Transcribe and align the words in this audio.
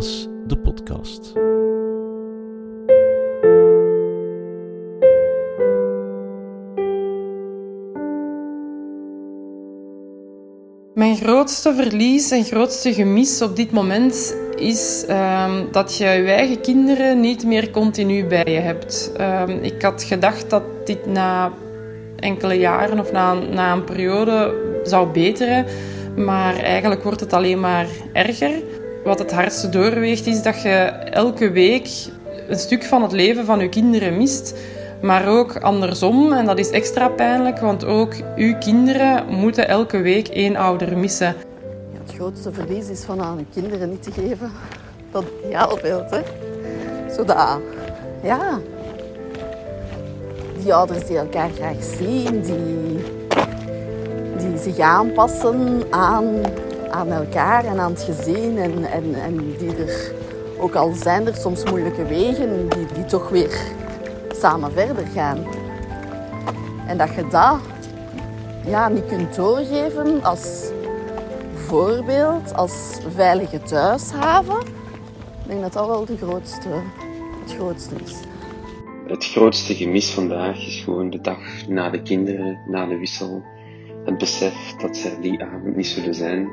De 0.00 0.58
podcast. 0.62 1.32
Mijn 10.94 11.16
grootste 11.16 11.74
verlies 11.74 12.30
en 12.30 12.44
grootste 12.44 12.94
gemis 12.94 13.42
op 13.42 13.56
dit 13.56 13.70
moment 13.70 14.36
is 14.56 15.04
ehm, 15.08 15.64
dat 15.72 15.96
je 15.96 16.04
je 16.04 16.30
eigen 16.30 16.60
kinderen 16.60 17.20
niet 17.20 17.44
meer 17.44 17.70
continu 17.70 18.24
bij 18.24 18.44
je 18.52 18.60
hebt. 18.60 19.12
Ehm, 19.16 19.50
ik 19.50 19.82
had 19.82 20.02
gedacht 20.02 20.50
dat 20.50 20.62
dit 20.84 21.06
na 21.06 21.52
enkele 22.16 22.54
jaren 22.54 22.98
of 23.00 23.12
na, 23.12 23.34
na 23.34 23.72
een 23.72 23.84
periode 23.84 24.54
zou 24.84 25.08
beteren, 25.12 25.66
maar 26.16 26.56
eigenlijk 26.56 27.02
wordt 27.02 27.20
het 27.20 27.32
alleen 27.32 27.60
maar 27.60 27.86
erger. 28.12 28.79
Wat 29.04 29.18
het 29.18 29.32
hardste 29.32 29.68
doorweegt 29.68 30.26
is 30.26 30.42
dat 30.42 30.62
je 30.62 30.74
elke 31.10 31.50
week 31.50 31.88
een 32.48 32.58
stuk 32.58 32.84
van 32.84 33.02
het 33.02 33.12
leven 33.12 33.44
van 33.44 33.58
je 33.60 33.68
kinderen 33.68 34.16
mist. 34.16 34.54
Maar 35.02 35.28
ook 35.28 35.56
andersom, 35.56 36.32
en 36.32 36.46
dat 36.46 36.58
is 36.58 36.70
extra 36.70 37.08
pijnlijk, 37.08 37.58
want 37.58 37.84
ook 37.84 38.14
uw 38.36 38.58
kinderen 38.58 39.26
moeten 39.28 39.68
elke 39.68 39.98
week 39.98 40.28
één 40.28 40.56
ouder 40.56 40.98
missen. 40.98 41.34
Het 41.92 42.14
grootste 42.14 42.52
verlies 42.52 42.88
is 42.88 43.00
van 43.04 43.20
aan 43.20 43.36
hun 43.36 43.46
kinderen 43.52 43.90
niet 43.90 44.02
te 44.02 44.10
geven 44.12 44.50
dat 45.10 45.24
ideaalbeeld. 45.46 46.10
Hè? 46.10 46.20
Zodat, 47.16 47.58
ja, 48.22 48.60
die 50.62 50.74
ouders 50.74 51.06
die 51.06 51.18
elkaar 51.18 51.50
graag 51.50 51.82
zien, 51.98 52.40
die, 52.40 53.04
die 54.38 54.58
zich 54.58 54.78
aanpassen 54.78 55.82
aan, 55.90 56.40
aan 56.90 57.12
elkaar 57.12 57.64
en 57.64 57.78
aan 57.78 57.92
het 57.92 58.02
gezin. 58.02 58.58
En, 58.58 58.84
en, 58.84 59.14
en 59.14 59.56
die 59.58 59.76
er, 59.76 60.12
ook 60.58 60.74
al 60.74 60.92
zijn 60.92 61.26
er 61.26 61.34
soms 61.34 61.64
moeilijke 61.64 62.04
wegen, 62.04 62.68
die, 62.68 62.86
die 62.94 63.04
toch 63.04 63.28
weer 63.28 63.58
samen 64.30 64.72
verder 64.72 65.06
gaan. 65.14 65.38
En 66.86 66.98
dat 66.98 67.14
je 67.14 67.26
dat 67.28 67.58
ja, 68.66 68.88
niet 68.88 69.06
kunt 69.06 69.34
doorgeven 69.34 70.22
als 70.22 70.70
voorbeeld, 71.54 72.54
als 72.54 72.98
veilige 73.14 73.62
thuishaven. 73.62 74.60
Ik 74.60 75.46
denk 75.46 75.60
dat 75.60 75.72
dat 75.72 75.86
wel 75.86 76.04
de 76.04 76.16
grootste, 76.16 76.68
het 77.42 77.54
grootste 77.54 77.94
is. 78.04 78.14
Het 79.06 79.24
grootste 79.24 79.74
gemis 79.74 80.10
vandaag 80.10 80.66
is 80.66 80.80
gewoon 80.84 81.10
de 81.10 81.20
dag 81.20 81.38
na 81.68 81.90
de 81.90 82.02
kinderen, 82.02 82.58
na 82.66 82.86
de 82.86 82.96
wissel. 82.96 83.42
Het 84.04 84.18
besef 84.18 84.74
dat 84.80 84.96
ze 84.96 85.20
die 85.20 85.42
avond 85.42 85.76
niet 85.76 85.86
zullen 85.86 86.14
zijn. 86.14 86.48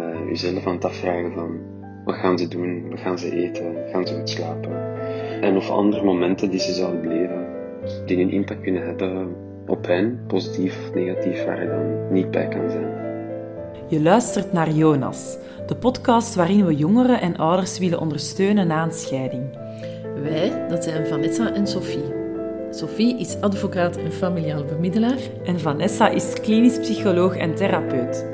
Uh, 0.00 0.28
jezelf 0.28 0.66
aan 0.66 0.74
het 0.74 0.84
afvragen 0.84 1.32
van 1.32 1.58
wat 2.04 2.14
gaan 2.14 2.38
ze 2.38 2.48
doen, 2.48 2.88
wat 2.90 3.00
gaan 3.00 3.18
ze 3.18 3.32
eten, 3.32 3.74
gaan 3.92 4.06
ze 4.06 4.14
goed 4.14 4.28
slapen. 4.28 5.00
En 5.40 5.56
of 5.56 5.70
andere 5.70 6.04
momenten 6.04 6.50
die 6.50 6.60
ze 6.60 6.72
zouden 6.72 7.00
beleven, 7.00 7.46
die 8.06 8.18
een 8.18 8.30
impact 8.30 8.60
kunnen 8.60 8.86
hebben 8.86 9.34
op 9.66 9.86
hen, 9.86 10.20
positief 10.26 10.78
of 10.88 10.94
negatief, 10.94 11.44
waar 11.44 11.62
je 11.62 11.68
dan 11.68 12.12
niet 12.12 12.30
bij 12.30 12.48
kan 12.48 12.70
zijn. 12.70 13.00
Je 13.88 14.00
luistert 14.00 14.52
naar 14.52 14.70
Jonas, 14.70 15.36
de 15.66 15.76
podcast 15.76 16.34
waarin 16.34 16.66
we 16.66 16.76
jongeren 16.76 17.20
en 17.20 17.36
ouders 17.36 17.78
willen 17.78 18.00
ondersteunen 18.00 18.66
na 18.66 18.82
een 18.82 18.92
scheiding. 18.92 19.42
Wij, 20.22 20.66
dat 20.68 20.84
zijn 20.84 21.06
Vanessa 21.06 21.54
en 21.54 21.66
Sophie. 21.66 22.20
Sophie 22.70 23.18
is 23.18 23.40
advocaat 23.40 23.96
en 23.96 24.12
familiaal 24.12 24.64
bemiddelaar. 24.64 25.18
En 25.44 25.60
Vanessa 25.60 26.08
is 26.08 26.32
klinisch 26.40 26.78
psycholoog 26.78 27.36
en 27.36 27.54
therapeut. 27.54 28.26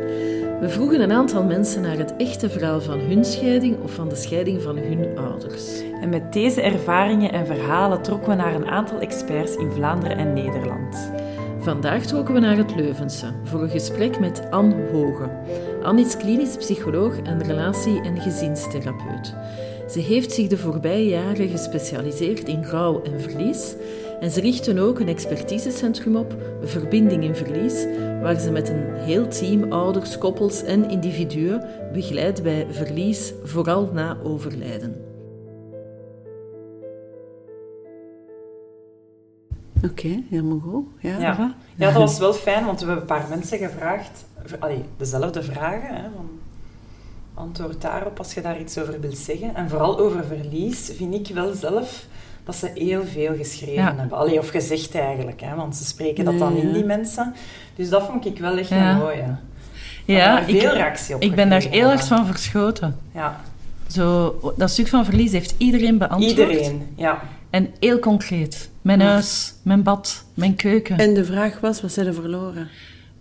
We 0.60 0.68
vroegen 0.68 1.00
een 1.00 1.12
aantal 1.12 1.44
mensen 1.44 1.82
naar 1.82 1.98
het 1.98 2.16
echte 2.16 2.50
verhaal 2.50 2.80
van 2.80 2.98
hun 2.98 3.24
scheiding 3.24 3.82
of 3.82 3.94
van 3.94 4.08
de 4.08 4.14
scheiding 4.14 4.62
van 4.62 4.76
hun 4.76 5.18
ouders. 5.18 5.80
En 6.00 6.08
met 6.08 6.32
deze 6.32 6.62
ervaringen 6.62 7.32
en 7.32 7.46
verhalen 7.46 8.02
trokken 8.02 8.28
we 8.28 8.34
naar 8.34 8.54
een 8.54 8.66
aantal 8.66 9.00
experts 9.00 9.56
in 9.56 9.72
Vlaanderen 9.72 10.16
en 10.16 10.32
Nederland. 10.32 11.10
Vandaag 11.58 12.06
trokken 12.06 12.34
we 12.34 12.40
naar 12.40 12.56
het 12.56 12.76
Leuvense 12.76 13.32
voor 13.44 13.62
een 13.62 13.70
gesprek 13.70 14.18
met 14.18 14.50
Anne 14.50 14.90
Hoge. 14.92 15.30
Anne 15.82 16.00
is 16.00 16.16
klinisch 16.16 16.56
psycholoog 16.56 17.20
en 17.22 17.42
relatie- 17.42 18.02
en 18.02 18.20
gezinstherapeut. 18.20 19.34
Ze 19.90 20.00
heeft 20.00 20.32
zich 20.32 20.48
de 20.48 20.56
voorbije 20.56 21.08
jaren 21.08 21.48
gespecialiseerd 21.48 22.48
in 22.48 22.64
rouw 22.64 23.02
en 23.02 23.20
verlies 23.20 23.74
en 24.20 24.30
ze 24.30 24.40
richten 24.40 24.78
ook 24.78 25.00
een 25.00 25.08
expertisecentrum 25.08 26.16
op, 26.16 26.36
Verbinding 26.62 27.24
in 27.24 27.34
Verlies, 27.34 27.84
waar 28.22 28.40
ze 28.40 28.50
met 28.50 28.68
een 28.68 28.94
heel 28.94 29.28
team 29.28 29.72
ouders, 29.72 30.18
koppels 30.18 30.62
en 30.62 30.90
individuen 30.90 31.64
begeleidt 31.92 32.42
bij 32.42 32.66
verlies, 32.70 33.32
vooral 33.44 33.90
na 33.92 34.16
overlijden. 34.22 35.02
Oké, 39.84 40.22
helemaal 40.28 40.58
goed. 40.58 40.86
Ja. 40.98 41.18
Ja. 41.18 41.54
ja, 41.76 41.90
dat 41.90 41.94
was 41.94 42.18
wel 42.18 42.32
fijn, 42.32 42.64
want 42.64 42.80
we 42.80 42.86
hebben 42.86 43.02
een 43.02 43.16
paar 43.16 43.28
mensen 43.28 43.58
gevraagd, 43.58 44.24
allee, 44.58 44.84
dezelfde 44.96 45.42
vragen, 45.42 45.94
hè, 45.94 46.02
van 46.16 46.28
antwoord 47.34 47.80
daarop 47.80 48.18
als 48.18 48.34
je 48.34 48.40
daar 48.40 48.60
iets 48.60 48.78
over 48.78 49.00
wilt 49.00 49.18
zeggen. 49.18 49.54
En 49.54 49.68
vooral 49.68 49.98
over 49.98 50.24
verlies 50.24 50.90
vind 50.94 51.14
ik 51.14 51.34
wel 51.34 51.54
zelf 51.54 52.06
dat 52.48 52.56
ze 52.56 52.70
heel 52.74 53.04
veel 53.04 53.36
geschreven 53.36 53.84
hebben. 53.84 54.18
Allee, 54.18 54.38
of 54.38 54.48
gezegd 54.48 54.94
eigenlijk, 54.94 55.40
hè, 55.40 55.54
want 55.54 55.76
ze 55.76 55.84
spreken 55.84 56.24
dat 56.24 56.38
dan 56.38 56.56
in, 56.56 56.72
die 56.72 56.84
mensen. 56.84 57.34
Dus 57.76 57.88
dat 57.88 58.06
vond 58.06 58.26
ik 58.26 58.38
wel 58.38 58.56
echt 58.56 58.68
ja. 58.68 58.96
mooi. 58.96 59.16
Ja, 59.16 59.38
ja 60.04 60.44
veel 60.44 60.54
ik, 60.54 60.62
reactie 60.62 61.14
op 61.14 61.22
ik 61.22 61.34
ben 61.34 61.48
daar 61.48 61.60
heel 61.60 61.90
erg 61.90 62.06
van 62.06 62.26
verschoten. 62.26 62.96
Ja. 63.14 63.40
Zo, 63.88 64.38
dat 64.56 64.70
stuk 64.70 64.88
van 64.88 65.04
verlies 65.04 65.32
heeft 65.32 65.54
iedereen 65.58 65.98
beantwoord. 65.98 66.30
Iedereen, 66.30 66.86
ja. 66.96 67.22
En 67.50 67.70
heel 67.80 67.98
concreet. 67.98 68.70
Mijn 68.82 69.00
huis, 69.00 69.54
mijn 69.62 69.82
bad, 69.82 70.24
mijn 70.34 70.54
keuken. 70.54 70.98
En 70.98 71.14
de 71.14 71.24
vraag 71.24 71.60
was, 71.60 71.80
wat 71.80 71.92
zijn 71.92 72.06
er 72.06 72.14
verloren? 72.14 72.68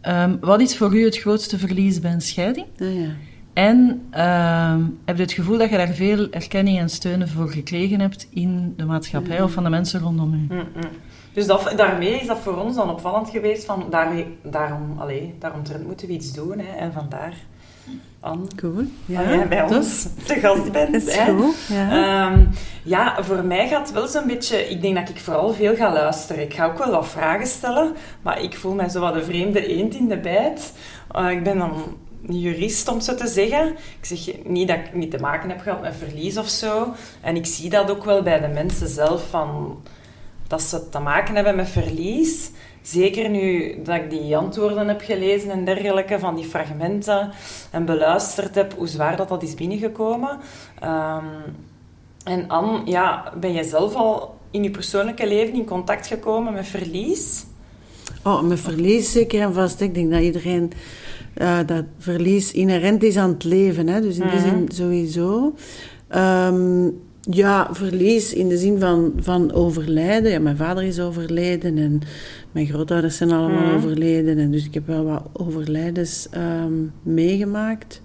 Um, 0.01 0.37
wat 0.41 0.61
is 0.61 0.77
voor 0.77 0.95
u 0.95 1.03
het 1.03 1.17
grootste 1.17 1.57
verlies 1.57 1.99
bij 1.99 2.11
een 2.11 2.21
scheiding? 2.21 2.67
Ah, 2.79 2.99
ja. 2.99 3.09
En 3.57 4.07
uh, 4.15 4.75
heb 5.05 5.15
je 5.15 5.21
het 5.21 5.31
gevoel 5.31 5.57
dat 5.57 5.69
je 5.69 5.77
daar 5.77 5.87
veel 5.87 6.27
erkenning 6.31 6.79
en 6.79 6.89
steun 6.89 7.27
voor 7.27 7.49
gekregen 7.49 7.99
hebt 7.99 8.27
in 8.29 8.73
de 8.75 8.85
maatschappij 8.85 9.41
of 9.41 9.51
van 9.51 9.63
de 9.63 9.69
mensen 9.69 9.99
rondom 9.99 10.33
u? 10.33 10.53
Mm 10.53 10.65
Dus 11.33 11.47
dat, 11.47 11.73
daarmee 11.75 12.19
is 12.19 12.27
dat 12.27 12.39
voor 12.39 12.57
ons 12.57 12.75
dan 12.75 12.89
opvallend 12.89 13.29
geweest 13.29 13.65
van 13.65 13.85
daarmee, 13.89 14.37
daarom, 14.43 14.99
allee, 14.99 15.33
daarom 15.39 15.61
moeten 15.85 16.07
we 16.07 16.13
iets 16.13 16.33
doen. 16.33 16.59
Hè, 16.59 16.75
en 16.75 16.93
vandaar 16.93 17.33
Anne, 18.19 18.45
cool. 18.55 18.83
ja, 19.05 19.45
bij 19.49 19.63
ons 19.63 20.07
te 20.25 20.35
gast 20.35 20.71
bent. 20.77 21.15
hè. 21.15 21.31
Ja. 21.75 22.31
Um, 22.31 22.49
ja, 22.83 23.23
voor 23.23 23.43
mij 23.43 23.67
gaat 23.67 23.87
het 23.87 23.91
wel 23.91 24.07
zo'n 24.07 24.27
beetje... 24.27 24.69
Ik 24.69 24.81
denk 24.81 24.95
dat 24.95 25.09
ik 25.09 25.19
vooral 25.19 25.53
veel 25.53 25.75
ga 25.75 25.93
luisteren. 25.93 26.43
Ik 26.43 26.53
ga 26.53 26.65
ook 26.65 26.77
wel 26.77 26.91
wat 26.91 27.07
vragen 27.07 27.47
stellen, 27.47 27.95
maar 28.21 28.41
ik 28.41 28.55
voel 28.55 28.73
mij 28.73 28.89
zo 28.89 28.99
wat 28.99 29.15
een 29.15 29.23
vreemde 29.23 29.67
eend 29.67 29.95
in 29.95 30.07
de 30.07 30.17
bijt. 30.17 30.73
Uh, 31.15 31.31
ik 31.31 31.43
ben 31.43 31.57
dan 31.57 31.83
jurist, 32.27 32.87
om 32.87 33.01
zo 33.01 33.15
te 33.15 33.27
zeggen. 33.27 33.67
Ik 33.69 34.05
zeg 34.05 34.19
niet 34.43 34.67
dat 34.67 34.77
ik 34.77 34.93
niet 34.93 35.11
te 35.11 35.19
maken 35.19 35.49
heb 35.49 35.59
gehad 35.59 35.81
met 35.81 35.95
verlies 35.95 36.37
of 36.37 36.47
zo. 36.47 36.93
En 37.21 37.35
ik 37.35 37.45
zie 37.45 37.69
dat 37.69 37.91
ook 37.91 38.03
wel 38.03 38.23
bij 38.23 38.39
de 38.39 38.47
mensen 38.47 38.87
zelf, 38.87 39.29
van, 39.29 39.77
dat 40.47 40.61
ze 40.61 40.89
te 40.89 40.99
maken 40.99 41.35
hebben 41.35 41.55
met 41.55 41.69
verlies. 41.69 42.51
Zeker 42.81 43.29
nu 43.29 43.75
dat 43.83 43.95
ik 43.95 44.09
die 44.09 44.37
antwoorden 44.37 44.87
heb 44.87 45.01
gelezen 45.01 45.49
en 45.49 45.65
dergelijke, 45.65 46.19
van 46.19 46.35
die 46.35 46.45
fragmenten, 46.45 47.31
en 47.71 47.85
beluisterd 47.85 48.55
heb 48.55 48.73
hoe 48.77 48.87
zwaar 48.87 49.15
dat, 49.15 49.29
dat 49.29 49.43
is 49.43 49.53
binnengekomen. 49.53 50.39
Um, 50.83 51.55
en 52.23 52.47
Anne, 52.47 52.81
ja, 52.85 53.33
ben 53.39 53.53
je 53.53 53.63
zelf 53.63 53.95
al 53.95 54.37
in 54.51 54.63
je 54.63 54.71
persoonlijke 54.71 55.27
leven 55.27 55.53
in 55.53 55.65
contact 55.65 56.07
gekomen 56.07 56.53
met 56.53 56.67
verlies? 56.67 57.45
Oh, 58.23 58.41
met 58.41 58.59
verlies 58.59 59.11
zeker 59.11 59.41
en 59.41 59.53
vast. 59.53 59.81
Ik 59.81 59.93
denk 59.93 60.11
dat 60.11 60.21
iedereen 60.21 60.71
uh, 61.41 61.59
dat 61.65 61.83
verlies 61.97 62.51
inherent 62.51 63.03
is 63.03 63.17
aan 63.17 63.29
het 63.29 63.43
leven. 63.43 63.87
Hè? 63.87 64.01
Dus 64.01 64.17
in 64.17 64.29
die 64.29 64.39
zin 64.39 64.63
mhm. 64.63 64.71
sowieso. 64.71 65.55
Um, 66.15 66.99
ja, 67.29 67.69
verlies 67.71 68.33
in 68.33 68.49
de 68.49 68.57
zin 68.57 68.79
van, 68.79 69.13
van 69.17 69.51
overlijden. 69.51 70.31
Ja, 70.31 70.39
mijn 70.39 70.57
vader 70.57 70.83
is 70.83 70.99
overleden 70.99 71.77
en 71.77 72.01
mijn 72.51 72.65
grootouders 72.65 73.17
zijn 73.17 73.31
allemaal 73.31 73.65
mhm. 73.65 73.75
overleden. 73.75 74.37
En 74.37 74.51
dus 74.51 74.65
ik 74.65 74.73
heb 74.73 74.87
wel 74.87 75.03
wat 75.03 75.23
overlijdens 75.33 76.27
um, 76.35 76.91
meegemaakt. 77.03 78.01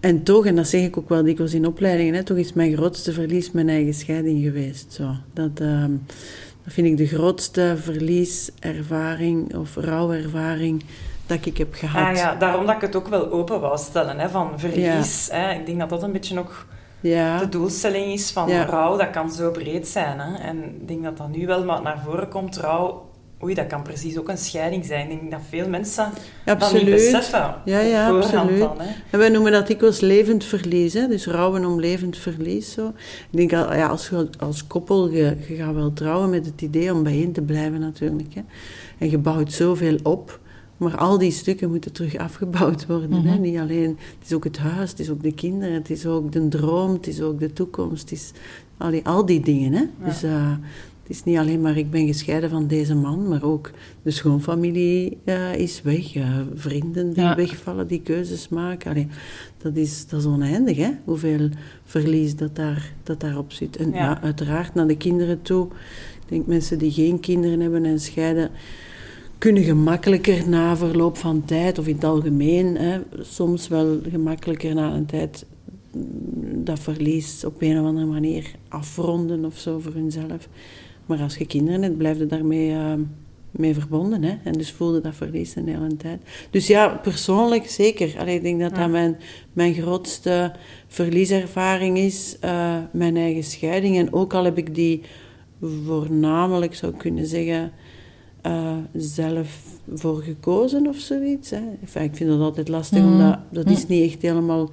En 0.00 0.22
toch, 0.22 0.46
en 0.46 0.56
dat 0.56 0.68
zeg 0.68 0.82
ik 0.82 0.96
ook 0.98 1.08
wel 1.08 1.22
dikwijls 1.22 1.54
in 1.54 1.66
opleidingen, 1.66 2.14
hè, 2.14 2.22
toch 2.22 2.36
is 2.36 2.52
mijn 2.52 2.76
grootste 2.76 3.12
verlies 3.12 3.50
mijn 3.50 3.68
eigen 3.68 3.94
scheiding 3.94 4.42
geweest. 4.42 4.92
Zo. 4.92 5.10
Dat, 5.32 5.60
um, 5.60 6.02
dat 6.64 6.72
vind 6.72 6.86
ik 6.86 6.96
de 6.96 7.06
grootste 7.06 7.74
verlieservaring 7.80 9.54
of 9.56 9.76
rouwervaring 9.76 10.82
dat 11.26 11.46
ik 11.46 11.58
heb 11.58 11.74
gehad. 11.74 12.06
Ah, 12.06 12.16
ja, 12.16 12.34
daarom 12.34 12.66
dat 12.66 12.74
ik 12.74 12.80
het 12.80 12.96
ook 12.96 13.08
wel 13.08 13.30
open 13.30 13.60
wou 13.60 13.78
stellen, 13.78 14.18
hè, 14.18 14.28
van 14.28 14.50
verlies. 14.56 15.28
Hè. 15.32 15.52
Ik 15.52 15.66
denk 15.66 15.78
dat 15.78 15.88
dat 15.88 16.02
een 16.02 16.12
beetje 16.12 16.38
ook 16.38 16.66
ja. 17.00 17.38
de 17.38 17.48
doelstelling 17.48 18.12
is 18.12 18.30
van 18.30 18.50
rouw. 18.50 18.96
Dat 18.96 19.10
kan 19.10 19.32
zo 19.32 19.50
breed 19.50 19.88
zijn. 19.88 20.18
Hè. 20.18 20.38
En 20.38 20.64
ik 20.64 20.88
denk 20.88 21.02
dat 21.02 21.16
dat 21.16 21.28
nu 21.28 21.46
wel 21.46 21.64
naar 21.64 22.02
voren 22.04 22.28
komt. 22.28 22.56
Rouw 22.56 23.12
oei, 23.42 23.54
dat 23.54 23.66
kan 23.66 23.82
precies 23.82 24.18
ook 24.18 24.28
een 24.28 24.38
scheiding 24.38 24.84
zijn. 24.84 25.10
Ik 25.10 25.18
denk 25.20 25.30
dat 25.30 25.40
veel 25.48 25.68
mensen 25.68 26.04
absoluut. 26.44 26.60
dat 26.60 26.72
niet 26.72 26.84
beseffen. 26.84 27.54
Ja, 27.64 27.78
ja, 27.80 28.10
absoluut. 28.10 28.58
Dan, 28.58 28.76
en 29.10 29.18
wij 29.18 29.28
noemen 29.28 29.52
dat 29.52 29.66
dikwijls 29.66 30.00
levend 30.00 30.44
verlies. 30.44 30.92
Hè? 30.92 31.08
Dus 31.08 31.26
rouwen 31.26 31.64
om 31.64 31.80
levend 31.80 32.18
verlies. 32.18 32.72
Zo. 32.72 32.92
Ik 33.30 33.36
denk, 33.38 33.50
ja, 33.50 33.86
als, 33.86 34.08
je, 34.08 34.28
als 34.38 34.66
koppel, 34.66 35.10
je, 35.10 35.36
je 35.48 35.54
gaat 35.54 35.74
wel 35.74 35.92
trouwen 35.92 36.30
met 36.30 36.46
het 36.46 36.60
idee 36.60 36.92
om 36.92 37.02
bijeen 37.02 37.32
te 37.32 37.42
blijven 37.42 37.80
natuurlijk. 37.80 38.34
Hè? 38.34 38.42
En 38.98 39.10
je 39.10 39.18
bouwt 39.18 39.52
zoveel 39.52 39.98
op. 40.02 40.42
Maar 40.84 40.96
al 40.96 41.18
die 41.18 41.30
stukken 41.30 41.70
moeten 41.70 41.92
terug 41.92 42.16
afgebouwd 42.16 42.86
worden. 42.86 43.22
hè? 43.22 43.32
Mhm. 43.32 43.40
Niet 43.40 43.58
alleen, 43.58 43.98
het 44.18 44.26
is 44.26 44.32
ook 44.32 44.44
het 44.44 44.58
huis, 44.58 44.90
het 44.90 45.00
is 45.00 45.10
ook 45.10 45.22
de 45.22 45.34
kinderen, 45.34 45.74
het 45.74 45.90
is 45.90 46.06
ook 46.06 46.32
de 46.32 46.48
droom, 46.48 46.92
het 46.92 47.06
is 47.06 47.20
ook 47.20 47.40
de 47.40 47.52
toekomst. 47.52 48.10
Het 48.10 48.12
is 48.12 48.32
al 48.76 49.02
al 49.02 49.26
die 49.26 49.40
dingen. 49.40 49.72
Hè? 49.72 49.84
Dus 50.04 50.24
uh, 50.24 50.52
het 51.02 51.16
is 51.16 51.24
niet 51.24 51.38
alleen 51.38 51.60
maar 51.60 51.76
ik 51.76 51.90
ben 51.90 52.06
gescheiden 52.06 52.50
van 52.50 52.66
deze 52.66 52.94
man, 52.94 53.28
maar 53.28 53.42
ook 53.42 53.70
de 54.02 54.10
schoonfamilie 54.10 55.18
uh, 55.24 55.54
is 55.54 55.82
weg. 55.82 56.14
Uh, 56.14 56.40
vrienden 56.54 57.12
die 57.12 57.34
wegvallen, 57.34 57.86
die 57.86 58.00
keuzes 58.00 58.48
maken. 58.48 58.90
Allee, 58.90 59.08
dat, 59.62 59.76
is, 59.76 60.06
dat 60.06 60.20
is 60.20 60.26
oneindig, 60.26 60.76
hè? 60.76 60.90
hoeveel 61.04 61.48
verlies 61.84 62.36
dat, 62.36 62.56
daar, 62.56 62.92
dat 63.02 63.20
daarop 63.20 63.52
zit. 63.52 63.76
En 63.76 63.92
ja. 63.92 64.22
uiteraard 64.22 64.74
naar 64.74 64.86
de 64.86 64.96
kinderen 64.96 65.42
toe. 65.42 65.66
Ik 66.22 66.28
denk 66.28 66.46
mensen 66.46 66.78
die 66.78 66.90
geen 66.90 67.20
kinderen 67.20 67.60
hebben 67.60 67.84
en 67.84 68.00
scheiden 68.00 68.50
kunnen 69.44 69.62
gemakkelijker 69.62 70.48
na 70.48 70.76
verloop 70.76 71.16
van 71.16 71.44
tijd, 71.44 71.78
of 71.78 71.86
in 71.86 71.94
het 71.94 72.04
algemeen, 72.04 72.76
hè, 72.76 73.00
soms 73.20 73.68
wel 73.68 73.98
gemakkelijker 74.10 74.74
na 74.74 74.94
een 74.94 75.06
tijd 75.06 75.46
dat 76.64 76.78
verlies 76.78 77.44
op 77.44 77.62
een 77.62 77.80
of 77.80 77.86
andere 77.86 78.06
manier 78.06 78.50
afronden 78.68 79.44
of 79.44 79.58
zo 79.58 79.78
voor 79.78 79.92
hunzelf. 79.92 80.48
Maar 81.06 81.20
als 81.20 81.36
je 81.36 81.46
kinderen 81.46 81.82
hebt, 81.82 81.96
blijf 81.96 82.18
je 82.18 82.26
daarmee 82.26 82.70
uh, 82.70 82.92
mee 83.50 83.74
verbonden. 83.74 84.22
Hè? 84.22 84.34
En 84.44 84.52
dus 84.52 84.72
voelde 84.72 85.00
dat 85.00 85.14
verlies 85.14 85.56
een 85.56 85.68
hele 85.68 85.96
tijd. 85.96 86.20
Dus 86.50 86.66
ja, 86.66 86.88
persoonlijk 86.88 87.66
zeker. 87.68 88.14
Allee, 88.18 88.34
ik 88.34 88.42
denk 88.42 88.60
dat 88.60 88.74
dat 88.74 88.90
mijn, 88.90 89.16
mijn 89.52 89.74
grootste 89.74 90.52
verlieservaring 90.86 91.98
is. 91.98 92.36
Uh, 92.44 92.76
mijn 92.92 93.16
eigen 93.16 93.44
scheiding. 93.44 93.96
En 93.96 94.12
ook 94.12 94.34
al 94.34 94.44
heb 94.44 94.58
ik 94.58 94.74
die 94.74 95.02
voornamelijk, 95.84 96.74
zou 96.74 96.96
kunnen 96.96 97.26
zeggen 97.26 97.72
uh, 98.46 98.72
zelf 98.92 99.62
voor 99.94 100.22
gekozen 100.22 100.86
of 100.86 100.96
zoiets. 100.96 101.50
Hè. 101.50 101.60
Enfin, 101.80 102.02
ik 102.02 102.16
vind 102.16 102.30
dat 102.30 102.40
altijd 102.40 102.68
lastig, 102.68 103.02
mm. 103.02 103.12
omdat 103.12 103.38
dat 103.50 103.70
is 103.70 103.86
niet 103.86 104.10
echt 104.12 104.22
helemaal 104.22 104.70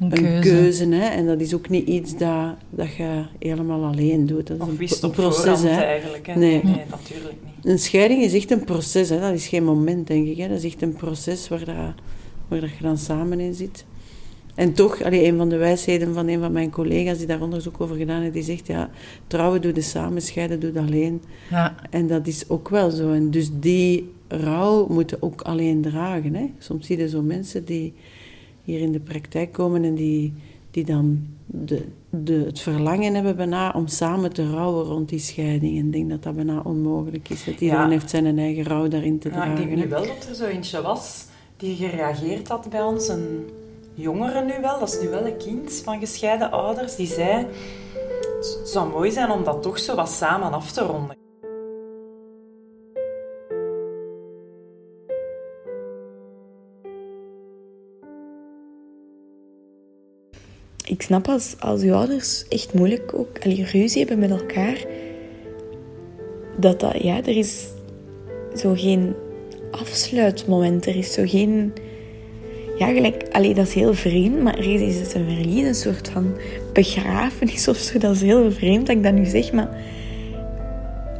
een, 0.00 0.24
een 0.24 0.40
keuze. 0.40 0.84
hè. 0.84 1.08
En 1.08 1.26
dat 1.26 1.40
is 1.40 1.54
ook 1.54 1.68
niet 1.68 1.88
iets 1.88 2.16
dat, 2.16 2.54
dat 2.70 2.94
je 2.94 3.24
helemaal 3.38 3.84
alleen 3.84 4.26
doet. 4.26 4.46
Dat 4.46 4.68
is 4.78 5.00
een, 5.00 5.08
een 5.08 5.14
proces. 5.14 5.62
Hè. 5.62 5.68
eigenlijk. 5.68 6.26
Hè. 6.26 6.34
Nee. 6.34 6.64
nee. 6.64 6.84
natuurlijk 6.90 7.34
niet. 7.44 7.64
Een 7.64 7.78
scheiding 7.78 8.22
is 8.22 8.34
echt 8.34 8.50
een 8.50 8.64
proces. 8.64 9.08
Hè. 9.08 9.20
Dat 9.20 9.32
is 9.32 9.46
geen 9.46 9.64
moment, 9.64 10.06
denk 10.06 10.26
ik. 10.26 10.36
Hè. 10.36 10.48
Dat 10.48 10.56
is 10.58 10.64
echt 10.64 10.82
een 10.82 10.94
proces 10.94 11.48
waar, 11.48 11.64
dat, 11.64 11.76
waar 12.48 12.60
dat 12.60 12.70
je 12.70 12.82
dan 12.82 12.98
samen 12.98 13.40
in 13.40 13.54
zit. 13.54 13.84
En 14.56 14.72
toch, 14.72 15.02
allee, 15.02 15.26
een 15.26 15.36
van 15.36 15.48
de 15.48 15.56
wijsheden 15.56 16.14
van 16.14 16.28
een 16.28 16.40
van 16.40 16.52
mijn 16.52 16.70
collega's 16.70 17.18
die 17.18 17.26
daar 17.26 17.42
onderzoek 17.42 17.80
over 17.80 17.96
gedaan 17.96 18.20
heeft, 18.20 18.32
die 18.32 18.42
zegt, 18.42 18.66
ja, 18.66 18.90
trouwen 19.26 19.62
doe 19.62 19.74
je 19.74 19.80
samen, 19.80 20.22
scheiden 20.22 20.60
doe 20.60 20.72
je 20.72 20.78
alleen. 20.78 21.22
Ja. 21.50 21.74
En 21.90 22.06
dat 22.06 22.26
is 22.26 22.48
ook 22.48 22.68
wel 22.68 22.90
zo. 22.90 23.12
En 23.12 23.30
dus 23.30 23.50
die 23.52 24.12
rouw 24.28 24.86
moeten 24.86 25.22
ook 25.22 25.42
alleen 25.42 25.82
dragen. 25.82 26.34
Hè. 26.34 26.50
Soms 26.58 26.86
zie 26.86 26.98
je 26.98 27.08
zo 27.08 27.22
mensen 27.22 27.64
die 27.64 27.94
hier 28.64 28.80
in 28.80 28.92
de 28.92 29.00
praktijk 29.00 29.52
komen 29.52 29.84
en 29.84 29.94
die, 29.94 30.32
die 30.70 30.84
dan 30.84 31.26
de, 31.46 31.84
de, 32.10 32.42
het 32.46 32.60
verlangen 32.60 33.14
hebben 33.14 33.36
bijna 33.36 33.72
om 33.72 33.86
samen 33.86 34.32
te 34.32 34.50
rouwen 34.50 34.84
rond 34.84 35.08
die 35.08 35.18
scheiding. 35.18 35.78
En 35.78 35.86
ik 35.86 35.92
denk 35.92 36.10
dat 36.10 36.22
dat 36.22 36.34
bijna 36.34 36.60
onmogelijk 36.60 37.28
is. 37.28 37.44
Dat 37.44 37.60
iedereen 37.60 37.90
heeft 37.90 38.10
zijn 38.10 38.38
eigen 38.38 38.64
rouw 38.64 38.88
daarin 38.88 39.18
te 39.18 39.28
dragen. 39.28 39.62
Ik 39.62 39.68
denk 39.68 39.76
nu 39.76 39.88
wel 39.88 40.06
dat 40.06 40.26
er 40.28 40.34
zo 40.34 40.44
eentje 40.44 40.82
was 40.82 41.24
die 41.56 41.76
gereageerd 41.76 42.48
had 42.48 42.70
bij 42.70 42.82
ons, 42.82 43.08
een 43.08 43.46
jongere 43.96 44.44
nu 44.44 44.60
wel, 44.60 44.78
dat 44.78 44.88
is 44.88 45.00
nu 45.00 45.08
wel 45.08 45.26
een 45.26 45.36
kind 45.36 45.72
van 45.84 45.98
gescheiden 45.98 46.50
ouders, 46.50 46.96
die 46.96 47.06
zei, 47.06 47.46
het 48.36 48.68
zou 48.68 48.90
mooi 48.90 49.10
zijn 49.10 49.30
om 49.30 49.44
dat 49.44 49.62
toch 49.62 49.78
zo 49.78 49.94
wat 49.94 50.10
samen 50.10 50.52
af 50.52 50.72
te 50.72 50.80
ronden. 50.80 51.16
Ik 60.84 61.02
snap 61.02 61.28
als, 61.28 61.56
als 61.58 61.82
uw 61.82 61.94
ouders 61.94 62.48
echt 62.48 62.74
moeilijk 62.74 63.14
ook 63.14 63.44
allee, 63.44 63.64
ruzie 63.64 63.98
hebben 63.98 64.18
met 64.18 64.40
elkaar, 64.40 64.84
dat 66.58 66.80
dat, 66.80 67.02
ja, 67.02 67.16
er 67.16 67.36
is 67.36 67.66
zo 68.54 68.74
geen 68.74 69.14
afsluitmoment, 69.70 70.86
er 70.86 70.96
is 70.96 71.12
zo 71.12 71.22
geen 71.26 71.72
ja, 72.78 72.86
gelijk, 72.86 73.24
allee, 73.32 73.54
dat 73.54 73.66
is 73.66 73.74
heel 73.74 73.94
vreemd, 73.94 74.42
maar 74.42 74.58
ergens 74.58 74.82
is 74.82 74.98
het 74.98 75.14
een 75.14 75.24
verlies, 75.24 75.66
een 75.66 75.74
soort 75.74 76.08
van 76.08 76.36
begrafenis 76.72 77.68
of 77.68 77.76
zo. 77.76 77.98
Dat 77.98 78.14
is 78.14 78.22
heel 78.22 78.52
vreemd 78.52 78.86
dat 78.86 78.96
ik 78.96 79.02
dat 79.02 79.12
nu 79.12 79.24
zeg, 79.24 79.52
maar 79.52 79.68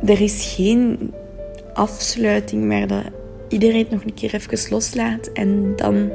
er 0.05 0.21
is 0.21 0.55
geen 0.57 1.13
afsluiting, 1.73 2.65
maar 2.65 2.87
dat 2.87 3.03
iedereen 3.49 3.79
het 3.79 3.91
nog 3.91 4.05
een 4.05 4.15
keer 4.15 4.35
even 4.35 4.71
loslaat 4.71 5.27
en 5.33 5.73
dan 5.77 6.11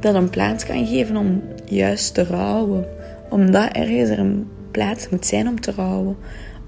dat 0.00 0.14
een 0.14 0.30
plaats 0.30 0.64
kan 0.64 0.86
geven 0.86 1.16
om 1.16 1.42
juist 1.64 2.14
te 2.14 2.24
rouwen. 2.24 2.86
Omdat 3.30 3.72
ergens 3.72 4.10
er 4.10 4.18
een 4.18 4.48
plaats 4.70 5.08
moet 5.08 5.26
zijn 5.26 5.48
om 5.48 5.60
te 5.60 5.72
rouwen. 5.76 6.16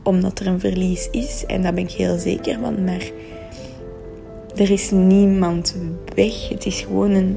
Omdat 0.03 0.39
er 0.39 0.47
een 0.47 0.61
verlies 0.61 1.09
is, 1.11 1.45
en 1.47 1.63
daar 1.63 1.75
ben 1.75 1.85
ik 1.85 1.91
heel 1.91 2.19
zeker 2.19 2.59
van, 2.61 2.85
maar 2.85 3.11
er 4.57 4.71
is 4.71 4.91
niemand 4.91 5.77
weg. 6.15 6.49
Het 6.49 6.67
is 6.67 6.81
gewoon 6.81 7.11
een 7.11 7.37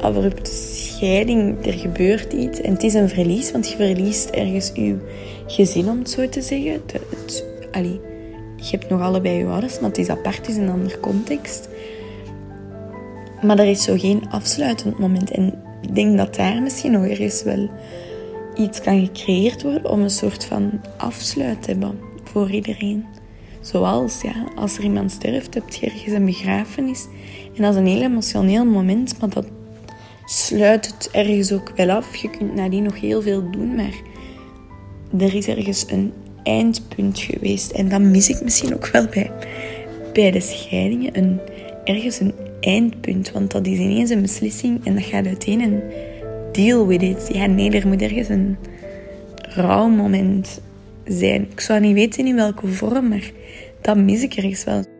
abrupte 0.00 0.50
scheiding, 0.50 1.66
er 1.66 1.72
gebeurt 1.72 2.32
iets 2.32 2.60
en 2.60 2.72
het 2.72 2.82
is 2.82 2.94
een 2.94 3.08
verlies, 3.08 3.52
want 3.52 3.68
je 3.68 3.76
verliest 3.76 4.28
ergens 4.28 4.70
je 4.74 4.96
gezin, 5.46 5.88
om 5.88 5.98
het 5.98 6.10
zo 6.10 6.28
te 6.28 6.42
zeggen. 6.42 6.72
Het, 6.72 6.92
het, 6.92 7.44
je 8.56 8.76
hebt 8.76 8.88
nog 8.88 9.00
allebei 9.00 9.38
je 9.38 9.46
ouders, 9.46 9.80
maar 9.80 9.88
het 9.88 9.98
is 9.98 10.08
apart, 10.08 10.36
het 10.36 10.48
is 10.48 10.56
een 10.56 10.68
ander 10.68 11.00
context. 11.00 11.68
Maar 13.42 13.58
er 13.58 13.66
is 13.66 13.82
zo 13.82 13.96
geen 13.98 14.30
afsluitend 14.30 14.98
moment. 14.98 15.30
En 15.30 15.62
ik 15.82 15.94
denk 15.94 16.16
dat 16.16 16.34
daar 16.34 16.62
misschien 16.62 16.92
nog 16.92 17.06
ergens 17.06 17.42
wel 17.42 17.70
iets 18.56 18.80
kan 18.80 19.06
gecreëerd 19.06 19.62
worden 19.62 19.90
om 19.90 20.00
een 20.00 20.10
soort 20.10 20.44
van 20.44 20.80
afsluit 20.96 21.62
te 21.62 21.70
hebben 21.70 21.98
voor 22.24 22.50
iedereen. 22.50 23.04
Zoals, 23.60 24.20
ja, 24.20 24.44
als 24.56 24.78
er 24.78 24.84
iemand 24.84 25.12
sterft, 25.12 25.54
heb 25.54 25.68
je 25.68 25.86
ergens 25.86 26.12
een 26.12 26.24
begrafenis. 26.24 27.06
En 27.56 27.62
dat 27.62 27.72
is 27.72 27.78
een 27.78 27.86
heel 27.86 28.02
emotioneel 28.02 28.64
moment, 28.64 29.20
maar 29.20 29.28
dat 29.28 29.46
sluit 30.26 30.86
het 30.86 31.10
ergens 31.10 31.52
ook 31.52 31.72
wel 31.76 31.90
af. 31.90 32.16
Je 32.16 32.30
kunt 32.30 32.54
nadien 32.54 32.82
nog 32.82 33.00
heel 33.00 33.22
veel 33.22 33.50
doen, 33.50 33.74
maar 33.74 33.94
er 35.18 35.34
is 35.34 35.48
ergens 35.48 35.84
een 35.88 36.12
eindpunt 36.42 37.18
geweest. 37.18 37.70
En 37.70 37.88
dat 37.88 38.00
mis 38.00 38.28
ik 38.28 38.42
misschien 38.42 38.74
ook 38.74 38.86
wel 38.86 39.06
bij, 39.06 39.30
bij 40.12 40.30
de 40.30 40.40
scheidingen. 40.40 41.18
Een, 41.18 41.40
ergens 41.84 42.20
een 42.20 42.34
eindpunt, 42.60 43.32
want 43.32 43.50
dat 43.50 43.66
is 43.66 43.78
ineens 43.78 44.10
een 44.10 44.22
beslissing 44.22 44.84
en 44.84 44.94
dat 44.94 45.04
gaat 45.04 45.26
uiteen 45.26 45.60
en 45.60 45.82
deal 46.52 46.86
with 46.86 47.02
it. 47.02 47.28
Ja, 47.32 47.46
nee, 47.46 47.70
er 47.70 47.88
moet 47.88 48.02
ergens 48.02 48.28
een 48.28 48.56
rouwmoment 49.48 50.60
zijn. 51.04 51.46
Ik 51.50 51.60
zou 51.60 51.80
niet 51.80 51.94
weten 51.94 52.26
in 52.26 52.34
welke 52.34 52.66
vorm, 52.66 53.08
maar 53.08 53.30
dat 53.80 53.96
mis 53.96 54.22
ik 54.22 54.34
ergens 54.34 54.64
wel. 54.64 54.95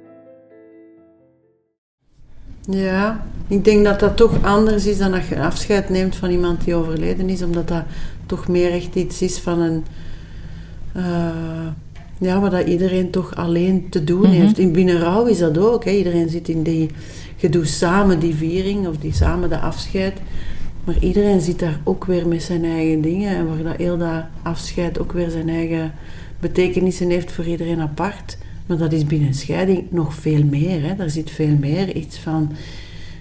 Ja, 2.69 3.27
ik 3.49 3.65
denk 3.65 3.85
dat 3.85 4.01
dat 4.01 4.17
toch 4.17 4.43
anders 4.43 4.87
is 4.87 4.99
dan 4.99 5.11
dat 5.11 5.27
je 5.27 5.41
afscheid 5.41 5.89
neemt 5.89 6.17
van 6.17 6.31
iemand 6.31 6.65
die 6.65 6.75
overleden 6.75 7.29
is, 7.29 7.43
omdat 7.43 7.69
dat 7.69 7.83
toch 8.27 8.49
meer 8.49 8.73
echt 8.73 8.95
iets 8.95 9.23
is 9.23 9.39
van 9.39 9.61
een. 9.61 9.85
Uh, 10.97 11.67
ja, 12.19 12.41
wat 12.41 12.51
dat 12.51 12.67
iedereen 12.67 13.11
toch 13.11 13.35
alleen 13.35 13.89
te 13.91 14.05
doen 14.05 14.21
mhm. 14.21 14.31
heeft. 14.31 14.59
In 14.59 14.73
binnen 14.73 14.99
rouw 14.99 15.27
is 15.27 15.39
dat 15.39 15.59
ook. 15.59 15.85
Hè. 15.85 15.91
Iedereen 15.91 16.29
zit 16.29 16.49
in 16.49 16.63
die. 16.63 16.91
Je 17.37 17.49
doet 17.49 17.69
samen 17.69 18.19
die 18.19 18.35
viering 18.35 18.87
of 18.87 18.97
die 18.97 19.15
samen 19.15 19.49
de 19.49 19.59
afscheid. 19.59 20.19
Maar 20.85 20.99
iedereen 21.01 21.41
zit 21.41 21.59
daar 21.59 21.81
ook 21.85 22.05
weer 22.05 22.29
met 22.29 22.43
zijn 22.43 22.65
eigen 22.65 23.01
dingen. 23.01 23.37
En 23.37 23.47
waar 23.49 23.63
dat 23.63 23.77
heel 23.77 23.99
dat 23.99 24.25
afscheid 24.43 24.99
ook 24.99 25.13
weer 25.13 25.31
zijn 25.31 25.49
eigen 25.49 25.93
betekenissen 26.41 27.11
heeft 27.11 27.33
voor 27.33 27.45
iedereen 27.45 27.81
apart. 27.81 28.39
Maar 28.67 28.77
dat 28.77 28.93
is 28.93 29.05
binnen 29.05 29.35
scheiding 29.35 29.85
nog 29.91 30.15
veel 30.15 30.45
meer. 30.45 30.83
Hè. 30.83 30.97
Daar 30.97 31.11
zit 31.11 31.31
veel 31.31 31.57
meer 31.61 31.95
iets 31.95 32.19
van 32.19 32.53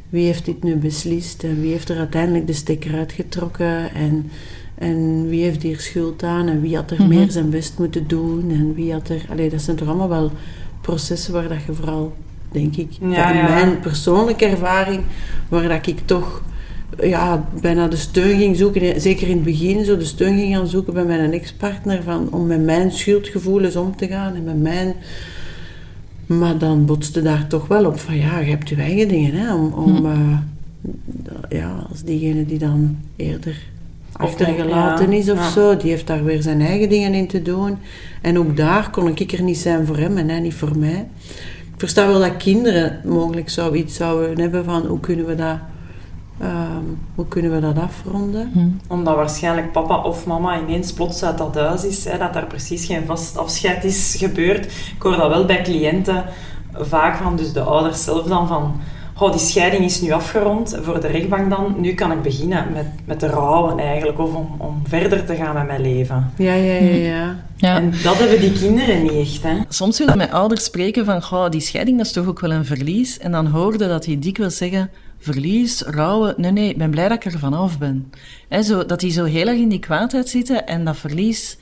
wie 0.09 0.25
heeft 0.25 0.45
dit 0.45 0.63
nu 0.63 0.75
beslist 0.75 1.43
en 1.43 1.61
wie 1.61 1.71
heeft 1.71 1.89
er 1.89 1.97
uiteindelijk 1.97 2.47
de 2.47 2.53
stekker 2.53 2.95
uitgetrokken 2.95 3.93
en, 3.93 4.29
en 4.75 5.27
wie 5.29 5.43
heeft 5.43 5.61
hier 5.61 5.79
schuld 5.79 6.23
aan 6.23 6.47
en 6.47 6.61
wie 6.61 6.75
had 6.75 6.91
er 6.91 6.99
mhm. 6.99 7.07
meer 7.07 7.31
zijn 7.31 7.49
best 7.49 7.77
moeten 7.77 8.07
doen 8.07 8.51
en 8.51 8.73
wie 8.73 8.93
had 8.93 9.09
er... 9.09 9.25
Allee, 9.29 9.49
dat 9.49 9.61
zijn 9.61 9.75
toch 9.75 9.87
allemaal 9.87 10.09
wel 10.09 10.31
processen 10.81 11.33
waar 11.33 11.47
dat 11.47 11.63
je 11.65 11.73
vooral, 11.73 12.13
denk 12.51 12.75
ik, 12.75 12.91
in 12.99 13.09
mijn 13.09 13.79
persoonlijke 13.79 14.45
ervaring, 14.45 15.03
waar 15.49 15.67
dat 15.67 15.87
ik 15.87 15.99
toch 16.05 16.43
ja, 16.99 17.49
bijna 17.61 17.87
de 17.87 17.95
steun 17.95 18.37
ging 18.37 18.57
zoeken, 18.57 19.01
zeker 19.01 19.27
in 19.27 19.35
het 19.35 19.43
begin, 19.43 19.85
zo 19.85 19.97
de 19.97 20.05
steun 20.05 20.37
ging 20.37 20.55
gaan 20.55 20.67
zoeken 20.67 20.93
bij 20.93 21.05
mijn 21.05 21.33
ex-partner, 21.33 22.03
van, 22.03 22.27
om 22.31 22.47
met 22.47 22.63
mijn 22.63 22.91
schuldgevoelens 22.91 23.75
om 23.75 23.95
te 23.95 24.07
gaan 24.07 24.35
en 24.35 24.43
met 24.43 24.61
mijn 24.61 24.95
Maar 26.25 26.57
dan 26.57 26.85
botste 26.85 27.21
daar 27.21 27.47
toch 27.47 27.67
wel 27.67 27.85
op 27.85 27.99
van 27.99 28.17
ja, 28.17 28.39
je 28.39 28.49
hebt 28.49 28.69
je 28.69 28.75
eigen 28.75 29.07
dingen. 29.07 29.33
Hè, 29.33 29.53
om, 29.53 29.73
om 29.73 29.95
hm. 29.95 30.05
uh, 30.05 30.37
ja, 31.49 31.85
als 31.89 32.03
diegene 32.03 32.45
die 32.45 32.57
dan 32.57 32.97
eerder 33.15 33.57
achtergelaten 34.11 35.13
is 35.13 35.29
of 35.29 35.45
zo, 35.45 35.77
die 35.77 35.89
heeft 35.89 36.07
daar 36.07 36.23
weer 36.23 36.41
zijn 36.41 36.61
eigen 36.61 36.89
dingen 36.89 37.13
in 37.13 37.27
te 37.27 37.41
doen. 37.41 37.77
En 38.21 38.39
ook 38.39 38.57
daar 38.57 38.89
kon 38.89 39.07
ik 39.07 39.31
er 39.31 39.41
niet 39.41 39.57
zijn 39.57 39.85
voor 39.85 39.97
hem 39.97 40.17
en 40.17 40.29
hij 40.29 40.39
niet 40.39 40.53
voor 40.53 40.77
mij. 40.77 41.07
Ik 41.73 41.81
versta 41.81 42.07
wel 42.07 42.19
dat 42.19 42.37
kinderen 42.37 43.01
mogelijk 43.05 43.49
zoiets 43.49 43.95
zouden 43.95 44.39
hebben 44.39 44.65
van 44.65 44.85
hoe 44.85 44.99
kunnen 44.99 45.25
we 45.25 45.35
dat 45.35 45.57
Ehm, 46.39 46.83
hoe 47.15 47.27
kunnen 47.27 47.51
we 47.51 47.59
dat 47.59 47.77
afronden? 47.77 48.49
Hm. 48.53 48.93
Omdat 48.93 49.15
waarschijnlijk 49.15 49.71
papa 49.71 50.01
of 50.01 50.25
mama 50.25 50.59
ineens 50.59 50.93
plots 50.93 51.23
uit 51.23 51.37
dat 51.37 51.55
huis 51.55 51.85
is, 51.85 52.05
hè, 52.05 52.17
dat 52.17 52.33
daar 52.33 52.47
precies 52.47 52.85
geen 52.85 53.05
vast 53.05 53.37
afscheid 53.37 53.83
is 53.83 54.15
gebeurd. 54.17 54.65
Ik 54.65 55.01
hoor 55.01 55.17
dat 55.17 55.29
wel 55.29 55.45
bij 55.45 55.61
cliënten 55.61 56.25
vaak 56.71 57.17
van, 57.17 57.35
dus 57.35 57.53
de 57.53 57.61
ouders 57.61 58.03
zelf 58.03 58.27
dan 58.27 58.47
van, 58.47 58.79
oh, 59.19 59.31
die 59.31 59.39
scheiding 59.39 59.83
is 59.83 60.01
nu 60.01 60.11
afgerond 60.11 60.77
voor 60.81 61.01
de 61.01 61.07
rechtbank 61.07 61.49
dan, 61.49 61.75
nu 61.77 61.93
kan 61.93 62.11
ik 62.11 62.21
beginnen 62.21 62.71
met, 62.73 62.85
met 63.05 63.19
de 63.19 63.27
rouwen 63.27 63.79
eigenlijk, 63.79 64.19
of 64.19 64.33
om, 64.33 64.55
om 64.57 64.81
verder 64.87 65.25
te 65.25 65.35
gaan 65.35 65.53
met 65.53 65.67
mijn 65.67 65.81
leven. 65.81 66.31
Ja, 66.37 66.53
ja, 66.53 66.73
ja, 66.73 66.95
ja. 66.95 67.35
ja. 67.55 67.75
En 67.75 67.91
dat 68.03 68.17
hebben 68.17 68.39
die 68.39 68.51
kinderen 68.51 69.03
niet 69.03 69.11
echt, 69.11 69.43
hè. 69.43 69.55
Soms 69.69 69.97
willen 69.97 70.17
mijn 70.17 70.31
ouders 70.31 70.63
spreken 70.63 71.05
van, 71.05 71.15
oh, 71.15 71.49
die 71.49 71.61
scheiding 71.61 71.97
dat 71.97 72.05
is 72.05 72.11
toch 72.11 72.27
ook 72.27 72.39
wel 72.39 72.51
een 72.51 72.65
verlies. 72.65 73.19
En 73.19 73.31
dan 73.31 73.45
hoorde 73.45 73.87
dat 73.87 74.05
hij 74.05 74.19
dikwijls 74.19 74.57
zeggen 74.57 74.89
verlies, 75.25 75.81
rouwen. 75.81 76.33
Nee, 76.37 76.51
nee, 76.51 76.69
ik 76.69 76.77
ben 76.77 76.89
blij 76.89 77.07
dat 77.07 77.25
ik 77.25 77.33
er 77.33 77.39
vanaf 77.39 77.77
ben. 77.77 78.11
He, 78.49 78.61
zo, 78.61 78.85
dat 78.85 78.99
die 78.99 79.11
zo 79.11 79.23
heel 79.23 79.47
erg 79.47 79.57
in 79.57 79.69
die 79.69 79.79
kwaadheid 79.79 80.29
zitten 80.29 80.67
en 80.67 80.85
dat 80.85 80.97
verlies, 80.97 81.57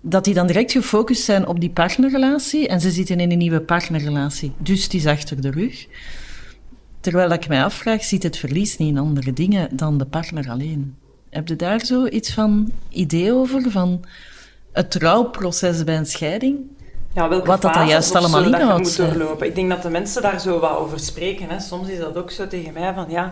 dat 0.00 0.24
die 0.24 0.34
dan 0.34 0.46
direct 0.46 0.72
gefocust 0.72 1.22
zijn 1.22 1.46
op 1.46 1.60
die 1.60 1.70
partnerrelatie 1.70 2.68
en 2.68 2.80
ze 2.80 2.90
zitten 2.90 3.20
in 3.20 3.30
een 3.30 3.38
nieuwe 3.38 3.60
partnerrelatie. 3.60 4.52
Dus 4.58 4.82
het 4.82 4.94
is 4.94 5.06
achter 5.06 5.40
de 5.40 5.50
rug. 5.50 5.86
Terwijl 7.00 7.32
ik 7.32 7.48
mij 7.48 7.64
afvraag, 7.64 8.04
ziet 8.04 8.22
het 8.22 8.36
verlies 8.36 8.76
niet 8.76 8.88
in 8.88 8.98
andere 8.98 9.32
dingen 9.32 9.76
dan 9.76 9.98
de 9.98 10.06
partner 10.06 10.50
alleen? 10.50 10.94
Heb 11.30 11.48
je 11.48 11.56
daar 11.56 11.84
zo 11.84 12.06
iets 12.06 12.32
van 12.32 12.72
idee 12.88 13.32
over, 13.32 13.70
van 13.70 14.04
het 14.72 14.94
rouwproces 14.94 15.84
bij 15.84 15.96
een 15.96 16.06
scheiding? 16.06 16.58
Ja, 17.14 17.28
welke 17.28 17.46
wat 17.46 17.62
dat 17.62 17.74
dan 17.74 17.88
juist 17.88 18.14
allemaal 18.14 18.44
inhoudt. 18.44 18.82
moet 18.82 18.96
doorlopen. 18.96 19.46
Ik 19.46 19.54
denk 19.54 19.70
dat 19.70 19.82
de 19.82 19.90
mensen 19.90 20.22
daar 20.22 20.40
zo 20.40 20.58
wat 20.58 20.76
over 20.76 20.98
spreken. 20.98 21.48
Hè. 21.48 21.60
Soms 21.60 21.88
is 21.88 21.98
dat 21.98 22.16
ook 22.16 22.30
zo 22.30 22.48
tegen 22.48 22.72
mij 22.72 22.94
van 22.94 23.06
ja, 23.08 23.26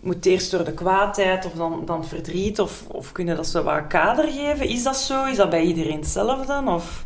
ik 0.00 0.06
moet 0.06 0.26
eerst 0.26 0.50
door 0.50 0.64
de 0.64 0.72
kwaadheid 0.72 1.46
of 1.46 1.52
dan, 1.52 1.82
dan 1.86 2.04
verdriet 2.04 2.60
of, 2.60 2.84
of 2.88 3.12
kunnen 3.12 3.36
dat 3.36 3.46
zo 3.46 3.62
wat 3.62 3.86
kader 3.86 4.28
geven. 4.28 4.68
Is 4.68 4.82
dat 4.82 4.96
zo? 4.96 5.24
Is 5.24 5.36
dat 5.36 5.50
bij 5.50 5.62
iedereen 5.62 5.98
hetzelfde? 5.98 6.62
Of... 6.66 7.04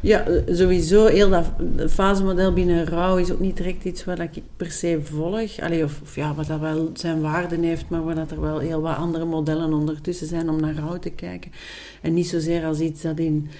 Ja, 0.00 0.24
sowieso. 0.46 1.06
Heel 1.06 1.30
dat 1.30 1.44
fasemodel 1.90 2.52
binnen 2.52 2.86
rouw 2.86 3.16
is 3.16 3.30
ook 3.30 3.40
niet 3.40 3.56
direct 3.56 3.84
iets 3.84 4.04
wat 4.04 4.18
ik 4.18 4.42
per 4.56 4.70
se 4.70 5.00
volg. 5.02 5.60
Allee, 5.60 5.84
of, 5.84 6.00
of, 6.02 6.14
ja, 6.14 6.34
wat 6.34 6.46
dat 6.46 6.60
wel 6.60 6.90
zijn 6.94 7.20
waarden 7.20 7.62
heeft, 7.62 7.84
maar 7.88 8.04
waar 8.04 8.14
dat 8.14 8.30
er 8.30 8.40
wel 8.40 8.58
heel 8.58 8.80
wat 8.80 8.96
andere 8.96 9.24
modellen 9.24 9.72
ondertussen 9.72 10.26
zijn 10.26 10.48
om 10.48 10.60
naar 10.60 10.74
rouw 10.74 10.98
te 10.98 11.10
kijken. 11.10 11.52
En 12.00 12.14
niet 12.14 12.28
zozeer 12.28 12.64
als 12.64 12.78
iets 12.78 13.02
dat 13.02 13.18
in 13.18 13.50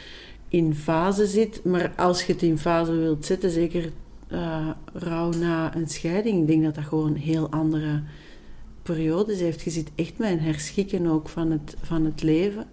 in 0.49 0.75
fase 0.75 1.26
zit. 1.26 1.65
Maar 1.65 1.93
als 1.97 2.25
je 2.25 2.33
het 2.33 2.43
in 2.43 2.59
fase 2.59 2.93
wilt 2.93 3.25
zetten, 3.25 3.50
zeker 3.50 3.91
uh, 4.33 5.29
na 5.41 5.76
een 5.76 5.88
scheiding, 5.88 6.41
ik 6.41 6.47
denk 6.47 6.62
dat 6.62 6.75
dat 6.75 6.85
gewoon 6.85 7.15
heel 7.15 7.50
andere 7.50 8.03
periodes 8.83 9.41
heeft. 9.41 9.62
Je 9.62 9.71
zit 9.71 9.91
echt 9.95 10.12
een 10.19 10.41
herschikken 10.41 11.07
ook 11.07 11.29
van 11.29 11.50
het, 11.50 11.76
van 11.83 12.05
het 12.05 12.23
leven. 12.23 12.67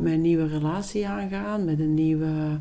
Met 0.00 0.12
een 0.12 0.20
nieuwe 0.20 0.46
relatie 0.46 1.06
aangaan, 1.06 1.64
met 1.64 1.80
een 1.80 1.94
nieuwe... 1.94 2.58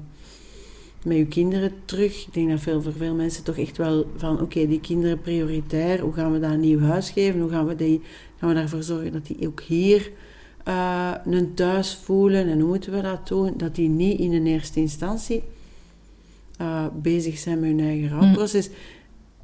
Met 1.04 1.18
je 1.18 1.26
kinderen 1.26 1.72
terug. 1.86 2.28
Ik 2.28 2.34
denk 2.34 2.50
dat 2.50 2.60
veel, 2.60 2.82
voor 2.82 2.94
veel 2.94 3.14
mensen 3.16 3.44
toch 3.44 3.58
echt 3.58 3.78
wel 3.78 4.06
van... 4.16 4.42
Oké, 4.42 4.68
die 4.68 4.80
kinderen 4.80 5.22
prioritair. 5.22 6.00
Hoe 6.00 6.14
gaan 6.14 6.32
we 6.32 6.40
dat 6.40 6.52
een 6.52 6.60
nieuw 6.60 6.80
huis 6.80 7.10
geven? 7.10 7.42
Hoe 7.42 7.50
gaan 7.50 7.66
we, 7.66 7.76
die, 7.76 8.02
gaan 8.40 8.50
we 8.54 8.56
ervoor 8.56 8.84
zorgen 8.84 9.12
dat 9.12 9.26
die 9.26 9.48
ook 9.48 9.62
hier 9.62 10.12
uh, 10.68 11.12
een 11.26 11.54
thuis 11.54 11.96
voelen 11.96 12.48
en 12.48 12.60
hoe 12.60 12.70
moeten 12.70 12.92
we 12.92 13.02
dat 13.02 13.28
doen, 13.28 13.54
dat 13.58 13.76
die 13.76 13.90
niet 13.90 14.20
in 14.20 14.34
een 14.34 14.48
eerste 14.48 14.80
instantie 14.80 15.44
uh, 16.62 16.86
bezig 17.02 17.38
zijn 17.38 17.60
met 17.60 17.70
hun 17.70 17.80
eigen 17.80 18.10
rouwproces. 18.10 18.70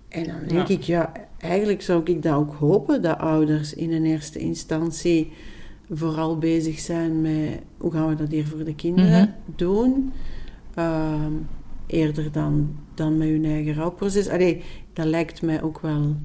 En 0.08 0.24
dan 0.24 0.48
denk 0.48 0.68
ik, 0.68 0.82
ja, 0.82 1.12
eigenlijk 1.38 1.82
zou 1.82 2.02
ik 2.04 2.24
dat 2.24 2.34
ook 2.34 2.54
hopen, 2.54 3.02
dat 3.02 3.18
ouders 3.18 3.74
in 3.74 3.92
een 3.92 4.06
eerste 4.06 4.40
instantie 4.40 5.32
vooral 5.90 6.38
bezig 6.38 6.80
zijn 6.80 7.22
met 7.22 7.60
hoe 7.78 7.92
gaan 7.92 8.08
we 8.08 8.16
dat 8.16 8.32
hier 8.32 8.46
voor 8.46 8.64
de 8.64 8.76
kinderen 8.76 9.22
mhm. 9.22 9.52
doen, 9.56 10.12
uh, 10.78 11.26
eerder 11.86 12.32
dan, 12.32 12.76
dan 12.94 13.18
met 13.18 13.28
hun 13.28 13.46
eigen 13.46 13.74
rouwproces. 13.74 14.28
Allee, 14.28 14.64
dat 14.94 15.06
lijkt 15.06 15.42
mij 15.42 15.62
ook 15.62 15.80
wel, 15.80 16.16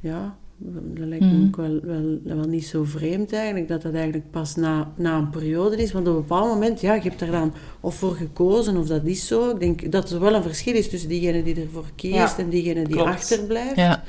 ja, 0.00 0.36
dat 0.58 1.06
lijkt 1.06 1.24
me 1.24 1.32
mhm. 1.32 1.46
ook 1.46 1.56
wel, 1.56 1.80
wel, 1.82 2.20
wel 2.22 2.48
niet 2.48 2.66
zo 2.66 2.84
vreemd 2.84 3.32
eigenlijk, 3.32 3.68
dat 3.68 3.82
dat 3.82 3.94
eigenlijk 3.94 4.30
pas 4.30 4.54
na, 4.54 4.92
na 4.96 5.18
een 5.18 5.30
periode 5.30 5.76
is. 5.76 5.92
Want 5.92 6.08
op 6.08 6.14
een 6.14 6.20
bepaald 6.20 6.48
moment, 6.48 6.80
ja, 6.80 6.94
je 6.94 7.00
hebt 7.00 7.20
er 7.20 7.30
dan 7.30 7.54
of 7.80 7.94
voor 7.94 8.14
gekozen 8.14 8.76
of 8.76 8.86
dat 8.86 9.04
is 9.04 9.26
zo. 9.26 9.50
Ik 9.50 9.60
denk 9.60 9.92
dat 9.92 10.10
er 10.10 10.20
wel 10.20 10.34
een 10.34 10.42
verschil 10.42 10.74
is 10.74 10.88
tussen 10.88 11.08
diegene 11.08 11.42
die 11.42 11.60
ervoor 11.60 11.86
kiest 11.94 12.38
en 12.38 12.48
diegene 12.48 12.84
die 12.84 13.00
achterblijft. 13.00 13.76
Ja. 13.76 14.04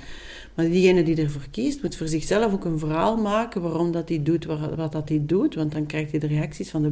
Maar 0.54 0.70
diegene 0.70 1.04
die 1.04 1.22
ervoor 1.22 1.48
kiest, 1.52 1.82
moet 1.82 1.96
voor 1.96 2.08
zichzelf 2.08 2.54
ook 2.54 2.66
een 2.66 2.80
verhaal 2.80 3.18
maken 3.18 3.62
waarom 3.62 3.92
dat 3.92 4.10
hij 4.10 4.24
doet 4.24 4.46
wat, 4.46 4.76
wat 4.76 4.92
dat 4.92 5.10
hij 5.10 5.22
doet. 5.26 5.56
Want 5.56 5.72
dan 5.72 5.86
krijgt 5.86 6.12
hij 6.12 6.20
de 6.20 6.28
reacties 6.28 6.70
van 6.70 6.82
de, 6.82 6.92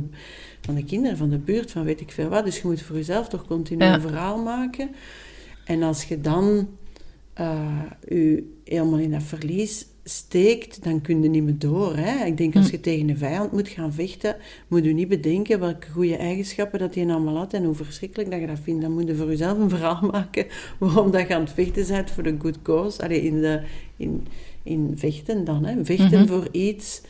van 0.61 0.75
de 0.75 0.83
kinderen, 0.83 1.17
van 1.17 1.29
de 1.29 1.37
buurt, 1.37 1.71
van 1.71 1.83
weet 1.83 2.01
ik 2.01 2.11
veel 2.11 2.29
wat. 2.29 2.45
Dus 2.45 2.61
je 2.61 2.67
moet 2.67 2.81
voor 2.81 2.95
jezelf 2.95 3.27
toch 3.27 3.47
continu 3.47 3.85
een 3.85 4.01
verhaal 4.01 4.37
maken. 4.37 4.89
En 5.63 5.83
als 5.83 6.03
je 6.03 6.21
dan 6.21 6.67
uh, 7.39 7.81
u 8.07 8.53
helemaal 8.63 8.99
in 8.99 9.11
dat 9.11 9.23
verlies 9.23 9.85
steekt, 10.07 10.83
dan 10.83 11.01
kun 11.01 11.23
je 11.23 11.29
niet 11.29 11.43
meer 11.43 11.57
door. 11.57 11.95
Hè? 11.95 12.25
Ik 12.25 12.37
denk 12.37 12.55
als 12.55 12.65
hm. 12.65 12.71
je 12.71 12.79
tegen 12.79 13.09
een 13.09 13.17
vijand 13.17 13.51
moet 13.51 13.67
gaan 13.67 13.93
vechten, 13.93 14.35
moet 14.67 14.85
je 14.85 14.93
niet 14.93 15.07
bedenken 15.07 15.59
welke 15.59 15.91
goede 15.91 16.15
eigenschappen 16.15 16.79
dat 16.79 16.95
hij 16.95 17.07
allemaal 17.07 17.37
had 17.37 17.53
en 17.53 17.63
hoe 17.63 17.75
verschrikkelijk 17.75 18.31
dat 18.31 18.39
je 18.39 18.47
dat 18.47 18.59
vindt. 18.63 18.81
Dan 18.81 18.91
moet 18.91 19.07
je 19.07 19.15
voor 19.15 19.27
jezelf 19.27 19.57
een 19.57 19.69
verhaal 19.69 20.09
maken 20.11 20.45
waarom 20.79 21.11
dat 21.11 21.27
je 21.27 21.35
aan 21.35 21.41
het 21.41 21.51
vechten 21.51 21.87
bent 21.87 22.11
voor 22.11 22.23
de 22.23 22.35
good 22.39 22.61
cause. 22.61 23.01
Allee, 23.01 23.21
in, 23.21 23.41
de, 23.41 23.61
in, 23.97 24.27
in 24.63 24.91
vechten 24.95 25.45
dan, 25.45 25.65
hè? 25.65 25.85
vechten 25.85 26.19
mhm. 26.19 26.27
voor 26.27 26.47
iets 26.51 27.01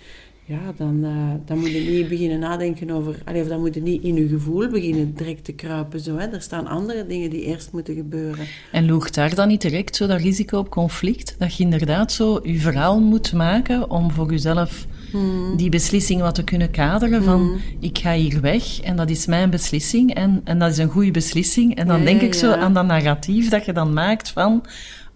ja, 0.47 0.73
dan, 0.77 1.03
uh, 1.03 1.31
dan 1.45 1.57
moet 1.57 1.71
je 1.71 1.79
niet 1.79 2.07
beginnen 2.07 2.39
nadenken 2.39 2.91
over... 2.91 3.15
Allee, 3.23 3.41
of 3.41 3.47
dan 3.47 3.59
moet 3.59 3.73
je 3.73 3.81
niet 3.81 4.03
in 4.03 4.15
je 4.15 4.27
gevoel 4.27 4.67
beginnen 4.67 5.13
direct 5.15 5.43
te 5.43 5.53
kruipen. 5.53 5.99
Zo, 5.99 6.17
hè. 6.17 6.25
Er 6.27 6.41
staan 6.41 6.67
andere 6.67 7.05
dingen 7.07 7.29
die 7.29 7.41
eerst 7.41 7.71
moeten 7.71 7.95
gebeuren. 7.95 8.45
En 8.71 8.85
loegt 8.85 9.15
daar 9.15 9.35
dan 9.35 9.47
niet 9.47 9.61
direct 9.61 9.95
zo 9.95 10.07
dat 10.07 10.21
risico 10.21 10.57
op 10.57 10.69
conflict? 10.69 11.35
Dat 11.37 11.55
je 11.55 11.63
inderdaad 11.63 12.11
zo 12.11 12.39
je 12.43 12.59
verhaal 12.59 12.99
moet 12.99 13.33
maken 13.33 13.89
om 13.89 14.11
voor 14.11 14.31
jezelf 14.31 14.85
hmm. 15.11 15.57
die 15.57 15.69
beslissing 15.69 16.21
wat 16.21 16.35
te 16.35 16.43
kunnen 16.43 16.71
kaderen 16.71 17.23
van... 17.23 17.39
Hmm. 17.39 17.59
Ik 17.79 17.97
ga 17.97 18.13
hier 18.13 18.41
weg 18.41 18.81
en 18.81 18.95
dat 18.95 19.09
is 19.09 19.25
mijn 19.25 19.49
beslissing 19.49 20.13
en, 20.13 20.41
en 20.43 20.59
dat 20.59 20.71
is 20.71 20.77
een 20.77 20.89
goede 20.89 21.11
beslissing. 21.11 21.75
En 21.75 21.87
dan 21.87 22.03
denk 22.03 22.21
ik 22.21 22.33
zo 22.33 22.51
aan 22.51 22.73
dat 22.73 22.85
narratief 22.85 23.49
dat 23.49 23.65
je 23.65 23.73
dan 23.73 23.93
maakt 23.93 24.29
van... 24.29 24.63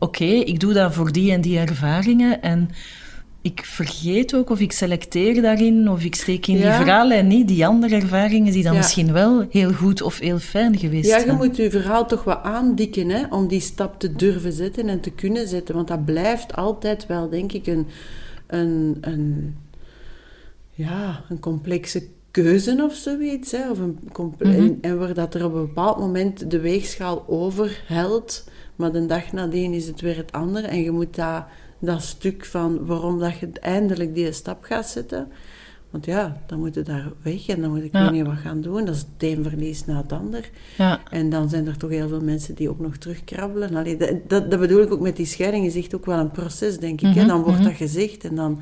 Oké, 0.01 0.25
ik 0.25 0.59
doe 0.59 0.74
dat 0.74 0.93
voor 0.93 1.12
die 1.12 1.31
en 1.31 1.41
die 1.41 1.59
ervaringen 1.59 2.41
en 2.41 2.69
ik 3.50 3.65
vergeet 3.65 4.34
ook 4.36 4.50
of 4.50 4.60
ik 4.60 4.72
selecteer 4.72 5.41
daarin 5.41 5.89
of 5.89 6.03
ik 6.03 6.15
steek 6.15 6.48
in 6.48 6.56
die 6.56 6.63
verhalen 6.63 7.18
en 7.18 7.27
niet 7.27 7.48
die 7.48 7.65
andere 7.65 7.96
ervaringen 7.96 8.53
die 8.53 8.63
dan 8.63 8.75
misschien 8.75 9.13
wel 9.13 9.46
heel 9.50 9.72
goed 9.72 10.01
of 10.01 10.20
heel 10.20 10.39
fijn 10.39 10.77
geweest 10.77 11.10
zijn. 11.10 11.25
Ja, 11.25 11.32
je 11.32 11.38
moet 11.38 11.56
je 11.56 11.70
verhaal 11.70 12.08
toch 12.08 12.24
wat 12.24 12.44
aandikken 12.44 13.10
hè, 13.10 13.25
om 13.29 13.48
die 13.48 13.60
stap 13.60 14.00
te 14.00 14.15
durven 14.15 14.51
zetten 14.51 14.88
en 14.88 15.00
te 15.00 15.12
kunnen 15.12 15.48
zetten. 15.48 15.75
Want 15.75 15.88
dat 15.88 16.06
blijft 16.06 16.56
altijd 16.56 17.06
wel, 17.06 17.29
denk 17.29 17.51
ik, 17.51 17.68
een, 17.68 17.88
een, 18.48 18.98
een, 19.01 19.56
ja, 20.72 21.24
een 21.29 21.39
complexe 21.39 22.03
keuze 22.32 22.84
of 22.84 22.94
zoiets. 22.94 23.51
Hè, 23.51 23.70
of 23.70 23.79
een 23.79 24.00
mhm. 24.13 24.51
en, 24.51 24.77
en 24.82 25.00
waar 25.00 25.13
dat 25.13 25.34
er 25.34 25.46
op 25.46 25.53
een 25.53 25.65
bepaald 25.65 26.00
moment 26.00 26.51
de 26.51 26.60
weegschaal 26.60 27.24
overhelt, 27.27 28.50
maar 28.75 28.91
de 28.91 29.06
dag 29.06 29.32
nadien 29.32 29.74
is 29.74 29.88
het 29.88 30.01
weer 30.01 30.18
het 30.18 30.32
andere 30.32 30.68
en 30.68 30.82
je 30.82 30.91
moet 30.91 31.15
daar 31.15 31.51
dat 31.79 32.01
stuk 32.01 32.45
van 32.45 32.86
waarom 32.86 33.19
dat 33.19 33.38
je 33.39 33.50
eindelijk 33.62 34.15
die 34.15 34.31
stap 34.31 34.63
gaat 34.63 34.88
zetten. 34.88 35.27
Want 35.89 36.05
ja, 36.05 36.41
dan 36.48 36.59
moet 36.59 36.74
je 36.74 36.81
daar 36.81 37.12
weg 37.21 37.48
en 37.48 37.62
dan 37.62 37.69
moet 37.69 37.83
ik 37.83 37.91
ja. 37.91 38.09
niet 38.09 38.25
wat 38.25 38.38
gaan 38.38 38.62
doen. 38.62 38.86
Dat 38.86 38.95
is 38.95 39.05
het 39.17 39.24
een 39.24 39.43
verlies 39.43 39.86
na 39.86 39.98
het 39.98 40.12
ander. 40.12 40.50
Ja. 40.77 41.00
En 41.09 41.29
dan 41.29 41.50
zijn 41.50 41.67
er 41.67 41.77
toch 41.77 41.89
heel 41.89 42.07
veel 42.07 42.21
mensen 42.21 42.55
die 42.55 42.69
ook 42.69 42.79
nog 42.79 42.98
terugkrabbelen. 42.98 43.75
Allee, 43.75 43.98
dat, 43.98 44.09
dat, 44.27 44.51
dat 44.51 44.59
bedoel 44.59 44.81
ik 44.81 44.91
ook 44.93 45.00
met 45.00 45.15
die 45.15 45.25
scheiding. 45.25 45.65
is 45.65 45.75
echt 45.75 45.95
ook 45.95 46.05
wel 46.05 46.19
een 46.19 46.31
proces, 46.31 46.77
denk 46.77 47.01
ik. 47.01 47.15
Mm 47.15 47.27
Dan 47.27 47.41
wordt 47.41 47.57
mhm. 47.57 47.67
dat 47.67 47.77
gezegd 47.77 48.24
en 48.24 48.36
dan 48.36 48.62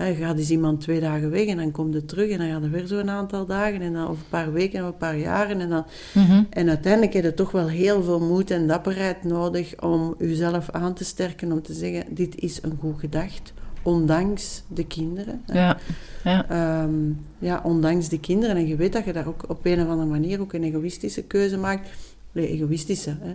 ja, 0.00 0.14
gaat 0.14 0.36
dus 0.36 0.50
iemand 0.50 0.80
twee 0.80 1.00
dagen 1.00 1.30
weg 1.30 1.46
en 1.46 1.56
dan 1.56 1.70
komt 1.70 1.94
het 1.94 2.08
terug 2.08 2.30
en 2.30 2.38
dan 2.38 2.48
gaat 2.48 2.62
er 2.62 2.70
weer 2.70 2.86
zo'n 2.86 3.10
aantal 3.10 3.46
dagen 3.46 3.80
en 3.80 3.92
dan 3.92 4.08
of 4.08 4.18
een 4.18 4.28
paar 4.28 4.52
weken 4.52 4.82
of 4.82 4.88
een 4.88 4.96
paar 4.96 5.18
jaren. 5.18 5.60
En, 5.60 5.68
dan, 5.68 5.84
mhm. 6.14 6.42
en 6.50 6.68
uiteindelijk 6.68 7.12
heb 7.12 7.24
je 7.24 7.34
toch 7.34 7.50
wel 7.50 7.68
heel 7.68 8.02
veel 8.02 8.20
moed 8.20 8.50
en 8.50 8.66
dapperheid 8.66 9.24
nodig 9.24 9.82
om 9.82 10.14
jezelf 10.18 10.70
aan 10.70 10.94
te 10.94 11.04
sterken, 11.04 11.52
om 11.52 11.62
te 11.62 11.72
zeggen, 11.72 12.14
dit 12.14 12.40
is 12.40 12.62
een 12.62 12.78
goed 12.80 12.98
gedacht, 12.98 13.52
ondanks 13.82 14.62
de 14.68 14.86
kinderen. 14.86 15.42
Ja. 15.46 15.76
Ja. 16.24 16.48
Ehm, 16.48 17.12
ja, 17.38 17.60
ondanks 17.64 18.08
de 18.08 18.20
kinderen. 18.20 18.56
En 18.56 18.66
je 18.66 18.76
weet 18.76 18.92
dat 18.92 19.04
je 19.04 19.12
daar 19.12 19.26
ook 19.26 19.44
op 19.48 19.66
een 19.66 19.82
of 19.82 19.88
andere 19.88 20.08
manier 20.08 20.40
ook 20.40 20.52
een 20.52 20.64
egoïstische 20.64 21.22
keuze 21.22 21.58
maakt. 21.58 21.88
Egoïstische. 22.32 23.16
Hè. 23.20 23.34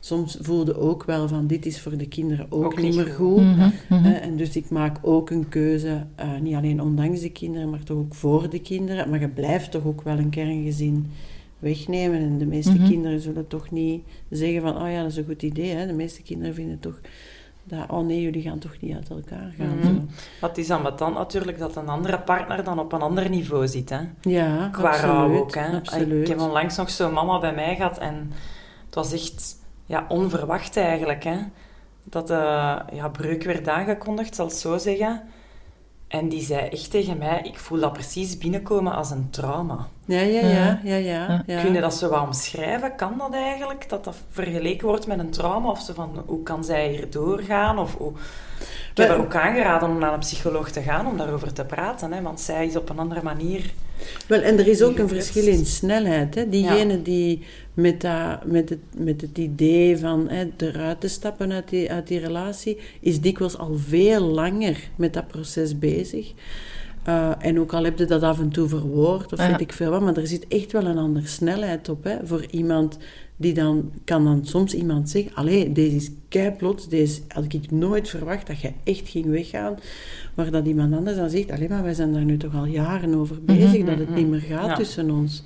Soms 0.00 0.38
voelde 0.40 0.76
ook 0.76 1.04
wel 1.04 1.28
van 1.28 1.46
dit 1.46 1.66
is 1.66 1.80
voor 1.80 1.96
de 1.96 2.08
kinderen 2.08 2.46
ook, 2.48 2.82
niet 2.82 2.94
meer 2.94 3.06
goed. 3.06 3.40
Mhm, 3.40 3.70
mhm. 3.88 4.04
En 4.04 4.36
dus 4.36 4.56
ik 4.56 4.70
maak 4.70 4.98
ook 5.02 5.30
een 5.30 5.48
keuze, 5.48 6.06
uh, 6.20 6.40
niet 6.40 6.54
alleen 6.54 6.80
ondanks 6.80 7.20
de 7.20 7.30
kinderen, 7.30 7.70
maar 7.70 7.82
toch 7.82 7.98
ook 7.98 8.14
voor 8.14 8.50
de 8.50 8.60
kinderen. 8.60 9.10
Maar 9.10 9.20
je 9.20 9.28
blijft 9.28 9.70
toch 9.70 9.84
ook 9.84 10.02
wel 10.02 10.18
een 10.18 10.30
kerngezin 10.30 11.06
wegnemen. 11.58 12.20
En 12.20 12.38
de 12.38 12.46
meeste 12.46 12.74
mhm. 12.74 12.88
kinderen 12.88 13.20
zullen 13.20 13.46
toch 13.46 13.70
niet 13.70 14.02
zeggen 14.30 14.62
van, 14.62 14.82
oh 14.82 14.90
ja, 14.90 15.02
dat 15.02 15.10
is 15.10 15.16
een 15.16 15.24
goed 15.24 15.42
idee. 15.42 15.70
Hè. 15.70 15.86
De 15.86 15.92
meeste 15.92 16.22
kinderen 16.22 16.54
vinden 16.54 16.80
toch 16.80 17.00
dat, 17.68 17.90
oh 17.90 18.06
nee, 18.06 18.20
jullie 18.20 18.42
gaan 18.42 18.58
toch 18.58 18.76
niet 18.80 18.94
uit 18.94 19.10
elkaar 19.10 19.52
gaan. 19.58 19.76
Mm 19.76 19.82
-hmm. 19.82 20.08
Wat 20.40 20.58
is 20.58 20.66
dan 20.66 20.92
dan 20.96 21.12
natuurlijk 21.12 21.58
dat 21.58 21.76
een 21.76 21.88
andere 21.88 22.18
partner 22.18 22.64
dan 22.64 22.78
op 22.78 22.92
een 22.92 23.02
ander 23.02 23.28
niveau 23.30 23.68
zit, 23.68 23.90
hè? 23.90 24.00
Ja, 24.20 24.68
Qua 24.72 24.88
absoluut, 24.88 25.40
ook, 25.40 25.54
hè? 25.54 25.76
Absoluut. 25.76 26.22
Ik 26.22 26.28
heb 26.28 26.40
onlangs 26.40 26.76
nog 26.76 26.90
zo'n 26.90 27.12
mama 27.12 27.38
bij 27.38 27.54
mij 27.54 27.76
gehad 27.76 27.98
en 27.98 28.32
het 28.86 28.94
was 28.94 29.12
echt 29.12 29.56
ja, 29.86 30.04
onverwacht 30.08 30.76
eigenlijk, 30.76 31.24
hè? 31.24 31.38
Dat 32.04 32.26
de 32.26 32.78
ja, 32.92 33.08
breuk 33.08 33.42
werd 33.42 33.68
aangekondigd, 33.68 34.34
zal 34.34 34.46
ik 34.46 34.52
zo 34.52 34.78
zeggen. 34.78 35.22
En 36.18 36.28
die 36.28 36.42
zei 36.42 36.68
echt 36.68 36.90
tegen 36.90 37.18
mij, 37.18 37.40
ik 37.42 37.58
voel 37.58 37.80
dat 37.80 37.92
precies 37.92 38.38
binnenkomen 38.38 38.94
als 38.94 39.10
een 39.10 39.30
trauma. 39.30 39.88
Ja, 40.04 40.20
ja, 40.20 40.40
ja. 40.40 40.80
ja, 40.84 40.96
ja, 40.96 41.42
ja. 41.46 41.62
Kun 41.62 41.72
je 41.72 41.80
dat 41.80 41.94
zo 41.94 42.08
wat 42.08 42.26
omschrijven? 42.26 42.96
Kan 42.96 43.14
dat 43.18 43.32
eigenlijk? 43.32 43.88
Dat 43.88 44.04
dat 44.04 44.16
vergeleken 44.30 44.86
wordt 44.86 45.06
met 45.06 45.18
een 45.18 45.30
trauma? 45.30 45.70
Of 45.70 45.80
zo 45.80 45.92
van, 45.94 46.22
hoe 46.26 46.42
kan 46.42 46.64
zij 46.64 46.88
hier 46.88 47.10
doorgaan? 47.10 47.78
Of 47.78 47.96
hoe... 47.96 48.12
Ik 48.90 49.02
heb 49.02 49.08
haar 49.08 49.18
ook 49.18 49.34
aangeraden 49.34 49.88
om 49.88 49.98
naar 49.98 50.12
een 50.12 50.18
psycholoog 50.18 50.70
te 50.70 50.82
gaan, 50.82 51.06
om 51.06 51.16
daarover 51.16 51.52
te 51.52 51.64
praten. 51.64 52.12
Hè, 52.12 52.22
want 52.22 52.40
zij 52.40 52.66
is 52.66 52.76
op 52.76 52.88
een 52.88 52.98
andere 52.98 53.22
manier... 53.22 53.72
Wel, 54.26 54.40
en 54.40 54.58
er 54.58 54.68
is 54.68 54.82
ook 54.82 54.98
een 54.98 55.08
verschil 55.08 55.46
in 55.46 55.66
snelheid. 55.66 56.34
Hè. 56.34 56.48
Diegene 56.48 57.02
die 57.02 57.46
met, 57.76 58.00
dat, 58.00 58.44
met, 58.44 58.68
het, 58.68 58.78
met 58.96 59.20
het 59.20 59.38
idee 59.38 59.98
van 59.98 60.28
hè, 60.28 60.48
eruit 60.56 61.00
te 61.00 61.08
stappen 61.08 61.52
uit 61.52 61.68
die, 61.68 61.92
uit 61.92 62.06
die 62.06 62.18
relatie, 62.18 62.78
is 63.00 63.20
dikwijls 63.20 63.58
al 63.58 63.76
veel 63.76 64.20
langer 64.20 64.88
met 64.96 65.12
dat 65.12 65.26
proces 65.26 65.78
bezig. 65.78 66.32
Uh, 67.08 67.30
en 67.38 67.60
ook 67.60 67.72
al 67.72 67.84
heb 67.84 67.98
je 67.98 68.04
dat 68.04 68.22
af 68.22 68.40
en 68.40 68.48
toe 68.48 68.68
verwoord, 68.68 69.32
of 69.32 69.46
weet 69.46 69.60
ik 69.60 69.72
veel 69.72 69.90
wat, 69.90 70.00
maar 70.00 70.16
er 70.16 70.26
zit 70.26 70.48
echt 70.48 70.72
wel 70.72 70.84
een 70.84 70.98
andere 70.98 71.26
snelheid 71.26 71.88
op. 71.88 72.04
Hè, 72.04 72.16
voor 72.26 72.46
iemand 72.50 72.98
die 73.36 73.54
dan, 73.54 73.92
kan 74.04 74.24
dan 74.24 74.46
soms 74.46 74.74
iemand 74.74 75.10
zeggen, 75.10 75.34
allee, 75.34 75.72
deze 75.72 75.96
is 75.96 76.10
keiplots, 76.28 76.88
deze 76.88 77.20
had 77.28 77.52
ik 77.52 77.70
nooit 77.70 78.08
verwacht 78.08 78.46
dat 78.46 78.60
je 78.60 78.72
echt 78.84 79.08
ging 79.08 79.26
weggaan. 79.26 79.78
Maar 80.34 80.50
dat 80.50 80.66
iemand 80.66 80.94
anders 80.94 81.16
dan 81.16 81.30
zegt, 81.30 81.50
allee, 81.50 81.68
maar 81.68 81.82
wij 81.82 81.94
zijn 81.94 82.12
daar 82.12 82.24
nu 82.24 82.36
toch 82.36 82.54
al 82.54 82.64
jaren 82.64 83.14
over 83.14 83.36
mhm, 83.36 83.44
bezig, 83.44 83.84
dat 83.84 83.98
het 83.98 84.08
mhm, 84.08 84.18
niet 84.18 84.28
meer 84.28 84.40
gaat 84.40 84.76
tussen 84.76 85.10
ons. 85.10 85.42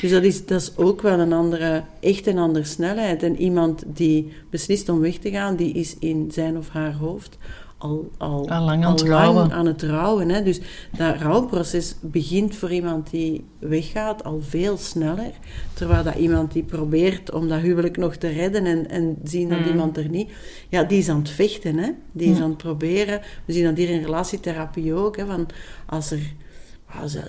Dus 0.00 0.10
dat 0.10 0.22
is, 0.22 0.46
dat 0.46 0.60
is 0.60 0.76
ook 0.76 1.02
wel 1.02 1.18
een 1.18 1.32
andere, 1.32 1.82
echt 2.00 2.26
een 2.26 2.38
andere 2.38 2.64
snelheid. 2.64 3.22
En 3.22 3.40
iemand 3.40 3.84
die 3.86 4.32
beslist 4.50 4.88
om 4.88 5.00
weg 5.00 5.16
te 5.16 5.30
gaan, 5.30 5.56
die 5.56 5.72
is 5.72 5.96
in 5.98 6.28
zijn 6.32 6.56
of 6.56 6.68
haar 6.68 6.94
hoofd 6.94 7.36
al, 7.84 8.10
al, 8.18 8.48
al 8.48 8.64
lang, 8.64 8.84
aan, 8.84 8.92
het 8.92 9.02
rouwen. 9.02 9.52
aan 9.52 9.66
het 9.66 9.82
rouwen. 9.82 10.28
Hè? 10.28 10.42
Dus 10.42 10.60
dat 10.96 11.20
rouwproces 11.20 11.94
begint 12.00 12.56
voor 12.56 12.72
iemand 12.72 13.10
die 13.10 13.44
weggaat 13.58 14.24
al 14.24 14.40
veel 14.40 14.76
sneller. 14.76 15.30
Terwijl 15.72 16.02
dat 16.02 16.14
iemand 16.14 16.52
die 16.52 16.62
probeert 16.62 17.32
om 17.32 17.48
dat 17.48 17.60
huwelijk 17.60 17.96
nog 17.96 18.16
te 18.16 18.28
redden 18.28 18.66
en, 18.66 18.90
en 18.90 19.16
zien 19.24 19.48
dat 19.48 19.58
mm. 19.58 19.66
iemand 19.66 19.96
er 19.96 20.08
niet... 20.08 20.32
Ja, 20.68 20.84
die 20.84 20.98
is 20.98 21.08
aan 21.08 21.18
het 21.18 21.30
vechten, 21.30 21.76
hè. 21.76 21.90
Die 22.12 22.30
is 22.30 22.36
mm. 22.36 22.42
aan 22.42 22.48
het 22.48 22.58
proberen. 22.58 23.20
We 23.44 23.52
zien 23.52 23.64
dat 23.64 23.76
hier 23.76 23.90
in 23.90 24.02
relatietherapie 24.02 24.94
ook, 24.94 25.16
hè. 25.16 25.26
Van 25.26 25.46
als 25.86 26.10
er 26.10 26.32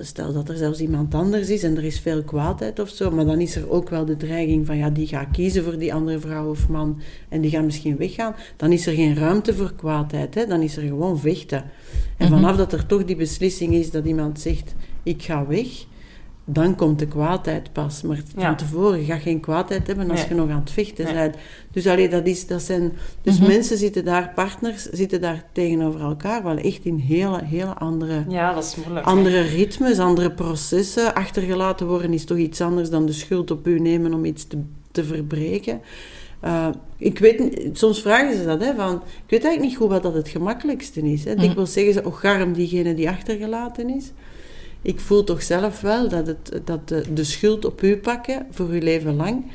stel 0.02 0.34
dat 0.34 0.50
er 0.50 0.58
zelfs 0.58 0.80
iemand 0.80 1.14
anders 1.14 1.50
is 1.50 1.64
en 1.64 1.78
er 1.78 1.84
is 1.84 2.00
veel 2.00 2.24
kwaadheid 2.24 2.80
of 2.80 2.90
zo, 2.90 3.12
maar 3.12 3.26
dan 3.26 3.42
is 3.42 3.56
er 3.56 3.70
ook 3.70 3.90
wel 3.90 4.06
de 4.06 4.18
dreiging 4.18 4.66
van 4.66 4.78
ja, 4.78 4.90
die 4.90 5.08
gaat 5.08 5.32
kiezen 5.32 5.64
voor 5.64 5.78
die 5.78 5.94
andere 5.94 6.20
vrouw 6.20 6.50
of 6.50 6.70
man 6.70 7.02
en 7.30 7.42
die 7.42 7.52
gaat 7.52 7.64
misschien 7.64 7.98
weggaan. 7.98 8.36
Dan 8.56 8.72
is 8.72 8.88
er 8.88 8.94
geen 8.94 9.16
ruimte 9.16 9.54
voor 9.54 9.74
kwaadheid, 9.76 10.36
hè? 10.36 10.46
dan 10.46 10.62
is 10.62 10.78
er 10.78 10.84
gewoon 10.84 11.20
vechten. 11.20 11.64
En 12.18 12.30
mhm. 12.30 12.36
vanaf 12.36 12.56
dat 12.56 12.74
er 12.74 12.86
toch 12.86 13.06
die 13.06 13.16
beslissing 13.16 13.74
is 13.74 13.92
dat 13.92 14.06
iemand 14.06 14.40
zegt: 14.40 14.76
ik 15.04 15.24
ga 15.24 15.48
weg, 15.48 15.68
dan 16.48 16.76
komt 16.76 17.00
de 17.00 17.08
kwaadheid 17.08 17.74
pas. 17.74 18.02
Maar 18.02 18.20
van 18.36 18.56
tevoren 18.56 19.06
ga 19.06 19.14
je 19.14 19.20
geen 19.20 19.40
kwaadheid 19.40 19.88
hebben 19.88 20.12
als 20.12 20.26
je 20.26 20.36
nog 20.36 20.50
aan 20.50 20.60
het 20.60 20.72
vechten 20.72 21.14
bent. 21.14 21.36
Dus, 21.72 21.88
allee, 21.88 22.10
dat 22.10 22.28
is, 22.28 22.48
dat 22.48 22.62
zijn, 22.62 22.94
dus 23.22 23.40
mhm. 23.40 23.48
mensen 23.48 23.78
zitten 23.78 24.06
daar, 24.06 24.32
partners 24.36 24.84
zitten 24.84 25.22
daar 25.22 25.44
tegenover 25.52 26.02
elkaar, 26.02 26.44
wel 26.44 26.58
echt 26.58 26.86
in 26.86 26.98
hele, 26.98 27.44
hele 27.44 27.74
andere, 27.74 28.24
ja, 28.28 28.54
dat 28.54 28.64
is 28.64 28.76
moeilijk, 28.76 29.06
andere 29.06 29.42
ritmes, 29.42 30.00
andere 30.00 30.32
processen. 30.32 31.16
Achtergelaten 31.16 31.88
worden 31.88 32.14
is 32.14 32.26
toch 32.26 32.38
iets 32.38 32.62
anders 32.62 32.90
dan 32.90 33.06
de 33.06 33.14
schuld 33.14 33.52
op 33.52 33.68
u 33.68 33.80
nemen 33.80 34.14
om 34.14 34.26
iets 34.26 34.48
te, 34.48 34.58
te 34.92 35.04
verbreken. 35.04 35.82
Uh, 36.44 36.68
ik 36.98 37.20
weet, 37.20 37.70
soms 37.74 38.02
vragen 38.02 38.38
ze 38.38 38.46
dat, 38.46 38.62
hè, 38.62 38.76
van, 38.76 38.96
ik 38.96 39.30
weet 39.30 39.44
eigenlijk 39.44 39.62
niet 39.62 39.78
goed 39.78 39.90
wat 39.90 40.04
dat 40.04 40.14
het 40.14 40.28
gemakkelijkste 40.28 41.12
is. 41.12 41.24
Hè. 41.24 41.36
Mm. 41.36 41.54
wil 41.54 41.66
zeggen 41.66 41.94
ze, 41.94 42.06
oh 42.06 42.14
garm 42.16 42.54
diegene 42.54 42.94
die 42.94 43.10
achtergelaten 43.10 43.96
is 43.96 44.12
ik 44.86 45.00
voel 45.00 45.24
toch 45.24 45.44
zelf 45.44 45.82
wel 45.82 46.10
dat, 46.10 46.28
het, 46.28 46.62
dat 46.66 46.88
de, 46.88 47.14
de 47.14 47.24
schuld 47.24 47.66
op 47.66 47.84
u 47.84 47.98
pakken 47.98 48.46
voor 48.52 48.68
uw 48.68 48.80
leven 48.80 49.16
lang, 49.16 49.46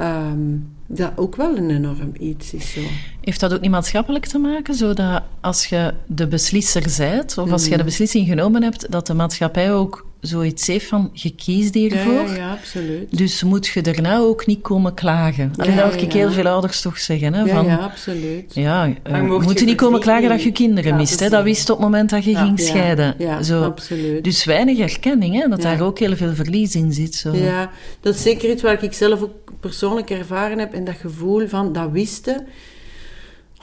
um, 0.00 0.72
dat 0.86 1.12
ook 1.16 1.36
wel 1.36 1.56
een 1.56 1.70
enorm 1.70 2.12
iets 2.18 2.54
is. 2.54 2.72
Zo. 2.72 2.80
Heeft 3.20 3.40
dat 3.40 3.52
ook 3.52 3.60
niet 3.60 3.70
maatschappelijk 3.70 4.26
te 4.26 4.38
maken? 4.38 4.74
Zodat 4.74 5.22
als 5.40 5.66
je 5.66 5.94
de 6.06 6.26
beslisser 6.26 6.94
bent, 6.98 7.38
of 7.38 7.50
als 7.50 7.64
je 7.64 7.70
de 7.70 7.76
mm. 7.76 7.84
beslissing 7.84 8.26
genomen 8.26 8.62
hebt, 8.62 8.90
dat 8.90 9.06
de 9.06 9.14
maatschappij 9.14 9.72
ook 9.72 10.06
zoiets 10.20 10.66
heeft 10.66 10.86
van, 10.86 11.10
je 11.12 11.34
kiest 11.34 11.74
hiervoor. 11.74 12.28
Ja, 12.28 12.34
ja, 12.34 12.52
absoluut. 12.52 13.16
Dus 13.16 13.42
moet 13.42 13.66
je 13.66 13.82
daarna 13.82 14.18
ook 14.18 14.46
niet 14.46 14.60
komen 14.60 14.94
klagen. 14.94 15.52
Ja, 15.56 15.64
dat 15.64 15.74
hoor 15.74 16.02
ik 16.02 16.12
heel 16.12 16.30
veel 16.30 16.46
ouders 16.46 16.80
toch 16.80 16.98
zeggen. 16.98 17.34
Hè, 17.34 17.46
van, 17.46 17.66
ja, 17.66 17.76
absoluut. 17.76 18.54
Ja, 18.54 18.88
uh, 19.10 19.22
moet 19.22 19.58
je 19.58 19.64
niet 19.64 19.76
komen 19.76 20.00
klagen 20.00 20.28
dat 20.28 20.42
je 20.42 20.52
kinderen 20.52 20.96
mist. 20.96 21.20
Hè, 21.20 21.28
dat 21.28 21.44
wist 21.44 21.70
op 21.70 21.76
het 21.76 21.84
moment 21.84 22.10
dat 22.10 22.24
je 22.24 22.36
ging 22.36 22.60
scheiden. 22.60 23.14
Ja, 23.18 23.42
zo. 23.42 23.62
absoluut. 23.62 24.24
Dus 24.24 24.44
weinig 24.44 24.78
erkenning, 24.78 25.42
hè, 25.42 25.48
dat 25.48 25.62
daar 25.62 25.80
ook 25.80 25.98
heel 25.98 26.16
veel 26.16 26.34
verlies 26.34 26.74
in 26.74 26.92
zit. 26.92 27.14
Zo. 27.14 27.34
Ja, 27.34 27.70
dat 28.00 28.14
is 28.14 28.22
zeker 28.22 28.50
iets 28.50 28.62
waar 28.62 28.82
ik 28.82 28.92
zelf 28.92 29.22
ook 29.22 29.52
persoonlijk 29.60 30.10
ervaren 30.10 30.58
heb. 30.58 30.72
En 30.72 30.84
dat 30.84 30.96
gevoel 30.96 31.48
van, 31.48 31.72
dat 31.72 31.90
wisten 31.90 32.46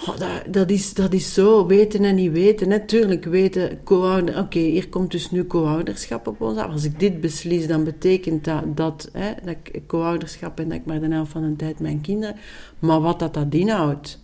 Oh, 0.02 0.18
dat, 0.18 0.54
dat, 0.54 0.70
is, 0.70 0.94
dat 0.94 1.14
is 1.14 1.34
zo, 1.34 1.66
weten 1.66 2.04
en 2.04 2.16
niet 2.16 2.32
weten. 2.32 2.68
Natuurlijk 2.68 3.26
weten, 3.26 3.84
co-ouder, 3.84 4.40
oké, 4.40 4.60
hier 4.60 4.90
komt 4.90 5.12
dus 5.12 5.32
nu 5.32 5.48
co-ouderschap 5.48 6.28
op 6.28 6.42
ons 6.42 6.58
af. 6.58 6.72
Als 6.72 6.84
ik 6.84 7.00
dit 7.00 7.22
beslis, 7.22 7.68
dan 7.68 7.84
betekent 7.84 8.44
dat, 8.44 8.78
dat, 8.78 9.10
hè, 9.14 9.32
dat 9.44 9.56
ik 9.72 9.82
co-ouderschap 9.88 10.60
en 10.60 10.70
dat 10.70 10.78
ik 10.78 10.86
maar 10.86 11.00
de 11.00 11.08
helft 11.08 11.32
van 11.32 11.42
de 11.50 11.56
tijd 11.56 11.80
mijn 11.80 12.02
kinderen... 12.02 12.36
Maar 12.80 13.02
wat 13.02 13.20
dat, 13.20 13.34
dat 13.34 13.54
inhoudt, 13.54 14.20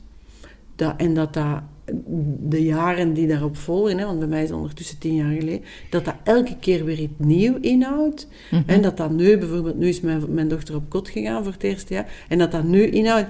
dat, 0.76 0.94
en 0.98 1.14
dat 1.14 1.34
dat 1.34 1.62
de 2.40 2.64
jaren 2.64 3.14
die 3.14 3.28
daarop 3.28 3.58
volgen, 3.58 3.98
hè, 3.98 4.06
want 4.06 4.20
bij 4.20 4.28
mij 4.28 4.44
is 4.44 4.50
het 4.50 4.58
ondertussen 4.58 4.98
tien 4.98 5.16
jaar 5.16 5.34
geleden, 5.34 5.62
dat 5.90 6.06
dat 6.06 6.16
elke 6.24 6.56
keer 6.60 6.86
weer 6.86 7.00
iets 7.00 7.14
nieuw 7.18 7.58
inhoudt. 7.62 8.28
Mhm. 8.52 8.64
En 8.66 8.82
dat 8.82 8.98
dat 8.98 9.12
nu, 9.12 9.38
bijvoorbeeld, 9.38 9.78
nu 9.78 9.88
is 9.88 10.02
mijn, 10.02 10.34
mijn 10.34 10.48
dochter 10.48 10.76
op 10.76 10.90
kot 10.90 11.10
gegaan 11.10 11.44
voor 11.44 11.54
het 11.54 11.64
eerste 11.64 11.94
jaar, 11.94 12.26
en 12.30 12.38
dat 12.38 12.52
dat 12.52 12.64
nu 12.64 12.86
inhoudt 12.86 13.28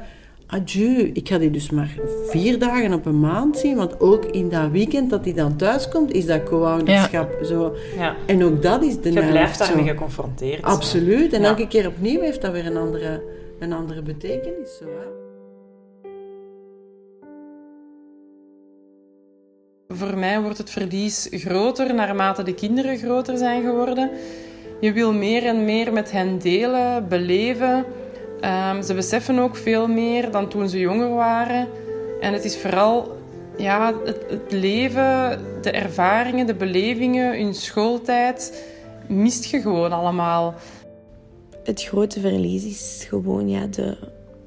adieu. 0.47 1.12
Ik 1.13 1.27
ga 1.27 1.38
die 1.38 1.51
dus 1.51 1.69
maar 1.69 1.95
vier 2.29 2.60
dagen 2.60 2.93
op 2.93 3.06
een 3.06 3.19
maand 3.19 3.58
zien, 3.58 3.75
want 3.75 3.99
ook 3.99 4.25
in 4.25 4.49
dat 4.49 4.71
weekend 4.71 5.10
dat 5.10 5.23
hij 5.25 5.34
dan 5.34 5.56
thuis 5.56 5.89
komt, 5.89 6.12
is 6.12 6.25
dat 6.25 6.43
co-ouderschap 6.43 7.38
zo. 7.43 7.75
Ja. 7.97 8.15
En 8.25 8.43
ook 8.43 8.62
dat 8.62 8.84
is 8.84 9.01
de 9.01 9.12
Je 9.12 9.27
blijft 9.27 9.60
daarmee 9.60 9.88
geconfronteerd. 9.88 10.63
Absoluut. 10.63 11.34
En 11.34 11.43
elke 11.43 11.67
keer 11.67 11.88
opnieuw 11.88 12.19
heeft 12.19 12.41
dat 12.41 12.51
weer 12.51 12.65
een 12.65 12.77
andere, 12.77 13.23
een 13.60 13.73
andere 13.73 14.01
betekenis. 14.01 14.77
Zo, 14.77 14.86
hè. 14.86 15.21
Voor 19.88 20.17
mij 20.17 20.41
wordt 20.41 20.58
het 20.58 20.69
verlies 20.69 21.27
groter 21.32 21.93
naarmate 21.93 22.43
de 22.43 22.53
kinderen 22.53 22.97
groter 22.97 23.38
zijn 23.38 23.63
geworden. 23.63 24.10
Je 24.79 24.93
wil 24.93 25.13
meer 25.13 25.45
en 25.45 25.65
meer 25.65 25.93
met 25.93 26.12
hen 26.12 26.38
delen, 26.38 27.08
beleven. 27.08 27.86
Um, 28.43 28.82
ze 28.82 28.93
beseffen 28.93 29.39
ook 29.39 29.56
veel 29.56 29.88
meer 29.88 30.32
dan 30.32 30.49
toen 30.49 30.69
ze 30.69 30.79
jonger 30.79 31.10
waren. 31.10 31.67
En 32.21 32.34
het 32.34 32.43
is 32.43 32.58
vooral 32.58 33.17
ja, 33.58 33.93
het, 34.03 34.25
het, 34.29 34.51
leven, 34.51 35.39
de 35.62 35.71
ervaringen, 35.71 36.47
de 36.47 36.56
belevingen, 36.56 37.41
hun 37.41 37.53
schooltijd, 37.53 38.65
mist 39.08 39.45
je 39.45 39.62
gewoon 39.62 39.91
allemaal. 39.91 40.56
Het 41.63 41.84
grote 41.84 42.19
verlies 42.19 42.65
is 42.65 43.06
gewoon 43.10 43.49
ja, 43.49 43.67
de, 43.67 43.97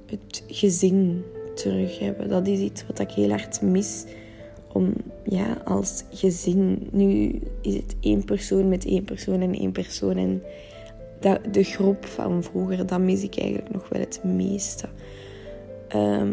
het 0.06 0.44
gezin 0.46 1.24
terug 1.54 1.98
hebben. 1.98 2.28
Dat 2.28 2.46
is 2.46 2.58
iets 2.58 2.86
wat 2.86 2.98
ik 2.98 3.10
heel 3.10 3.30
hard 3.30 3.62
mis. 3.62 4.04
Om 4.72 4.92
ja, 5.24 5.56
als 5.64 6.02
gezin, 6.10 6.88
nu 6.92 7.40
is 7.62 7.74
het 7.74 7.96
één 8.00 8.24
persoon 8.24 8.68
met 8.68 8.84
één 8.84 9.04
persoon 9.04 9.40
en 9.40 9.54
één 9.54 9.72
persoon. 9.72 10.16
En 10.16 10.42
de 11.50 11.62
groep 11.62 12.06
van 12.06 12.42
vroeger, 12.42 12.86
dat 12.86 13.00
mis 13.00 13.22
ik 13.22 13.38
eigenlijk 13.38 13.72
nog 13.72 13.88
wel 13.88 14.00
het 14.00 14.20
meeste. 14.24 14.88
Ehm, 15.88 16.32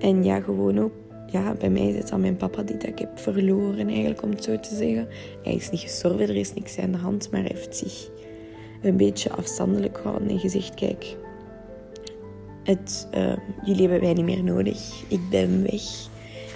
en 0.00 0.24
ja, 0.24 0.40
gewoon 0.40 0.80
ook, 0.80 0.92
ja, 1.26 1.54
bij 1.54 1.70
mij 1.70 1.88
is 1.88 1.96
het 1.96 2.08
dan 2.08 2.20
mijn 2.20 2.36
papa 2.36 2.62
die 2.62 2.76
dat 2.76 2.88
ik 2.88 2.98
heb 2.98 3.18
verloren, 3.18 3.88
eigenlijk, 3.88 4.22
om 4.22 4.30
het 4.30 4.44
zo 4.44 4.60
te 4.60 4.74
zeggen. 4.74 5.08
Hij 5.42 5.54
is 5.54 5.70
niet 5.70 5.80
gestorven, 5.80 6.28
er 6.28 6.36
is 6.36 6.54
niks 6.54 6.78
aan 6.78 6.92
de 6.92 6.98
hand, 6.98 7.30
maar 7.30 7.40
hij 7.40 7.50
heeft 7.54 7.76
zich 7.76 8.10
een 8.82 8.96
beetje 8.96 9.30
afstandelijk 9.30 9.98
gehouden 9.98 10.28
en 10.28 10.38
gezegd, 10.38 10.74
kijk, 10.74 11.16
het, 12.62 13.08
uh, 13.14 13.36
jullie 13.64 13.88
hebben 13.88 14.00
mij 14.00 14.12
niet 14.12 14.24
meer 14.24 14.44
nodig, 14.44 15.02
ik 15.08 15.20
ben 15.30 15.62
weg, 15.62 15.82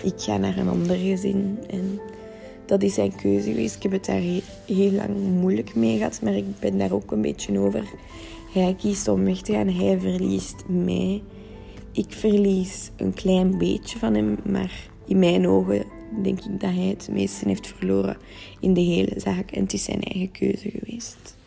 ik 0.03 0.15
ga 0.17 0.37
naar 0.37 0.57
een 0.57 0.69
ander 0.69 0.97
gezin. 0.97 1.59
En 1.71 2.01
dat 2.69 2.83
is 2.83 2.95
zijn 2.95 3.15
keuze 3.15 3.51
geweest. 3.51 3.77
Ik 3.77 3.83
heb 3.83 3.93
het 3.93 4.05
daar 4.05 4.23
heel, 4.67 4.91
lang 4.91 5.17
moeilijk 5.41 5.75
mee 5.75 5.97
gehad, 5.97 6.23
maar 6.23 6.35
ik 6.35 6.59
ben 6.61 6.79
daar 6.79 6.93
ook 6.93 7.11
een 7.11 7.23
beetje 7.23 7.59
over. 7.59 7.85
Hij 8.53 8.75
kiest 8.79 9.09
om 9.09 9.25
weg 9.25 9.41
te 9.41 9.53
gaan, 9.53 9.69
hij 9.69 9.99
verliest 10.01 10.65
mij. 10.67 11.23
Ik 11.93 12.13
verlies 12.13 12.91
een 12.97 13.15
klein 13.15 13.59
beetje 13.59 13.99
van 13.99 14.15
hem, 14.15 14.39
maar 14.45 14.89
in 15.07 15.19
mijn 15.19 15.49
ogen 15.49 15.85
denk 16.23 16.45
ik 16.45 16.61
dat 16.61 16.71
hij 16.71 16.87
het 16.87 17.09
meeste 17.11 17.49
heeft 17.49 17.67
verloren 17.67 18.17
in 18.61 18.75
de 18.75 18.81
hele 18.81 19.21
zaak. 19.21 19.51
En 19.51 19.63
het 19.63 19.73
is 19.73 19.85
zijn 19.85 20.01
eigen 20.01 20.31
keuze 20.31 20.71
geweest. 20.71 21.38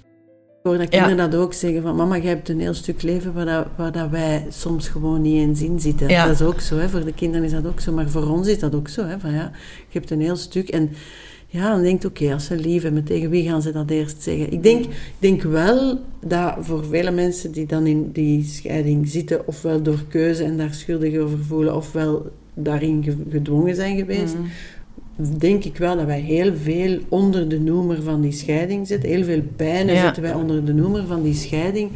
Ik 0.62 0.68
hoor 0.68 0.78
dat 0.78 0.90
kinderen 0.90 1.18
dat 1.18 1.36
ook 1.36 1.54
zeggen, 1.54 1.82
van 1.82 1.96
mama, 1.96 2.18
jij 2.18 2.30
hebt 2.30 2.50
een 2.50 2.60
heel 2.60 2.74
stuk 2.74 3.02
leven 3.02 3.34
waar, 3.34 3.46
dat, 3.46 3.68
waar 3.76 3.92
dat 3.92 4.10
wij 4.10 4.46
soms 4.50 4.88
gewoon 4.88 5.22
niet 5.22 5.42
in 5.42 5.56
zin 5.56 5.80
zitten. 5.80 6.08
Dat 6.08 6.30
is 6.30 6.42
ook 6.42 6.60
zo, 6.60 6.78
hè. 6.78 6.90
voor 6.90 7.06
de 7.06 7.14
kinderen 7.14 7.46
is 7.46 7.52
dat 7.52 7.68
ook 7.68 7.80
zo, 7.80 7.92
maar 7.92 8.10
voor 8.10 8.30
ons 8.30 8.48
is 8.48 8.60
dat 8.60 8.76
ook 8.76 8.88
zo. 8.88 9.06
Hè. 9.06 9.20
Van, 9.20 9.32
ja, 9.32 9.52
je 9.88 10.00
hebt 10.00 10.12
een 10.12 10.22
heel 10.22 10.36
stuk 10.36 10.70
en 10.70 10.90
ja, 11.48 11.70
dan 11.70 11.82
denkt 11.82 12.06
oké, 12.06 12.34
als 12.34 12.46
ze 12.46 12.56
lief 12.56 12.84
hebben, 12.84 13.04
tegen 13.04 13.30
wie 13.30 13.50
gaan 13.50 13.62
ze 13.62 13.72
dat 13.72 13.90
eerst 13.90 14.22
zeggen? 14.22 14.52
Ik 14.52 14.64
denk, 14.64 14.86
ik 14.86 15.16
denk 15.20 15.42
wel 15.42 16.00
dat 16.26 16.56
voor 16.60 16.86
vele 16.86 17.12
mensen 17.12 17.52
die 17.52 17.66
dan 17.66 17.88
in 17.88 18.12
die 18.12 18.44
scheiding 18.44 19.10
zitten, 19.10 19.48
ofwel 19.48 19.82
door 19.82 20.04
keuze 20.08 20.44
en 20.44 20.58
daar 20.58 20.74
schuldig 20.74 21.18
over 21.18 21.38
voelen, 21.40 21.76
ofwel 21.76 22.32
daarin 22.54 23.26
gedwongen 23.30 23.76
zijn 23.76 23.98
geweest, 23.98 24.36
mm 24.36 24.50
denk 25.38 25.64
ik 25.64 25.78
wel 25.78 25.96
dat 25.96 26.06
wij 26.06 26.20
heel 26.20 26.54
veel 26.64 27.00
onder 27.10 27.50
de 27.50 27.60
noemer 27.60 28.04
van 28.04 28.22
die 28.22 28.32
scheiding 28.32 28.88
zitten. 28.88 29.10
Heel 29.10 29.24
veel 29.24 29.42
pijnen 29.56 29.98
zitten 29.98 30.24
wij 30.24 30.34
onder 30.34 30.66
de 30.66 30.74
noemer 30.74 31.06
van 31.06 31.24
die 31.24 31.34
scheiding. 31.34 31.92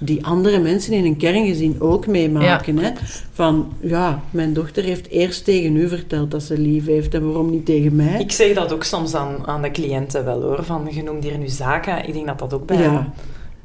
Die 0.00 0.24
andere 0.26 0.58
mensen 0.58 0.92
in 0.92 1.04
een 1.04 1.16
kerngezin 1.16 1.76
ook 1.80 2.06
meemaken. 2.06 2.78
Hè? 2.78 2.90
Van, 3.32 3.72
ja, 3.80 4.22
mijn 4.30 4.52
dochter 4.52 4.84
heeft 4.84 5.08
eerst 5.08 5.44
tegen 5.44 5.76
u 5.76 5.88
verteld 5.88 6.30
dat 6.30 6.42
ze 6.42 6.58
lief 6.58 6.86
heeft 6.86 7.14
en 7.14 7.24
waarom 7.24 7.50
niet 7.50 7.66
tegen 7.66 7.96
mij? 7.96 8.20
Ik 8.20 8.32
zeg 8.32 8.54
dat 8.54 8.72
ook 8.72 8.84
soms 8.84 9.14
aan, 9.14 9.46
aan 9.46 9.62
de 9.62 9.70
cliënten 9.70 10.24
wel 10.24 10.42
hoor. 10.42 10.64
Van, 10.64 10.88
je 10.90 11.02
noemt 11.02 11.24
hier 11.24 11.38
nu 11.38 11.48
zaken. 11.48 12.06
Ik 12.06 12.12
denk 12.12 12.26
dat 12.26 12.38
dat 12.38 12.54
ook 12.54 12.66
bij 12.66 12.78
ja 12.78 13.12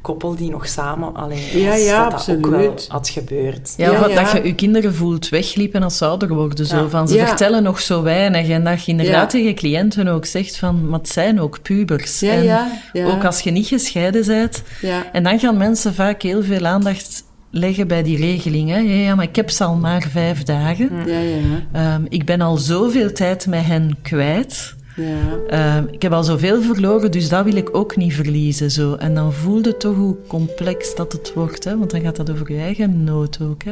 koppel 0.03 0.35
die 0.35 0.49
nog 0.49 0.67
samen 0.67 1.15
alleen 1.15 1.59
ja, 1.59 1.75
ja, 1.75 2.03
dat 2.03 2.13
absoluut. 2.13 2.45
ook 2.45 2.51
wel 2.51 2.73
had 2.87 3.09
gebeurd. 3.09 3.73
Ja, 3.77 3.91
ja, 3.91 4.07
dat 4.07 4.31
je 4.31 4.43
je 4.43 4.55
kinderen 4.55 4.95
voelt 4.95 5.29
wegliepen 5.29 5.83
als 5.83 5.97
ze 5.97 6.05
ouder 6.05 6.33
worden. 6.33 6.65
Zo. 6.65 6.87
Van, 6.89 7.07
ze 7.07 7.17
vertellen 7.17 7.63
nog 7.63 7.79
zo 7.79 8.01
weinig. 8.01 8.49
En 8.49 8.63
dat 8.63 8.85
je 8.85 8.91
inderdaad 8.91 9.29
tegen 9.29 9.55
cliënten 9.55 10.07
ook 10.07 10.25
zegt 10.25 10.57
van, 10.57 10.89
maar 10.89 10.99
het 10.99 11.09
zijn 11.09 11.41
ook 11.41 11.61
pubers. 11.61 12.21
en 12.21 12.69
ook 12.93 13.25
als 13.25 13.39
je 13.39 13.51
niet 13.51 13.67
gescheiden 13.67 14.25
bent. 14.25 14.63
En 15.11 15.23
dan 15.23 15.39
gaan 15.39 15.57
mensen 15.57 15.93
vaak 15.93 16.21
heel 16.21 16.43
veel 16.43 16.65
aandacht 16.65 17.23
leggen 17.49 17.87
bij 17.87 18.03
die 18.03 18.17
regeling. 18.17 18.69
Hè? 18.69 18.77
Ja, 18.77 18.93
ja, 18.93 19.15
maar 19.15 19.25
ik 19.25 19.35
heb 19.35 19.49
ze 19.49 19.63
al 19.63 19.75
maar 19.75 20.07
vijf 20.09 20.43
dagen. 20.43 20.89
Ja, 21.05 21.19
ja. 21.19 21.95
Um, 21.95 22.05
ik 22.09 22.25
ben 22.25 22.41
al 22.41 22.57
zoveel 22.57 23.11
tijd 23.11 23.47
met 23.47 23.65
hen 23.65 23.97
kwijt. 24.01 24.75
Ja. 24.95 25.81
Uh, 25.83 25.91
ik 25.91 26.01
heb 26.01 26.11
al 26.11 26.23
zoveel 26.23 26.61
verloren, 26.61 27.11
dus 27.11 27.29
dat 27.29 27.45
wil 27.45 27.55
ik 27.55 27.75
ook 27.75 27.95
niet 27.95 28.13
verliezen. 28.13 28.71
Zo. 28.71 28.95
En 28.95 29.15
dan 29.15 29.33
voelde 29.33 29.77
toch 29.77 29.95
hoe 29.95 30.17
complex 30.27 30.95
dat 30.95 31.11
het 31.11 31.33
wordt, 31.33 31.63
hè? 31.63 31.77
want 31.77 31.91
dan 31.91 32.01
gaat 32.01 32.15
dat 32.15 32.31
over 32.31 32.51
je 32.51 32.59
eigen 32.59 33.03
nood 33.03 33.41
ook. 33.41 33.63
Hè? 33.63 33.71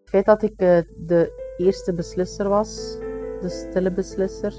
Het 0.00 0.14
feit 0.24 0.24
dat 0.24 0.42
ik 0.42 0.62
uh, 0.62 0.78
de 1.06 1.54
eerste 1.56 1.92
beslisser 1.92 2.48
was, 2.48 2.96
de 3.42 3.48
stille 3.48 3.90
beslisser, 3.90 4.54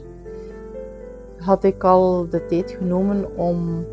had 1.37 1.63
ik 1.63 1.83
al 1.83 2.29
de 2.29 2.45
tijd 2.45 2.71
genomen 2.71 3.37
om 3.37 3.85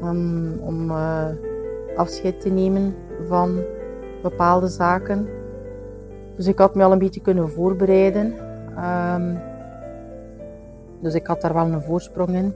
om, 0.00 0.58
uh, 0.90 1.26
afscheid 1.96 2.40
te 2.40 2.48
nemen 2.48 2.94
van 3.28 3.60
bepaalde 4.22 4.68
zaken. 4.68 5.28
Dus 6.36 6.46
ik 6.46 6.58
had 6.58 6.74
me 6.74 6.84
al 6.84 6.92
een 6.92 6.98
beetje 6.98 7.20
kunnen 7.20 7.50
voorbereiden. 7.50 8.34
Um, 8.78 9.38
dus 11.00 11.14
ik 11.14 11.26
had 11.26 11.40
daar 11.40 11.54
wel 11.54 11.66
een 11.66 11.82
voorsprong 11.82 12.34
in. 12.34 12.52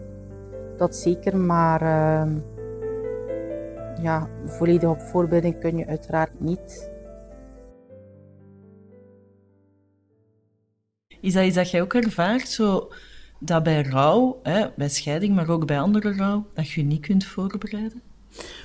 Dat 0.76 0.96
zeker, 0.96 1.36
maar 1.36 1.82
uh, 1.82 2.32
ja, 4.02 4.28
volledig 4.46 4.88
op 4.88 5.00
voorbereiding 5.00 5.58
kun 5.58 5.76
je 5.76 5.86
uiteraard 5.86 6.40
niet. 6.40 6.88
Is 11.20 11.32
dat 11.32 11.54
dat 11.54 11.70
jij 11.70 11.82
ook 11.82 11.94
ervaart? 11.94 12.48
Zo 12.48 12.88
dat 13.40 13.62
bij 13.62 13.82
rouw, 13.82 14.40
hè, 14.42 14.66
bij 14.76 14.88
scheiding, 14.88 15.34
maar 15.34 15.48
ook 15.48 15.66
bij 15.66 15.80
andere 15.80 16.12
rouw, 16.12 16.46
dat 16.54 16.70
je 16.70 16.82
niet 16.82 17.00
kunt 17.00 17.24
voorbereiden? 17.24 18.00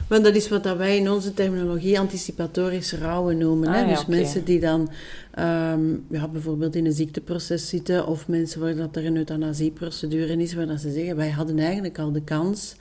Want 0.08 0.24
dat 0.24 0.36
is 0.36 0.50
wat 0.50 0.64
dat 0.64 0.78
wij 0.78 0.98
in 0.98 1.10
onze 1.10 1.34
terminologie 1.34 2.00
anticipatorisch 2.00 2.94
rouwen 2.94 3.38
noemen. 3.38 3.72
hè? 3.72 3.82
Ah, 3.82 3.90
dus 3.90 4.06
mensen 4.06 4.46
die 4.46 4.60
dan 4.60 4.90
ehm, 5.32 5.90
ja, 6.10 6.28
bijvoorbeeld 6.28 6.76
in 6.76 6.86
een 6.86 6.94
ziekteproces 6.94 7.70
zitten, 7.70 8.08
of 8.08 8.28
mensen 8.28 8.62
waar 8.62 8.76
dat 8.76 8.96
er 8.96 9.06
een 9.06 9.18
euthanasieprocedure 9.18 10.38
is, 10.38 10.54
waar 10.54 10.68
dat 10.68 10.82
ze 10.82 10.92
zeggen, 10.92 11.16
wij 11.16 11.30
hadden 11.30 11.60
eigenlijk 11.60 12.00
al 12.00 12.12
de 12.12 12.24
kans 12.24 12.76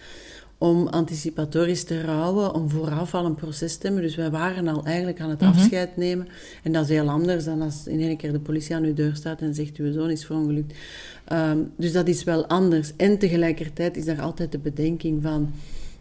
om 0.59 0.87
anticipatorisch 0.87 1.85
te 1.85 2.03
rouwen, 2.03 2.55
om 2.55 2.71
vooraf 2.71 3.15
al 3.15 3.25
een 3.25 3.35
proces 3.35 3.77
te 3.77 3.87
hebben. 3.87 4.03
Dus 4.05 4.17
wij 4.17 4.31
waren 4.31 4.69
al 4.69 4.85
eigenlijk 4.85 5.21
aan 5.21 5.31
het 5.31 5.41
mhm. 5.41 5.51
afscheid 5.51 5.97
nemen. 5.97 6.29
En 6.63 6.73
dat 6.73 6.83
is 6.83 6.89
heel 6.89 7.09
anders 7.09 7.45
dan 7.45 7.63
als 7.63 7.87
in 7.87 8.01
één 8.01 8.17
keer 8.17 8.33
de 8.33 8.41
politie 8.41 8.75
aan 8.75 8.85
uw 8.85 8.95
deur 8.95 9.15
staat 9.17 9.41
en 9.41 9.55
zegt, 9.55 9.77
uw 9.77 9.93
zoon 9.93 10.11
is 10.11 10.25
verongelukt. 10.25 10.75
Um, 11.33 11.73
dus 11.77 11.93
dat 11.93 12.09
is 12.09 12.25
wel 12.25 12.47
anders. 12.47 12.93
En 12.97 13.19
tegelijkertijd 13.19 13.97
is 13.97 14.05
daar 14.05 14.21
altijd 14.21 14.53
de 14.53 14.59
bedenking 14.59 15.23
van, 15.23 15.53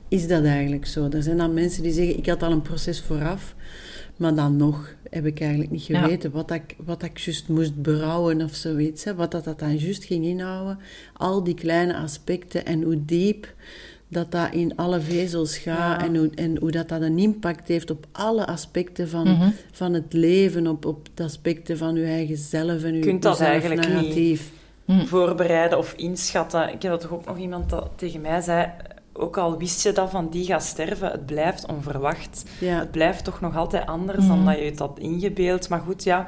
is 0.07 0.27
dat 0.27 0.43
eigenlijk 0.43 0.85
zo? 0.85 1.09
Er 1.09 1.23
zijn 1.23 1.37
dan 1.37 1.53
mensen 1.53 1.83
die 1.83 1.93
zeggen, 1.93 2.17
ik 2.17 2.25
had 2.25 2.43
al 2.43 2.51
een 2.51 2.61
proces 2.61 3.01
vooraf, 3.01 3.55
maar 4.17 4.35
dan 4.35 4.55
nog 4.55 4.95
heb 5.09 5.25
ik 5.25 5.39
eigenlijk 5.39 5.71
niet 5.71 5.83
geweten 5.83 6.31
wat, 6.31 6.51
ik, 6.51 6.75
wat 6.85 7.03
ik 7.03 7.17
juist 7.17 7.47
moest 7.47 7.81
berouwen 7.81 8.41
of 8.41 8.55
zoiets. 8.55 9.03
Hè? 9.03 9.15
Wat 9.15 9.31
dat, 9.31 9.43
dat 9.43 9.59
dan 9.59 9.77
juist 9.77 10.03
ging 10.03 10.25
inhouden. 10.25 10.79
Al 11.13 11.43
die 11.43 11.53
kleine 11.53 11.97
aspecten 11.97 12.65
en 12.65 12.81
hoe 12.81 13.05
diep 13.05 13.53
dat 14.13 14.31
dat 14.31 14.51
in 14.51 14.75
alle 14.75 15.01
vezels 15.01 15.57
gaat 15.57 16.01
en, 16.01 16.15
hoe, 16.15 16.29
en 16.35 16.57
hoe 16.59 16.71
dat, 16.71 16.89
dat 16.89 17.01
een 17.01 17.17
impact 17.17 17.67
heeft 17.67 17.91
op 17.91 18.05
alle 18.11 18.45
aspecten 18.45 19.09
van, 19.09 19.27
mhm. 19.27 19.49
van 19.71 19.93
het 19.93 20.13
leven, 20.13 20.67
op, 20.67 20.85
op 20.85 21.07
de 21.13 21.23
aspecten 21.23 21.77
van 21.77 21.95
uw 21.95 22.05
eigen 22.05 22.37
zelf 22.37 22.83
en 22.83 22.93
uw, 22.93 23.01
kunt 23.01 23.21
dat 23.21 23.39
eigenlijk 23.39 23.87
narratief. 23.87 24.51
Niet 24.85 24.97
mhm. 24.97 25.05
voorbereiden 25.05 25.77
of 25.77 25.93
inschatten. 25.93 26.73
Ik 26.73 26.81
heb 26.81 26.91
dat 26.91 27.01
toch 27.01 27.11
ook 27.11 27.25
nog 27.25 27.37
iemand 27.37 27.69
dat 27.69 27.89
tegen 27.95 28.21
mij 28.21 28.41
zei, 28.41 28.71
ook 29.13 29.37
al 29.37 29.57
wist 29.57 29.83
je 29.83 29.91
dat 29.91 30.09
van 30.09 30.29
die 30.29 30.45
gaat 30.45 30.63
sterven, 30.63 31.11
het 31.11 31.25
blijft 31.25 31.65
onverwacht. 31.67 32.43
Het 32.59 32.91
blijft 32.91 33.23
toch 33.23 33.41
nog 33.41 33.55
altijd 33.55 33.85
anders 33.85 34.27
dan 34.27 34.37
mhm. 34.37 34.45
dat 34.45 34.57
je 34.57 34.65
het 34.65 34.79
had 34.79 34.99
ingebeeld. 34.99 35.69
Maar 35.69 35.81
goed, 35.81 36.03
ja 36.03 36.27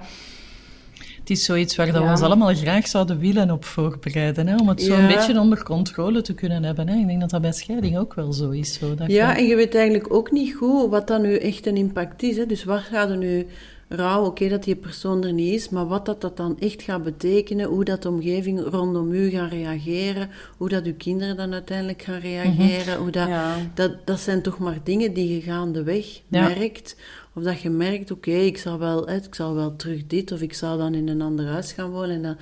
het 1.26 1.38
is 1.38 1.46
zoiets 1.46 1.76
waar 1.76 1.92
we 1.92 2.00
ons 2.00 2.22
allemaal 2.22 2.56
graag 2.56 2.88
zouden 2.88 3.20
willen 3.20 3.52
op 3.52 3.66
voorbereiden. 3.66 4.48
Hè? 4.48 4.56
Om 4.56 4.70
het 4.70 4.82
zo 4.82 4.94
een 4.94 5.08
beetje 5.08 5.40
onder 5.40 5.64
controle 5.64 6.22
te 6.22 6.34
kunnen 6.34 6.64
hebben. 6.64 6.88
Hè? 6.88 6.96
Ik 6.96 7.08
denk 7.08 7.20
dat 7.20 7.30
dat 7.30 7.42
bij 7.42 7.52
scheiding 7.52 7.98
ook 7.98 8.14
wel 8.14 8.34
zo 8.34 8.50
is. 8.50 8.74
Zo, 8.74 8.96
dat 8.96 9.12
ja, 9.12 9.38
en 9.38 9.46
je 9.46 9.56
weet 9.56 9.76
eigenlijk 9.76 10.14
ook 10.14 10.32
niet 10.32 10.56
goed 10.56 10.90
wat 10.90 11.08
dan 11.08 11.22
nu 11.22 11.36
echt 11.36 11.68
een 11.68 11.78
impact 11.78 12.24
is. 12.24 12.38
Hè? 12.38 12.46
Dus 12.46 12.64
waar 12.64 12.80
gaat 12.80 13.10
er 13.10 13.18
nu 13.18 13.48
rouw, 13.88 14.26
oké 14.26 14.50
dat 14.50 14.64
die 14.64 14.76
persoon 14.76 15.24
er 15.24 15.34
niet 15.34 15.54
is, 15.54 15.70
maar 15.70 15.88
wat 15.88 16.06
dat, 16.06 16.22
dat 16.22 16.38
dan 16.38 16.60
echt 16.60 16.82
gaat 16.82 17.04
betekenen, 17.04 17.68
hoe 17.68 17.84
dat 17.84 18.02
de 18.02 18.10
omgeving 18.10 18.62
rondom 18.70 19.12
u 19.12 19.30
gaat 19.30 19.52
reageren, 19.52 20.30
hoe 20.58 20.70
dat 20.70 20.86
uw 20.86 20.96
kinderen 20.98 21.38
dan 21.38 21.54
uiteindelijk 21.54 22.02
gaan 22.02 22.20
reageren, 22.20 22.94
mhm. 22.94 23.02
hoe 23.02 23.12
dat, 23.12 23.30
dat, 23.74 23.92
dat 24.06 24.20
zijn 24.20 24.42
toch 24.42 24.58
maar 24.58 24.78
dingen 24.84 25.14
die 25.14 25.34
je 25.34 25.42
gaandeweg 25.42 26.22
ja. 26.28 26.48
merkt, 26.48 26.96
of 27.36 27.44
dat 27.44 27.62
je 27.62 27.70
merkt, 27.70 28.12
oké, 28.12 28.32
ik 28.32 28.58
zal 28.58 28.80
wel, 28.80 29.10
ik 29.10 29.36
zal 29.36 29.56
wel 29.56 29.76
terug 29.76 30.08
dit, 30.08 30.32
of 30.32 30.42
ik 30.42 30.54
zal 30.54 30.78
dan 30.78 30.94
in 30.94 31.08
een 31.08 31.22
ander 31.22 31.48
huis 31.48 31.72
gaan 31.72 31.90
wonen. 31.90 32.16
En 32.16 32.22
dan, 32.22 32.38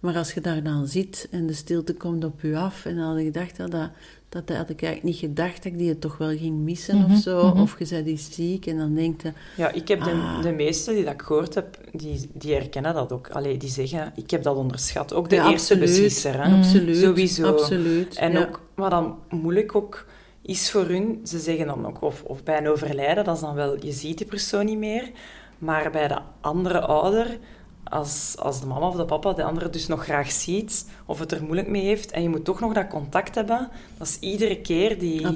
maar 0.00 0.16
als 0.16 0.32
je 0.32 0.40
daar 0.40 0.62
dan 0.62 0.86
zit 0.86 1.28
en 1.30 1.46
de 1.46 1.52
stilte 1.52 1.94
komt 1.94 2.24
op 2.24 2.40
je 2.40 2.56
af, 2.56 2.84
en 2.84 2.96
dan 2.96 3.04
had 3.04 3.16
ik 3.16 3.24
gedacht, 3.24 3.56
dat, 3.56 3.70
dat, 3.70 3.90
dat 4.28 4.56
had 4.56 4.70
ik 4.70 4.82
eigenlijk 4.82 5.02
niet 5.02 5.16
gedacht 5.16 5.56
dat 5.56 5.64
ik 5.64 5.78
die 5.78 5.88
het 5.88 6.00
toch 6.00 6.16
wel 6.16 6.36
ging 6.36 6.58
missen 6.58 6.96
of 6.96 7.06
mhm, 7.06 7.16
zo. 7.16 7.48
Mhm. 7.48 7.60
Of 7.60 7.78
je 7.78 7.84
zei 7.84 8.02
die 8.02 8.18
ziek 8.18 8.66
en 8.66 8.78
dan 8.78 8.94
denkt 8.94 9.22
je... 9.22 9.32
Ja, 9.56 9.72
ik 9.72 9.88
heb 9.88 10.04
de, 10.04 10.10
ah. 10.10 10.42
de 10.42 10.52
meesten 10.52 10.94
die 10.94 11.04
dat 11.04 11.12
ik 11.12 11.22
gehoord 11.22 11.54
heb, 11.54 11.78
die, 11.92 12.30
die 12.32 12.54
herkennen 12.54 12.94
dat 12.94 13.12
ook. 13.12 13.28
Allee, 13.28 13.56
die 13.56 13.70
zeggen, 13.70 14.12
ik 14.14 14.30
heb 14.30 14.42
dat 14.42 14.56
onderschat. 14.56 15.12
Ook 15.12 15.30
de 15.30 15.36
eerste 15.50 15.78
beslisser. 15.78 16.44
Hè? 16.44 16.56
Absoluut. 16.56 16.96
Sowieso. 16.96 17.46
Absoluut. 17.46 18.16
En 18.16 18.38
ook, 18.38 18.60
wat 18.74 18.90
dan 18.90 19.18
moeilijk 19.28 19.74
ook 19.74 20.06
is 20.46 20.70
voor 20.70 20.84
hun, 20.84 21.20
ze 21.24 21.38
zeggen 21.38 21.66
dan 21.66 21.86
ook, 21.86 22.02
of, 22.02 22.22
of 22.22 22.42
bij 22.42 22.58
een 22.58 22.68
overlijden, 22.68 23.24
dat 23.24 23.34
is 23.34 23.40
dan 23.40 23.54
wel, 23.54 23.84
je 23.84 23.92
ziet 23.92 24.18
die 24.18 24.26
persoon 24.26 24.64
niet 24.64 24.78
meer, 24.78 25.10
maar 25.58 25.90
bij 25.90 26.08
de 26.08 26.18
andere 26.40 26.80
ouder, 26.80 27.38
als, 27.84 28.34
als 28.38 28.60
de 28.60 28.66
mama 28.66 28.86
of 28.86 28.96
de 28.96 29.04
papa 29.04 29.32
de 29.32 29.44
andere 29.44 29.70
dus 29.70 29.86
nog 29.86 30.04
graag 30.04 30.30
ziet, 30.30 30.86
of 31.06 31.18
het 31.18 31.32
er 31.32 31.42
moeilijk 31.42 31.68
mee 31.68 31.82
heeft, 31.82 32.10
en 32.10 32.22
je 32.22 32.28
moet 32.28 32.44
toch 32.44 32.60
nog 32.60 32.72
dat 32.72 32.88
contact 32.88 33.34
hebben, 33.34 33.68
dat 33.98 34.06
is 34.06 34.18
iedere 34.20 34.60
keer 34.60 34.98
die, 34.98 35.26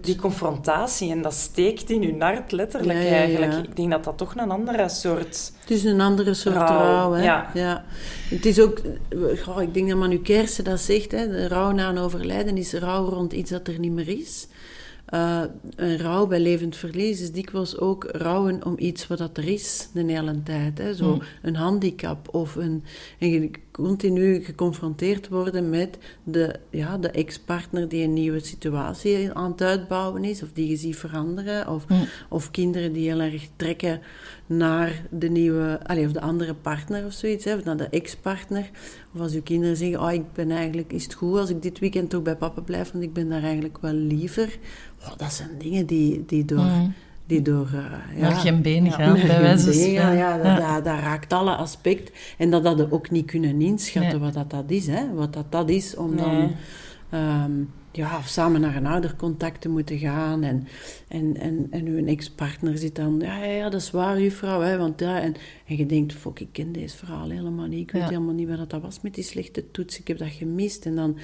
die 0.00 0.16
confrontatie. 0.16 1.10
En 1.10 1.22
dat 1.22 1.34
steekt 1.34 1.90
in 1.90 2.02
je 2.02 2.14
nart, 2.14 2.52
letterlijk 2.52 2.98
eigenlijk. 2.98 3.66
Ik 3.66 3.76
denk 3.76 3.90
dat 3.90 4.04
dat 4.04 4.18
toch 4.18 4.34
een 4.36 4.50
andere 4.50 4.88
soort... 4.88 5.52
Het 5.60 5.70
is 5.70 5.84
een 5.84 6.00
andere 6.00 6.34
soort 6.34 6.56
rouw, 6.56 7.12
hè? 7.12 7.22
Ja. 7.22 7.50
ja. 7.54 7.84
Het 8.28 8.46
is 8.46 8.60
ook... 8.60 8.80
Ik 9.60 9.74
denk 9.74 9.88
dat 9.88 9.98
Manu 9.98 10.18
Kersen 10.18 10.64
dat 10.64 10.80
zegt, 10.80 11.12
hè. 11.12 11.28
De 11.28 11.48
rouw 11.48 11.70
na 11.70 11.88
een 11.88 11.98
overlijden 11.98 12.56
is 12.56 12.72
rouw 12.72 13.08
rond 13.08 13.32
iets 13.32 13.50
dat 13.50 13.68
er 13.68 13.78
niet 13.78 13.92
meer 13.92 14.08
is. 14.08 14.46
Uh, 15.10 15.42
een 15.76 15.98
rouw 15.98 16.26
bij 16.26 16.40
levend 16.40 16.76
verlies 16.76 17.20
is 17.20 17.32
dikwijls 17.32 17.78
ook 17.78 18.04
rouwen 18.04 18.64
om 18.64 18.74
iets 18.78 19.06
wat 19.06 19.18
dat 19.18 19.36
er 19.36 19.48
is 19.48 19.88
de 19.92 20.04
hele 20.12 20.42
tijd. 20.42 20.78
Hè. 20.78 20.94
Zo 20.94 21.14
mm. 21.14 21.22
een 21.42 21.56
handicap 21.56 22.34
of 22.34 22.54
een, 22.54 22.84
en 23.18 23.50
continu 23.82 24.44
geconfronteerd 24.44 25.28
worden 25.28 25.70
met 25.70 25.98
de, 26.24 26.54
ja, 26.70 26.98
de 26.98 27.10
ex-partner 27.10 27.88
die 27.88 28.04
een 28.04 28.12
nieuwe 28.12 28.40
situatie 28.40 29.32
aan 29.32 29.50
het 29.50 29.62
uitbouwen 29.62 30.24
is, 30.24 30.42
of 30.42 30.52
die 30.52 30.68
je 30.68 30.76
ziet 30.76 30.96
veranderen, 30.96 31.68
of, 31.68 31.88
mm. 31.88 32.04
of 32.28 32.50
kinderen 32.50 32.92
die 32.92 33.08
heel 33.08 33.20
erg 33.20 33.48
trekken 33.56 34.00
naar 34.46 35.06
de 35.10 35.28
nieuwe, 35.28 35.80
allez, 35.82 36.06
of 36.06 36.12
de 36.12 36.20
andere 36.20 36.54
partner 36.54 37.04
of 37.04 37.12
zoiets, 37.12 37.44
hè, 37.44 37.56
naar 37.64 37.76
de 37.76 37.88
ex-partner. 37.88 38.70
Of 39.14 39.20
als 39.20 39.34
uw 39.34 39.42
kinderen 39.42 39.76
zeggen, 39.76 40.00
oh, 40.00 40.12
ik 40.12 40.32
ben 40.32 40.50
eigenlijk, 40.50 40.92
is 40.92 41.04
het 41.04 41.14
goed 41.14 41.38
als 41.38 41.50
ik 41.50 41.62
dit 41.62 41.78
weekend 41.78 42.10
toch 42.10 42.22
bij 42.22 42.36
papa 42.36 42.60
blijf, 42.60 42.92
want 42.92 43.04
ik 43.04 43.12
ben 43.12 43.28
daar 43.28 43.42
eigenlijk 43.42 43.78
wel 43.80 43.94
liever. 43.94 44.58
Oh, 45.02 45.16
dat 45.16 45.32
zijn 45.32 45.58
dingen 45.58 45.86
die, 45.86 46.24
die 46.26 46.44
door... 46.44 46.58
Mm. 46.58 46.94
Die 47.26 47.42
door... 47.42 47.68
Uh, 47.74 48.20
ja, 48.20 48.30
geen 48.30 48.62
been 48.62 48.92
gaan, 48.92 49.12
bij 49.12 49.40
wijze 49.40 49.72
van 49.72 49.90
Ja, 49.90 50.10
ja, 50.12 50.36
dat, 50.36 50.84
dat, 50.84 51.00
raakt 51.00 51.32
alle 51.32 51.54
aspecten. 51.54 52.14
En 52.38 52.50
dat 52.50 52.62
dat 52.62 52.90
ook 52.90 53.10
niet 53.10 53.26
kunnen 53.26 53.60
inschatten 53.60 54.20
wat 54.20 54.34
dat, 54.34 54.50
dat 54.50 54.64
is. 54.66 54.86
Hè. 54.86 55.14
Wat 55.14 55.32
dat, 55.32 55.52
dat 55.52 55.68
is 55.68 55.96
om 55.96 56.16
dan... 56.16 56.54
Um, 57.10 57.70
ja, 57.96 58.18
of 58.18 58.26
samen 58.26 58.60
naar 58.60 58.76
een 58.76 58.86
oudercontact 58.86 59.60
te 59.60 59.68
moeten 59.68 59.98
gaan. 59.98 60.42
En, 60.42 60.66
en, 61.08 61.36
en, 61.36 61.66
en 61.70 61.86
uw 61.86 62.06
ex-partner 62.06 62.78
zit 62.78 62.94
dan, 62.94 63.20
ja, 63.20 63.44
ja, 63.44 63.70
dat 63.70 63.80
is 63.80 63.90
waar, 63.90 64.20
juffrouw. 64.20 64.60
Hè, 64.60 64.78
want, 64.78 65.00
ja, 65.00 65.20
en, 65.20 65.34
en 65.66 65.76
je 65.76 65.86
denkt, 65.86 66.12
fuck, 66.12 66.40
ik 66.40 66.48
ken 66.52 66.72
deze 66.72 66.96
verhaal 66.96 67.30
helemaal 67.30 67.66
niet. 67.66 67.80
Ik 67.80 67.90
weet 67.90 68.02
helemaal 68.02 68.34
niet 68.34 68.48
wat 68.48 68.70
dat 68.70 68.82
was 68.82 69.00
met 69.00 69.14
die 69.14 69.24
slechte 69.24 69.70
toets. 69.70 69.98
Ik 69.98 70.08
heb 70.08 70.18
dat 70.18 70.30
gemist. 70.30 70.86
En 70.86 70.94
dan, 70.94 71.16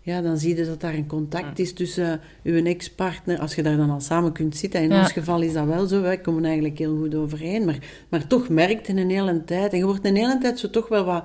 ja, 0.00 0.20
dan 0.20 0.38
zie 0.38 0.56
je 0.56 0.64
dat 0.64 0.80
daar 0.80 0.94
een 0.94 1.06
contact 1.06 1.58
is 1.58 1.72
tussen 1.72 2.20
uw 2.42 2.64
ex-partner. 2.64 3.38
Als 3.38 3.54
je 3.54 3.62
daar 3.62 3.76
dan 3.76 3.90
al 3.90 4.00
samen 4.00 4.32
kunt 4.32 4.56
zitten. 4.56 4.82
In 4.82 4.92
ons 4.92 5.12
geval 5.12 5.42
is 5.42 5.52
dat 5.52 5.66
wel 5.66 5.86
zo. 5.86 6.00
Wij 6.00 6.18
komen 6.18 6.44
eigenlijk 6.44 6.78
heel 6.78 6.96
goed 6.96 7.14
overeen. 7.14 7.64
Maar, 7.64 7.78
maar 8.08 8.26
toch 8.26 8.48
merkt 8.48 8.88
in 8.88 8.98
een 8.98 9.10
hele 9.10 9.44
tijd. 9.44 9.72
En 9.72 9.78
je 9.78 9.84
wordt 9.84 10.06
een 10.06 10.16
hele 10.16 10.38
tijd 10.38 10.58
zo 10.58 10.70
toch 10.70 10.88
wel 10.88 11.04
wat 11.04 11.24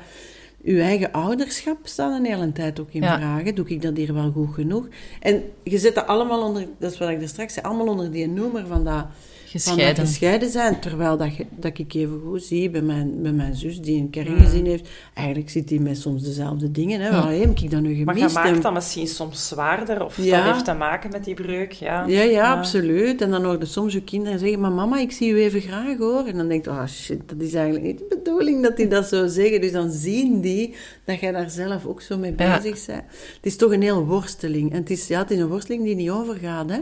uw 0.63 0.79
eigen 0.79 1.11
ouderschap 1.11 1.77
staat 1.83 2.19
een 2.19 2.25
hele 2.25 2.51
tijd 2.51 2.79
ook 2.79 2.91
in 2.91 3.01
ja. 3.01 3.17
vragen. 3.17 3.55
Doe 3.55 3.67
ik 3.67 3.81
dat 3.81 3.97
hier 3.97 4.13
wel 4.13 4.31
goed 4.31 4.53
genoeg? 4.53 4.87
En 5.19 5.43
je 5.63 5.77
zet 5.77 5.95
dat 5.95 6.07
allemaal 6.07 6.41
onder, 6.41 6.67
dat 6.79 6.91
is 6.91 6.97
wat 6.97 7.09
ik 7.09 7.21
er 7.21 7.27
straks 7.27 7.53
zei, 7.53 7.65
allemaal 7.65 7.87
onder 7.87 8.11
die 8.11 8.27
noemer 8.27 8.67
van 8.67 8.83
dat 8.83 9.05
gescheiden. 9.51 10.05
gescheiden 10.05 10.49
zijn. 10.49 10.79
Terwijl 10.79 11.17
dat, 11.17 11.31
dat 11.49 11.77
ik 11.77 11.93
even 11.93 12.21
goed 12.25 12.43
zie 12.43 12.69
bij 12.69 12.81
mijn, 12.81 13.21
bij 13.21 13.31
mijn 13.31 13.55
zus, 13.55 13.79
die 13.79 14.01
een 14.01 14.09
kerngezin 14.09 14.65
heeft, 14.65 14.89
eigenlijk 15.13 15.49
zit 15.49 15.67
die 15.67 15.79
met 15.79 15.97
soms 15.97 16.23
dezelfde 16.23 16.71
dingen. 16.71 17.01
Hè. 17.01 17.07
Ja. 17.07 17.31
Heb 17.31 17.59
ik 17.59 17.71
dat 17.71 17.81
nu 17.81 17.89
gemist? 17.89 18.05
Maar 18.05 18.17
je 18.17 18.51
maakt 18.51 18.61
dat 18.61 18.73
misschien 18.73 19.07
soms 19.07 19.47
zwaarder, 19.47 20.05
of 20.05 20.15
dat 20.15 20.25
heeft 20.25 20.65
te 20.65 20.73
maken 20.73 21.11
met 21.11 21.23
die 21.23 21.33
breuk. 21.33 21.71
Ja, 21.71 22.05
ja, 22.07 22.21
ja, 22.21 22.53
absoluut. 22.53 23.21
En 23.21 23.31
dan 23.31 23.43
hoorde 23.43 23.65
soms 23.65 23.93
je 23.93 24.03
kinderen 24.03 24.39
zeggen, 24.39 24.59
maar 24.59 24.71
mama, 24.71 24.99
ik 24.99 25.11
zie 25.11 25.31
u 25.31 25.41
even 25.41 25.61
graag 25.61 25.97
hoor. 25.97 26.25
En 26.25 26.37
dan 26.37 26.47
denk 26.47 26.65
je, 26.65 26.71
oh 26.71 26.87
shit, 26.87 27.21
dat 27.25 27.41
is 27.41 27.53
eigenlijk 27.53 27.85
niet 27.85 27.99
de 27.99 28.05
bedoeling 28.09 28.63
dat 28.63 28.77
die 28.77 28.87
dat 28.87 29.07
zo 29.07 29.27
zeggen. 29.27 29.61
Dus 29.61 29.71
dan 29.71 29.91
zien 29.91 30.41
die 30.41 30.75
dat 31.05 31.19
jij 31.19 31.31
daar 31.31 31.49
zelf 31.49 31.85
ook 31.85 32.01
zo 32.01 32.17
mee 32.17 32.33
bezig 32.33 32.85
bent. 32.85 33.03
Het 33.35 33.39
is 33.41 33.55
toch 33.55 33.71
een 33.71 33.81
heel 33.81 34.05
worsteling. 34.05 34.71
En 34.71 34.77
het 34.77 34.89
is, 34.89 35.07
ja, 35.07 35.19
het 35.19 35.31
is 35.31 35.39
een 35.39 35.47
worsteling 35.47 35.83
die 35.83 35.95
niet 35.95 36.09
overgaat, 36.09 36.69
hè. 36.69 36.79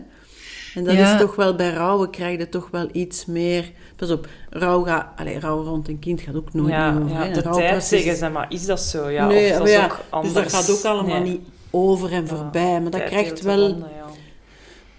En 0.75 0.84
dat 0.84 0.93
is 0.93 1.17
toch 1.17 1.36
wel, 1.36 1.55
bij 1.55 1.73
rouwen 1.73 2.10
krijg 2.10 2.38
je 2.38 2.49
toch 2.49 2.69
wel 2.71 2.89
iets 2.91 3.25
meer... 3.25 3.71
Pas 3.95 4.12
op, 4.12 4.27
rouw, 4.49 4.84
gaat, 4.84 5.08
allez, 5.15 5.38
rouw 5.38 5.63
rond 5.63 5.88
een 5.88 5.99
kind 5.99 6.21
gaat 6.21 6.36
ook 6.36 6.53
nooit 6.53 6.69
ja, 6.69 6.97
over. 6.97 7.10
Ja, 7.10 7.34
de 7.34 7.41
tijd 7.41 7.84
zeggen 7.84 8.15
ze, 8.15 8.29
maar 8.29 8.45
is 8.49 8.65
dat 8.65 8.82
zo? 8.82 9.10
Ja, 9.10 9.27
nee, 9.27 9.51
of 9.51 9.58
dat 9.58 9.67
is 9.67 9.77
ook 9.77 9.99
anders. 10.10 10.34
Dus 10.34 10.43
dat 10.43 10.53
gaat 10.53 10.77
ook 10.77 10.84
allemaal 10.84 11.21
niet 11.21 11.41
over 11.69 12.12
en 12.12 12.27
voorbij. 12.27 12.82
Maar 12.82 12.91
dat 12.91 13.03
krijgt 13.03 13.41
wel... 13.41 13.75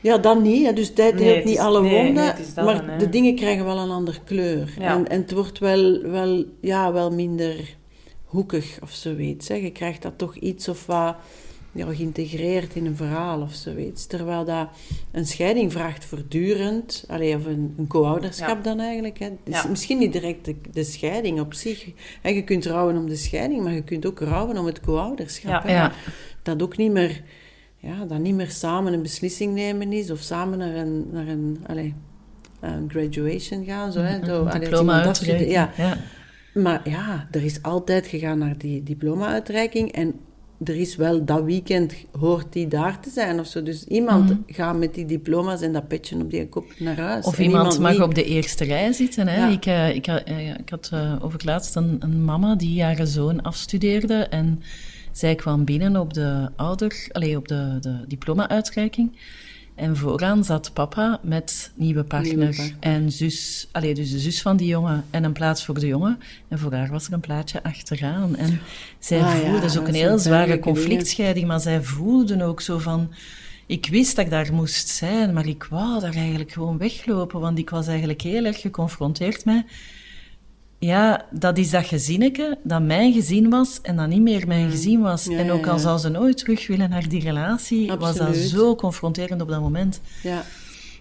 ja. 0.01 0.19
dan 0.19 0.43
niet. 0.43 0.77
Dus 0.77 0.93
tijd 0.93 1.15
nee, 1.15 1.25
heelt 1.25 1.45
niet 1.45 1.59
alle 1.59 1.83
wonden, 1.83 2.35
maar 2.55 2.99
de 2.99 3.09
dingen 3.09 3.35
krijgen 3.35 3.65
wel 3.65 3.79
een 3.79 3.91
andere 3.91 4.19
kleur. 4.25 4.75
En, 4.79 5.09
en 5.09 5.21
het 5.21 5.33
wordt 5.33 5.59
wel, 5.59 6.03
wel, 6.03 6.45
ja, 6.61 6.93
wel 6.93 7.11
minder 7.11 7.77
hoekig 8.25 8.79
of 8.83 8.91
zoiets. 8.91 9.49
Hè. 9.49 9.55
Je 9.55 9.71
krijgt 9.71 10.03
dat 10.03 10.13
toch 10.17 10.37
iets 10.37 10.69
of 10.69 10.87
wat 10.87 11.17
ja, 11.73 11.93
geïntegreerd 11.95 12.75
in 12.75 12.87
een 12.87 12.97
verhaal 12.97 13.41
of 13.41 13.53
zoiets. 13.53 14.07
Terwijl 14.07 14.45
dat 14.45 14.69
een 15.11 15.27
scheiding 15.27 15.73
vraagt 15.73 16.05
voortdurend, 16.05 17.05
allee, 17.09 17.37
of 17.37 17.45
een, 17.45 17.75
een 17.79 17.87
co-ouderschap 17.87 18.65
dan 18.65 18.81
eigenlijk. 18.81 19.19
Hè. 19.19 19.31
Dus 19.45 19.67
Misschien 19.69 19.99
niet 19.99 20.13
direct 20.13 20.45
de, 20.45 20.57
de 20.73 20.85
scheiding 20.85 21.41
op 21.41 21.55
zich. 21.55 21.87
Hè. 22.23 22.29
Je 22.29 22.45
kunt 22.45 22.67
rouwen 22.67 22.97
om 22.97 23.09
de 23.09 23.17
scheiding, 23.17 23.63
maar 23.63 23.73
je 23.73 23.83
kunt 23.83 24.07
ook 24.07 24.21
rouwen 24.21 24.59
om 24.59 24.67
het 24.67 24.81
co-ouderschap. 24.81 25.69
Ja. 25.69 25.93
Dat 26.43 26.63
ook 26.63 26.77
niet 26.77 26.93
meer, 26.93 27.23
ja, 27.77 28.05
dat 28.05 28.19
niet 28.19 28.35
meer 28.35 28.51
samen 28.51 28.93
een 28.93 29.03
beslissing 29.03 29.55
nemen 29.55 29.93
is, 29.93 30.11
of 30.11 30.21
samen 30.21 30.59
naar 30.59 30.75
een, 30.75 31.09
naar 31.13 31.29
een, 31.29 31.65
allee, 31.67 31.95
een 32.61 32.91
graduation 32.91 33.65
gaan. 33.65 33.93
Zo, 33.93 34.01
hè. 34.01 34.27
Zo, 34.27 34.49
diploma 34.49 35.13
ja. 35.27 35.71
ja. 35.77 35.99
Maar 36.55 36.89
ja, 36.89 37.29
er 37.31 37.45
is 37.45 37.63
altijd 37.63 38.07
gegaan 38.07 38.39
naar 38.39 38.59
die 38.59 38.83
diploma-uitreiking 38.83 39.93
en 39.93 40.15
er 40.65 40.77
is 40.77 40.97
wel 40.97 41.25
dat 41.25 41.43
weekend, 41.43 41.95
hoort 42.19 42.53
die 42.53 42.69
daar 42.69 43.01
te 43.01 43.11
zijn 43.11 43.41
of 43.41 43.47
zo. 43.47 43.63
Dus 43.63 43.85
iemand 43.85 44.29
mm 44.29 44.39
gaat 44.47 44.79
met 44.79 44.95
die 44.95 45.07
diploma's 45.07 45.61
en 45.61 45.73
dat 45.73 45.89
petje 45.89 46.17
op 46.17 46.31
die 46.31 46.49
kop 46.49 46.73
naar 46.79 46.99
huis. 46.99 47.27
Of 47.27 47.39
iemand, 47.39 47.79
mag 47.79 48.01
op 48.01 48.15
de 48.15 48.25
eerste 48.25 48.65
rij 48.65 48.93
zitten. 48.93 49.29
Hè? 49.29 49.51
Ik, 49.51 49.67
uh, 49.67 49.95
ik, 49.95 50.07
uh, 50.07 50.49
ik, 50.59 50.69
had 50.69 50.91
uh, 50.95 51.17
over 51.21 51.33
het 51.33 51.45
laatst 51.45 51.77
een, 51.77 51.97
een, 52.01 52.25
mama 52.25 52.55
die 52.55 52.83
haar 52.83 53.07
zoon 53.07 53.43
afstudeerde 53.43 54.15
en 54.15 54.63
zij 55.13 55.35
kwam 55.35 55.65
binnen 55.65 55.97
op 55.97 56.15
de 56.15 56.49
ouder, 56.57 57.09
allez, 57.13 57.37
op 57.37 57.49
de, 57.49 57.77
de 57.81 58.05
diploma-uitreiking. 58.09 59.19
En 59.81 59.97
vooraan 59.97 60.45
zat 60.45 60.73
papa 60.73 61.21
met 61.23 61.73
nieuwe 61.75 62.05
partner, 62.05 62.73
en 62.81 63.13
zus, 63.13 63.69
allee, 63.73 63.95
dus 63.95 64.11
de 64.11 64.19
zus 64.19 64.43
van 64.43 64.57
die 64.57 64.67
jongen 64.67 65.05
en 65.11 65.25
een 65.25 65.33
plaats 65.33 65.65
voor 65.65 65.81
de 65.81 65.87
jongen. 65.87 66.19
En 66.49 66.59
voor 66.59 66.73
haar 66.73 66.91
was 66.91 67.07
er 67.07 67.13
een 67.13 67.21
plaatje 67.21 67.63
achteraan. 67.63 68.37
En 68.37 68.61
zij 68.99 69.21
ah, 69.21 69.31
voelde, 69.31 69.61
dat 69.61 69.71
is 69.71 69.79
ook 69.79 69.89
een 69.89 69.95
heel 69.95 70.19
zware 70.19 70.59
conflictscheiding, 70.59 71.47
maar 71.47 71.61
zij 71.61 71.83
voelden 71.83 72.41
ook 72.41 72.61
zo 72.61 72.79
van, 72.79 73.11
ik 73.67 73.87
wist 73.91 74.17
dat 74.17 74.25
ik 74.25 74.31
daar 74.31 74.53
moest 74.53 74.89
zijn, 74.89 75.33
maar 75.33 75.47
ik 75.47 75.65
wou 75.71 76.01
daar 76.01 76.15
eigenlijk 76.15 76.53
gewoon 76.53 76.79
weglopen, 76.79 77.41
want 77.41 77.59
ik 77.59 77.71
was 77.71 77.87
eigenlijk 77.87 78.21
heel 78.21 78.45
erg 78.45 78.61
geconfronteerd 78.61 79.45
met 79.45 79.65
ja, 80.81 81.27
dat 81.31 81.59
is 81.59 81.71
dat 81.71 81.87
gezinneke 81.87 82.59
dat 82.63 82.83
mijn 82.83 83.13
gezin 83.13 83.51
was 83.51 83.79
en 83.83 83.97
dat 83.97 84.09
niet 84.09 84.23
meer 84.23 84.47
mijn 84.47 84.65
mm. 84.65 84.71
gezin 84.71 85.01
was. 85.01 85.29
en 85.29 85.51
ook 85.51 85.67
al 85.67 85.79
zou 85.79 85.99
ze 85.99 86.09
nooit 86.09 86.37
terug 86.37 86.67
willen 86.67 86.91
naar 86.91 87.09
die 87.09 87.23
relatie, 87.23 87.93
was 87.93 88.17
dat 88.17 88.37
zo 88.37 88.75
confronterend 88.75 89.43
op 89.43 89.49
dat 89.49 89.61
moment. 89.61 90.01
Ja. 90.23 90.43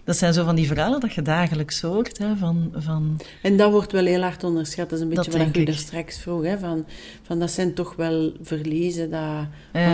Dat 0.04 0.16
zijn 0.16 0.32
zo 0.32 0.44
van 0.44 0.54
die 0.54 0.66
verhalen 0.66 1.00
dat 1.00 1.12
je 1.12 1.22
dagelijks 1.22 1.80
hoort. 1.80 2.18
Hè, 2.18 2.36
van, 2.36 2.72
van... 2.76 3.20
En 3.42 3.56
dat 3.56 3.70
wordt 3.70 3.92
wel 3.92 4.04
heel 4.04 4.22
hard 4.22 4.44
onderschat. 4.44 4.90
Dat 4.90 4.98
is 4.98 5.04
een 5.04 5.10
beetje 5.10 5.38
wat 5.38 5.54
je 5.56 5.64
er 5.64 5.74
straks 5.74 6.18
vroeg. 6.18 6.42
Hè, 6.42 6.58
van, 6.58 6.86
van 7.22 7.38
dat 7.38 7.50
zijn 7.50 7.74
toch 7.74 7.96
wel 7.96 8.32
verliezen 8.42 9.10
dat, 9.10 9.46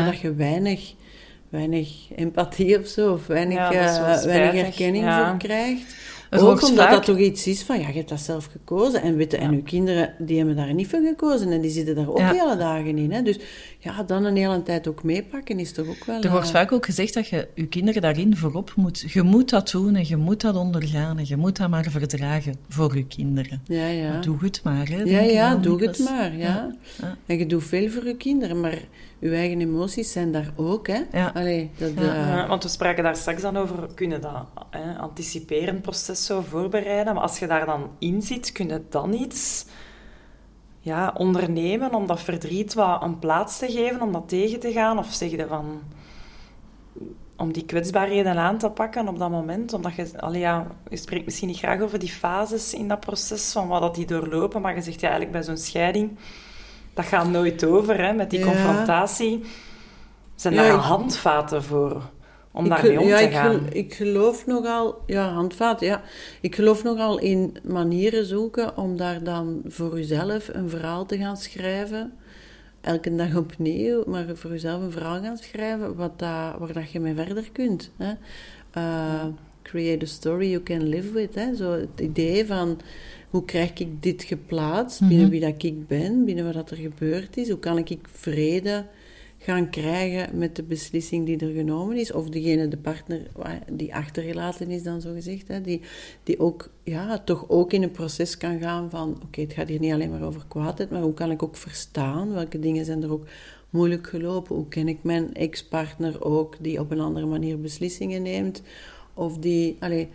dat 0.06 0.18
je 0.18 0.34
weinig, 0.34 0.92
weinig 1.48 1.88
empathie 2.16 2.78
of 2.78 2.86
zo, 2.86 3.12
of 3.12 3.26
weinig, 3.26 3.72
uh, 3.72 4.22
weinig 4.22 4.64
erkenning 4.64 5.04
voor 5.04 5.36
krijgt. 5.38 5.94
Ook 6.40 6.62
omdat 6.62 6.90
dat 6.90 7.04
toch 7.04 7.18
iets 7.18 7.46
is 7.46 7.62
van, 7.62 7.80
ja, 7.80 7.88
je 7.88 7.94
hebt 7.94 8.08
dat 8.08 8.20
zelf 8.20 8.44
gekozen. 8.44 9.02
En, 9.02 9.16
weten, 9.16 9.38
en 9.38 9.52
uw 9.52 9.62
kinderen, 9.62 10.14
die 10.18 10.36
hebben 10.36 10.56
daar 10.56 10.74
niet 10.74 10.88
voor 10.88 11.00
gekozen. 11.00 11.52
En 11.52 11.60
die 11.60 11.70
zitten 11.70 11.94
daar 11.94 12.08
ook 12.08 12.18
hele 12.18 12.56
dagen 12.56 12.98
in. 12.98 13.12
Hè. 13.12 13.22
Dus 13.22 13.38
ja, 13.78 14.02
dan 14.02 14.24
een 14.24 14.36
hele 14.36 14.62
tijd 14.62 14.88
ook 14.88 15.02
meepakken 15.02 15.58
is 15.58 15.72
toch 15.72 15.88
ook 15.88 16.04
wel... 16.04 16.22
Er 16.22 16.30
wordt 16.30 16.46
eh, 16.46 16.52
vaak 16.52 16.72
ook 16.72 16.84
gezegd 16.84 17.14
dat 17.14 17.28
je 17.28 17.48
je 17.54 17.66
kinderen 17.66 18.02
daarin 18.02 18.36
voorop 18.36 18.72
moet... 18.76 19.04
Je 19.12 19.22
moet 19.22 19.50
dat 19.50 19.70
doen 19.70 19.94
en 19.94 20.08
je 20.08 20.16
moet 20.16 20.40
dat 20.40 20.56
ondergaan. 20.56 21.18
En 21.18 21.24
je 21.26 21.36
moet 21.36 21.56
dat 21.56 21.68
maar 21.68 21.86
verdragen 21.90 22.54
voor 22.68 22.96
je 22.96 23.06
kinderen. 23.06 23.62
Ja, 23.64 23.86
ja. 23.86 24.20
doe 24.20 24.36
het 24.40 24.60
maar, 24.62 24.88
hè. 24.88 25.02
Ja, 25.02 25.20
ja, 25.20 25.54
doe 25.56 25.82
het 25.82 25.98
maar, 25.98 26.36
ja. 26.36 26.76
ja. 27.00 27.16
En 27.26 27.38
je 27.38 27.46
doet 27.46 27.64
veel 27.64 27.88
voor 27.88 28.06
je 28.06 28.16
kinderen, 28.16 28.60
maar 28.60 28.78
uw 29.20 29.32
eigen 29.32 29.60
emoties 29.60 30.12
zijn 30.12 30.32
daar 30.32 30.52
ook. 30.56 30.86
Hè? 30.86 31.02
Ja. 31.12 31.32
Allee, 31.34 31.70
dat, 31.78 31.90
uh... 31.90 32.48
want 32.48 32.62
we 32.62 32.68
spraken 32.68 33.02
daar 33.04 33.16
straks 33.16 33.42
dan 33.42 33.56
over, 33.56 33.88
kunnen 33.94 34.20
dat 34.20 34.46
hè, 34.70 34.98
anticiperen, 34.98 35.80
proces 35.80 36.24
zo 36.24 36.40
voorbereiden. 36.40 37.14
Maar 37.14 37.22
als 37.22 37.38
je 37.38 37.46
daar 37.46 37.66
dan 37.66 37.90
in 37.98 38.22
zit, 38.22 38.52
kun 38.52 38.68
je 38.68 38.82
dan 38.90 39.12
iets 39.12 39.66
ja, 40.80 41.14
ondernemen 41.16 41.94
om 41.94 42.06
dat 42.06 42.20
verdriet 42.20 42.74
wat 42.74 43.02
een 43.02 43.18
plaats 43.18 43.58
te 43.58 43.70
geven, 43.70 44.02
om 44.02 44.12
dat 44.12 44.28
tegen 44.28 44.60
te 44.60 44.72
gaan? 44.72 44.98
Of 44.98 45.12
zeg 45.12 45.30
je 45.30 45.46
van... 45.46 45.80
om 47.36 47.52
die 47.52 47.64
kwetsbaarheden 47.64 48.36
aan 48.36 48.58
te 48.58 48.70
pakken 48.70 49.08
op 49.08 49.18
dat 49.18 49.30
moment. 49.30 49.72
Omdat 49.72 49.94
je, 49.94 50.10
allee, 50.16 50.40
ja, 50.40 50.66
je 50.88 50.96
spreekt 50.96 51.24
misschien 51.24 51.48
niet 51.48 51.58
graag 51.58 51.80
over 51.80 51.98
die 51.98 52.08
fases 52.08 52.74
in 52.74 52.88
dat 52.88 53.00
proces, 53.00 53.52
van 53.52 53.68
wat 53.68 53.80
dat 53.80 53.94
die 53.94 54.06
doorlopen, 54.06 54.60
maar 54.60 54.74
je 54.74 54.82
zegt 54.82 55.00
ja, 55.00 55.08
eigenlijk 55.08 55.32
bij 55.32 55.42
zo'n 55.42 55.64
scheiding, 55.64 56.18
dat 56.96 57.04
gaat 57.04 57.28
nooit 57.28 57.64
over, 57.64 58.04
hè, 58.04 58.12
met 58.12 58.30
die 58.30 58.44
confrontatie. 58.44 59.44
Zijn 60.34 60.54
daar 60.54 60.72
al 60.72 60.78
handvaten 60.78 61.62
voor? 61.62 62.02
om 62.56 62.68
daarmee 62.68 63.00
om 63.00 63.08
te 63.08 63.28
gaan. 63.30 63.66
Ik, 63.66 63.74
ik 63.74 63.94
geloof 63.94 64.46
nogal, 64.46 65.02
ja, 65.06 65.32
handvaten, 65.32 65.86
ja. 65.86 66.02
Ik 66.40 66.54
geloof 66.54 66.82
nogal 66.82 67.18
in 67.18 67.56
manieren 67.62 68.26
zoeken 68.26 68.76
om 68.76 68.96
daar 68.96 69.22
dan 69.22 69.62
voor 69.66 69.96
jezelf 69.96 70.48
een 70.52 70.70
verhaal 70.70 71.06
te 71.06 71.18
gaan 71.18 71.36
schrijven 71.36 72.12
elke 72.80 73.14
dag 73.14 73.36
opnieuw, 73.36 74.04
maar 74.06 74.26
voor 74.34 74.50
jezelf 74.50 74.82
een 74.82 74.90
verhaal 74.90 75.22
gaan 75.22 75.36
schrijven 75.36 75.96
wat 75.96 76.18
dat, 76.18 76.54
waar 76.58 76.72
dat 76.72 76.90
je 76.90 77.00
mee 77.00 77.14
verder 77.14 77.50
kunt. 77.52 77.90
Hè. 77.96 78.12
Uh, 78.78 79.24
create 79.62 80.04
a 80.04 80.08
story 80.08 80.50
you 80.50 80.62
can 80.62 80.82
live 80.82 81.12
with. 81.12 81.34
Hè. 81.34 81.54
Zo 81.54 81.70
het 81.72 82.00
idee 82.00 82.46
van 82.46 82.80
hoe 83.36 83.44
krijg 83.44 83.72
ik 83.72 84.02
dit 84.02 84.22
geplaatst 84.22 85.00
binnen 85.00 85.18
mhm. 85.18 85.30
wie 85.30 85.40
dat 85.40 85.62
ik 85.62 85.86
ben, 85.86 86.24
binnen 86.24 86.54
wat 86.54 86.70
er 86.70 86.76
gebeurd 86.76 87.36
is. 87.36 87.48
Hoe 87.48 87.58
kan 87.58 87.78
ik 87.78 87.98
vrede 88.02 88.86
gaan 89.38 89.70
krijgen 89.70 90.38
met 90.38 90.56
de 90.56 90.62
beslissing 90.62 91.26
die 91.26 91.38
er 91.38 91.52
genomen 91.52 91.96
is. 91.96 92.12
Of 92.12 92.28
degene, 92.28 92.68
de 92.68 92.76
partner 92.76 93.20
die 93.72 93.94
achtergelaten 93.94 94.70
is 94.70 94.82
dan 94.82 95.00
zo 95.00 95.12
gezegd. 95.12 95.48
Hè, 95.48 95.60
die, 95.60 95.80
die 96.22 96.38
ook, 96.38 96.70
ja, 96.82 97.18
toch 97.18 97.48
ook 97.48 97.72
in 97.72 97.82
een 97.82 97.90
proces 97.90 98.36
kan 98.36 98.60
gaan 98.60 98.90
van... 98.90 99.20
Oké, 99.24 99.40
het 99.40 99.52
gaat 99.52 99.68
hier 99.68 99.80
niet 99.80 99.92
alleen 99.92 100.10
maar 100.10 100.22
over 100.22 100.44
kwaadheid, 100.48 100.90
maar 100.90 101.02
hoe 101.02 101.14
kan 101.14 101.30
ik 101.30 101.42
ook 101.42 101.56
verstaan? 101.56 102.32
Welke 102.32 102.58
dingen 102.58 102.84
zijn 102.84 103.02
er 103.02 103.12
ook 103.12 103.26
moeilijk 103.70 104.06
gelopen? 104.06 104.56
Hoe 104.56 104.68
ken 104.68 104.88
ik 104.88 105.02
mijn 105.02 105.34
ex-partner 105.34 106.24
ook 106.24 106.56
die 106.60 106.80
op 106.80 106.90
een 106.90 107.00
andere 107.00 107.26
manier 107.26 107.60
beslissingen 107.60 108.22
neemt? 108.22 108.62
Of 109.14 109.38
die... 109.38 109.76
Allee, 109.80 110.08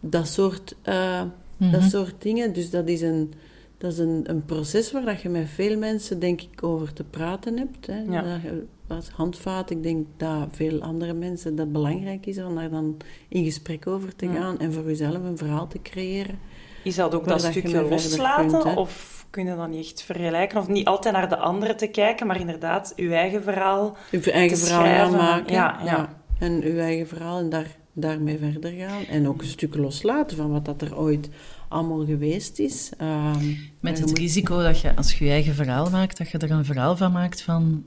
dat 0.00 0.28
soort, 0.28 0.76
uh, 0.88 1.22
dat 1.56 1.80
mhm. 1.80 1.88
soort 1.88 2.14
dingen. 2.18 2.52
Dus 2.52 2.70
dat 2.70 2.88
is 2.88 3.00
een 3.00 3.32
dat 3.78 3.92
is 3.92 3.98
een, 3.98 4.24
een 4.26 4.44
proces 4.44 4.92
waar 4.92 5.04
dat 5.04 5.20
je 5.20 5.28
met 5.28 5.48
veel 5.48 5.78
mensen, 5.78 6.18
denk 6.18 6.40
ik, 6.40 6.62
over 6.62 6.92
te 6.92 7.04
praten 7.04 7.58
hebt. 7.58 7.86
Hè. 7.86 8.02
Ja. 8.08 8.40
Dat, 8.86 9.10
handvaat, 9.14 9.70
ik 9.70 9.82
denk 9.82 10.06
dat 10.16 10.48
veel 10.50 10.82
andere 10.82 11.12
mensen 11.12 11.56
dat 11.56 11.72
belangrijk 11.72 12.26
is 12.26 12.38
om 12.38 12.54
daar 12.54 12.70
dan 12.70 12.96
in 13.28 13.44
gesprek 13.44 13.86
over 13.86 14.16
te 14.16 14.28
gaan 14.28 14.58
en 14.58 14.72
voor 14.72 14.84
jezelf 14.84 15.14
een 15.14 15.38
verhaal 15.38 15.66
te 15.66 15.82
creëren. 15.82 16.38
Is 16.82 16.94
dat 16.94 17.14
ook 17.14 17.28
dat, 17.28 17.40
stukje 17.40 17.82
loslaten? 17.82 18.76
of 18.76 19.26
kun 19.30 19.46
je 19.46 19.56
dan 19.56 19.70
niet 19.70 19.84
echt 19.84 20.02
vergelijken? 20.02 20.58
Of 20.58 20.68
niet 20.68 20.86
altijd 20.86 21.14
naar 21.14 21.28
de 21.28 21.36
anderen 21.36 21.76
te 21.76 21.86
kijken, 21.86 22.26
maar 22.26 22.40
inderdaad 22.40 22.92
je 22.96 23.14
eigen 23.14 23.42
verhaal 23.42 23.96
Je 24.10 24.32
eigen 24.32 24.56
verhaal 24.56 24.84
gaan 24.84 25.12
maken. 25.12 25.52
Ja, 25.52 25.80
ja. 25.84 26.22
En 26.38 26.60
je 26.60 26.80
eigen 26.80 27.06
verhaal 27.06 27.38
en 27.38 27.48
daar, 27.48 27.76
daarmee 27.94 28.38
verder 28.38 28.72
gaan. 28.72 29.04
En 29.04 29.28
ook 29.28 29.42
een 29.42 29.48
stuk 29.48 29.74
loslaten 29.74 30.36
van 30.36 30.50
wat 30.50 30.64
dat 30.64 30.82
er 30.82 30.98
ooit 30.98 31.28
allemaal 31.68 32.04
geweest 32.04 32.58
is. 32.58 32.90
Ehm, 32.98 33.52
Met 33.80 33.98
het 33.98 34.18
risico 34.18 34.62
dat 34.62 34.80
je, 34.80 34.96
als 34.96 35.18
je 35.18 35.24
je 35.24 35.30
eigen 35.30 35.54
verhaal 35.54 35.90
maakt, 35.90 36.18
dat 36.18 36.30
je 36.30 36.38
er 36.38 36.50
een 36.50 36.64
verhaal 36.64 36.96
van 36.96 37.12
maakt 37.12 37.42
van 37.42 37.84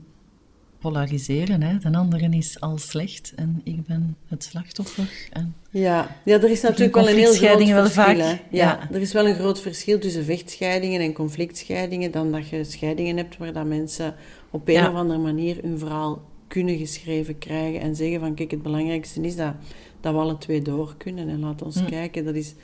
polariseren. 0.78 1.62
Hè? 1.62 1.78
De 1.78 1.98
andere 1.98 2.28
is 2.30 2.60
al 2.60 2.78
slecht 2.78 3.32
en 3.36 3.60
ik 3.64 3.86
ben 3.86 4.16
het 4.28 4.44
slachtoffer. 4.44 5.28
En 5.32 5.54
ja. 5.70 6.16
ja, 6.24 6.34
er 6.40 6.50
is 6.50 6.60
natuurlijk 6.60 6.94
wel 6.94 7.08
een 7.08 7.16
heel 7.16 7.32
groot 7.32 7.62
verschil. 7.62 7.90
Vaak, 7.90 8.40
ja, 8.50 8.90
er 8.92 9.00
is 9.00 9.12
wel 9.12 9.26
een 9.26 9.34
groot 9.34 9.60
verschil 9.60 9.98
tussen 9.98 10.24
vechtscheidingen 10.24 11.00
en 11.00 11.12
conflictscheidingen 11.12 12.10
dan 12.10 12.32
dat 12.32 12.48
je 12.48 12.64
scheidingen 12.64 13.16
hebt 13.16 13.36
waar 13.36 13.52
dat 13.52 13.66
mensen 13.66 14.14
op 14.50 14.68
een 14.68 14.88
of 14.88 14.94
andere 14.94 15.18
manier 15.18 15.58
hun 15.62 15.78
verhaal 15.78 16.22
kunnen 16.48 16.78
geschreven 16.78 17.38
krijgen 17.38 17.80
en 17.80 17.96
zeggen 17.96 18.20
van 18.20 18.34
kijk, 18.34 18.50
het 18.50 18.62
belangrijkste 18.62 19.20
is 19.20 19.36
dat, 19.36 19.54
dat 20.00 20.12
we 20.12 20.18
alle 20.18 20.38
twee 20.38 20.62
door 20.62 20.94
kunnen 20.96 21.28
en 21.28 21.40
laat 21.40 21.62
ons 21.62 21.78
hm. 21.78 21.86
kijken. 21.86 22.24
Dat 22.24 22.34
is, 22.34 22.54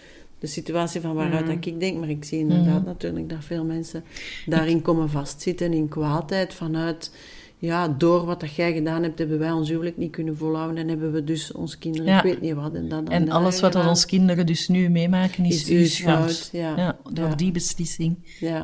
de 0.45 0.51
situatie 0.51 1.01
van 1.01 1.15
waaruit 1.15 1.47
mm. 1.47 1.55
dat 1.55 1.67
ik 1.67 1.81
denk. 1.81 1.99
Maar 1.99 2.09
ik 2.09 2.25
zie 2.25 2.39
inderdaad 2.39 2.81
mm. 2.81 2.85
natuurlijk 2.85 3.29
dat 3.29 3.45
veel 3.45 3.65
mensen 3.65 4.05
daarin 4.47 4.83
komen 4.83 5.11
vastzitten, 5.11 5.73
in 5.73 5.89
kwaadheid, 5.89 6.55
vanuit... 6.55 7.11
Ja, 7.59 7.89
door 7.89 8.25
wat 8.25 8.41
dat 8.41 8.55
jij 8.55 8.73
gedaan 8.73 9.03
hebt, 9.03 9.19
hebben 9.19 9.39
wij 9.39 9.51
ons 9.51 9.69
huwelijk 9.69 9.97
niet 9.97 10.11
kunnen 10.11 10.37
volhouden 10.37 10.77
en 10.77 10.89
hebben 10.89 11.13
we 11.13 11.25
dus 11.25 11.53
ons 11.53 11.79
kinderen, 11.79 12.17
ik 12.17 12.23
weet 12.23 12.41
niet 12.41 12.55
wat. 12.55 12.75
En, 12.75 12.89
dat, 12.89 13.09
en 13.09 13.31
alles 13.31 13.61
wat 13.61 13.73
dat 13.73 13.87
ons 13.87 14.07
kinderen 14.07 14.47
dus 14.47 14.69
nu 14.69 14.89
meemaken, 14.89 15.45
is, 15.45 15.69
uw 15.69 15.87
schuld. 15.87 16.49
Ja. 16.53 16.99
door 17.13 17.37
die 17.37 17.53
beslissing 17.53 18.17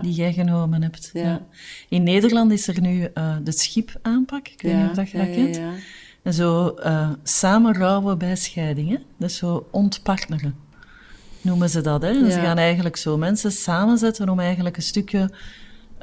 die 0.02 0.12
jij 0.12 0.32
genomen 0.32 0.82
hebt. 0.82 1.12
In 1.88 2.02
Nederland 2.02 2.52
is 2.52 2.68
er 2.68 2.80
nu 2.80 3.08
uh, 3.14 3.36
de 3.44 3.52
schipaanpak, 3.52 4.48
ik 4.48 4.62
weet 4.62 4.76
niet 4.76 4.88
of 4.88 4.96
dat 4.96 5.10
je 5.10 5.18
dat 5.18 5.30
kent. 5.30 5.60
En 6.22 6.32
zo 6.32 6.74
uh, 6.78 7.10
samen 7.22 7.74
rouwen 7.74 8.18
bij 8.18 8.36
scheidingen, 8.36 9.02
dus 9.16 9.36
zo 9.36 9.66
ontpartneren 9.70 10.54
noemen 11.40 11.70
ze 11.70 11.80
dat. 11.80 12.02
Hè? 12.02 12.30
Ze 12.30 12.38
gaan 12.40 12.58
eigenlijk 12.58 12.96
zo 12.96 13.16
mensen 13.16 13.52
samenzetten 13.52 14.28
om 14.28 14.40
eigenlijk 14.40 14.76
een 14.76 14.82
stukje 14.82 15.30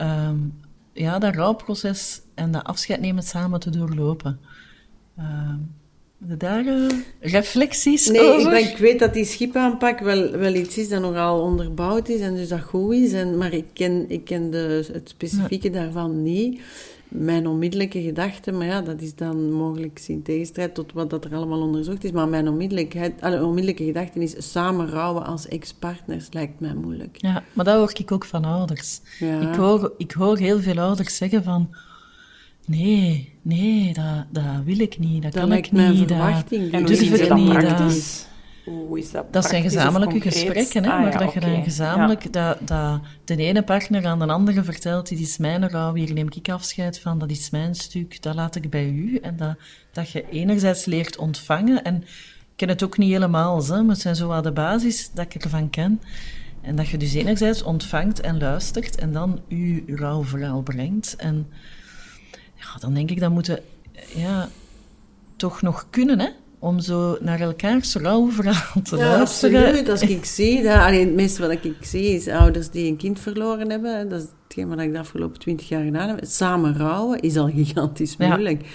um, 0.01 0.53
ja, 0.93 1.19
dat 1.19 1.35
rouwproces 1.35 2.21
en 2.33 2.51
dat 2.51 2.63
afscheid 2.63 2.99
nemen 2.99 3.23
samen 3.23 3.59
te 3.59 3.69
doorlopen. 3.69 4.39
Um, 5.19 5.75
daar 6.19 6.65
uh, 6.65 6.87
reflecties 7.19 8.07
nee, 8.07 8.21
over? 8.21 8.51
Nee, 8.51 8.63
ik, 8.63 8.69
ik, 8.69 8.77
weet 8.77 8.99
dat 8.99 9.13
die 9.13 9.25
schipaanpak 9.25 9.99
wel, 9.99 10.31
wel 10.31 10.53
iets 10.53 10.77
is 10.77 10.89
dat 10.89 11.01
nogal 11.01 11.41
onderbouwd 11.41 12.09
is 12.09 12.19
en 12.19 12.35
dus 12.35 12.47
dat 12.47 12.61
goed 12.61 12.93
is. 12.93 13.13
En, 13.13 13.37
maar 13.37 13.53
ik 13.53 13.65
ken, 13.73 14.05
ik 14.07 14.25
ken 14.25 14.51
de, 14.51 14.89
het 14.93 15.09
specifieke 15.09 15.69
daarvan 15.69 16.23
niet 16.23 16.61
mijn 17.09 17.47
onmiddellijke 17.47 18.01
gedachte, 18.01 18.51
maar 18.51 18.65
ja, 18.65 18.81
dat 18.81 19.01
is 19.01 19.15
dan 19.15 19.51
mogelijk 19.51 20.03
in 20.07 20.21
tegenstrijd 20.21 20.73
tot 20.73 20.93
wat 20.93 21.09
dat 21.09 21.25
er 21.25 21.35
allemaal 21.35 21.61
onderzocht 21.61 22.03
is. 22.03 22.11
Maar 22.11 22.27
mijn 22.27 22.47
onmiddellijkheid, 22.47 23.21
alle 23.21 23.43
onmiddellijke 23.43 23.83
gedachte 23.83 24.19
is 24.19 24.51
samen 24.51 24.89
rouwen 24.89 25.25
als 25.25 25.47
ex-partners 25.47 26.27
lijkt 26.31 26.59
mij 26.59 26.73
moeilijk. 26.73 27.17
Ja, 27.21 27.43
maar 27.53 27.65
dat 27.65 27.77
hoor 27.77 27.91
ik 27.93 28.11
ook 28.11 28.25
van 28.25 28.45
ouders. 28.45 29.01
Ik, 29.19 29.55
hoor, 29.55 29.93
ik 29.97 30.11
hoor 30.11 30.37
heel 30.37 30.59
veel 30.59 30.79
ouders 30.79 31.15
zeggen 31.15 31.43
van... 31.43 31.75
Nee, 32.65 33.33
nee, 33.41 33.93
dat, 33.93 34.25
dat 34.29 34.63
wil 34.65 34.79
ik 34.79 34.99
niet, 34.99 35.23
dat, 35.23 35.33
kan 35.33 35.53
ik 35.53 35.71
niet. 35.71 36.09
Dat 36.09 36.87
durf 36.87 37.01
ik 37.01 37.33
niet. 37.33 37.61
Dat, 37.61 38.26
hoe 38.67 38.99
is 38.99 39.11
dat 39.11 39.33
Dat 39.33 39.45
zijn 39.45 39.61
gezamenlijke 39.61 40.21
gesprekken, 40.21 40.83
hè, 40.83 40.91
ah, 40.91 41.01
maar 41.01 41.17
dat 41.17 41.33
je 41.33 41.39
dan 41.39 41.63
gezamenlijk, 41.63 42.33
dat, 42.33 42.57
dat 42.67 43.01
de 43.25 43.35
ene 43.35 43.63
partner 43.63 44.05
aan 44.05 44.19
de 44.19 44.25
andere 44.27 44.63
vertelt, 44.63 45.09
dit 45.09 45.19
is 45.19 45.37
mijn 45.37 45.69
rouw, 45.69 45.93
hier 45.93 46.13
neem 46.13 46.27
ik 46.35 46.49
afscheid 46.49 46.99
van, 46.99 47.19
dat 47.19 47.29
is 47.29 47.49
mijn 47.49 47.75
stuk, 47.75 48.21
dat 48.21 48.35
laat 48.35 48.55
ik 48.55 48.69
bij 48.69 48.89
u. 48.89 49.17
En 49.17 49.37
dat, 49.37 49.55
dat 49.91 50.09
je 50.09 50.29
enerzijds 50.29 50.85
leert 50.85 51.17
ontvangen, 51.17 51.83
en 51.83 51.95
ik 51.95 52.07
ken 52.55 52.69
het 52.69 52.83
ook 52.83 52.97
niet 52.97 53.11
helemaal, 53.11 53.65
hè, 53.65 53.81
maar 53.81 53.93
het 53.93 54.01
zijn 54.01 54.15
zo 54.15 54.27
wat 54.27 54.43
de 54.43 54.51
basis 54.51 55.11
dat 55.13 55.33
ik 55.33 55.43
ervan 55.43 55.69
ken. 55.69 56.01
En 56.61 56.75
dat 56.75 56.87
je 56.87 56.97
dus 56.97 57.13
enerzijds 57.13 57.63
ontvangt 57.63 58.19
en 58.19 58.39
luistert, 58.39 58.95
en 58.95 59.11
dan 59.11 59.39
je 59.47 59.83
rouwverhaal 59.87 60.61
brengt. 60.61 61.15
En 61.15 61.47
ja, 62.55 62.79
dan 62.79 62.93
denk 62.93 63.11
ik, 63.11 63.19
dat 63.19 63.31
moeten 63.31 63.59
ja, 64.15 64.49
toch 65.35 65.61
nog 65.61 65.87
kunnen, 65.89 66.19
hè 66.19 66.29
om 66.59 66.79
zo 66.79 67.17
naar 67.21 67.39
elkaars 67.39 67.95
rouwverhaal 67.95 68.81
te 68.83 68.97
ja, 68.97 69.17
luisteren. 69.17 69.65
Absoluut. 69.65 69.89
Als 69.89 70.01
ik 70.01 70.25
zie, 70.25 70.63
dat, 70.63 70.75
alleen 70.75 71.05
het 71.05 71.15
meeste 71.15 71.41
wat 71.41 71.51
ik 71.51 71.75
zie 71.81 72.03
is 72.03 72.27
ouders 72.27 72.69
die 72.69 72.87
een 72.87 72.97
kind 72.97 73.19
verloren 73.19 73.69
hebben. 73.69 74.09
Dat 74.09 74.21
is 74.21 74.27
hetgeen 74.43 74.67
wat 74.67 74.79
ik 74.79 74.93
de 74.93 74.99
afgelopen 74.99 75.39
twintig 75.39 75.69
jaar 75.69 75.83
gedaan 75.83 76.09
heb. 76.09 76.19
Samen 76.25 76.77
rouwen 76.77 77.19
is 77.19 77.37
al 77.37 77.49
gigantisch 77.49 78.17
moeilijk. 78.17 78.65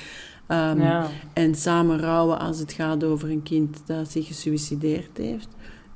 Ehm, 0.47 0.81
ja. 0.81 1.09
En 1.33 1.55
samen 1.55 2.01
rouwen 2.01 2.39
als 2.39 2.59
het 2.59 2.73
gaat 2.73 3.05
over 3.05 3.31
een 3.31 3.43
kind 3.43 3.83
dat 3.87 4.11
zich 4.11 4.27
gesuicideerd 4.27 5.17
heeft 5.17 5.49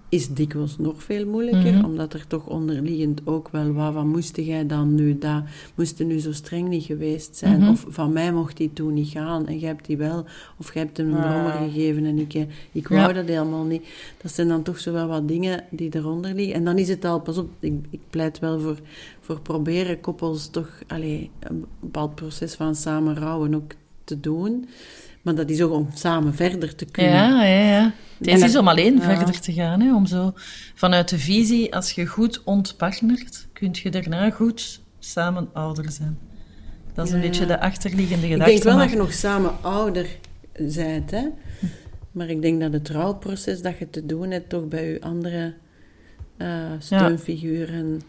is 0.09 0.29
dikwijls 0.29 0.79
nog 0.79 1.03
veel 1.03 1.27
moeilijker, 1.27 1.73
mhm. 1.73 1.85
omdat 1.85 2.13
er 2.13 2.27
toch 2.27 2.47
onderliggend 2.47 3.21
ook 3.25 3.49
wel 3.49 3.73
wat 3.73 3.93
van 3.93 4.09
moest 4.09 4.37
jij 4.37 4.67
dan 4.67 4.95
nu 4.95 5.19
dat, 5.19 5.43
moest 5.75 6.05
nu 6.05 6.19
zo 6.19 6.33
streng 6.33 6.69
niet 6.69 6.85
geweest 6.85 7.37
zijn, 7.37 7.61
mhm. 7.61 7.71
of 7.71 7.85
van 7.89 8.13
mij 8.13 8.33
mocht 8.33 8.57
die 8.57 8.73
toen 8.73 8.95
niet 8.95 9.09
gaan 9.09 9.47
en 9.47 9.59
jij 9.59 9.69
hebt 9.69 9.87
die 9.87 9.97
wel, 9.97 10.25
of 10.57 10.75
jij 10.75 10.83
hebt 10.83 10.97
hem 10.97 11.15
een 11.15 11.21
brommer 11.21 11.53
gegeven 11.53 12.05
en 12.05 12.19
ik, 12.19 12.35
eh, 12.35 12.43
ik 12.73 12.89
wou 12.89 13.13
dat 13.13 13.27
helemaal 13.27 13.65
niet. 13.65 13.87
Dat 14.23 14.33
zijn 14.33 14.49
dan 14.49 14.63
toch 14.63 14.79
zo 14.79 14.93
wel 14.93 15.07
wat 15.07 15.29
dingen 15.29 15.65
die 15.71 15.97
eronder 15.97 16.35
liggen. 16.35 16.55
En 16.55 16.65
dan 16.65 16.79
is 16.79 16.89
het 16.89 17.05
al, 17.05 17.21
pas 17.21 17.39
op, 17.39 17.51
ik, 17.61 17.75
ik 17.91 18.01
pleit 18.11 18.39
wel 18.39 18.61
voor, 18.61 18.79
voor 19.21 19.41
proberen 19.41 20.01
koppels 20.01 20.51
toch 20.51 20.83
allee, 20.87 21.31
een 21.41 21.65
bepaald 21.81 22.15
proces 22.15 22.55
van 22.55 22.75
samen 22.75 23.17
rouwen 23.17 23.55
ook 23.55 23.73
te 24.05 24.21
doen. 24.21 24.69
Maar 25.27 25.35
dat 25.35 25.51
is 25.51 25.63
ook 25.63 25.73
om 25.73 25.89
samen 25.95 26.35
verder 26.35 26.75
te 26.75 26.85
kunnen. 26.85 27.13
Ja, 27.13 27.45
ja, 27.45 27.69
ja. 27.69 27.93
Het 28.19 28.43
is 28.43 28.57
om 28.57 28.69
alleen 28.69 29.03
verder 29.03 29.41
te 29.41 29.53
gaan. 29.53 29.81
Hè, 29.81 29.95
om 29.95 30.07
zo 30.07 30.33
vanuit 30.75 31.09
de 31.09 31.19
visie, 31.19 31.75
als 31.75 31.93
je 31.93 32.07
goed 32.07 32.43
ontpartnert, 32.45 33.47
kun 33.53 33.71
je 33.73 33.91
daarna 33.91 34.31
goed 34.31 34.81
samen 34.99 35.49
ouder 35.53 35.91
zijn. 35.91 36.19
Dat 36.95 37.07
is 37.07 37.13
een 37.13 37.21
beetje 37.21 37.47
de 37.47 37.61
achterliggende 37.61 38.27
gedachte. 38.27 38.53
Ik 38.53 38.63
denk 38.63 38.75
wel 38.75 38.83
dat 38.83 38.91
je 38.91 38.97
nog 38.97 39.13
samen 39.13 39.53
ouder 39.61 40.07
bent, 40.75 41.11
hè. 41.11 41.29
Maar 42.13 42.29
ik 42.29 42.43
denk 42.43 42.61
dat 42.61 42.73
het 42.73 42.89
rouwproces 42.89 43.63
dat 43.63 43.79
je 43.79 43.91
te 43.91 44.07
doen 44.07 44.31
hebt, 44.31 44.49
toch 44.49 44.69
bij 44.69 44.91
je 44.91 45.01
andere 45.01 45.55
uh, 46.39 46.49
steunfiguren... 46.79 48.01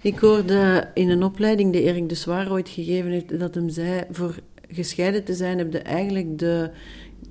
Ik 0.00 0.18
hoorde 0.18 0.88
in 0.94 1.10
een 1.10 1.22
opleiding 1.22 1.72
die 1.72 1.82
Erik 1.82 2.08
de 2.08 2.14
Zwaar 2.14 2.50
ooit 2.50 2.68
gegeven 2.68 3.10
heeft, 3.10 3.38
dat 3.38 3.54
hem 3.54 3.68
zei, 3.68 4.04
voor 4.10 4.34
gescheiden 4.74 5.24
te 5.24 5.34
zijn, 5.34 5.58
heb 5.58 5.72
je 5.72 5.78
eigenlijk 5.78 6.38
de, 6.38 6.70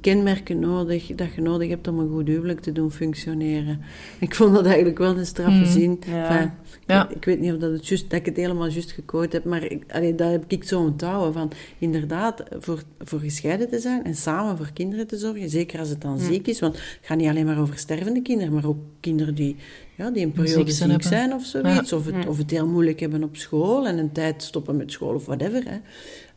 kenmerken 0.02 0.60
nodig 0.60 1.08
dat 1.16 1.34
je 1.34 1.42
nodig 1.42 1.70
hebt 1.70 1.88
om 1.88 2.00
een 2.00 2.10
goed 2.10 2.28
huwelijk 2.28 2.60
te 2.60 2.72
doen 2.72 2.92
functioneren. 2.92 3.82
Ik 4.20 4.36
vond 4.36 4.54
dat 4.54 4.66
eigenlijk 4.66 4.98
wel 4.98 5.18
een 5.18 5.26
straffe 5.26 5.60
mm. 5.60 5.66
zin. 5.66 6.00
Ja. 6.08 6.56
ja. 6.88 7.10
Ik, 7.10 7.26
weet 7.26 7.40
niet 7.40 7.52
of 7.54 7.58
dat, 7.58 7.72
het 7.72 7.88
just, 7.88 8.10
dat 8.10 8.20
ik 8.20 8.26
het 8.26 8.36
helemaal 8.36 8.68
juist 8.68 8.92
gekoord 8.92 9.34
heb, 9.34 9.44
maar 9.44 9.64
ik, 9.64 9.84
allee, 9.92 10.16
dat 10.16 10.32
heb 10.32 10.44
ik 10.48 10.64
zo 10.64 10.80
onthouden. 10.80 11.34
Van 11.34 11.52
inderdaad, 11.78 12.44
voor, 12.60 12.84
voor 13.00 13.20
gescheiden 13.20 13.70
te 13.70 13.80
zijn 13.80 14.04
en 14.04 14.16
samen 14.16 14.58
voor 14.58 14.72
kinderen 14.74 15.08
te 15.08 15.18
zorgen, 15.18 15.50
zeker 15.50 15.80
als 15.80 15.90
het 15.90 16.02
dan 16.02 16.12
mm. 16.12 16.20
ziek 16.20 16.48
is. 16.48 16.60
Want 16.60 16.76
het 16.76 17.00
gaat 17.02 17.18
niet 17.18 17.30
alleen 17.30 17.46
maar 17.46 17.62
over 17.62 17.78
stervende 17.78 18.22
kinderen, 18.22 18.54
maar 18.54 18.66
ook 18.66 18.80
kinderen 19.00 19.36
die, 19.36 19.56
ja, 20.02 20.12
die 20.12 20.26
een 20.26 20.32
periode 20.32 20.72
ziek, 20.72 20.92
ziek 20.92 21.04
zijn 21.04 21.34
of 21.34 21.46
zoiets. 21.46 21.94
Of, 21.94 22.06
het, 22.06 22.28
of 22.28 22.38
het 22.38 22.52
heel 22.52 22.68
moeilijk 22.68 23.00
hebben 23.00 23.24
op 23.24 23.36
school 23.36 23.88
en 23.88 23.98
een 23.98 24.12
tijd 24.12 24.44
stoppen 24.44 24.78
met 24.78 24.92
school 24.92 25.14
of 25.14 25.26
whatever. 25.26 25.64
Hè. 25.66 25.78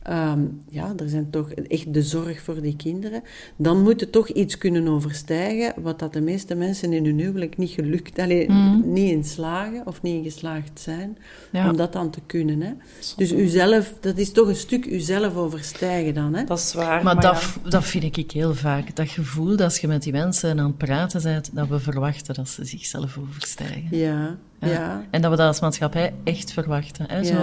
Ehm, 0.05 0.39
ja, 0.69 0.93
er 0.97 1.09
zijn 1.09 1.29
toch 1.29 1.51
echt 1.51 1.93
de 1.93 2.01
zorg 2.01 2.41
voor 2.41 2.61
die 2.61 2.75
kinderen. 2.75 3.23
Dan 3.55 3.83
moet 3.83 3.99
je 3.99 4.09
toch 4.09 4.29
iets 4.29 4.57
kunnen 4.57 4.87
overstijgen, 4.87 5.73
wat 5.81 5.99
dat 5.99 6.13
de 6.13 6.21
meeste 6.21 6.55
mensen 6.55 6.93
in 6.93 7.05
hun 7.05 7.19
huwelijk 7.19 7.57
niet 7.57 7.69
gelukt, 7.69 8.19
alleen 8.19 8.51
mm. 8.51 8.83
niet 8.93 9.11
in 9.11 9.23
slagen 9.23 9.87
of 9.87 10.01
niet 10.01 10.15
in 10.15 10.23
geslaagd 10.23 10.79
zijn, 10.79 11.17
om 11.51 11.77
dat 11.77 11.93
dan 11.93 12.09
te 12.09 12.19
kunnen. 12.25 12.61
Hè. 12.61 12.71
Dus 13.17 13.31
uzelf, 13.31 13.93
dat 13.99 14.17
is 14.17 14.31
toch 14.31 14.47
een 14.47 14.55
stuk 14.55 14.85
uzelf 14.85 15.35
overstijgen 15.35 16.13
dan. 16.13 16.33
Hè. 16.33 16.43
Dat 16.43 16.59
is 16.59 16.73
waar. 16.73 17.03
Maar, 17.03 17.21
dat, 17.21 17.57
dat 17.69 17.85
vind 17.85 18.17
ik 18.17 18.31
heel 18.31 18.55
vaak. 18.55 18.95
Dat 18.95 19.09
gevoel 19.09 19.49
dat 19.49 19.61
als 19.61 19.77
je 19.77 19.87
met 19.87 20.03
die 20.03 20.13
mensen 20.13 20.59
aan 20.59 20.65
het 20.65 20.77
praten 20.77 21.21
bent, 21.21 21.49
dat 21.53 21.67
we 21.67 21.79
verwachten 21.79 22.33
dat 22.33 22.49
ze 22.49 22.65
zichzelf 22.65 23.17
overstijgen. 23.17 23.54
Ja, 23.89 24.37
ja. 24.59 25.05
En 25.11 25.21
dat 25.21 25.31
we 25.31 25.37
dat 25.37 25.47
als 25.47 25.59
maatschappij 25.59 26.13
echt 26.23 26.53
verwachten. 26.53 27.05
Hè. 27.09 27.23
Zo, 27.23 27.35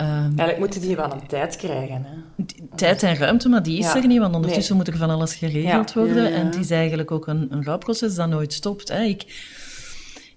Um, 0.00 0.06
Eigenlijk 0.06 0.58
moeten 0.58 0.80
die 0.80 0.96
wel 0.96 1.12
een 1.12 1.26
tijd 1.26 1.56
krijgen. 1.56 2.04
Hè? 2.04 2.44
Tijd 2.74 3.02
en 3.02 3.16
ruimte, 3.16 3.48
maar 3.48 3.62
die 3.62 3.78
is 3.78 3.94
er 3.94 4.06
niet, 4.06 4.18
want 4.18 4.34
ondertussen 4.34 4.76
moet 4.76 4.88
er 4.88 4.96
van 4.96 5.10
alles 5.10 5.34
geregeld 5.34 5.92
worden. 5.92 6.32
En 6.32 6.46
het 6.46 6.56
is 6.56 6.70
eigenlijk 6.70 7.10
ook 7.10 7.26
een, 7.26 7.46
een 7.50 7.64
rouwproces 7.64 8.14
dat 8.14 8.28
nooit 8.28 8.52
stopt. 8.52 8.88
Hè. 8.88 9.02
Ik, 9.02 9.44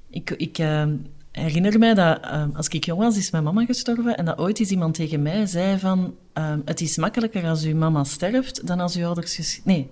ik, 0.09 0.29
ik 0.29 0.57
uh, 0.57 0.83
herinner 1.31 1.79
mij 1.79 1.93
dat 1.93 2.19
uh, 2.23 2.43
als 2.53 2.67
ik 2.67 2.85
jong 2.85 2.99
was, 2.99 3.17
is 3.17 3.31
mijn 3.31 3.43
mama 3.43 3.65
gestorven 3.65 4.17
en 4.17 4.25
dat 4.25 4.37
ooit 4.37 4.59
eens 4.59 4.69
iemand 4.69 4.93
tegen 4.93 5.21
mij 5.21 5.45
zei 5.45 5.79
van 5.79 6.15
uh, 6.37 6.53
het 6.65 6.81
is 6.81 6.97
makkelijker 6.97 7.47
als 7.47 7.63
uw 7.63 7.75
mama 7.75 8.03
sterft 8.03 8.67
dan 8.67 8.79
als 8.79 8.95
uw 8.95 9.05
ouders... 9.05 9.61
Nee, 9.63 9.89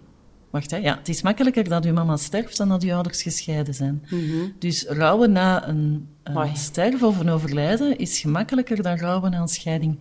Wacht, 0.50 0.72
hè. 0.72 0.78
Ja, 0.78 0.97
het 0.97 1.10
is 1.10 1.22
makkelijker 1.22 1.70
dat 1.70 1.86
uw 1.86 1.93
mama 1.93 2.18
sterft 2.18 2.58
dan 2.58 2.70
dat 2.70 2.84
uw 2.84 2.93
ouders 2.93 3.22
gescheiden 3.22 3.74
zijn. 3.74 4.04
Mm 4.10 4.54
Dus 4.60 4.86
rouwen 4.88 5.32
na 5.32 5.68
een, 5.68 6.08
een 6.24 6.58
sterf 6.58 7.04
of 7.04 7.20
een 7.20 7.30
overlijden 7.30 7.97
is 7.97 8.20
gemakkelijker 8.20 8.82
dan 8.82 8.97
rouwen 8.97 9.32
na 9.32 9.39
een 9.39 9.47
scheiding. 9.47 10.00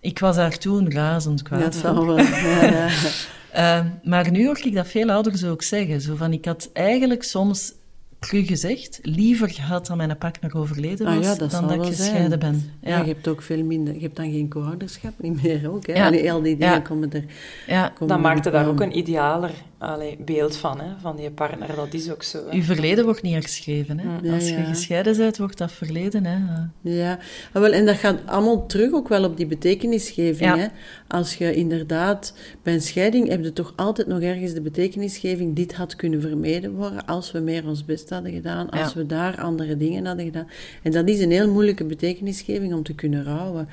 Ik 0.00 0.18
was 0.18 0.36
daar 0.36 0.58
toen 0.58 0.90
razend 0.90 1.42
kwaad 1.42 1.80
wel, 1.80 2.18
ja, 2.18 2.88
ja. 3.52 3.80
uh, 3.80 3.86
maar 4.10 4.30
nu 4.30 4.46
hoor 4.46 4.60
ik 4.62 4.74
dat 4.74 4.86
veel 4.86 5.10
ouders 5.10 5.44
ook 5.44 5.62
zeggen. 5.62 6.00
Zo 6.00 6.16
van, 6.16 6.32
ik 6.32 6.44
had 6.44 6.70
eigenlijk 6.72 7.22
soms 7.22 7.72
cru 8.26 8.42
gezegd, 8.42 8.98
liever 9.02 9.50
gehad 9.50 9.86
dat 9.86 9.96
mijn 9.96 10.18
partner 10.18 10.56
overleden 10.56 11.06
ah 11.06 11.16
was, 11.16 11.38
dan 11.38 11.68
dat 11.68 11.72
ik 11.72 11.84
gescheiden 11.84 12.38
ben. 12.38 12.72
Ja. 12.80 12.98
je 12.98 13.06
hebt 13.06 13.28
ook 13.28 13.42
veel 13.42 13.64
minder, 13.64 13.94
je 13.94 14.00
hebt 14.00 14.16
dan 14.16 14.30
geen 14.30 14.48
co-ouderschap 14.48 15.12
niet 15.16 15.42
meer 15.42 15.70
ook. 15.70 15.86
Hè? 15.86 16.08
Ja. 16.08 16.32
al 16.32 16.42
die 16.42 16.56
dingen 16.56 16.82
komen 16.82 17.12
er... 17.12 17.24
Ja. 17.66 17.92
dan 18.06 18.20
maakte 18.20 18.50
daar 18.50 18.68
ook 18.68 18.80
een 18.80 18.98
idealer 18.98 19.50
allee, 19.84 20.16
beeld 20.24 20.56
van, 20.56 20.80
hè, 20.80 20.86
van 21.00 21.16
die 21.16 21.30
partner. 21.30 21.76
Dat 21.76 21.94
is 21.94 22.10
ook 22.10 22.22
zo. 22.22 22.38
Hè. 22.48 22.56
Uw 22.56 22.62
verleden 22.62 23.04
wordt 23.04 23.22
niet 23.22 23.32
herschreven. 23.32 23.98
Hè. 23.98 24.20
Mm. 24.20 24.34
Als 24.34 24.48
je 24.48 24.64
gescheiden 24.64 25.16
bent, 25.16 25.36
wordt 25.36 25.58
dat 25.58 25.72
verleden. 25.72 26.24
Hè. 26.24 26.38
Ja, 26.80 27.18
ah, 27.52 27.62
wel, 27.62 27.72
en 27.72 27.86
dat 27.86 27.96
gaat 27.96 28.18
allemaal 28.26 28.66
terug 28.66 28.92
ook 28.92 29.08
wel 29.08 29.24
op 29.24 29.36
die 29.36 29.46
betekenisgeving. 29.46 30.54
Hè. 30.54 30.66
Als 31.08 31.34
je 31.34 31.54
inderdaad... 31.54 32.34
Bij 32.62 32.74
een 32.74 32.82
scheiding 32.82 33.28
heb 33.28 33.44
je 33.44 33.52
toch 33.52 33.72
altijd 33.76 34.06
nog 34.06 34.20
ergens 34.20 34.52
de 34.52 34.60
betekenisgeving... 34.60 35.56
Dit 35.56 35.74
had 35.74 35.96
kunnen 35.96 36.20
vermeden 36.20 36.74
worden 36.74 37.06
als 37.06 37.32
we 37.32 37.38
meer 37.38 37.66
ons 37.66 37.84
best 37.84 38.10
hadden 38.10 38.32
gedaan. 38.32 38.70
Als 38.70 38.94
we 38.94 39.06
daar 39.06 39.40
andere 39.40 39.76
dingen 39.76 40.06
hadden 40.06 40.24
gedaan. 40.24 40.48
En 40.82 40.92
dat 40.92 41.08
is 41.08 41.20
een 41.20 41.30
heel 41.30 41.50
moeilijke 41.50 41.84
betekenisgeving 41.84 42.74
om 42.74 42.82
te 42.82 42.94
kunnen 42.94 43.24
rouwen. 43.24 43.68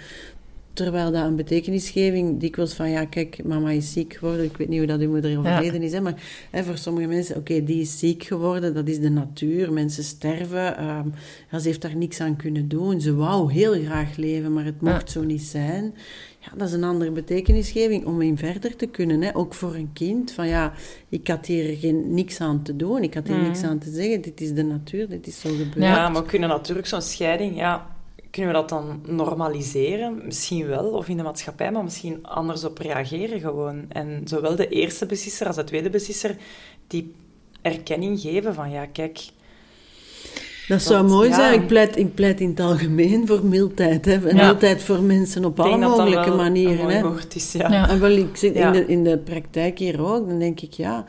Terwijl 0.74 1.12
dat 1.12 1.26
een 1.26 1.36
betekenisgeving 1.36 2.40
dikwijls 2.40 2.74
van, 2.74 2.90
ja, 2.90 3.06
kijk, 3.06 3.44
mama 3.44 3.70
is 3.70 3.92
ziek 3.92 4.14
geworden. 4.14 4.46
Ik 4.46 4.58
weet 4.58 4.70
niet 4.70 4.78
hoe 4.78 4.88
dat 4.88 5.00
uw 5.00 5.10
moeder 5.10 5.38
overleden 5.38 5.82
is, 5.82 5.92
hè, 5.92 6.02
maar 6.02 6.48
hè, 6.52 6.64
voor 6.64 6.78
sommige 6.78 7.08
mensen, 7.08 7.36
oké, 7.36 7.64
die 7.64 7.82
is 7.82 8.00
ziek 8.00 8.24
geworden, 8.24 8.74
dat 8.74 8.88
is 8.88 9.00
de 9.00 9.10
natuur. 9.10 9.74
Mensen 9.74 10.04
sterven. 10.04 10.84
Um, 10.84 11.14
ja, 11.52 11.60
ze 11.60 11.68
heeft 11.68 11.82
daar 11.82 11.96
niks 11.96 12.20
aan 12.20 12.36
kunnen 12.36 12.68
doen. 12.68 13.02
Ze 13.02 13.16
wou 13.16 13.54
heel 13.54 13.74
graag 13.74 14.16
leven, 14.16 14.54
maar 14.54 14.66
het 14.66 14.82
mocht 14.82 15.12
zo 15.12 15.24
niet 15.24 15.44
zijn. 15.44 15.94
Ja, 16.40 16.52
dat 16.58 16.68
is 16.68 16.74
een 16.74 16.84
andere 16.84 17.12
betekenisgeving 17.12 18.06
om 18.06 18.22
in 18.22 18.38
verder 18.38 18.76
te 18.76 18.86
kunnen. 18.86 19.22
Hè. 19.22 19.36
Ook 19.36 19.54
voor 19.54 19.76
een 19.76 19.90
kind, 19.94 20.32
van 20.32 20.48
ja, 20.48 20.74
ik 21.10 21.28
had 21.28 21.46
hier 21.46 21.78
geen, 21.78 22.14
niks 22.14 22.42
aan 22.42 22.62
te 22.62 22.76
doen. 22.76 23.04
Ik 23.04 23.14
had 23.14 23.28
hier 23.28 23.38
niks 23.38 23.62
mm. 23.62 23.70
aan 23.70 23.80
te 23.80 23.90
zeggen. 23.90 24.22
Dit 24.22 24.42
is 24.42 24.54
de 24.54 24.64
natuur, 24.64 25.10
dit 25.10 25.28
is 25.28 25.40
zo 25.40 25.50
gebeurd. 25.50 25.76
Ja, 25.76 26.10
maar 26.10 26.22
we 26.22 26.28
kunnen 26.28 26.50
natuurlijk 26.50 26.88
zo'n 26.88 27.02
scheiding, 27.02 27.56
ja 27.56 28.00
kunnen 28.32 28.52
we 28.52 28.58
dat 28.58 28.70
dan 28.70 29.02
normaliseren? 29.06 30.22
Misschien 30.26 30.68
wel, 30.68 30.86
of 30.86 31.08
in 31.08 31.18
de 31.18 31.24
maatschappij, 31.24 31.72
maar 31.72 31.84
misschien 31.84 32.26
anders 32.26 32.64
op 32.64 32.78
reageren 32.78 33.40
gewoon. 33.40 33.86
En 33.90 34.22
zowel 34.26 34.56
de 34.56 34.68
eerste 34.68 35.06
beslisser 35.06 35.48
als 35.48 35.56
de 35.56 35.64
tweede 35.64 35.90
beslisser 35.90 36.36
die 36.88 37.14
erkenning 37.62 38.20
geven 38.20 38.54
van, 38.54 38.72
ja, 38.72 38.86
kijk... 38.86 39.20
Dat, 40.68 40.82
zou 40.82 41.08
mooi 41.08 41.34
zijn. 41.34 41.62
Ik 41.62 41.68
pleit, 41.68 41.98
ik 41.98 42.14
pleit 42.14 42.40
in 42.40 42.50
het 42.50 42.60
algemeen 42.60 43.28
voor 43.28 43.46
mildheid. 43.46 44.06
Hè. 44.06 44.14
Ja. 44.14 44.46
Mildheid 44.46 44.84
voor 44.84 45.02
mensen 45.02 45.46
op 45.46 45.60
alle 45.60 45.78
mogelijke 45.78 46.32
manieren. 46.32 46.90
Hè. 46.90 47.10
Is, 47.36 47.52
ja. 47.52 47.90
En 47.90 48.00
wel, 48.00 48.12
ik 48.12 48.36
zit 48.38 48.56
in, 48.56 48.72
de, 48.72 48.86
in 48.86 49.04
de 49.04 49.18
praktijk 49.18 49.80
hier 49.80 50.02
ook, 50.02 50.28
dan 50.28 50.40
denk 50.40 50.62
ik, 50.62 50.74
ja... 50.74 51.06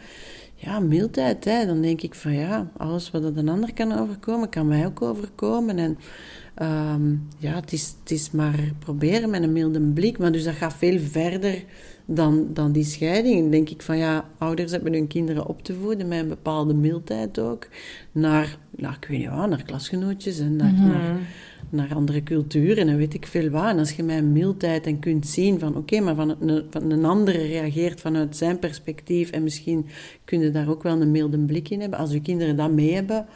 Ja, 0.54 0.80
mildheid, 0.80 1.44
hè. 1.44 1.66
Dan 1.66 1.80
denk 1.80 2.02
ik 2.02 2.14
van, 2.14 2.32
ja, 2.32 2.70
alles 2.76 3.10
wat 3.10 3.22
een 3.22 3.48
ander 3.48 3.72
kan 3.72 3.98
overkomen, 3.98 4.48
kan 4.48 4.66
mij 4.66 4.86
ook 4.86 5.02
overkomen. 5.02 5.78
En 5.78 5.98
Ehm, 6.54 7.14
ja, 7.38 7.54
het 7.54 7.72
is, 7.72 7.94
het 8.00 8.10
is 8.10 8.30
maar 8.30 8.72
proberen 8.78 9.30
met 9.30 9.42
een 9.42 9.52
milde 9.52 9.80
blik. 9.80 10.18
Maar 10.18 10.32
dus 10.32 10.44
dat 10.44 10.54
gaat 10.54 10.74
veel 10.74 10.98
verder 10.98 11.64
dan, 12.04 12.46
dan 12.52 12.72
die 12.72 12.84
scheiding. 12.84 13.38
En 13.38 13.50
denk 13.50 13.68
ik 13.68 13.82
van 13.82 13.98
ja, 13.98 14.28
ouders 14.38 14.72
hebben 14.72 14.92
hun 14.92 15.06
kinderen 15.06 15.46
op 15.46 15.62
te 15.62 15.74
voeden 15.74 16.08
met 16.08 16.18
een 16.18 16.28
bepaalde 16.28 16.74
mildheid 16.74 17.38
ook. 17.38 17.68
Naar, 18.12 18.58
naar 18.70 18.96
ik 19.00 19.08
weet 19.08 19.18
niet 19.18 19.28
wat, 19.28 19.48
naar 19.48 19.62
klasgenootjes 19.62 20.38
en 20.38 20.56
naar, 20.56 20.72
mhm. 20.72 20.88
naar, 20.88 21.18
naar, 21.70 21.94
andere 21.94 22.22
culturen 22.22 22.88
en 22.88 22.96
weet 22.96 23.14
ik 23.14 23.26
veel 23.26 23.48
wat. 23.48 23.68
En 23.68 23.78
als 23.78 23.92
je 23.92 24.02
met 24.02 24.24
mildheid 24.24 24.86
en 24.86 24.98
kunt 24.98 25.26
zien 25.26 25.58
van 25.58 25.76
oké, 25.76 26.00
maar 26.00 26.14
van 26.14 26.36
een, 26.40 26.64
van 26.70 26.90
een 26.90 27.04
ander 27.04 27.34
reageert 27.46 28.00
vanuit 28.00 28.36
zijn 28.36 28.58
perspectief 28.58 29.30
en 29.30 29.42
misschien 29.42 29.86
kun 30.24 30.40
je 30.40 30.50
daar 30.50 30.68
ook 30.68 30.82
wel 30.82 31.00
een 31.00 31.10
milde 31.10 31.38
blik 31.38 31.68
in 31.68 31.80
hebben. 31.80 31.98
Als 31.98 32.12
je 32.12 32.22
kinderen 32.22 32.56
dat 32.56 32.70
mee 32.70 32.94
hebben 32.94 33.26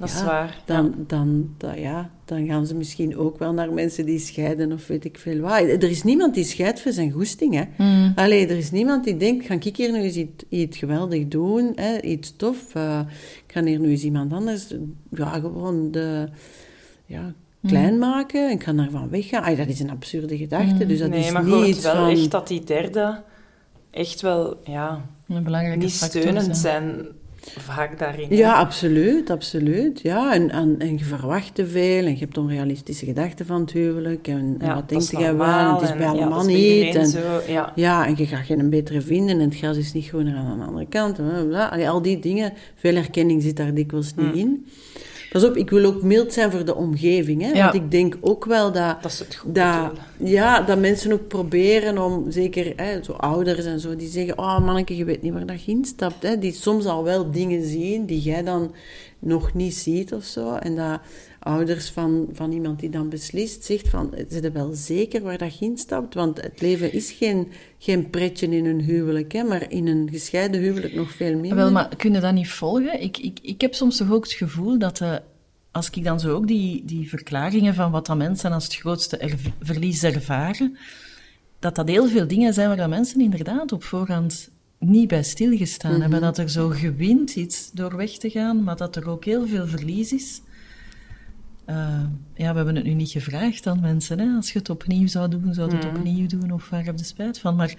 dat 0.00 0.08
is 0.08 0.22
waar. 0.22 0.62
Dan, 0.64 0.94
dan, 1.06 1.54
dan, 1.56 1.80
ja, 1.80 2.10
dan 2.24 2.46
gaan 2.46 2.66
ze 2.66 2.74
misschien 2.74 3.16
ook 3.16 3.38
wel 3.38 3.52
naar 3.52 3.72
mensen 3.72 4.06
die 4.06 4.18
scheiden 4.18 4.72
of 4.72 4.86
weet 4.86 5.04
ik 5.04 5.18
veel 5.18 5.40
wat. 5.40 5.60
Er 5.60 5.90
is 5.90 6.02
niemand 6.02 6.34
die 6.34 6.44
scheidt 6.44 6.80
voor 6.80 6.92
zijn 6.92 7.10
goesting. 7.10 7.54
Hè. 7.54 7.64
Mm. 7.84 8.12
er 8.16 8.50
is 8.50 8.70
niemand 8.70 9.04
die 9.04 9.16
denkt, 9.16 9.46
ga 9.46 9.54
ik 9.54 9.76
hier 9.76 9.92
nu 9.92 9.98
eens 9.98 10.16
iets, 10.16 10.44
iets 10.48 10.78
geweldig 10.78 11.28
doen, 11.28 11.72
hè, 11.74 12.00
iets 12.00 12.36
tof. 12.36 12.74
Uh, 12.74 13.00
ik 13.46 13.52
ga 13.52 13.64
hier 13.64 13.80
nu 13.80 13.90
eens 13.90 14.02
iemand 14.02 14.32
anders, 14.32 14.74
ja, 15.10 15.38
gewoon 15.38 15.90
de... 15.90 16.28
Ja, 17.06 17.34
klein 17.66 17.92
mm. 17.92 17.98
maken 17.98 18.48
en 18.48 18.54
ik 18.54 18.62
ga 18.62 18.72
daarvan 18.72 19.08
weggaan. 19.08 19.42
Ay, 19.42 19.56
dat 19.56 19.68
is 19.68 19.80
een 19.80 19.90
absurde 19.90 20.36
gedachte. 20.36 20.82
Mm. 20.82 20.88
Dus 20.88 20.98
dat 20.98 21.10
nee, 21.10 21.24
is 21.24 21.32
maar 21.32 21.44
niet 21.44 21.66
iets 21.66 21.82
wel 21.82 21.94
van... 21.94 22.08
echt 22.08 22.30
dat 22.30 22.48
die 22.48 22.64
derde 22.64 23.22
echt 23.90 24.20
wel 24.20 24.60
ja, 24.64 25.04
een 25.28 25.42
belangrijke 25.42 25.78
niet 25.78 25.90
steunend 25.90 26.56
zijn 26.56 27.06
vaak 27.40 27.98
daarin. 27.98 28.36
Ja, 28.36 28.54
absoluut, 28.54 29.30
absoluut. 29.30 30.00
Ja, 30.00 30.34
en, 30.34 30.50
en, 30.50 30.76
en, 30.78 30.98
je 30.98 31.04
verwacht 31.04 31.54
te 31.54 31.66
veel 31.66 32.04
en 32.04 32.12
je 32.12 32.18
hebt 32.18 32.38
onrealistische 32.38 33.04
gedachten 33.04 33.46
van 33.46 33.60
het 33.60 33.72
huwelijk. 33.72 34.28
En, 34.28 34.56
en 34.58 34.74
wat 34.74 34.88
denk 34.88 35.02
jij 35.02 35.34
wel? 35.34 35.72
Het 35.72 35.82
is 35.82 35.96
bij 35.96 36.06
allemaal 36.06 36.44
niet. 36.44 36.94
En, 36.94 37.06
zo, 37.06 37.18
ja. 37.46 37.72
ja, 37.74 38.06
en 38.06 38.14
je 38.16 38.26
gaat 38.26 38.44
geen 38.44 38.70
betere 38.70 39.00
vinden 39.00 39.40
en 39.40 39.48
het 39.48 39.56
gras 39.56 39.76
is 39.76 39.92
niet 39.92 40.08
groener 40.08 40.36
aan 40.36 40.58
de 40.58 40.64
andere 40.64 40.86
kant. 40.86 41.18
Al 41.88 42.02
die 42.02 42.18
dingen, 42.18 42.52
veel 42.74 42.94
herkenning 42.94 43.42
zit 43.42 43.56
daar 43.56 43.74
dikwijls 43.74 44.14
niet 44.14 44.34
mm. 44.34 44.40
in. 44.40 44.66
Pas 45.30 45.44
op, 45.44 45.56
ik 45.56 45.70
wil 45.70 45.84
ook 45.84 46.02
mild 46.02 46.32
zijn 46.32 46.50
voor 46.50 46.64
de 46.64 46.74
omgeving. 46.74 47.42
Hè? 47.42 47.62
Want 47.62 47.74
ik 47.74 47.90
denk 47.90 48.16
ook 48.20 48.44
wel 48.44 48.72
dat... 48.72 49.02
Dat 49.02 49.10
is 49.10 49.18
het 49.18 49.34
goed 49.34 49.54
dat, 49.54 49.90
Ja, 50.16 50.60
dat 50.60 50.78
mensen 50.78 51.12
ook 51.12 51.28
proberen 51.28 51.98
om... 51.98 52.30
Zeker 52.30 52.72
hè, 52.76 53.02
zo 53.02 53.12
ouders 53.12 53.64
en 53.64 53.80
zo, 53.80 53.96
die 53.96 54.08
zeggen... 54.08 54.38
Oh, 54.38 54.58
manneke, 54.58 54.96
je 54.96 55.04
weet 55.04 55.22
niet 55.22 55.32
waar 55.32 55.46
dat 55.46 55.64
je 55.64 55.70
instapt. 55.70 56.22
Hè? 56.22 56.38
Die 56.38 56.52
soms 56.52 56.86
al 56.86 57.04
wel 57.04 57.30
dingen 57.30 57.66
zien 57.66 58.06
die 58.06 58.20
jij 58.20 58.42
dan 58.42 58.74
nog 59.18 59.54
niet 59.54 59.74
ziet 59.74 60.12
of 60.12 60.24
zo. 60.24 60.54
En 60.54 60.76
dat 60.76 61.00
ouders 61.40 61.90
van, 61.90 62.28
van 62.32 62.52
iemand 62.52 62.80
die 62.80 62.90
dan 62.90 63.08
beslist 63.08 63.64
zegt 63.64 63.88
van... 63.88 64.14
Zit 64.28 64.44
er 64.44 64.52
wel 64.52 64.72
zeker 64.72 65.22
waar 65.22 65.38
dat 65.38 65.58
je 65.58 65.64
instapt? 65.64 66.14
Want 66.14 66.42
het 66.42 66.60
leven 66.60 66.92
is 66.92 67.10
geen, 67.10 67.48
geen 67.78 68.10
pretje 68.10 68.46
in 68.46 68.66
een 68.66 68.80
huwelijk, 68.80 69.32
hè? 69.32 69.42
maar 69.42 69.70
in 69.70 69.86
een 69.86 70.08
gescheiden 70.12 70.60
huwelijk 70.60 70.94
nog 70.94 71.10
veel 71.12 71.38
meer. 71.38 71.54
Wel, 71.54 71.70
maar 71.70 71.96
kunnen 71.96 72.22
dat 72.22 72.34
niet 72.34 72.50
volgen? 72.50 73.02
Ik, 73.02 73.18
ik, 73.18 73.38
ik 73.42 73.60
heb 73.60 73.74
soms 73.74 73.96
toch 73.96 74.12
ook 74.12 74.24
het 74.24 74.32
gevoel 74.32 74.78
dat... 74.78 74.96
De, 74.96 75.04
eh, 75.04 75.16
als 75.70 75.90
ik 75.90 76.04
dan 76.04 76.20
zo 76.20 76.34
ook 76.34 76.46
die, 76.46 76.84
die 76.84 77.08
verklaringen 77.08 77.74
van 77.74 77.90
wat 77.90 78.06
dat 78.06 78.16
mensen 78.16 78.52
als 78.52 78.64
het 78.64 78.74
grootste 78.74 79.36
verlies 79.60 80.02
ervaren, 80.02 80.76
dat 81.58 81.74
dat 81.74 81.88
heel 81.88 82.08
veel 82.08 82.26
dingen 82.26 82.54
zijn 82.54 82.68
waar 82.68 82.76
dat 82.76 82.88
mensen 82.88 83.20
inderdaad 83.20 83.72
op 83.72 83.84
voorhand 83.84 84.50
niet 84.78 85.08
bij 85.08 85.22
stilgestaan 85.22 85.94
mm 85.94 86.00
hebben. 86.00 86.20
Dat 86.20 86.38
er 86.38 86.48
zo 86.48 86.68
gewint 86.68 87.36
iets 87.36 87.70
door 87.72 87.96
weg 87.96 88.10
te 88.10 88.30
gaan, 88.30 88.62
maar 88.62 88.76
dat 88.76 88.96
er 88.96 89.08
ook 89.08 89.24
heel 89.24 89.46
veel 89.46 89.66
verlies 89.66 90.12
is. 90.12 90.40
Uh, 91.70 92.00
ja, 92.34 92.50
we 92.50 92.56
hebben 92.56 92.76
het 92.76 92.84
nu 92.84 92.94
niet 92.94 93.10
gevraagd 93.10 93.66
aan 93.66 93.80
mensen. 93.80 94.18
Hè? 94.18 94.36
Als 94.36 94.52
je 94.52 94.58
het 94.58 94.70
opnieuw 94.70 95.06
zou 95.06 95.28
doen, 95.28 95.54
zou 95.54 95.70
je 95.70 95.76
het 95.76 95.86
mhm. 95.86 95.96
opnieuw 95.96 96.26
doen 96.26 96.52
of 96.52 96.68
waar 96.68 96.84
heb 96.84 96.98
je 96.98 97.04
spijt 97.04 97.38
van? 97.38 97.56
Maar 97.56 97.74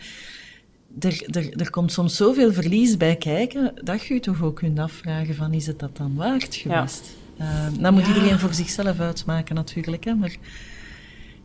er, 1.00 1.24
er, 1.26 1.60
er 1.60 1.70
komt 1.70 1.92
soms 1.92 2.16
zoveel 2.16 2.54
verlies 2.54 2.98
bij 2.98 3.16
kijken, 3.16 3.72
dat 3.84 4.06
je 4.06 4.14
je 4.14 4.20
toch 4.20 4.44
ook 4.44 4.56
kunt 4.56 4.80
afvragen 4.80 5.36
van, 5.36 5.54
is 5.54 5.68
het 5.68 5.80
dat 5.80 5.98
dan 5.98 6.16
waard 6.16 6.56
geweest? 6.56 7.10
Ja. 7.38 7.70
Uh, 7.72 7.82
dat 7.82 7.92
moet 7.92 8.08
iedereen 8.08 8.39
voor 8.39 8.54
zichzelf 8.54 9.00
uitmaken 9.00 9.56
natuurlijk, 9.56 10.04
hè? 10.04 10.14
maar... 10.14 10.36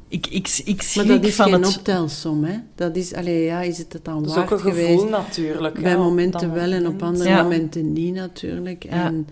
Ik, 0.08 0.26
ik, 0.26 0.62
ik 0.64 0.92
maar 0.94 1.06
dat 1.06 1.24
is 1.24 1.34
van 1.34 1.50
geen 1.50 1.62
het... 1.62 1.76
optelsom, 1.76 2.44
hè? 2.44 2.58
Dat 2.74 2.96
is, 2.96 3.14
allee, 3.14 3.44
ja, 3.44 3.60
is 3.60 3.78
het 3.78 3.92
het 3.92 4.04
dan 4.04 4.26
waard 4.26 4.30
geweest? 4.30 4.50
Dat 4.50 4.60
is 4.60 4.66
ook 4.66 4.74
een 4.74 4.86
gevoel 4.86 5.08
natuurlijk. 5.08 5.82
Bij 5.82 5.96
momenten 5.96 6.52
wel 6.52 6.72
en 6.72 6.86
op 6.86 7.02
andere 7.02 7.42
momenten 7.42 7.92
niet 7.92 8.14
natuurlijk. 8.14 8.84
En, 8.84 9.26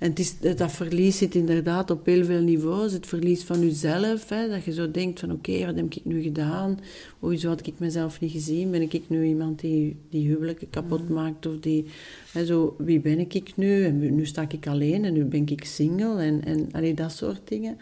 en 0.00 0.08
het 0.08 0.18
is, 0.18 0.38
dat 0.38 0.72
verlies 0.72 1.18
zit 1.18 1.34
inderdaad 1.34 1.90
op 1.90 2.06
heel 2.06 2.24
veel 2.24 2.40
niveaus. 2.40 2.92
Het 2.92 3.06
verlies 3.06 3.42
van 3.42 3.60
jezelf, 3.60 4.28
hè, 4.28 4.48
dat 4.48 4.64
je 4.64 4.72
zo 4.72 4.90
denkt 4.90 5.20
van 5.20 5.32
oké, 5.32 5.66
wat 5.66 5.76
heb 5.76 5.94
ik 5.94 6.04
nu 6.04 6.22
gedaan? 6.22 6.78
Hoezo 7.18 7.48
had 7.48 7.66
ik 7.66 7.78
mezelf 7.78 8.20
niet 8.20 8.30
gezien? 8.30 8.70
Ben 8.70 8.82
ik 8.82 9.02
nu 9.06 9.24
iemand 9.24 9.60
die, 9.60 9.96
die 10.10 10.28
huwelijken 10.28 10.70
kapot 10.70 11.08
mm. 11.08 11.14
maakt? 11.14 11.46
Of 11.46 11.58
die, 11.60 11.86
hè, 12.32 12.44
zo, 12.44 12.74
wie 12.78 13.00
ben 13.00 13.18
ik 13.18 13.52
nu? 13.56 13.84
En 13.84 14.14
nu 14.14 14.26
sta 14.26 14.46
ik 14.48 14.66
alleen 14.66 15.04
en 15.04 15.12
nu 15.12 15.24
ben 15.24 15.46
ik 15.46 15.64
single 15.64 16.22
en, 16.22 16.44
en 16.44 16.68
allee, 16.72 16.94
dat 16.94 17.12
soort 17.12 17.40
dingen. 17.44 17.78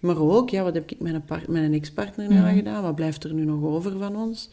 Maar 0.00 0.20
ook, 0.20 0.50
ja, 0.50 0.62
wat 0.62 0.74
heb 0.74 0.90
ik 0.90 1.00
met 1.00 1.14
een, 1.14 1.22
met 1.48 1.62
een 1.62 1.74
ex-partner 1.74 2.30
mm. 2.30 2.54
gedaan? 2.54 2.82
Wat 2.82 2.94
blijft 2.94 3.24
er 3.24 3.34
nu 3.34 3.44
nog 3.44 3.62
over 3.62 3.98
van 3.98 4.16
ons? 4.16 4.48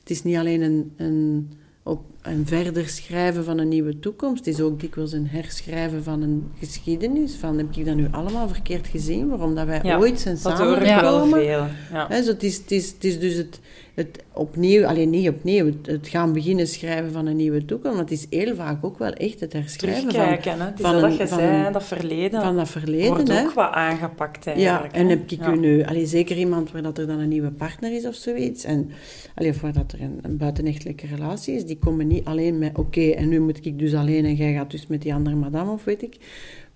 Het 0.00 0.10
is 0.10 0.22
niet 0.22 0.36
alleen 0.36 0.60
een, 0.60 0.92
een 0.96 1.48
op 1.88 2.00
een 2.22 2.46
verder 2.46 2.88
schrijven 2.88 3.44
van 3.44 3.58
een 3.58 3.68
nieuwe 3.68 3.98
toekomst 3.98 4.46
is 4.46 4.60
ook 4.60 4.80
dikwijls 4.80 5.12
een 5.12 5.26
herschrijven 5.26 6.02
van 6.02 6.22
een 6.22 6.50
geschiedenis. 6.58 7.34
Van 7.34 7.58
heb 7.58 7.76
ik 7.76 7.84
dat 7.84 7.94
nu 7.94 8.08
allemaal 8.10 8.48
verkeerd 8.48 8.86
gezien? 8.86 9.28
Waarom 9.28 9.54
dat 9.54 9.66
wij 9.66 9.96
ooit 9.96 10.20
zijn 10.20 10.36
samengekomen? 10.36 10.80
Dat 10.80 10.88
hoor 10.88 10.96
ik 10.96 11.00
wel 11.00 11.26
veel. 11.26 11.66
Ja. 11.92 12.22
zo, 12.22 12.30
het, 12.30 12.42
is, 12.42 12.56
het, 12.56 12.70
is, 12.70 12.90
het 12.90 13.04
is 13.04 13.18
dus 13.18 13.34
het, 13.34 13.60
het 13.98 14.22
opnieuw, 14.32 14.86
alleen 14.86 15.10
niet 15.10 15.28
opnieuw, 15.28 15.72
het, 15.82 16.08
gaan 16.08 16.32
beginnen 16.32 16.66
schrijven 16.66 17.12
van 17.12 17.26
een 17.26 17.36
nieuwe 17.36 17.64
toekomst. 17.64 17.96
Maar 17.96 18.04
het 18.04 18.12
is 18.12 18.26
heel 18.30 18.54
vaak 18.54 18.84
ook 18.84 18.98
wel 18.98 19.12
echt 19.12 19.40
het 19.40 19.52
herschrijven 19.52 20.02
van... 20.02 20.10
Terugkijken, 20.10 20.60
hè? 20.60 20.70
van, 20.74 21.00
dat 21.00 21.16
je 21.16 21.28
van, 21.28 21.38
zei, 21.38 21.72
dat 21.72 21.84
verleden. 21.84 22.42
Van 22.42 22.56
dat 22.56 22.68
verleden, 22.68 23.08
Wordt 23.08 23.28
hè? 23.28 23.40
ook 23.40 23.52
wat 23.52 23.72
aangepakt 23.72 24.46
eigenlijk. 24.46 24.94
Ja, 24.94 25.00
en 25.00 25.08
heb 25.08 25.30
ik 25.30 25.40
ja. 25.40 25.54
nu... 25.54 25.82
Allee, 25.84 26.06
zeker 26.06 26.36
iemand 26.36 26.72
waar 26.72 26.82
dat 26.82 26.98
er 26.98 27.06
dan 27.06 27.18
een 27.18 27.28
nieuwe 27.28 27.50
partner 27.50 27.94
is 27.94 28.06
of 28.06 28.14
zoiets. 28.14 28.64
En 28.64 28.90
allee, 29.34 29.52
waar 29.60 29.72
dat 29.72 29.92
er 29.92 30.00
een, 30.00 30.18
een 30.22 30.36
buitenechtelijke 30.36 31.06
relatie 31.06 31.54
is, 31.54 31.64
die 31.64 31.78
komen 31.78 32.06
niet 32.06 32.24
alleen 32.24 32.58
met... 32.58 32.78
Oké, 32.78 33.10
en 33.10 33.28
nu 33.28 33.40
moet 33.40 33.66
ik 33.66 33.78
dus 33.78 33.94
alleen 33.94 34.24
en 34.24 34.34
jij 34.34 34.52
gaat 34.52 34.70
dus 34.70 34.86
met 34.86 35.02
die 35.02 35.14
andere 35.14 35.36
madame 35.36 35.70
of 35.70 35.84
weet 35.84 36.02
ik. 36.02 36.16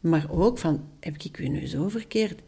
Maar 0.00 0.26
ook 0.30 0.58
van, 0.58 0.80
heb 1.00 1.14
ik 1.22 1.38
u 1.38 1.48
nu 1.48 1.66
zo 1.66 1.88
verkeerd 1.88 2.40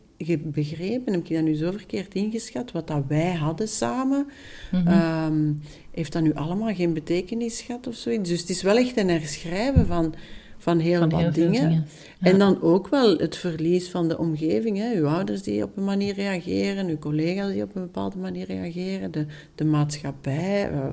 begrepen, 0.43 1.13
heb 1.13 1.29
ik 1.29 1.35
dat 1.35 1.43
nu 1.43 1.55
zo 1.55 1.71
verkeerd 1.71 2.15
ingeschat, 2.15 2.73
wat 2.73 2.87
dat 2.87 3.03
wij 3.09 3.33
hadden 3.33 3.69
samen, 3.69 4.27
ehm, 4.71 5.53
heeft 5.91 6.13
dat 6.13 6.23
nu 6.23 6.35
allemaal 6.35 6.75
geen 6.75 6.93
betekenis 6.93 7.61
gehad 7.61 7.87
of 7.87 7.95
zoiets. 7.95 8.29
Dus 8.29 8.41
het 8.41 8.51
is 8.51 8.63
wel 8.63 8.77
echt 8.77 8.97
een 8.97 9.09
herschrijven 9.09 9.87
van, 9.87 10.15
van 10.59 10.79
heel 10.79 11.09
wat 11.09 11.35
dingen. 11.35 11.87
En 12.21 12.39
dan 12.39 12.63
ook 12.63 12.89
wel 12.89 13.17
het 13.17 13.37
verlies 13.37 13.89
van 13.89 14.09
de 14.09 14.19
omgeving. 14.19 14.79
Hè. 14.79 14.95
Uw 14.95 15.07
ouders 15.07 15.43
die 15.43 15.63
op 15.63 15.77
een 15.77 15.85
manier 15.85 16.15
reageren, 16.15 16.89
uw 16.89 16.99
collega's 16.99 17.53
die 17.53 17.63
op 17.63 17.77
een 17.77 17.83
bepaalde 17.83 18.19
manier 18.19 18.47
reageren, 18.47 19.11
de, 19.11 19.27
de 19.55 19.65
maatschappij. 19.65 20.71
Uh, 20.71 20.87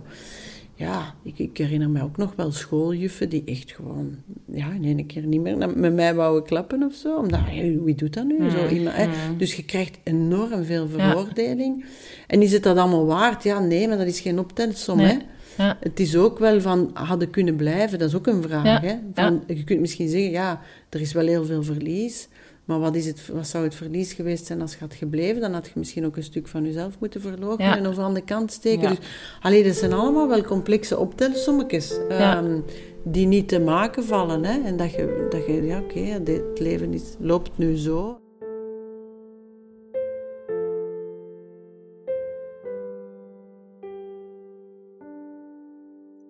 ja, 0.81 1.15
ik, 1.23 1.39
ik, 1.39 1.57
herinner 1.57 1.89
me 1.89 2.03
ook 2.03 2.17
nog 2.17 2.35
wel 2.35 2.51
schooljuffen 2.51 3.29
die 3.29 3.43
echt 3.45 3.71
gewoon, 3.71 4.15
ja, 4.51 4.71
in 4.71 4.83
één 4.83 5.05
keer 5.05 5.25
niet 5.25 5.41
meer 5.41 5.57
met 5.57 5.93
mij 5.93 6.15
wouden 6.15 6.43
klappen 6.43 6.83
of 6.83 6.93
zo. 6.93 7.17
Omdat, 7.17 7.39
wie 7.83 7.95
doet 7.95 8.13
dat 8.13 8.25
nu? 8.25 8.49
Zo, 8.49 8.57
mm, 8.69 8.79
mm. 8.79 9.37
Dus 9.37 9.55
je 9.55 9.65
krijgt 9.65 9.97
enorm 10.03 10.63
veel 10.63 10.87
veroordeling. 10.87 11.85
En 12.27 12.41
is 12.41 12.51
het 12.51 12.63
dat 12.63 12.77
allemaal 12.77 13.05
waard? 13.05 13.43
Ja, 13.43 13.59
nee, 13.59 13.87
maar 13.87 13.97
dat 13.97 14.07
is 14.07 14.19
geen 14.19 14.39
optelsom, 14.39 14.99
hè. 14.99 15.17
Ja. 15.57 15.77
Het 15.79 15.99
is 15.99 16.15
ook 16.15 16.39
wel 16.39 16.61
van, 16.61 16.91
hadden 16.93 17.29
kunnen 17.29 17.55
blijven, 17.55 17.99
dat 17.99 18.07
is 18.07 18.15
ook 18.15 18.27
een 18.27 18.41
vraag. 18.41 18.81
Hè? 18.81 18.95
Van, 19.13 19.43
Je 19.47 19.63
kunt 19.63 19.79
misschien 19.79 20.09
zeggen, 20.09 20.31
ja, 20.31 20.61
er 20.89 21.01
is 21.01 21.13
wel 21.13 21.27
heel 21.27 21.45
veel 21.45 21.63
verlies. 21.63 22.27
Maar 22.71 22.79
wat, 22.79 22.95
is 22.95 23.05
het, 23.05 23.27
wat 23.27 23.47
zou 23.47 23.63
het 23.63 23.75
verlies 23.75 24.13
geweest 24.13 24.45
zijn 24.45 24.61
als 24.61 24.73
je 24.73 24.79
had 24.79 24.93
gebleven? 24.93 25.41
Dan 25.41 25.53
had 25.53 25.65
je 25.65 25.71
misschien 25.75 26.05
ook 26.05 26.15
een 26.15 26.23
stuk 26.23 26.47
van 26.47 26.63
jezelf 26.63 26.99
moeten 26.99 27.21
verloren 27.21 27.57
en 27.57 27.87
of 27.87 27.97
aan 27.97 28.13
de 28.13 28.23
kant 28.23 28.51
steken. 28.51 28.89
Dus, 28.89 28.97
alleen, 29.41 29.63
dat 29.63 29.75
zijn 29.75 29.93
allemaal 29.93 30.27
wel 30.27 30.41
complexe 30.41 30.97
optelsommetjes 30.97 31.99
um, 32.09 32.63
die 33.03 33.27
niet 33.27 33.47
te 33.47 33.59
maken 33.59 34.03
vallen. 34.03 34.43
Hè? 34.43 34.61
En 34.61 34.77
dat 34.77 34.91
je, 34.91 35.27
dat 35.29 35.45
je 35.45 35.63
ja, 35.63 35.79
oké, 35.79 35.99
het 35.99 36.59
leven 36.59 36.93
is, 36.93 37.15
loopt 37.19 37.57
nu 37.57 37.77
zo. 37.77 38.19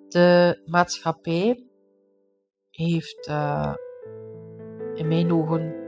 De 0.07 0.61
maatschappij 0.65 1.63
heeft 2.69 3.27
uh, 3.27 3.73
in 4.95 5.07
mijn 5.07 5.31
ogen 5.31 5.80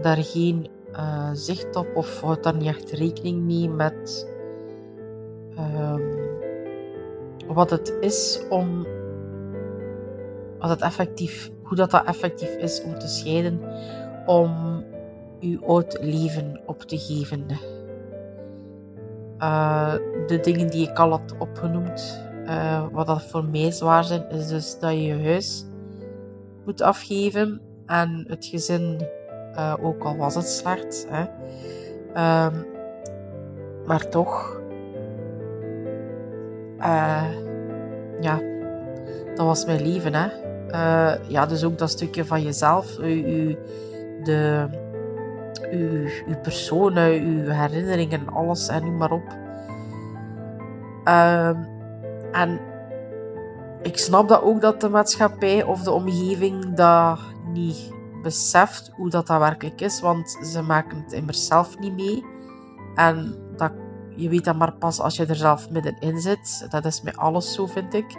daar 0.00 0.16
geen 0.16 0.68
uh, 0.92 1.30
zicht 1.32 1.76
op 1.76 1.86
of 1.94 2.20
houdt 2.20 2.42
daar 2.42 2.56
niet 2.56 2.68
echt 2.68 2.90
rekening 2.90 3.42
mee 3.42 3.68
met 3.68 4.32
uh, 5.50 5.94
wat 7.46 7.70
het 7.70 7.94
is 8.00 8.42
om 8.48 8.86
wat 10.58 10.70
het 10.70 10.80
effectief, 10.80 11.50
hoe 11.62 11.76
dat, 11.76 11.90
dat 11.90 12.06
effectief 12.06 12.56
is 12.56 12.82
om 12.82 12.98
te 12.98 13.08
scheiden, 13.08 13.60
om 14.26 14.84
uw 15.40 15.64
oud 15.66 15.98
leven 16.00 16.60
op 16.66 16.82
te 16.82 16.98
geven. 16.98 17.46
Uh, 19.38 19.94
de 20.26 20.40
dingen 20.42 20.70
die 20.70 20.88
ik 20.88 20.98
al 20.98 21.10
had 21.10 21.34
opgenoemd, 21.38 22.24
uh, 22.44 22.86
wat 22.92 23.06
dat 23.06 23.22
voor 23.22 23.44
mij 23.44 23.70
zwaar 23.70 24.04
zijn, 24.04 24.28
is 24.30 24.48
dus 24.48 24.78
dat 24.78 24.90
je 24.90 25.02
je 25.02 25.22
huis 25.22 25.64
moet 26.64 26.80
afgeven 26.80 27.60
en 27.86 28.24
het 28.28 28.46
gezin 28.46 29.06
uh, 29.56 29.74
ook 29.80 30.04
al 30.04 30.16
was 30.16 30.34
het 30.34 30.48
slecht. 30.48 31.06
Hè. 31.08 31.24
Um, 32.46 32.66
maar 33.86 34.08
toch, 34.08 34.60
uh, 36.78 37.24
ja, 38.20 38.40
dat 39.34 39.46
was 39.46 39.64
mijn 39.64 39.82
leven. 39.82 40.14
Hè. 40.14 40.28
Uh, 40.70 41.28
ja, 41.28 41.46
dus 41.46 41.64
ook 41.64 41.78
dat 41.78 41.90
stukje 41.90 42.24
van 42.24 42.42
jezelf, 42.42 42.98
u, 42.98 43.56
de, 44.22 44.66
uw, 45.70 46.08
uw 46.26 46.36
persoon, 46.42 46.96
uw 46.96 47.48
herinneringen, 47.48 48.28
alles 48.28 48.68
en 48.68 48.84
noem 48.84 48.96
maar 48.96 49.12
op. 49.12 49.40
Um, 51.04 51.66
en 52.32 52.60
ik 53.82 53.98
snap 53.98 54.28
dat 54.28 54.42
ook 54.42 54.60
dat 54.60 54.80
de 54.80 54.88
maatschappij 54.88 55.62
of 55.62 55.82
de 55.82 55.90
omgeving 55.90 56.74
dat 56.74 57.18
niet 57.52 57.91
beseft 58.22 58.90
hoe 58.94 59.10
dat, 59.10 59.26
dat 59.26 59.38
werkelijk 59.38 59.80
is, 59.80 60.00
want 60.00 60.38
ze 60.42 60.62
maken 60.62 61.02
het 61.02 61.12
immers 61.12 61.46
zelf 61.46 61.78
niet 61.78 61.94
mee. 61.94 62.24
En 62.94 63.36
dat, 63.56 63.72
je 64.16 64.28
weet 64.28 64.44
dat 64.44 64.56
maar 64.56 64.72
pas 64.72 65.00
als 65.00 65.16
je 65.16 65.26
er 65.26 65.36
zelf 65.36 65.70
middenin 65.70 66.20
zit. 66.20 66.66
Dat 66.70 66.84
is 66.84 67.02
met 67.02 67.16
alles 67.16 67.54
zo, 67.54 67.66
vind 67.66 67.94
ik. 67.94 68.16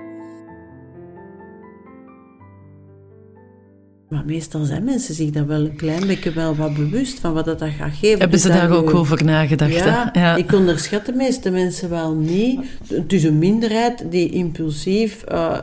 Maar 4.13 4.25
meestal 4.25 4.63
zijn 4.63 4.83
mensen 4.83 5.15
zich 5.15 5.29
daar 5.29 5.47
wel 5.47 5.59
een 5.59 5.75
klein 5.75 6.07
beetje 6.07 6.31
wel 6.33 6.55
wat 6.55 6.73
bewust 6.73 7.19
van 7.19 7.33
wat 7.33 7.45
dat, 7.45 7.61
gaat 7.61 7.93
geven. 7.93 8.19
Hebben 8.19 8.39
ze 8.39 8.47
daar 8.47 8.71
ook 8.71 8.93
over 8.93 9.23
nagedacht? 9.23 9.73
Ja, 9.73 10.09
ja, 10.13 10.35
ik 10.35 10.53
onderschat 10.53 11.05
de 11.05 11.11
meeste 11.11 11.51
mensen 11.51 11.89
wel 11.89 12.13
niet. 12.13 12.59
Het 12.87 13.13
is 13.13 13.23
een 13.23 13.37
minderheid 13.37 14.05
die 14.09 14.29
impulsief 14.29 15.23
uh, 15.31 15.57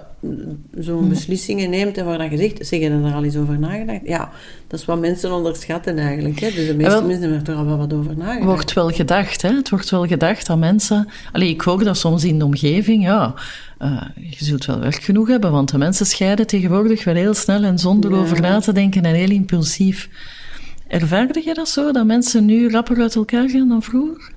zo'n 0.79 1.03
hm. 1.03 1.09
beslissingen 1.09 1.71
neemt 1.71 1.99
en 1.99 2.05
waar 2.05 2.19
dan 2.19 2.29
gezegd, 2.29 2.67
zeg 2.67 2.81
je 2.81 2.91
er 2.91 3.13
al 3.13 3.25
eens 3.25 3.37
over 3.37 3.59
nagedacht? 3.59 4.01
Ja, 4.05 4.31
dat 4.71 4.81
is 4.81 4.87
wat 4.87 5.01
mensen 5.01 5.33
onderschatten 5.33 5.99
eigenlijk. 5.99 6.39
Hè? 6.39 6.51
Dus 6.51 6.67
de 6.67 6.75
meeste 6.75 7.03
mensen 7.03 7.31
hebben 7.31 7.55
er 7.55 7.61
al 7.61 7.67
wel 7.67 7.77
wat 7.77 7.93
over 7.93 8.17
nagedacht. 8.17 8.45
wordt 8.45 8.73
wel 8.73 8.91
gedacht, 8.91 9.43
hè? 9.43 9.49
Het 9.55 9.71
wordt 9.71 9.91
wel 9.91 10.07
gedacht 10.07 10.47
dat 10.47 10.59
mensen... 10.59 11.09
Allee, 11.33 11.49
ik 11.49 11.61
hoor 11.61 11.85
dat 11.85 11.97
soms 11.97 12.25
in 12.25 12.39
de 12.39 12.45
omgeving, 12.45 13.03
ja... 13.03 13.35
Uh, 13.83 14.03
je 14.15 14.45
zult 14.45 14.65
wel 14.65 14.79
werk 14.79 15.03
genoeg 15.03 15.29
hebben, 15.29 15.53
want 15.53 15.71
de 15.71 15.79
mensen 15.79 16.07
scheiden 16.07 16.47
tegenwoordig 16.47 17.05
wel 17.05 17.15
heel 17.15 17.35
snel 17.35 17.63
en 17.63 17.79
zonder 17.79 18.13
over 18.13 18.41
na 18.41 18.61
te 18.61 18.73
denken 18.73 19.03
en 19.03 19.15
heel 19.15 19.31
impulsief. 19.31 20.09
Ervaarde 20.87 21.43
je 21.45 21.55
dat 21.55 21.69
zo, 21.69 21.93
dat 21.93 22.07
mensen 22.07 22.45
nu 22.45 22.71
rapper 22.71 23.01
uit 23.01 23.15
elkaar 23.15 23.49
gaan 23.49 23.69
dan 23.69 23.83
vroeger? 23.83 24.33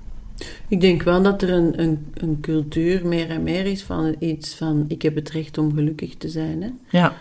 Ik 0.68 0.80
denk 0.80 1.02
wel 1.02 1.22
dat 1.22 1.42
er 1.42 1.50
een, 1.50 1.80
een, 1.80 2.06
een 2.14 2.38
cultuur 2.40 3.06
meer 3.06 3.30
en 3.30 3.42
meer 3.42 3.66
is 3.66 3.82
van 3.82 4.16
iets 4.18 4.54
van 4.54 4.84
ik 4.88 5.02
heb 5.02 5.14
het 5.14 5.30
recht 5.30 5.58
om 5.58 5.74
gelukkig 5.74 6.14
te 6.14 6.28
zijn. 6.28 6.62
Hè? 6.62 6.98
Ja. 6.98 7.12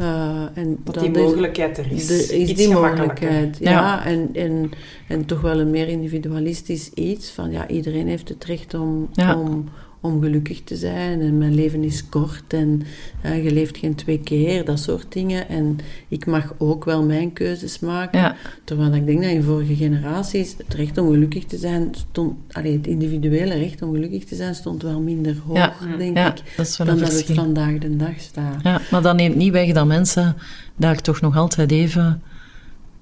Uh, 0.00 0.42
en 0.54 0.78
dat 0.84 1.00
die 1.00 1.10
mogelijkheid 1.10 1.78
er 1.78 1.92
is. 1.92 2.30
Is 2.30 2.54
die 2.54 2.68
mogelijkheid, 2.68 3.58
ja. 3.58 3.70
ja. 3.70 4.04
En, 4.04 4.30
en, 4.32 4.70
en 5.08 5.24
toch 5.24 5.40
wel 5.40 5.60
een 5.60 5.70
meer 5.70 5.88
individualistisch 5.88 6.90
iets 6.92 7.30
van 7.30 7.50
ja, 7.50 7.68
iedereen 7.68 8.08
heeft 8.08 8.28
het 8.28 8.44
recht 8.44 8.74
om, 8.74 9.08
om, 9.36 9.68
om 10.00 10.22
gelukkig 10.22 10.60
te 10.64 10.76
zijn. 10.76 11.20
En 11.20 11.38
mijn 11.38 11.54
leven 11.54 11.84
is 11.84 12.08
kort 12.08 12.52
en 12.52 12.82
uh, 13.24 13.44
je 13.44 13.52
leeft 13.52 13.76
geen 13.76 13.94
twee 13.94 14.20
keer, 14.20 14.64
dat 14.64 14.80
soort 14.80 15.12
dingen. 15.12 15.48
En 15.48 15.78
ik 16.08 16.26
mag 16.26 16.54
ook 16.58 16.84
wel 16.84 17.02
mijn 17.02 17.32
keuzes 17.32 17.78
maken. 17.78 18.34
Terwijl 18.64 18.94
ik 18.94 19.06
denk 19.06 19.22
dat 19.22 19.30
in 19.30 19.42
vorige 19.42 19.76
generaties 19.76 20.54
het 20.56 20.74
recht 20.74 20.98
om 20.98 21.10
gelukkig 21.10 21.44
te 21.44 21.56
zijn 21.56 21.88
stond... 21.90 22.34
Allee, 22.52 22.72
het 22.72 22.86
individuele 22.86 23.54
recht 23.54 23.82
om 23.82 23.92
gelukkig 23.92 24.24
te 24.24 24.34
zijn 24.34 24.54
stond 24.54 24.82
wel 24.82 25.00
minder 25.00 25.36
hoog, 25.46 25.86
denk 25.98 26.18
ik, 26.18 26.42
dat 26.56 26.74
dan 26.76 26.98
dat 26.98 27.12
het 27.12 27.32
vandaag 27.34 27.78
de 27.78 27.96
dag 27.96 28.20
staat. 28.20 28.62
Ja, 28.62 28.80
maar 28.90 29.02
dat 29.02 29.16
neemt 29.16 29.36
niet 29.36 29.52
weg 29.52 29.72
dat 29.72 29.86
mensen 29.86 30.36
daar 30.76 31.00
toch 31.00 31.20
nog 31.20 31.36
altijd 31.36 31.70
even 31.70 32.22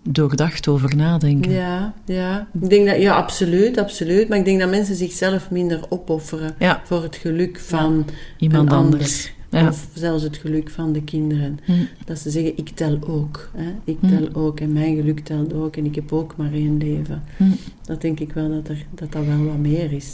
doordacht 0.09 0.69
over 0.69 0.97
nadenken. 0.97 1.51
Ja, 1.53 1.95
ja. 2.05 2.47
Ik 2.61 2.71
denk 2.71 2.87
dat, 2.87 3.01
ja, 3.01 3.15
absoluut, 3.15 3.79
absoluut. 3.79 4.29
Maar 4.29 4.39
ik 4.39 4.45
denk 4.45 4.61
dat 4.61 4.71
mensen 4.71 4.95
zichzelf 4.95 5.51
minder 5.51 5.81
opofferen 5.89 6.55
voor 6.85 7.03
het 7.03 7.17
geluk 7.17 7.61
van 7.61 8.07
iemand 8.39 8.73
anders. 8.73 9.33
Of 9.55 9.87
zelfs 9.95 10.23
het 10.23 10.37
geluk 10.37 10.71
van 10.71 10.93
de 10.93 11.03
kinderen. 11.03 11.59
Hm. 11.65 11.73
Dat 12.05 12.19
ze 12.19 12.31
zeggen, 12.31 12.57
ik 12.57 12.69
tel 12.69 12.99
ook. 13.07 13.51
Hè? 13.57 13.71
Ik 13.85 13.97
hm. 14.01 14.09
tel 14.09 14.43
ook 14.43 14.61
en 14.61 14.73
mijn 14.73 14.97
geluk 14.97 15.21
telt 15.21 15.55
ook 15.55 15.77
en 15.77 15.85
ik 15.85 15.95
heb 15.95 16.13
ook 16.13 16.37
maar 16.37 16.53
één 16.53 16.79
leven. 16.79 17.23
Hm. 17.37 17.45
Dat 17.85 18.01
denk 18.01 18.21
ik 18.21 18.33
wel 18.33 18.49
dat, 18.49 18.69
er, 18.69 18.87
dat 18.91 19.13
dat 19.13 19.25
wel 19.25 19.45
wat 19.45 19.59
meer 19.59 19.93
is. 19.93 20.13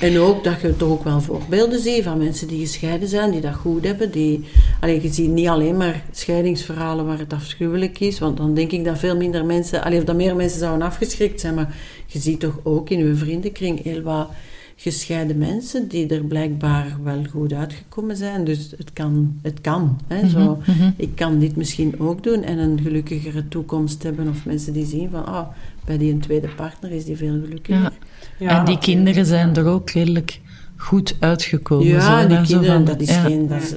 En 0.00 0.18
ook 0.18 0.44
dat 0.44 0.60
je 0.60 0.76
toch 0.76 0.90
ook 0.90 1.04
wel 1.04 1.20
voorbeelden 1.20 1.80
ziet 1.80 2.02
van 2.02 2.18
mensen 2.18 2.48
die 2.48 2.60
gescheiden 2.60 3.08
zijn, 3.08 3.30
die 3.30 3.40
dat 3.40 3.54
goed 3.54 3.84
hebben. 3.84 4.10
Die, 4.10 4.44
alleen, 4.80 5.02
je 5.02 5.12
ziet 5.12 5.30
niet 5.30 5.48
alleen 5.48 5.76
maar 5.76 6.02
scheidingsverhalen 6.10 7.06
waar 7.06 7.18
het 7.18 7.32
afschuwelijk 7.32 8.00
is, 8.00 8.18
want 8.18 8.36
dan 8.36 8.54
denk 8.54 8.70
ik 8.70 8.84
dat 8.84 8.98
veel 8.98 9.16
minder 9.16 9.44
mensen, 9.44 9.84
alleen, 9.84 9.98
of 9.98 10.04
dat 10.04 10.16
meer 10.16 10.36
mensen 10.36 10.58
zouden 10.58 10.86
afgeschrikt 10.86 11.40
zijn, 11.40 11.54
maar 11.54 11.74
je 12.06 12.18
ziet 12.18 12.40
toch 12.40 12.60
ook 12.62 12.90
in 12.90 13.00
uw 13.00 13.16
vriendenkring 13.16 13.82
heel 13.82 14.02
wat 14.02 14.28
gescheiden 14.76 15.38
mensen 15.38 15.88
die 15.88 16.08
er 16.08 16.24
blijkbaar 16.24 16.96
wel 17.02 17.24
goed 17.30 17.52
uitgekomen 17.52 18.16
zijn. 18.16 18.44
Dus 18.44 18.74
het 18.76 18.92
kan. 18.92 19.38
Het 19.42 19.60
kan 19.60 20.00
hè, 20.06 20.16
mhm, 20.16 20.28
zo. 20.28 20.62
Mhm. 20.66 20.90
Ik 20.96 21.14
kan 21.14 21.38
dit 21.38 21.56
misschien 21.56 22.00
ook 22.00 22.22
doen 22.22 22.42
en 22.42 22.58
een 22.58 22.80
gelukkigere 22.82 23.48
toekomst 23.48 24.02
hebben. 24.02 24.28
Of 24.28 24.44
mensen 24.44 24.72
die 24.72 24.86
zien 24.86 25.10
van, 25.10 25.26
ah, 25.26 25.48
bij 25.84 25.98
die 25.98 26.12
een 26.12 26.20
tweede 26.20 26.48
partner 26.48 26.90
is 26.90 27.04
die 27.04 27.16
veel 27.16 27.40
gelukkiger. 27.40 27.82
Ja. 27.82 27.92
ja 28.38 28.58
en 28.58 28.64
die 28.64 28.78
kinderen 28.78 29.26
zijn 29.26 29.56
er 29.56 29.66
ook 29.66 29.90
redelijk 29.90 30.40
goed 30.76 31.16
uitgekomen. 31.20 31.86
Ja, 31.86 32.20
zo, 32.22 32.28
die 32.28 32.40
kinderen, 32.40 32.84
dat 32.84 33.00
is 33.00 33.16
geen... 33.16 33.48
Dat, 33.48 33.74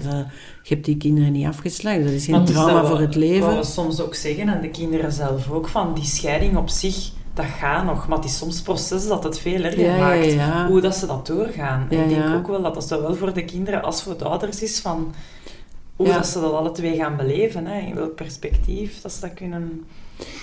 je 0.64 0.74
hebt 0.74 0.86
die 0.86 0.98
kinderen 0.98 1.32
niet 1.32 1.46
afgeslagen. 1.46 2.04
Dat 2.04 2.12
is 2.12 2.26
geen 2.26 2.46
trauma 2.46 2.86
voor 2.86 3.00
het 3.00 3.16
leven. 3.16 3.48
Wat 3.48 3.66
we 3.66 3.72
soms 3.74 4.02
ook 4.02 4.16
zeggen, 4.16 4.50
en 4.50 4.62
de 4.62 4.70
kinderen 4.70 5.12
zelf 5.12 5.52
ook, 5.52 5.68
van 5.68 5.94
die 5.94 6.06
scheiding 6.06 6.58
op 6.58 6.70
zich 6.70 7.12
dat 7.38 7.46
gaat 7.46 7.86
nog, 7.86 8.08
maar 8.08 8.18
het 8.18 8.28
is 8.28 8.38
soms 8.38 8.62
proces 8.62 9.08
dat 9.08 9.24
het 9.24 9.40
veel 9.40 9.64
erger 9.64 10.00
maakt. 10.00 10.68
Hoe 10.68 10.82
dat 10.82 10.96
ze 10.96 11.06
dat 11.06 11.28
doorgaan. 11.28 11.88
ik 11.90 12.10
denk 12.10 12.34
ook 12.36 12.48
wel 12.48 12.62
dat 12.62 12.74
dat 12.74 12.88
zowel 12.88 13.16
voor 13.16 13.34
de 13.34 13.46
kinderen 13.46 13.84
als 13.84 14.04
voor 14.04 14.18
de 14.18 14.26
ouders 14.26 14.62
is 14.62 14.80
van 14.80 15.14
hoe 15.96 16.08
dat 16.08 16.28
ze 16.28 16.40
dat 16.40 16.54
alle 16.54 16.72
twee 16.72 16.96
gaan 16.96 17.16
beleven. 17.18 17.66
Hè, 17.66 17.80
in 17.80 17.96
welk 17.96 18.16
perspectief 18.16 19.02
dat 19.02 19.12
ze 19.12 19.22
dat 19.22 19.34
kunnen 19.34 19.86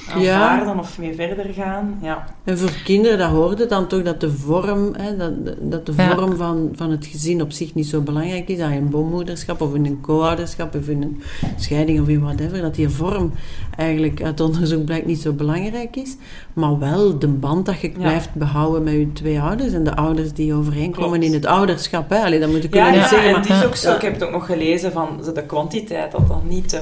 aanvaarden 0.08 0.74
ja. 0.74 0.80
of 0.80 0.98
mee 0.98 1.14
verder 1.14 1.54
gaan. 1.54 1.98
Ja. 2.02 2.24
En 2.44 2.58
voor 2.58 2.72
kinderen, 2.84 3.18
dat 3.18 3.30
hoorde 3.30 3.66
dan 3.66 3.86
toch 3.86 4.02
dat 4.02 4.20
de 4.20 4.30
vorm, 4.30 4.94
hè, 4.96 5.16
dat, 5.16 5.32
dat 5.60 5.86
de 5.86 5.92
vorm 5.92 6.36
van, 6.36 6.70
van 6.74 6.90
het 6.90 7.06
gezin 7.06 7.42
op 7.42 7.52
zich 7.52 7.74
niet 7.74 7.86
zo 7.86 8.00
belangrijk 8.00 8.48
is. 8.48 8.58
Dat 8.58 8.68
je 8.70 8.76
een 8.76 8.90
bommoederschap 8.90 9.60
of 9.60 9.74
in 9.74 9.86
een 9.86 10.00
co-ouderschap 10.00 10.74
of 10.74 10.88
in 10.88 11.02
een 11.02 11.22
scheiding 11.56 12.00
of 12.00 12.08
in 12.08 12.20
whatever, 12.20 12.60
dat 12.60 12.74
die 12.74 12.88
vorm 12.88 13.32
eigenlijk 13.76 14.22
uit 14.22 14.40
onderzoek 14.40 14.84
blijkt 14.84 15.06
niet 15.06 15.20
zo 15.20 15.32
belangrijk 15.32 15.96
is. 15.96 16.16
Maar 16.52 16.78
wel 16.78 17.18
de 17.18 17.28
band 17.28 17.66
dat 17.66 17.80
je 17.80 17.90
blijft 17.90 18.34
behouden 18.34 18.82
met 18.82 18.94
je 18.94 19.12
twee 19.12 19.40
ouders 19.40 19.72
en 19.72 19.84
de 19.84 19.96
ouders 19.96 20.32
die 20.32 20.54
overeenkomen 20.54 21.22
in 21.22 21.32
het 21.32 21.46
ouderschap. 21.46 22.10
Hè. 22.10 22.18
Allee, 22.18 22.40
dat 22.40 22.50
moet 22.50 22.64
ik 22.64 22.74
ja, 22.74 22.90
niet 22.90 23.02
zeggen. 23.02 23.30
Maar... 23.30 23.40
het 23.40 23.50
is 23.50 23.64
ook 23.64 23.76
zo, 23.76 23.94
ik 23.94 24.02
heb 24.02 24.12
het 24.12 24.24
ook 24.24 24.30
nog 24.30 24.46
gelezen 24.46 24.92
van 24.92 25.20
de 25.34 25.42
kwantiteit, 25.46 26.12
dat 26.12 26.28
dan 26.28 26.42
niet... 26.48 26.72
Uh 26.72 26.80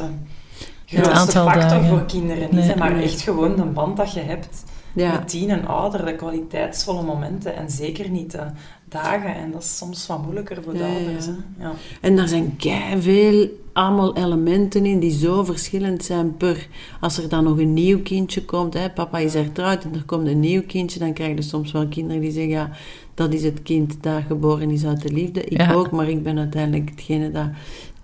het 0.97 1.09
aantal 1.09 1.45
factor 1.47 1.69
dagen. 1.69 1.89
voor 1.89 2.05
kinderen 2.05 2.49
niet, 2.51 2.67
nee, 2.67 2.77
maar 2.77 2.97
echt 2.97 3.21
gewoon 3.21 3.57
de 3.57 3.63
band 3.63 3.97
dat 3.97 4.13
je 4.13 4.21
hebt 4.21 4.65
met 4.93 5.29
tien 5.29 5.51
en 5.51 5.67
ouder, 5.67 6.05
de 6.05 6.15
kwaliteitsvolle 6.15 7.03
momenten 7.03 7.57
en 7.57 7.71
zeker 7.71 8.11
niet 8.11 8.31
de 8.31 8.47
dagen. 8.89 9.35
En 9.35 9.51
dat 9.51 9.63
is 9.63 9.77
soms 9.77 10.07
wat 10.07 10.23
moeilijker 10.23 10.63
voor 10.63 10.73
de 10.73 10.85
ouders. 10.85 11.27
Ja. 11.59 11.73
En 12.01 12.17
daar 12.17 12.29
zijn 12.29 12.57
veel 12.99 13.49
allemaal 13.73 14.17
elementen 14.17 14.87
in 14.87 14.99
die 14.99 15.19
zo 15.19 15.45
verschillend 15.45 16.05
zijn 16.05 16.37
per... 16.37 16.69
Als 17.01 17.19
er 17.19 17.29
dan 17.29 17.45
nog 17.45 17.59
een 17.59 17.73
nieuw 17.73 18.03
kindje 18.03 18.45
komt, 18.45 18.75
hè, 18.75 18.91
papa 18.91 19.19
is 19.19 19.35
hertrouwd 19.35 19.85
en 19.85 19.95
er 19.95 20.05
komt 20.05 20.27
een 20.27 20.41
nieuw 20.41 20.63
kindje, 20.67 20.99
dan 20.99 21.13
krijg 21.13 21.35
je 21.37 21.43
soms 21.43 21.73
wel 21.73 21.89
kinderen 21.89 22.21
die 22.21 22.33
zeggen, 22.33 22.51
ja, 22.51 22.71
dat 23.15 23.33
is 23.33 23.43
het 23.43 23.63
kind 23.63 24.03
dat 24.03 24.23
geboren 24.27 24.71
is 24.71 24.85
uit 24.85 25.03
de 25.03 25.13
liefde. 25.13 25.45
Ik 25.45 25.73
ook, 25.73 25.91
maar 25.91 26.09
ik 26.09 26.23
ben 26.23 26.39
uiteindelijk 26.39 26.91
hetgene 26.91 27.31
dat 27.31 27.49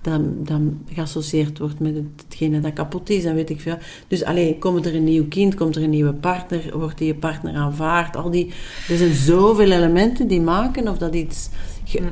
dan, 0.01 0.37
dan 0.39 0.79
geassocieerd 0.93 1.59
wordt 1.59 1.81
met 1.81 1.95
hetgene 2.17 2.61
dat 2.61 2.73
kapot 2.73 3.11
is 3.11 3.25
en 3.25 3.35
weet 3.35 3.51
ik 3.51 3.61
veel. 3.61 3.79
Dus 4.09 4.25
alleen 4.25 4.59
komt 4.59 4.87
er 4.87 4.95
een 4.95 5.05
nieuw 5.05 5.29
kind, 5.29 5.55
komt 5.55 5.77
er 5.77 5.83
een 5.83 5.91
nieuwe 5.91 6.13
partner, 6.13 6.79
wordt 6.79 6.99
die 6.99 7.15
partner 7.15 7.55
aanvaard, 7.55 8.17
al 8.17 8.31
die... 8.31 8.53
Er 8.89 8.97
zijn 8.97 9.15
zoveel 9.15 9.71
elementen 9.71 10.29
die 10.29 10.41
maken 10.41 10.89
of 10.89 10.99
dat 10.99 11.15
iets, 11.15 11.49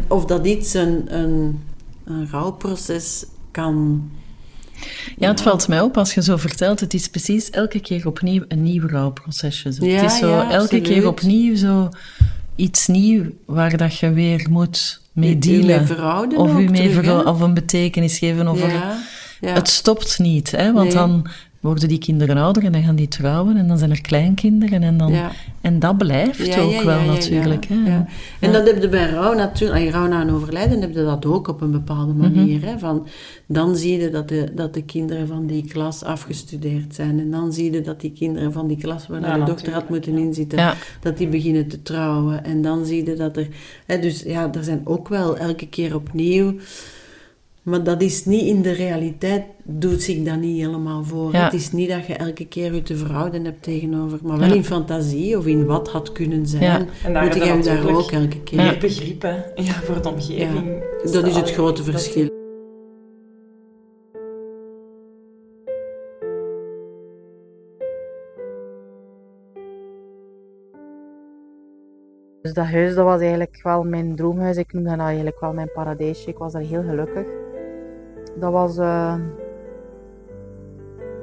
of 0.08 0.24
dat 0.24 0.46
iets 0.46 0.74
een, 0.74 1.18
een, 1.18 1.62
een 2.04 2.28
rouwproces 2.30 3.26
kan... 3.50 4.02
Ja, 5.18 5.28
het 5.28 5.40
valt 5.40 5.68
mij 5.68 5.80
op 5.80 5.96
als 5.96 6.14
je 6.14 6.22
zo 6.22 6.36
vertelt. 6.36 6.80
Het 6.80 6.94
is 6.94 7.08
precies 7.08 7.50
elke 7.50 7.80
keer 7.80 8.06
opnieuw 8.06 8.44
een 8.48 8.62
nieuw 8.62 8.88
rouwprocesje. 8.88 9.72
Zo. 9.72 9.84
het 9.84 10.12
is 10.12 10.18
zo 10.18 10.40
elke 10.40 10.80
keer 10.80 11.06
opnieuw 11.06 11.56
zo 11.56 11.88
iets 12.56 12.86
nieuw 12.86 13.24
waar 13.46 13.76
dat 13.76 13.98
je 13.98 14.12
weer 14.12 14.46
moet 14.50 15.00
mee 15.12 15.38
dealen. 15.38 15.86
of 16.36 16.58
u 16.58 16.68
mee 16.70 17.24
of 17.26 17.40
een 17.40 17.54
betekenis 17.54 18.18
geven. 18.18 18.48
Of 18.48 18.60
ja, 18.60 19.52
Het 19.54 19.68
stopt 19.68 20.18
niet, 20.18 20.50
hè, 20.50 20.72
want 20.72 20.92
dan 20.92 21.26
worden 21.66 21.88
die 21.88 21.98
kinderen 21.98 22.36
ouder 22.36 22.64
en 22.64 22.72
dan 22.72 22.82
gaan 22.82 22.96
die 22.96 23.08
trouwen 23.08 23.56
en 23.56 23.68
dan 23.68 23.78
zijn 23.78 23.90
er 23.90 24.00
kleinkinderen 24.00 24.82
en, 24.82 24.96
dan, 24.96 25.14
en 25.60 25.78
dat 25.78 25.98
blijft 25.98 26.58
ook 26.58 26.82
wel 26.82 27.00
natuurlijk. 27.00 27.66
Hè. 27.68 28.04
En 28.40 28.52
dat 28.52 28.66
heb 28.66 28.82
je 28.82 28.88
bij 28.88 29.10
rouw 29.10 29.34
natuurlijk, 29.34 29.84
en 29.84 29.90
rouw 29.90 30.06
na 30.06 30.20
een 30.20 30.30
overlijden 30.30 30.80
heb 30.80 30.94
je 30.94 31.04
dat 31.04 31.26
ook 31.26 31.48
op 31.48 31.60
een 31.60 31.70
bepaalde 31.70 32.12
mhm. 32.12 32.32
manier. 32.32 32.64
hè, 32.64 32.78
van, 32.78 33.06
dan 33.46 33.76
zie 33.76 34.00
je 34.00 34.10
dat 34.10 34.28
de, 34.28 34.50
dat 34.54 34.74
de 34.74 34.82
kinderen 34.82 35.26
van 35.26 35.46
die 35.46 35.64
klas 35.68 36.04
afgestudeerd 36.04 36.94
zijn 36.94 37.20
en 37.20 37.30
dan 37.30 37.52
zie 37.52 37.72
je 37.72 37.80
dat 37.80 38.00
die 38.00 38.12
kinderen 38.12 38.52
van 38.52 38.66
die 38.66 38.76
klas 38.76 39.06
waar 39.06 39.38
de 39.38 39.44
dochter 39.44 39.72
had 39.72 39.88
moeten 39.88 40.18
inzitten, 40.18 40.74
dat 41.00 41.18
die 41.18 41.28
beginnen 41.28 41.68
te 41.68 41.82
trouwen 41.82 42.44
en 42.44 42.62
dan 42.62 42.84
zie 42.84 43.04
je 43.04 43.14
dat 43.14 43.36
er, 43.36 43.48
hè, 43.86 43.98
dus 43.98 44.22
ja, 44.22 44.52
er 44.52 44.64
zijn 44.64 44.80
ook 44.84 45.08
wel 45.08 45.36
elke 45.36 45.68
keer 45.68 45.94
opnieuw 45.94 46.54
maar 47.66 47.84
dat 47.84 48.02
is 48.02 48.24
niet 48.24 48.42
in 48.42 48.62
de 48.62 48.72
realiteit, 48.72 49.44
doet 49.64 50.02
zich 50.02 50.22
dat 50.22 50.38
niet 50.38 50.60
helemaal 50.60 51.04
voor. 51.04 51.32
Het 51.32 51.52
is 51.52 51.72
niet 51.72 51.88
dat 51.88 52.06
je 52.06 52.14
elke 52.14 52.46
keer 52.46 52.74
je 52.74 52.82
te 52.82 52.96
verhouden 52.96 53.44
hebt 53.44 53.62
tegenover, 53.62 54.18
maar 54.22 54.38
wel 54.38 54.52
in 54.52 54.64
fantasie 54.64 55.38
of 55.38 55.46
in 55.46 55.64
wat 55.64 55.88
had 55.88 56.12
kunnen 56.12 56.46
zijn. 56.46 56.62
Ja. 56.62 56.86
En 57.04 57.12
daar 57.12 57.24
moet 57.24 57.34
je 57.34 57.62
daar 57.62 57.94
ook 57.94 58.10
elke 58.10 58.40
keer. 58.42 58.56
Meer 58.56 58.78
begrip 58.78 59.22
ja, 59.54 59.72
voor 59.72 60.02
de 60.02 60.08
omgeving. 60.08 60.82
dat 61.12 61.26
is 61.26 61.36
het 61.36 61.50
grote 61.50 61.82
verschil. 61.82 62.28
Dus 72.42 72.52
dat 72.52 72.66
huis 72.66 72.94
dat 72.94 73.04
was 73.04 73.20
eigenlijk 73.20 73.60
wel 73.62 73.82
mijn 73.82 74.16
droomhuis. 74.16 74.56
Ik 74.56 74.72
noemde 74.72 74.90
dat 74.90 74.98
eigenlijk 74.98 75.40
wel 75.40 75.52
mijn 75.52 75.70
paradijsje. 75.74 76.28
Ik 76.28 76.38
was 76.38 76.52
daar 76.52 76.62
heel 76.62 76.82
gelukkig. 76.82 77.26
Dat 78.38 78.52
was 78.52 78.78
uh, 78.78 79.14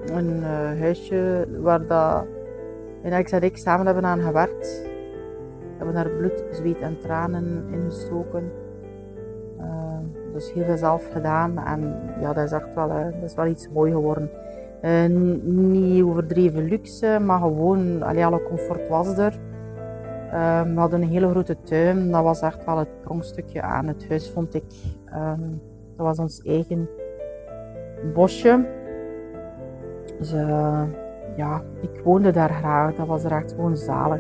een 0.05 0.35
uh, 0.39 0.79
huisje 0.79 1.47
waar 1.61 1.87
dat 1.87 2.25
en 3.01 3.13
ik 3.13 3.31
en 3.31 3.41
ik 3.41 3.57
samen 3.57 3.85
hebben 3.85 4.05
aan 4.05 4.21
gewerkt. 4.21 4.81
We 5.59 5.77
hebben 5.77 5.95
daar 5.95 6.09
bloed, 6.09 6.43
zweet 6.51 6.81
en 6.81 6.97
tranen 7.01 7.63
in 7.71 7.83
gestoken. 7.89 8.51
Uh, 9.59 9.97
dus 10.33 10.51
heel 10.51 10.63
veel 10.63 10.77
zelf 10.77 11.09
gedaan 11.11 11.57
en 11.57 11.95
ja, 12.21 12.33
dat 12.33 12.45
is 12.45 12.51
echt 12.51 12.73
wel, 12.75 12.87
dat 12.87 13.29
is 13.29 13.35
wel 13.35 13.45
iets 13.45 13.69
mooi 13.69 13.91
geworden. 13.91 14.29
niet 15.81 16.03
overdreven 16.03 16.63
luxe, 16.63 17.19
maar 17.25 17.39
gewoon, 17.39 18.03
allee, 18.03 18.25
alle 18.25 18.43
comfort 18.43 18.87
was 18.87 19.17
er. 19.17 19.33
we 20.73 20.79
hadden 20.79 21.01
een 21.01 21.09
hele 21.09 21.29
grote 21.29 21.57
tuin, 21.63 22.11
dat 22.11 22.23
was 22.23 22.41
echt 22.41 22.65
wel 22.65 22.77
het 22.77 23.01
pronkstukje 23.01 23.61
aan 23.61 23.87
het 23.87 24.05
huis, 24.09 24.29
vond 24.29 24.53
ik. 24.53 24.63
Um, 25.15 25.61
dat 25.95 26.05
was 26.05 26.19
ons 26.19 26.41
eigen 26.41 26.87
bosje. 28.13 28.65
Dus 30.19 30.31
ja, 31.35 31.61
ik 31.81 32.01
woonde 32.03 32.31
daar 32.31 32.49
graag. 32.49 32.95
Dat 32.95 33.07
was 33.07 33.23
er 33.23 33.31
echt 33.31 33.51
gewoon 33.51 33.77
zalig. 33.77 34.19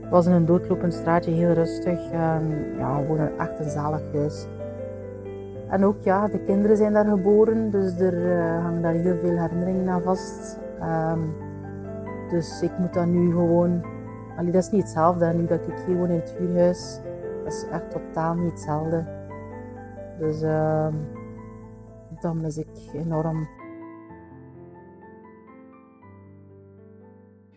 Het 0.00 0.10
was 0.10 0.26
in 0.26 0.32
een 0.32 0.46
doodlopend 0.46 0.94
straatje, 0.94 1.30
heel 1.30 1.52
rustig. 1.52 2.10
ja, 2.78 3.00
we 3.00 3.06
woonden 3.06 3.38
echt 3.38 3.58
een 3.58 3.70
zalig 3.70 4.00
huis. 4.12 4.46
En 5.68 5.84
ook 5.84 5.96
ja, 6.02 6.28
de 6.28 6.38
kinderen 6.38 6.76
zijn 6.76 6.92
daar 6.92 7.04
geboren, 7.04 7.70
dus 7.70 8.00
er 8.00 8.14
uh, 8.14 8.62
hangen 8.62 8.82
daar 8.82 8.92
heel 8.92 9.16
veel 9.16 9.38
herinneringen 9.38 9.88
aan 9.88 10.02
vast. 10.02 10.58
Ehm, 10.80 11.18
dus 12.30 12.62
ik 12.62 12.70
moet 12.78 12.94
dat 12.94 13.06
nu 13.06 13.30
gewoon... 13.30 13.82
Allee, 14.36 14.52
dat 14.52 14.62
is 14.62 14.70
niet 14.70 14.82
hetzelfde 14.82 15.26
nu 15.26 15.46
dat 15.46 15.60
ik 15.66 15.74
hier 15.86 15.96
woon 15.96 16.08
in 16.08 16.20
het 16.20 16.34
huurhuis. 16.38 17.00
is 17.46 17.64
echt 17.72 17.90
totaal 17.90 18.34
niet 18.34 18.50
hetzelfde. 18.50 19.04
Dus 20.18 20.42
uh, 20.42 20.86
dat 22.20 22.34
mis 22.34 22.56
ik 22.56 22.66
enorm. 22.94 23.48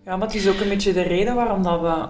Ja, 0.03 0.17
maar 0.17 0.27
het 0.27 0.35
is 0.35 0.47
ook 0.47 0.59
een 0.59 0.69
beetje 0.69 0.93
de 0.93 1.01
reden 1.01 1.35
waarom 1.35 1.63
dat 1.63 1.81
we 1.81 2.07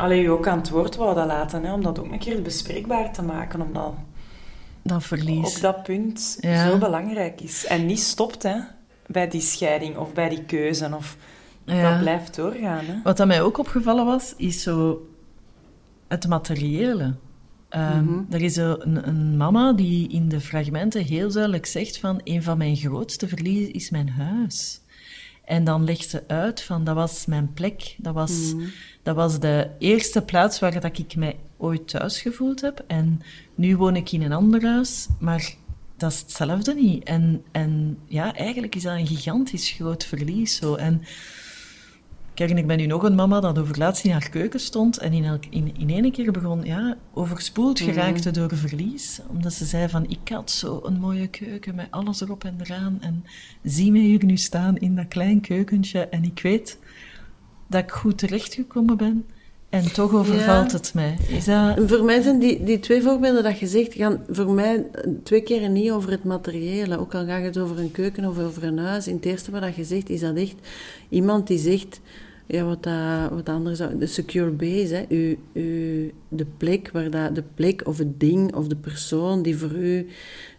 alleen 0.00 0.22
je 0.22 0.30
ook 0.30 0.46
aan 0.46 0.58
het 0.58 0.70
woord 0.70 0.96
wouden 0.96 1.26
laten. 1.26 1.64
Hè? 1.64 1.72
Om 1.72 1.82
dat 1.82 1.98
ook 1.98 2.12
een 2.12 2.18
keer 2.18 2.42
bespreekbaar 2.42 3.12
te 3.12 3.22
maken. 3.22 3.60
Omdat 3.60 3.94
dat 4.82 5.04
verlies. 5.04 5.56
op 5.56 5.62
dat 5.62 5.82
punt 5.82 6.38
zo 6.40 6.78
belangrijk 6.78 7.40
is. 7.40 7.66
En 7.66 7.86
niet 7.86 8.00
stopt 8.00 8.42
hè, 8.42 8.58
bij 9.06 9.28
die 9.28 9.40
scheiding 9.40 9.96
of 9.96 10.12
bij 10.12 10.28
die 10.28 10.44
keuze. 10.44 10.90
Of, 10.94 11.16
Dat 11.64 11.98
blijft 12.00 12.34
doorgaan. 12.36 12.84
Hè? 12.84 12.94
Wat 13.02 13.16
dat 13.16 13.26
mij 13.26 13.42
ook 13.42 13.58
opgevallen 13.58 14.04
was, 14.04 14.34
is 14.36 14.62
zo 14.62 15.06
het 16.08 16.28
materiële. 16.28 17.14
Um, 17.76 18.26
Er 18.30 18.42
is 18.42 18.56
een, 18.56 19.08
een, 19.08 19.36
mama 19.36 19.72
die 19.72 20.08
in 20.08 20.28
de 20.28 20.40
fragmenten 20.40 21.04
heel 21.04 21.32
duidelijk 21.32 21.66
zegt 21.66 21.98
van 21.98 22.20
een 22.24 22.42
van 22.42 22.58
mijn 22.58 22.76
grootste 22.76 23.28
verliezen 23.28 23.72
is 23.72 23.90
mijn 23.90 24.08
huis. 24.08 24.80
En 25.44 25.64
dan 25.64 25.84
legt 25.84 26.08
ze 26.08 26.22
uit 26.26 26.62
van 26.62 26.84
dat 26.84 26.94
was 26.94 27.26
mijn 27.26 27.52
plek, 27.52 27.94
dat 27.98 28.14
was, 28.14 28.54
mhm. 28.54 28.66
dat 29.02 29.16
was 29.16 29.40
de 29.40 29.70
eerste 29.78 30.22
plaats 30.22 30.58
waar 30.58 30.80
dat 30.80 30.98
ik 30.98 31.16
mij 31.16 31.36
ooit 31.56 31.88
thuis 31.88 32.20
gevoeld 32.20 32.60
heb. 32.60 32.84
En 32.86 33.22
nu 33.54 33.76
woon 33.76 33.96
ik 33.96 34.12
in 34.12 34.22
een 34.22 34.32
ander 34.32 34.64
huis, 34.64 35.06
maar 35.18 35.54
dat 35.96 36.12
is 36.12 36.18
hetzelfde 36.18 36.74
niet. 36.74 37.04
En, 37.04 37.42
en 37.52 37.98
ja, 38.06 38.34
eigenlijk 38.34 38.74
is 38.74 38.82
dat 38.82 38.98
een 38.98 39.06
gigantisch 39.06 39.70
groot 39.70 40.04
verlies. 40.04 40.56
Zo. 40.56 40.74
En 40.74 41.02
Kijk, 42.36 42.50
ik 42.50 42.66
ben 42.66 42.76
nu 42.76 42.86
nog 42.86 43.02
een 43.02 43.14
mama 43.14 43.40
dat 43.40 43.58
over 43.58 43.78
laatst 43.78 44.04
in 44.04 44.10
haar 44.10 44.28
keuken 44.28 44.60
stond 44.60 44.98
en 44.98 45.12
in, 45.12 45.40
in, 45.50 45.74
in 45.78 45.90
één 45.90 46.12
keer 46.12 46.32
begon, 46.32 46.64
ja, 46.64 46.96
overspoeld 47.12 47.80
mhm. 47.80 47.90
geraakte 47.90 48.30
door 48.30 48.56
verlies. 48.56 49.20
Omdat 49.28 49.52
ze 49.52 49.64
zei 49.64 49.88
van, 49.88 50.04
ik 50.08 50.28
had 50.28 50.50
zo 50.50 50.80
een 50.84 50.98
mooie 50.98 51.26
keuken 51.26 51.74
met 51.74 51.86
alles 51.90 52.20
erop 52.20 52.44
en 52.44 52.56
eraan. 52.60 52.98
En 53.00 53.24
zie 53.62 53.92
mij 53.92 54.00
hier 54.00 54.24
nu 54.24 54.36
staan 54.36 54.76
in 54.76 54.96
dat 54.96 55.08
klein 55.08 55.40
keukentje 55.40 56.00
en 56.00 56.24
ik 56.24 56.40
weet 56.42 56.78
dat 57.66 57.82
ik 57.82 57.90
goed 57.90 58.18
terechtgekomen 58.18 58.96
ben. 58.96 59.24
En 59.68 59.92
toch 59.92 60.12
overvalt 60.12 60.72
het 60.72 60.94
mij. 60.94 61.16
Is 61.28 61.44
dat... 61.44 61.78
Voor 61.86 62.04
mij 62.04 62.22
zijn 62.22 62.38
die, 62.38 62.64
die 62.64 62.80
twee 62.80 63.02
voorbeelden 63.02 63.42
dat 63.42 63.58
je 63.58 63.66
zegt, 63.66 63.94
gaan 63.94 64.20
voor 64.28 64.50
mij 64.50 64.86
twee 65.22 65.42
keer 65.42 65.68
niet 65.68 65.90
over 65.90 66.10
het 66.10 66.24
materiële. 66.24 66.98
Ook 66.98 67.14
al 67.14 67.26
gaat 67.26 67.42
het 67.42 67.58
over 67.58 67.78
een 67.78 67.90
keuken 67.90 68.24
of 68.24 68.38
over 68.38 68.64
een 68.64 68.78
huis. 68.78 69.08
In 69.08 69.14
het 69.14 69.24
eerste 69.24 69.50
wat 69.50 69.76
je 69.76 69.84
zegt, 69.84 70.10
is 70.10 70.20
dat 70.20 70.36
echt 70.36 70.56
iemand 71.08 71.46
die 71.46 71.58
zegt 71.58 72.00
ja, 72.46 72.64
wat, 72.64 72.82
dat, 72.82 73.30
wat 73.30 73.48
anders 73.48 73.78
zou... 73.78 73.98
De 73.98 74.06
secure 74.06 74.50
base, 74.50 74.94
hè. 74.94 75.04
U, 75.08 75.38
u, 75.52 76.12
de 76.28 76.46
plek 76.56 76.90
waar 76.92 77.10
dat... 77.10 77.34
De 77.34 77.44
plek 77.54 77.86
of 77.86 77.98
het 77.98 78.20
ding 78.20 78.54
of 78.54 78.68
de 78.68 78.76
persoon 78.76 79.42
die 79.42 79.56
voor 79.56 79.72
u 79.72 80.06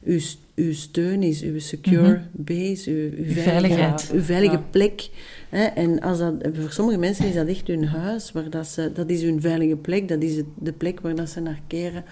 uw, 0.04 0.20
uw 0.56 0.74
steun 0.74 1.24
is, 1.24 1.42
uw 1.42 1.60
secure 1.60 2.10
mhm. 2.10 2.22
base, 2.32 2.92
uw, 2.92 3.26
uw, 3.26 3.32
veiligheid. 3.34 4.12
Uw 4.14 4.22
veilige 4.22 4.60
plek. 4.70 5.10
Hè? 5.50 5.64
En 5.64 6.00
als 6.00 6.18
dat, 6.18 6.34
voor 6.54 6.72
sommige 6.72 6.98
mensen 6.98 7.28
is 7.28 7.34
dat 7.34 7.48
echt 7.48 7.68
hun 7.68 7.86
huis, 7.86 8.32
waar 8.32 8.50
dat, 8.50 8.68
ze, 8.68 8.92
dat 8.94 9.10
is 9.10 9.22
hun 9.22 9.42
veilige 9.42 9.76
plek, 9.76 10.08
dat 10.08 10.22
is 10.22 10.36
het, 10.36 10.46
de 10.56 10.72
plek 10.72 11.00
waar 11.00 11.16
dat 11.16 11.30
ze 11.30 11.40
naar 11.40 11.60
keren 11.68 12.04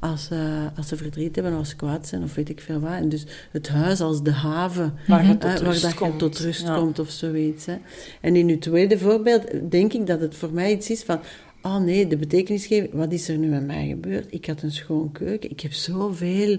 als, 0.00 0.28
uh, 0.32 0.66
als 0.76 0.88
ze 0.88 0.96
verdriet 0.96 1.34
hebben, 1.34 1.54
als 1.54 1.68
ze 1.68 1.76
kwaad 1.76 2.06
zijn 2.06 2.22
of 2.22 2.34
weet 2.34 2.48
ik 2.48 2.60
veel 2.60 2.80
wat. 2.80 2.92
En 2.92 3.08
dus 3.08 3.26
het 3.52 3.68
huis 3.68 4.00
als 4.00 4.22
de 4.22 4.32
haven 4.32 4.94
waar, 5.06 5.26
je 5.26 5.38
tot, 5.38 5.58
dat 5.82 5.98
je 5.98 6.16
tot 6.16 6.38
rust 6.38 6.74
komt 6.74 6.98
of 6.98 7.10
zoiets. 7.10 7.66
Hè? 7.66 7.76
En 8.20 8.36
in 8.36 8.48
uw 8.48 8.58
tweede 8.58 8.98
voorbeeld 8.98 9.70
denk 9.70 9.92
ik 9.92 10.06
dat 10.06 10.20
het 10.20 10.34
voor 10.34 10.52
mij 10.52 10.72
iets 10.72 10.90
is 10.90 11.02
van 11.02 11.20
oh 11.62 11.76
nee, 11.76 12.06
de 12.06 12.16
betekenisgeving, 12.16 12.92
wat 12.92 13.12
is 13.12 13.28
er 13.28 13.36
nu 13.36 13.46
met 13.48 13.66
mij 13.66 13.86
gebeurd? 13.86 14.26
Ik 14.30 14.46
had 14.46 14.62
een 14.62 14.72
schoon 14.72 15.12
keuken, 15.12 15.50
ik 15.50 15.60
heb 15.60 15.72
zoveel 15.72 16.58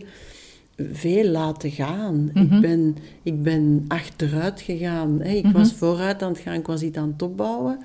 veel 0.92 1.30
laten 1.30 1.72
gaan. 1.72 2.30
ik, 2.34 2.50
mhm. 2.50 2.62
ben, 2.62 2.96
ik 3.24 3.44
ben 3.44 3.86
achteruit 3.88 4.62
gegaan. 4.62 5.20
Hè. 5.22 5.30
Ik 5.30 5.44
mhm. 5.44 5.54
was 5.54 5.74
vooruit 5.74 6.24
aan 6.24 6.32
het 6.32 6.40
gaan, 6.40 6.54
ik 6.54 6.68
was 6.68 6.82
iets 6.82 6.98
aan 6.98 7.12
het 7.12 7.22
opbouwen. 7.22 7.80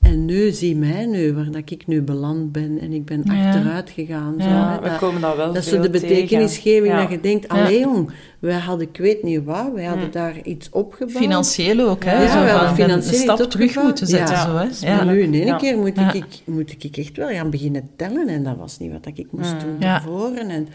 En 0.00 0.24
nu 0.24 0.50
zie 0.50 0.76
mij 0.76 1.06
nu, 1.06 1.32
waar 1.32 1.50
dat 1.50 1.70
ik 1.70 1.86
nu 1.86 2.02
beland 2.02 2.52
ben. 2.52 2.80
En 2.80 2.92
ik 2.92 3.04
ben 3.04 3.24
achteruit 3.24 3.90
gegaan. 3.90 4.34
Ja, 4.38 4.74
zo, 4.74 4.82
we 4.82 4.88
dat, 4.88 4.98
komen 4.98 5.20
dat 5.20 5.36
wel 5.36 5.46
Dat 5.46 5.62
is 5.62 5.68
zo 5.68 5.80
de 5.80 5.90
betekenisgeving 5.90 6.94
dat 6.94 7.10
je 7.10 7.20
denkt, 7.20 7.48
alleen 7.48 7.80
jong, 7.80 8.10
wij 8.38 8.58
hadden, 8.58 8.88
ik 8.88 8.96
weet 8.96 9.22
niet 9.22 9.44
wat, 9.44 9.72
wij 9.74 9.84
hadden 9.84 10.10
daar 10.10 10.42
iets 10.42 10.70
opgebouwd. 10.70 11.22
Financieel 11.22 11.88
ook, 11.88 12.04
hè? 12.04 12.22
Ja, 12.22 12.32
zo 12.32 12.44
we 12.44 12.50
hadden 12.50 12.74
financieel 12.74 13.28
een 13.28 13.36
stap 13.36 13.50
terug 13.50 13.82
moeten 13.82 14.06
zetten, 14.06 14.36
zo, 14.36 14.56
hè? 14.56 14.94
Maar 14.94 15.06
nu 15.06 15.22
in 15.22 15.34
één 15.34 15.56
keer 15.56 15.78
moet, 15.78 15.98
ik, 16.14 16.42
moet 16.44 16.84
ik 16.84 16.96
echt 16.96 17.16
wel 17.16 17.28
gaan 17.28 17.50
beginnen 17.50 17.90
tellen. 17.96 18.28
En 18.28 18.44
dat 18.44 18.56
was 18.56 18.78
niet 18.78 18.92
wat 18.92 19.06
ik 19.06 19.26
moest 19.30 19.60
doen 19.60 19.78
tevoren. 19.78 20.48
En, 20.50 20.68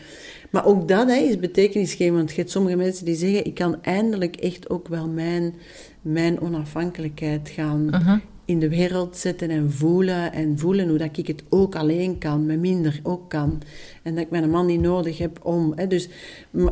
maar 0.51 0.65
ook 0.65 0.87
dat 0.87 1.07
hè, 1.07 1.15
is 1.15 1.39
betekenisgevend. 1.39 2.17
Want 2.17 2.29
je 2.29 2.35
hebt 2.35 2.51
sommige 2.51 2.75
mensen 2.75 3.05
die 3.05 3.15
zeggen, 3.15 3.45
ik 3.45 3.53
kan 3.53 3.83
eindelijk 3.83 4.35
echt 4.35 4.69
ook 4.69 4.87
wel 4.87 5.07
mijn, 5.07 5.53
mijn 6.01 6.41
onafhankelijkheid 6.41 7.49
gaan 7.49 7.87
uh-huh. 7.91 8.19
in 8.45 8.59
de 8.59 8.69
wereld 8.69 9.17
zetten 9.17 9.49
en 9.49 9.71
voelen. 9.71 10.33
En 10.33 10.59
voelen 10.59 10.89
hoe 10.89 10.97
dat 10.97 11.17
ik 11.17 11.27
het 11.27 11.43
ook 11.49 11.75
alleen 11.75 12.17
kan, 12.17 12.45
met 12.45 12.59
minder 12.59 12.99
ook 13.03 13.29
kan. 13.29 13.61
En 14.03 14.15
dat 14.15 14.23
ik 14.23 14.29
mijn 14.29 14.49
man 14.49 14.65
niet 14.65 14.81
nodig 14.81 15.17
heb 15.17 15.39
om... 15.45 15.73
Hè, 15.75 15.87
dus, 15.87 16.09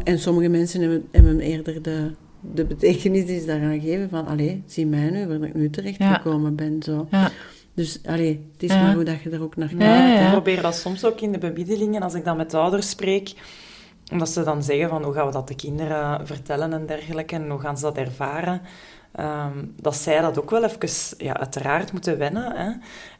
en 0.04 0.20
sommige 0.20 0.50
mensen 0.50 0.82
hebben, 0.82 1.08
hebben 1.12 1.40
eerder 1.40 1.82
de, 1.82 2.12
de 2.54 2.66
betekenis 2.66 3.26
die 3.26 3.40
ze 3.40 3.46
daaraan 3.46 3.82
geven 3.82 4.10
van... 4.10 4.28
Allee, 4.28 4.64
zie 4.66 4.86
mij 4.86 5.10
nu, 5.10 5.28
waar 5.28 5.44
ik 5.44 5.56
nu 5.56 5.70
terecht 5.70 6.04
gekomen 6.04 6.56
ben. 6.56 6.84
Zo. 6.84 7.08
Ja. 7.12 7.32
Dus 7.74 8.00
allee, 8.06 8.46
het 8.54 8.64
is 8.64 8.70
maar 8.70 8.96
hoe 8.96 9.04
dat 9.04 9.22
je 9.22 9.30
er 9.30 9.44
ook 9.44 9.56
naar 9.56 9.74
kijkt. 9.78 10.22
Ik 10.22 10.32
probeer 10.32 10.62
dat 10.62 10.76
soms 10.76 11.06
ook 11.06 11.22
in 11.22 11.32
de 11.32 11.38
bemiddelingen, 11.38 12.02
als 12.02 12.14
ik 12.14 12.26
dan 12.26 12.38
met 12.38 12.54
ouders 12.54 12.90
spreek 12.90 13.34
omdat 14.12 14.30
ze 14.30 14.44
dan 14.44 14.64
zeggen 14.64 14.90
van 14.90 15.04
hoe 15.04 15.14
gaan 15.14 15.26
we 15.26 15.32
dat 15.32 15.48
de 15.48 15.56
kinderen 15.56 16.28
vertellen 16.28 16.74
en 16.74 16.86
dergelijke 16.86 17.36
en 17.36 17.50
hoe 17.50 17.60
gaan 17.60 17.78
ze 17.78 17.84
dat 17.84 17.98
ervaren. 17.98 18.62
Ehm, 19.12 19.66
dat 19.82 19.96
zij 19.96 20.22
dat 20.22 20.40
ook 20.40 20.50
wel 20.50 20.64
even, 20.64 21.18
ja, 21.18 21.38
uiteraard 21.38 21.92
moeten 21.92 22.18
wennen. 22.18 22.56
Hè. 22.56 22.72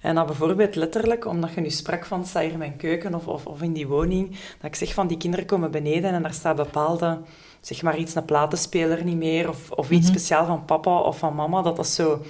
En 0.02 0.16
dan 0.16 0.26
bijvoorbeeld 0.26 0.76
letterlijk, 0.76 1.26
omdat 1.26 1.54
je 1.54 1.62
nu 1.62 1.70
sprak 1.70 2.06
van, 2.06 2.26
sta 2.26 2.42
hier 2.42 2.52
in 2.52 2.58
mijn 2.58 2.76
keuken 2.76 3.16
of, 3.16 3.28
of, 3.28 3.46
of 3.46 3.62
in 3.62 3.74
die 3.74 3.88
woning, 3.88 4.30
dat 4.30 4.70
ik 4.70 4.76
zeg 4.76 4.94
van, 4.94 5.08
die 5.08 5.18
kinderen 5.18 5.46
komen 5.46 5.72
beneden 5.72 6.12
en 6.12 6.22
daar 6.22 6.34
staat 6.34 6.56
bepaalde, 6.56 7.20
zeg 7.62 7.82
maar 7.82 7.98
iets, 7.98 8.16
een 8.16 8.26
platenspeler 8.26 9.04
niet 9.04 9.18
meer, 9.18 9.50
of, 9.50 9.72
of 9.72 9.90
iets 9.90 10.08
mm 10.08 10.16
speciaal 10.16 10.46
van 10.46 10.66
papa 10.66 11.00
of 11.00 11.18
van 11.18 11.36
mama, 11.36 11.62
dat 11.62 11.76
dat 11.76 11.88
zo 11.88 12.22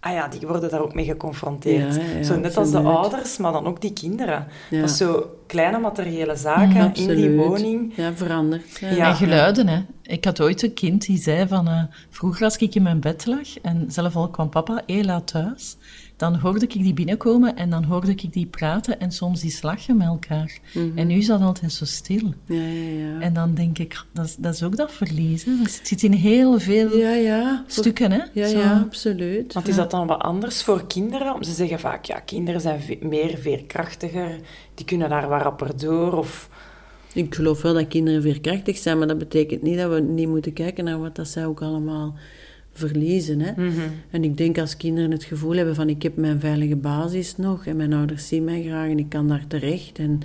ah 0.00 0.12
ja, 0.12 0.28
die 0.28 0.40
worden 0.40 0.70
daar 0.70 0.80
ook 0.80 0.94
mee 0.94 1.04
geconfronteerd. 1.04 2.00
zo 2.22 2.36
net 2.36 2.56
als 2.56 2.70
de 2.70 2.78
ouders, 2.78 3.36
maar 3.36 3.52
dan 3.52 3.66
ook 3.66 3.80
die 3.80 3.92
kinderen. 3.92 4.46
Dat 4.70 4.90
is 4.90 4.96
zo 4.96 5.36
kleine 5.46 5.78
materiële 5.78 6.36
zaken 6.36 6.94
in 6.94 7.08
die 7.08 7.36
woning. 7.36 7.92
Ja, 7.96 8.14
veranderd. 8.14 8.78
Ja. 8.78 9.08
En 9.08 9.14
geluiden, 9.14 9.68
hè. 9.68 9.80
Ik 10.02 10.24
had 10.24 10.40
ooit 10.40 10.62
een 10.62 10.74
kind 10.74 11.06
die 11.06 11.18
zei 11.18 11.48
van... 11.48 11.68
Uh, 11.68 11.82
vroeger 12.10 12.44
als 12.44 12.56
ik 12.56 12.74
in 12.74 12.82
mijn 12.82 13.00
bed 13.00 13.26
lag 13.26 13.58
en 13.62 13.84
zelf 13.88 14.16
al 14.16 14.28
kwam 14.28 14.48
papa, 14.48 14.82
hé, 14.86 15.00
laat 15.00 15.26
thuis 15.26 15.76
dan 16.20 16.34
hoorde 16.34 16.64
ik 16.64 16.72
die 16.72 16.94
binnenkomen 16.94 17.56
en 17.56 17.70
dan 17.70 17.84
hoorde 17.84 18.10
ik 18.10 18.32
die 18.32 18.46
praten 18.46 19.00
en 19.00 19.12
soms 19.12 19.40
die 19.40 19.58
lachen 19.62 19.96
met 19.96 20.06
elkaar. 20.06 20.58
Mhm. 20.74 20.98
En 20.98 21.06
nu 21.06 21.14
is 21.14 21.26
dat 21.26 21.40
altijd 21.40 21.72
zo 21.72 21.84
stil. 21.84 22.34
Ja, 22.44 22.62
ja, 22.62 22.90
ja. 22.90 23.20
En 23.20 23.32
dan 23.32 23.54
denk 23.54 23.78
ik, 23.78 24.04
dat 24.12 24.24
is, 24.24 24.36
dat 24.36 24.54
is 24.54 24.62
ook 24.62 24.76
dat 24.76 24.92
verlies. 24.92 25.44
Hè? 25.44 25.52
Het 25.62 25.80
zit 25.82 26.02
in 26.02 26.12
heel 26.12 26.58
veel 26.58 26.96
ja, 26.96 27.14
ja. 27.14 27.64
stukken. 27.66 28.12
Hè? 28.12 28.22
Ja, 28.32 28.46
ja, 28.46 28.80
absoluut. 28.86 29.52
Want 29.52 29.68
is 29.68 29.76
dat 29.76 29.90
dan 29.90 30.06
wat 30.06 30.20
anders 30.20 30.62
voor 30.62 30.86
kinderen? 30.86 31.44
Ze 31.44 31.52
zeggen 31.52 31.80
vaak, 31.80 32.04
ja, 32.04 32.20
kinderen 32.20 32.60
zijn 32.60 32.80
meer 33.00 33.38
veerkrachtiger, 33.38 34.38
die 34.74 34.86
kunnen 34.86 35.08
daar 35.08 35.28
wat 35.28 35.42
rapper 35.42 35.78
door. 35.78 36.12
Of... 36.12 36.48
Ik 37.12 37.34
geloof 37.34 37.62
wel 37.62 37.74
dat 37.74 37.88
kinderen 37.88 38.22
veerkrachtig 38.22 38.76
zijn, 38.78 38.98
maar 38.98 39.06
dat 39.06 39.18
betekent 39.18 39.62
niet 39.62 39.78
dat 39.78 39.90
we 39.90 40.00
niet 40.00 40.28
moeten 40.28 40.52
kijken 40.52 40.84
naar 40.84 41.00
wat 41.00 41.16
dat 41.16 41.28
zij 41.28 41.46
ook 41.46 41.62
allemaal 41.62 42.14
verliezen. 42.80 43.40
Hè? 43.40 43.52
Mhm. 43.56 43.80
En 44.10 44.24
ik 44.24 44.36
denk 44.36 44.58
als 44.58 44.76
kinderen 44.76 45.10
het 45.10 45.24
gevoel 45.24 45.56
hebben 45.56 45.74
van 45.74 45.88
ik 45.88 46.02
heb 46.02 46.16
mijn 46.16 46.40
veilige 46.40 46.76
basis 46.76 47.36
nog 47.36 47.66
en 47.66 47.76
mijn 47.76 47.92
ouders 47.92 48.28
zien 48.28 48.44
mij 48.44 48.62
graag 48.62 48.90
en 48.90 48.98
ik 48.98 49.08
kan 49.08 49.28
daar 49.28 49.44
terecht 49.48 49.98
en, 49.98 50.20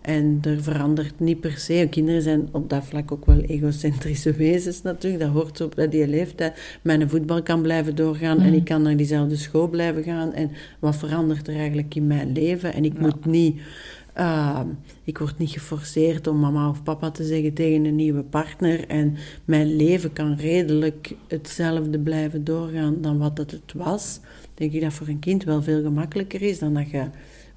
en 0.00 0.38
er 0.42 0.62
verandert 0.62 1.20
niet 1.20 1.40
per 1.40 1.56
se. 1.56 1.86
Kinderen 1.90 2.22
zijn 2.22 2.48
op 2.52 2.70
dat 2.70 2.84
vlak 2.84 3.12
ook 3.12 3.26
wel 3.26 3.40
egocentrische 3.40 4.32
wezens 4.46 4.82
natuurlijk, 4.82 5.22
dat 5.22 5.32
hoort 5.32 5.60
op 5.60 5.74
dat 5.74 5.90
die 5.90 6.08
leeftijd. 6.08 6.78
Mijn 6.82 7.08
voetbal 7.10 7.42
kan 7.42 7.62
blijven 7.62 7.94
doorgaan 7.94 8.40
en 8.40 8.46
mhm. 8.46 8.54
ik 8.54 8.64
kan 8.64 8.82
naar 8.82 8.96
diezelfde 8.96 9.36
school 9.36 9.68
blijven 9.68 10.02
gaan 10.02 10.32
en 10.32 10.50
wat 10.78 10.96
verandert 10.96 11.48
er 11.48 11.56
eigenlijk 11.56 11.94
in 11.94 12.06
mijn 12.06 12.32
leven 12.32 12.74
en 12.74 12.84
ik 12.84 12.98
moet 12.98 13.24
niet 13.24 13.60
Ehm, 14.14 14.66
ik 15.04 15.18
word 15.18 15.38
niet 15.38 15.50
geforceerd 15.50 16.26
om 16.26 16.38
mama 16.38 16.68
of 16.68 16.82
papa 16.82 17.10
te 17.10 17.24
zeggen 17.24 17.54
tegen 17.54 17.84
een 17.84 17.94
nieuwe 17.94 18.22
partner. 18.22 18.88
En 18.88 19.16
mijn 19.44 19.76
leven 19.76 20.12
kan 20.12 20.34
redelijk 20.34 21.14
hetzelfde 21.28 21.98
blijven 21.98 22.44
doorgaan 22.44 23.00
dan 23.00 23.18
wat 23.18 23.38
het, 23.38 23.50
het 23.50 23.72
was. 23.74 24.20
Denk 24.54 24.72
ik 24.72 24.80
dat 24.80 24.92
voor 24.92 25.08
een 25.08 25.18
kind 25.18 25.44
wel 25.44 25.62
veel 25.62 25.82
gemakkelijker 25.82 26.42
is 26.42 26.58
dan 26.58 26.74
dat 26.74 26.90
je 26.90 27.04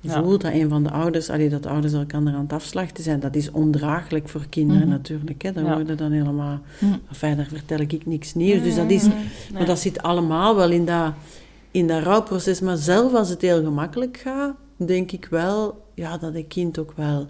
voelt 0.01 0.41
dat 0.41 0.53
een 0.53 0.69
van 0.69 0.83
de 0.83 0.91
ouders, 0.91 1.29
allee, 1.29 1.49
dat 1.49 1.65
ouders 1.65 1.93
elkaar 1.93 2.19
aan 2.19 2.35
het 2.35 2.53
afslachten 2.53 3.03
zijn. 3.03 3.19
Dat 3.19 3.35
is 3.35 3.51
ondraaglijk 3.51 4.29
voor 4.29 4.45
kinderen 4.49 4.81
mhm. 4.81 4.91
natuurlijk. 4.91 5.41
Hè. 5.41 5.49
Ja. 5.49 5.75
worden 5.75 5.97
dan 5.97 6.11
helemaal... 6.11 6.59
Mm. 6.79 6.99
Enfin, 7.07 7.37
daar 7.37 7.47
vertel 7.47 7.79
ik 7.79 8.05
niks 8.05 8.33
nieuws. 8.33 8.63
Dus 8.63 8.75
dat 8.75 8.89
is... 8.89 9.07
Maar 9.53 9.65
dat 9.65 9.79
zit 9.79 10.01
allemaal 10.01 10.55
wel 10.55 10.71
in 10.71 10.85
dat, 10.85 11.13
in 11.71 11.87
dat 11.87 12.03
rouwproces. 12.03 12.61
Maar 12.61 12.77
zelf 12.77 13.13
als 13.13 13.29
het 13.29 13.41
heel 13.41 13.63
gemakkelijk 13.63 14.17
gaat, 14.17 14.55
denk 14.75 15.11
ik 15.11 15.27
wel 15.29 15.85
ja, 15.97 16.17
dat 16.17 16.35
een 16.35 16.47
kind 16.47 16.79
ook 16.79 16.91
wel 16.95 17.27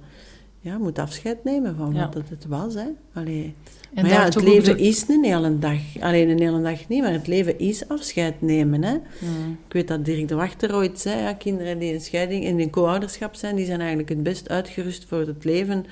ja, 0.59 0.77
moet 0.77 0.99
afscheid 0.99 1.43
nemen 1.43 1.75
van 1.75 1.93
wat 1.93 2.13
het, 2.13 2.29
het 2.29 2.45
was. 2.45 2.73
Hè. 2.73 2.87
Allee. 3.13 3.55
En 3.93 4.01
maar 4.01 4.11
ja, 4.11 4.23
het 4.23 4.41
leven 4.41 4.77
is 4.77 5.05
een 5.07 5.23
hele 5.23 5.59
dag. 5.59 5.79
Alleen 5.99 6.29
een 6.29 6.41
hele 6.41 6.61
dag 6.61 6.87
niet, 6.87 7.01
maar 7.01 7.11
het 7.11 7.27
leven 7.27 7.59
is 7.59 7.87
afscheid 7.87 8.41
nemen. 8.41 8.83
Hè. 8.83 8.93
Mm. 8.93 9.57
Ik 9.67 9.73
weet 9.73 9.87
dat 9.87 10.05
Dirk 10.05 10.27
de 10.27 10.35
Wachter 10.35 10.75
ooit 10.75 10.99
zei, 10.99 11.21
ja, 11.21 11.33
kinderen 11.33 11.79
die 11.79 11.93
in 11.93 12.01
scheiding 12.01 12.43
in 12.43 12.59
een 12.59 12.69
co-ouderschap 12.69 13.35
zijn, 13.35 13.55
die 13.55 13.65
zijn 13.65 13.79
eigenlijk 13.79 14.09
het 14.09 14.23
best 14.23 14.49
uitgerust 14.49 15.05
voor 15.07 15.19
het 15.19 15.43
leven, 15.43 15.85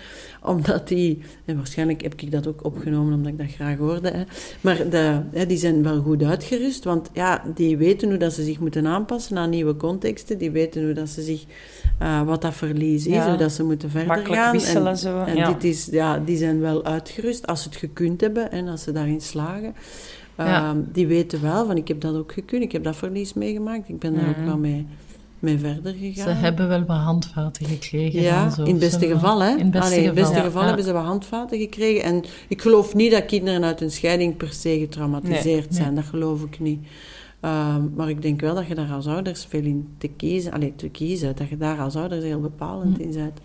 omdat 0.43 0.87
die, 0.87 1.21
en 1.45 1.55
waarschijnlijk 1.55 2.01
heb 2.01 2.13
ik 2.21 2.31
dat 2.31 2.47
ook 2.47 2.63
opgenomen 2.63 3.13
omdat 3.13 3.31
ik 3.31 3.37
dat 3.37 3.51
graag 3.51 3.77
hoorde, 3.77 4.09
hè, 4.09 4.23
maar 4.61 4.89
de, 4.89 5.21
hè, 5.31 5.45
die 5.45 5.57
zijn 5.57 5.83
wel 5.83 6.01
goed 6.01 6.23
uitgerust, 6.23 6.83
want 6.83 7.09
ja, 7.13 7.43
die 7.55 7.77
weten 7.77 8.09
hoe 8.09 8.17
dat 8.17 8.33
ze 8.33 8.43
zich 8.43 8.59
moeten 8.59 8.87
aanpassen 8.87 9.37
aan 9.37 9.49
nieuwe 9.49 9.75
contexten, 9.75 10.37
die 10.37 10.51
weten 10.51 10.83
hoe 10.83 10.93
dat 10.93 11.09
ze 11.09 11.21
zich, 11.21 11.43
uh, 12.01 12.21
wat 12.21 12.41
dat 12.41 12.53
verlies 12.53 13.07
is, 13.07 13.23
hoe 13.23 13.37
dat 13.37 13.51
ze 13.51 13.63
moeten 13.63 13.89
verder 13.89 14.07
Makkelijk 14.07 14.41
gaan. 14.41 14.51
wisselen 14.51 14.87
en, 14.87 14.97
zo. 14.97 15.23
En 15.23 15.35
ja. 15.35 15.53
dit 15.53 15.63
is, 15.63 15.87
ja, 15.91 16.19
die 16.19 16.37
zijn 16.37 16.59
wel 16.59 16.85
uitgerust 16.85 17.47
als 17.47 17.63
het 17.63 17.75
gekund 17.85 18.21
hebben 18.21 18.51
en 18.51 18.67
als 18.67 18.83
ze 18.83 18.91
daarin 18.91 19.21
slagen. 19.21 19.75
Ehm, 20.35 20.77
die 20.91 21.07
weten 21.07 21.41
wel 21.41 21.65
van 21.65 21.77
ik 21.77 21.87
heb 21.87 22.01
dat 22.01 22.15
ook 22.15 22.31
gekund, 22.31 22.61
ik 22.63 22.71
heb 22.71 22.83
dat 22.83 22.95
verlies 22.95 23.33
meegemaakt, 23.33 23.89
ik 23.89 23.99
ben 23.99 24.13
daar 24.15 24.29
ook 24.29 24.35
Mhm. 24.37 24.45
wel 24.45 24.57
mee, 24.57 24.85
mee 25.39 25.57
verder 25.57 25.93
gegaan. 25.93 26.23
Ze 26.35 26.41
hebben 26.41 26.67
wel 26.67 26.85
wat 26.85 26.97
handvaten 26.97 27.65
gekregen. 27.65 28.21
Ja, 28.21 28.49
zo, 28.49 28.63
in 28.63 28.69
het 28.69 28.79
beste 28.79 29.07
geval, 29.07 29.39
hè. 29.41 29.49
In 29.51 29.57
het 29.59 29.71
beste 29.71 29.87
Allee, 29.95 30.03
in 30.05 30.13
beste 30.13 30.29
geval, 30.33 30.45
geval 30.45 30.61
ja. 30.61 30.67
hebben 30.67 30.85
ze 30.85 30.91
wat 30.93 31.03
handvaten 31.03 31.59
gekregen. 31.59 32.03
En 32.03 32.23
ik 32.47 32.61
geloof 32.61 32.93
niet 32.95 33.11
dat 33.11 33.25
kinderen 33.25 33.63
uit 33.63 33.81
een 33.81 33.91
scheiding 33.91 34.37
per 34.37 34.53
se 34.53 34.77
getraumatiseerd 34.79 35.69
Nee, 35.69 35.79
zijn. 35.79 35.95
Dat 35.95 36.03
geloof 36.05 36.43
ik 36.43 36.59
niet. 36.59 36.79
Ehm, 37.39 37.81
maar 37.95 38.09
ik 38.09 38.21
denk 38.21 38.41
wel 38.41 38.55
dat 38.55 38.67
je 38.67 38.75
daar 38.75 38.91
als 38.91 39.07
ouders 39.07 39.45
veel 39.49 39.63
in 39.63 39.87
te 39.97 40.07
kiezen, 40.07 40.51
allee, 40.51 40.73
te 40.75 40.89
kiezen, 40.89 41.35
dat 41.35 41.49
je 41.49 41.57
daar 41.57 41.79
als 41.79 41.95
ouders 41.95 42.23
heel 42.23 42.39
bepalend 42.39 42.97
Hm. 42.97 43.01
in 43.03 43.11
bent. 43.13 43.39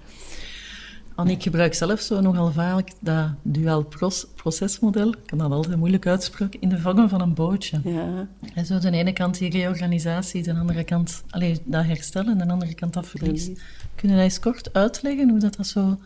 Annie, 1.21 1.37
ik 1.37 1.43
gebruik 1.43 1.75
zelf 1.75 2.01
zo 2.01 2.21
nogal 2.21 2.53
vaak 2.53 2.89
dat 3.01 3.29
dual 3.43 3.83
pros- 3.85 4.27
procesmodel, 4.35 5.09
ik 5.09 5.18
kan 5.27 5.39
dat 5.39 5.51
altijd 5.51 5.77
moeilijk 5.77 6.07
uitspreken, 6.07 6.61
in 6.61 6.68
de 6.68 6.79
vorm 6.79 7.09
van 7.09 7.21
een 7.21 7.35
bootje. 7.35 7.81
Ja. 7.85 8.29
En 8.55 8.66
zo 8.66 8.79
de 8.79 8.91
ene 8.91 9.12
kant 9.12 9.39
die 9.39 9.51
reorganisatie, 9.51 10.43
de 10.43 10.55
andere 10.55 10.85
kant 10.85 11.23
allee, 11.31 11.61
dat 11.64 11.85
herstellen, 11.85 12.41
en 12.41 12.47
de 12.47 12.53
andere 12.53 12.75
kant 12.75 12.93
dat 12.93 13.07
verlies. 13.07 13.43
Verlies. 13.43 13.61
Kun 13.95 14.09
je 14.09 14.14
dat 14.14 14.25
eens 14.25 14.41
kort 14.41 14.73
uitleggen, 14.73 15.29
hoe 15.29 15.39
dat, 15.39 15.57
dat 15.57 15.66
zo 15.66 15.99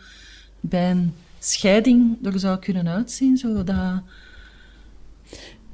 bij 0.61 0.91
een 0.91 1.15
scheiding 1.39 2.17
er 2.27 2.39
zou 2.39 2.59
kunnen 2.59 2.89
uitzien? 2.89 3.37
Zo 3.37 3.65
dat... 3.65 4.03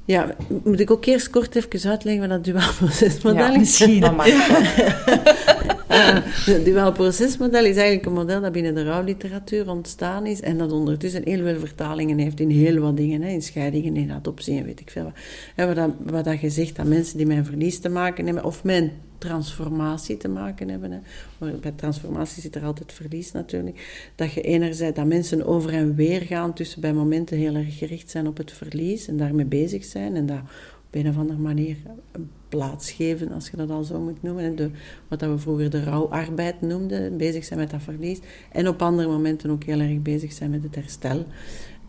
Ja, 0.05 0.35
moet 0.63 0.79
ik 0.79 0.91
ook 0.91 1.05
eerst 1.05 1.29
kort 1.29 1.55
even 1.55 1.89
uitleggen 1.89 2.21
wat 2.21 2.29
dat 2.29 2.43
duaal 2.43 2.73
procesmodel 2.79 3.39
Ja, 3.39 3.49
is? 3.51 3.57
misschien. 3.57 4.03
Het 6.55 6.65
duaal 6.65 6.91
procesmodel 6.91 7.65
is 7.65 7.75
eigenlijk 7.75 8.05
een 8.05 8.13
model 8.13 8.41
dat 8.41 8.51
binnen 8.51 8.75
de 8.75 8.83
rouwliteratuur 8.83 9.69
ontstaan 9.69 10.25
is 10.25 10.41
en 10.41 10.57
dat 10.57 10.71
ondertussen 10.71 11.21
heel 11.23 11.43
veel 11.43 11.59
vertalingen 11.59 12.17
heeft 12.17 12.39
in 12.39 12.49
heel 12.49 12.79
wat 12.79 12.97
dingen, 12.97 13.21
in 13.23 13.41
scheidingen, 13.41 13.95
in 13.95 14.11
adoptie 14.11 14.57
en 14.57 14.65
weet 14.65 14.79
ik 14.79 14.89
veel 14.89 15.03
wat. 15.03 15.13
En 15.55 15.67
wat, 15.67 15.75
dat, 15.75 16.25
dat 16.25 16.39
je 16.39 16.49
zegt 16.49 16.75
dat 16.75 16.85
mensen 16.85 17.17
die 17.17 17.29
een 17.29 17.45
verlies 17.45 17.79
te 17.79 17.89
maken 17.89 18.25
hebben 18.25 18.43
of 18.43 18.61
een 18.63 18.91
transformatie 19.17 20.17
te 20.17 20.27
maken 20.27 20.69
hebben, 20.69 20.91
hè. 20.91 20.99
Maar 21.37 21.55
bij 21.55 21.71
transformatie 21.71 22.41
zit 22.41 22.55
er 22.55 22.65
altijd 22.65 22.93
verlies 22.93 23.31
natuurlijk, 23.31 24.11
dat 24.15 24.33
je 24.33 24.41
enerzijds 24.41 24.95
dat 24.95 25.05
mensen 25.05 25.45
over 25.45 25.73
en 25.73 25.95
weer 25.95 26.21
gaan 26.21 26.53
tussen 26.53 26.81
bij 26.81 26.93
momenten 26.93 27.37
heel 27.37 27.55
erg 27.55 27.77
gericht 27.77 28.09
zijn 28.09 28.27
op 28.27 28.37
het 28.37 28.51
verlies 28.51 29.07
en 29.07 29.17
daarmee 29.17 29.45
bezig 29.45 29.83
zijn 29.83 30.15
en 30.15 30.25
dat 30.25 30.39
op 30.87 30.95
een 30.95 31.07
of 31.07 31.17
andere 31.17 31.39
manier 31.39 31.77
plaats 32.51 32.91
geven, 32.91 33.31
als 33.31 33.49
je 33.49 33.57
dat 33.57 33.69
al 33.69 33.83
zo 33.83 33.99
moet 33.99 34.23
noemen. 34.23 34.55
De, 34.55 34.69
wat 35.07 35.21
we 35.21 35.37
vroeger 35.37 35.69
de 35.69 35.83
rouwarbeid 35.83 36.61
noemden, 36.61 37.17
bezig 37.17 37.43
zijn 37.43 37.59
met 37.59 37.69
dat 37.69 37.81
verlies. 37.81 38.19
En 38.51 38.67
op 38.67 38.81
andere 38.81 39.07
momenten 39.07 39.49
ook 39.49 39.63
heel 39.63 39.79
erg 39.79 40.01
bezig 40.01 40.31
zijn 40.31 40.49
met 40.49 40.63
het 40.63 40.75
herstel. 40.75 41.25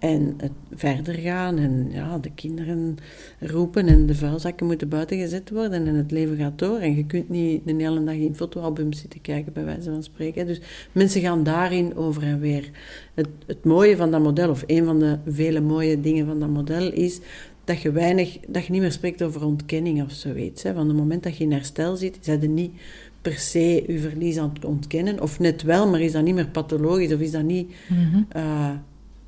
En 0.02 0.34
het 0.36 0.52
verder 0.74 1.14
gaan 1.14 1.58
en 1.58 1.88
ja, 1.90 2.18
de 2.18 2.30
kinderen 2.34 2.96
roepen 3.40 3.86
en 3.86 4.06
de 4.06 4.14
vuilzakken 4.14 4.66
moeten 4.66 4.88
buiten 4.88 5.18
gezet 5.18 5.50
worden 5.50 5.86
en 5.86 5.94
het 5.94 6.10
leven 6.10 6.36
gaat 6.36 6.58
door. 6.58 6.78
En 6.78 6.96
je 6.96 7.06
kunt 7.06 7.28
niet 7.28 7.66
de 7.66 7.74
hele 7.74 8.04
dag 8.04 8.14
in 8.14 8.34
fotoalbums 8.34 9.00
zitten 9.00 9.20
kijken, 9.20 9.52
bij 9.52 9.64
wijze 9.64 9.90
van 9.90 10.02
spreken. 10.02 10.46
Dus 10.46 10.60
mensen 10.92 11.20
gaan 11.20 11.42
daarin 11.42 11.96
over 11.96 12.22
en 12.22 12.40
weer. 12.40 12.70
Het, 13.14 13.28
het 13.46 13.64
mooie 13.64 13.96
van 13.96 14.10
dat 14.10 14.22
model, 14.22 14.50
of 14.50 14.64
een 14.66 14.84
van 14.84 14.98
de 14.98 15.18
vele 15.26 15.60
mooie 15.60 16.00
dingen 16.00 16.26
van 16.26 16.40
dat 16.40 16.48
model, 16.48 16.92
is 16.92 17.20
dat 17.64 17.80
je 17.80 17.92
weinig, 17.92 18.38
dat 18.48 18.66
je 18.66 18.72
niet 18.72 18.80
meer 18.80 18.92
spreekt 18.92 19.22
over 19.22 19.44
ontkenning 19.44 20.02
of 20.02 20.12
zoiets. 20.12 20.62
Hè. 20.62 20.74
Van 20.74 20.88
het 20.88 20.96
moment 20.96 21.22
dat 21.22 21.36
je 21.36 21.44
in 21.44 21.52
herstel 21.52 21.96
zit, 21.96 22.18
zijn 22.20 22.40
je 22.40 22.48
niet 22.48 22.72
per 23.22 23.38
se 23.38 23.84
je 23.86 23.98
verlies 23.98 24.38
aan 24.38 24.50
het 24.54 24.64
ontkennen. 24.64 25.20
Of 25.20 25.38
net 25.38 25.62
wel, 25.62 25.90
maar 25.90 26.00
is 26.00 26.12
dat 26.12 26.22
niet 26.22 26.34
meer 26.34 26.48
pathologisch 26.48 27.12
of 27.12 27.20
is 27.20 27.30
dat 27.30 27.42
niet... 27.42 27.72
eh, 28.28 28.70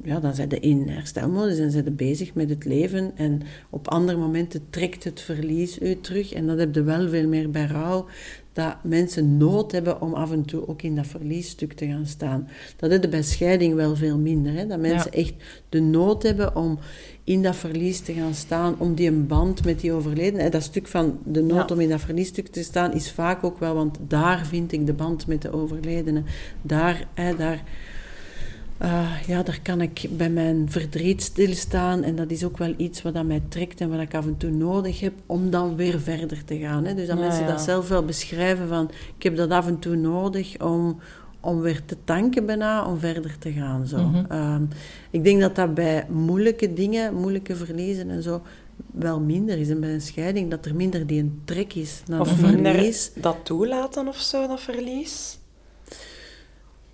ja, 0.05 0.21
dan 0.21 0.35
zijn 0.35 0.51
ze 0.51 0.61
in 0.61 0.89
herstelmodus 0.89 1.59
en 1.59 1.71
zijn 1.71 1.85
ze 1.85 1.91
bezig 1.91 2.35
met 2.35 2.49
het 2.49 2.65
leven. 2.65 3.13
En 3.15 3.43
op 3.71 3.89
andere 3.89 4.19
momenten 4.19 4.63
trekt 4.71 5.05
het 5.05 5.21
verlies 5.21 5.81
u 5.81 6.01
terug. 6.01 6.33
En 6.33 6.47
dat 6.47 6.59
heb 6.59 6.75
je 6.75 6.83
wel 6.83 7.09
veel 7.09 7.29
meer 7.29 7.51
bij 7.51 7.67
rouw. 7.67 8.07
Dat 8.55 8.77
mensen 8.83 9.37
nood 9.37 9.73
hebben 9.73 10.01
om 10.01 10.15
af 10.15 10.33
en 10.33 10.45
toe 10.45 10.69
ook 10.69 10.83
in 10.83 10.97
dat 10.97 11.07
verliesstuk 11.07 11.73
te 11.73 11.87
gaan 11.87 12.07
staan. 12.07 12.49
Dat 12.77 13.03
je 13.03 13.09
bij 13.09 13.23
scheiding 13.23 13.75
wel 13.75 13.97
veel 13.97 14.19
minder. 14.19 14.53
Hè? 14.53 14.67
Dat 14.67 14.79
mensen 14.79 15.13
echt 15.13 15.35
de 15.69 15.81
nood 15.81 16.23
hebben 16.23 16.57
om 16.57 16.79
in 17.25 17.43
dat 17.43 17.57
verlies 17.57 18.01
te 18.01 18.13
gaan 18.13 18.35
staan. 18.35 18.75
Om 18.79 18.95
die 18.95 19.09
een 19.09 19.27
band 19.27 19.65
met 19.65 19.81
die 19.81 19.93
overleden. 19.93 20.51
Dat 20.51 20.63
stuk 20.63 20.87
van 20.87 21.19
de 21.25 21.43
nood 21.43 21.69
Ja. 21.69 21.75
om 21.75 21.81
in 21.81 21.89
dat 21.89 22.01
verliesstuk 22.01 22.47
te 22.49 22.63
staan 22.63 22.93
is 22.93 23.11
vaak 23.11 23.45
ook 23.45 23.59
wel... 23.59 23.75
Want 23.75 23.99
daar 24.09 24.47
vind 24.47 24.73
ik 24.73 24.87
de 24.87 24.93
band 24.93 25.27
met 25.27 25.43
de 25.43 25.53
overledene. 25.53 26.23
Daar... 26.63 27.09
Hè, 27.15 27.37
daar 27.37 27.63
Ah, 28.79 29.11
ja, 29.27 29.43
daar 29.43 29.59
kan 29.63 29.81
ik 29.81 30.07
bij 30.11 30.31
mijn 30.31 30.71
verdriet 30.71 31.23
stilstaan. 31.23 32.03
En 32.03 32.17
dat 32.17 32.31
is 32.31 32.45
ook 32.45 32.59
wel 32.59 32.75
iets 32.77 33.03
wat 33.03 33.15
aan 33.15 33.27
mij 33.27 33.43
trekt 33.49 33.81
en 33.81 33.91
wat 33.91 34.01
ik 34.01 34.15
af 34.15 34.27
en 34.27 34.37
toe 34.37 34.51
nodig 34.51 35.01
heb 35.01 35.13
om 35.27 35.51
dan 35.51 35.77
weer 35.77 36.01
verder 36.01 36.45
te 36.45 36.59
gaan. 36.59 36.85
Hè. 36.85 36.95
Dus 36.95 37.07
dat 37.07 37.17
Ja, 37.19 37.23
mensen 37.25 37.43
ja. 37.45 37.51
dat 37.51 37.61
zelf 37.61 37.89
wel 37.89 38.05
beschrijven 38.05 38.69
van... 38.69 38.91
Ik 39.17 39.23
heb 39.23 39.37
dat 39.37 39.51
af 39.51 39.67
en 39.67 39.79
toe 39.79 39.97
nodig 39.97 40.61
om, 40.61 40.99
om 41.41 41.61
weer 41.61 41.85
te 41.85 41.97
tanken 42.05 42.47
bijna, 42.47 42.87
om 42.87 42.99
verder 42.99 43.39
te 43.39 43.53
gaan. 43.53 43.87
Zo. 43.87 43.99
Mhm. 43.99 44.25
Ehm, 44.29 44.63
ik 45.11 45.25
denk 45.25 45.41
dat 45.41 45.55
dat 45.57 45.75
bij 45.75 46.07
moeilijke 46.11 46.73
dingen, 46.73 47.15
moeilijke 47.15 47.57
verliezen 47.57 48.11
en 48.11 48.23
zo... 48.23 48.43
wel 48.93 49.21
minder 49.21 49.59
is. 49.59 49.69
En 49.69 49.81
bij 49.81 49.93
een 49.93 50.01
scheiding 50.01 50.51
dat 50.51 50.67
er 50.67 50.75
minder 50.75 51.07
die 51.07 51.21
een 51.21 51.41
trek 51.45 51.75
is 51.75 52.03
naar 52.07 52.21
Of 52.21 52.29
verlies. 52.29 53.11
dat 53.15 53.37
toelaten 53.43 54.09
of 54.09 54.17
zo, 54.17 54.47
dat 54.47 54.61
verlies. 54.61 55.39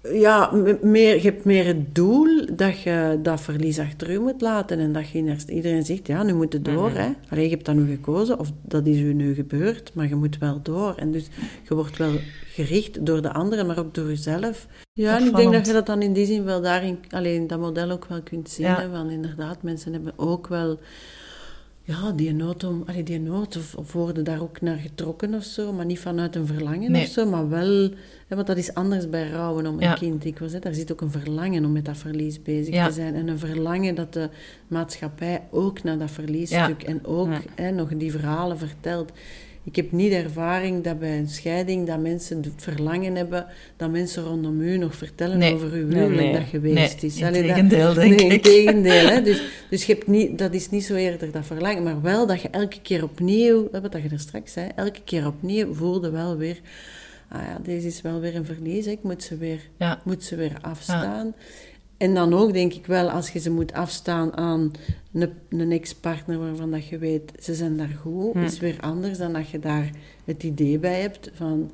Ja, 0.03 0.53
meer, 0.83 1.15
je 1.15 1.21
hebt 1.21 1.45
meer 1.45 1.67
het 1.67 1.95
doel 1.95 2.47
dat 2.53 2.81
je 2.81 3.19
dat 3.23 3.41
verlies 3.41 3.79
achter 3.79 4.13
je 4.13 4.19
moet 4.19 4.41
laten. 4.41 4.79
En 4.79 4.93
dat 4.93 5.09
je 5.09 5.37
iedereen 5.49 5.85
zegt, 5.85 6.07
ja, 6.07 6.23
nu 6.23 6.35
moet 6.35 6.53
het 6.53 6.65
door. 6.65 6.91
hè. 6.91 7.11
Allee, 7.29 7.45
je 7.45 7.51
hebt 7.51 7.65
dat 7.65 7.75
nu 7.75 7.91
gekozen, 7.91 8.39
of 8.39 8.53
dat 8.63 8.87
is 8.87 8.99
u 8.99 9.13
nu 9.13 9.35
gebeurd, 9.35 9.91
maar 9.95 10.09
je 10.09 10.15
moet 10.15 10.39
wel 10.39 10.61
door. 10.63 10.95
En 10.97 11.13
dus 11.13 11.29
je 11.69 11.75
wordt 11.75 11.97
wel 11.97 12.13
gericht 12.45 13.07
door 13.07 13.23
de 13.23 13.33
anderen, 13.33 13.67
maar 13.67 13.79
ook 13.79 13.95
door 13.95 14.09
jezelf. 14.09 14.67
Ja, 14.93 15.19
en 15.19 15.27
ik 15.27 15.37
denk 15.37 15.53
dat 15.53 15.67
je 15.67 15.73
dat 15.73 15.87
dan 15.87 16.03
in 16.03 16.13
die 16.13 16.27
zin 16.27 16.45
wel 16.45 16.61
daarin, 16.61 16.99
alleen 17.11 17.47
dat 17.47 17.61
model 17.61 17.91
ook 17.91 18.05
wel 18.05 18.23
kunt 18.23 18.51
zien. 18.51 18.67
Ja. 18.67 18.81
Hè, 18.81 18.89
want 18.89 19.11
inderdaad, 19.11 19.63
mensen 19.63 19.93
hebben 19.93 20.13
ook 20.17 20.47
wel... 20.47 20.79
Ja, 21.91 22.13
die 22.13 22.33
nood, 22.35 22.65
om, 22.65 22.83
allee, 22.87 23.03
die 23.03 23.21
nood 23.21 23.57
of, 23.57 23.75
of 23.75 23.93
worden 23.93 24.25
daar 24.25 24.43
ook 24.43 24.61
naar 24.61 24.77
getrokken 24.77 25.35
of 25.35 25.45
zo, 25.45 25.73
maar 25.73 25.85
niet 25.85 25.99
vanuit 25.99 26.37
een 26.37 26.47
verlangen 26.47 26.91
Nee. 26.91 27.03
of 27.03 27.09
zo, 27.09 27.27
maar 27.31 27.49
wel, 27.49 27.91
hè, 28.29 28.35
want 28.37 28.47
dat 28.47 28.57
is 28.57 28.75
anders 28.75 29.09
bij 29.09 29.29
rouwen 29.31 29.67
om 29.67 29.75
een 29.75 29.81
Ja. 29.81 29.95
kind. 29.95 30.25
Ik 30.25 30.39
was, 30.39 30.53
hè, 30.53 30.59
daar 30.59 30.75
zit 30.75 30.93
ook 30.93 31.01
een 31.01 31.11
verlangen 31.11 31.65
om 31.65 31.73
met 31.73 31.85
dat 31.85 31.97
verlies 31.97 32.43
bezig 32.43 32.75
Ja. 32.75 32.87
te 32.87 32.93
zijn 32.93 33.15
en 33.15 33.29
een 33.29 33.39
verlangen 33.39 33.95
dat 33.95 34.13
de 34.13 34.29
maatschappij 34.69 35.43
ook 35.51 35.83
naar 35.83 35.99
dat 35.99 36.11
verliesstuk 36.11 36.83
en 36.83 37.05
ook 37.07 37.29
hè, 37.55 37.71
nog 37.71 37.89
die 37.97 38.11
verhalen 38.11 38.59
vertelt. 38.59 39.13
Ik 39.71 39.77
heb 39.77 39.93
niet 39.93 40.11
de 40.11 40.17
ervaring 40.17 40.85
dat 40.85 40.99
bij 40.99 41.19
een 41.19 41.29
scheiding 41.29 41.87
dat 41.87 41.99
mensen 42.01 42.37
het 42.43 42.53
verlangen 42.57 43.15
hebben 43.17 43.47
dat 43.77 43.91
mensen 43.91 44.23
rondom 44.25 44.61
u 44.61 44.77
nog 44.79 44.95
vertellen 44.95 45.39
Nee. 45.39 45.55
over 45.55 45.73
uw 45.73 45.87
huwelijk 45.89 46.15
nee. 46.17 46.33
dat 46.33 46.43
geweest 46.51 47.03
is. 47.03 47.23
Allee, 47.23 47.47
dat- 47.69 47.95
denk 47.95 48.21
ik. 48.21 48.33
integendeel. 48.33 49.09
Hè? 49.09 49.23
Dus, 49.23 49.43
dus 49.71 49.85
je 49.85 49.93
hebt 49.95 50.07
niet, 50.07 50.39
dat 50.39 50.55
is 50.55 50.71
niet 50.71 50.85
zo 50.85 50.95
eerder 50.95 51.31
dat 51.31 51.47
verlangen, 51.47 51.83
maar 51.83 52.03
wel 52.03 52.27
dat 52.27 52.43
je 52.43 52.49
elke 52.49 52.81
keer 52.81 53.03
opnieuw, 53.03 53.69
wat 53.73 53.93
dat 53.93 54.03
je 54.03 54.09
er 54.09 54.19
straks 54.21 54.53
zei, 54.53 54.69
elke 54.77 55.01
keer 55.05 55.27
opnieuw 55.27 55.75
voelde 55.75 56.11
wel 56.11 56.37
weer, 56.37 56.61
ah 57.29 57.41
ja, 57.43 57.59
deze 57.63 57.87
is 57.87 58.01
wel 58.03 58.21
weer 58.21 58.37
een 58.37 58.45
verlies, 58.45 58.85
hè. 58.85 58.91
ik 58.91 59.03
moet 59.03 59.23
ze 59.23 59.37
weer, 59.37 59.61
Ja. 59.79 60.01
moet 60.05 60.25
ze 60.25 60.37
weer 60.37 60.53
afstaan. 60.61 61.35
En 62.01 62.15
dan 62.15 62.35
ook 62.35 62.53
denk 62.53 62.73
ik 62.73 62.87
wel, 62.87 63.11
als 63.11 63.31
je 63.31 63.39
ze 63.39 63.51
moet 63.51 63.73
afstaan 63.73 64.37
aan 64.37 64.71
een, 65.13 65.33
een 65.49 65.73
ex-partner 65.73 66.39
waarvan 66.39 66.71
dat 66.71 66.87
je 66.87 66.99
weet, 66.99 67.33
ze 67.41 67.55
zijn 67.55 67.77
daar 67.77 67.97
goed, 68.01 68.33
Hm. 68.33 68.43
is 68.43 68.59
weer 68.59 68.77
anders 68.81 69.19
dan 69.19 69.33
dat 69.33 69.49
je 69.49 69.59
daar 69.59 69.91
het 70.25 70.43
idee 70.43 70.79
bij 70.79 71.01
hebt 71.01 71.31
van, 71.35 71.71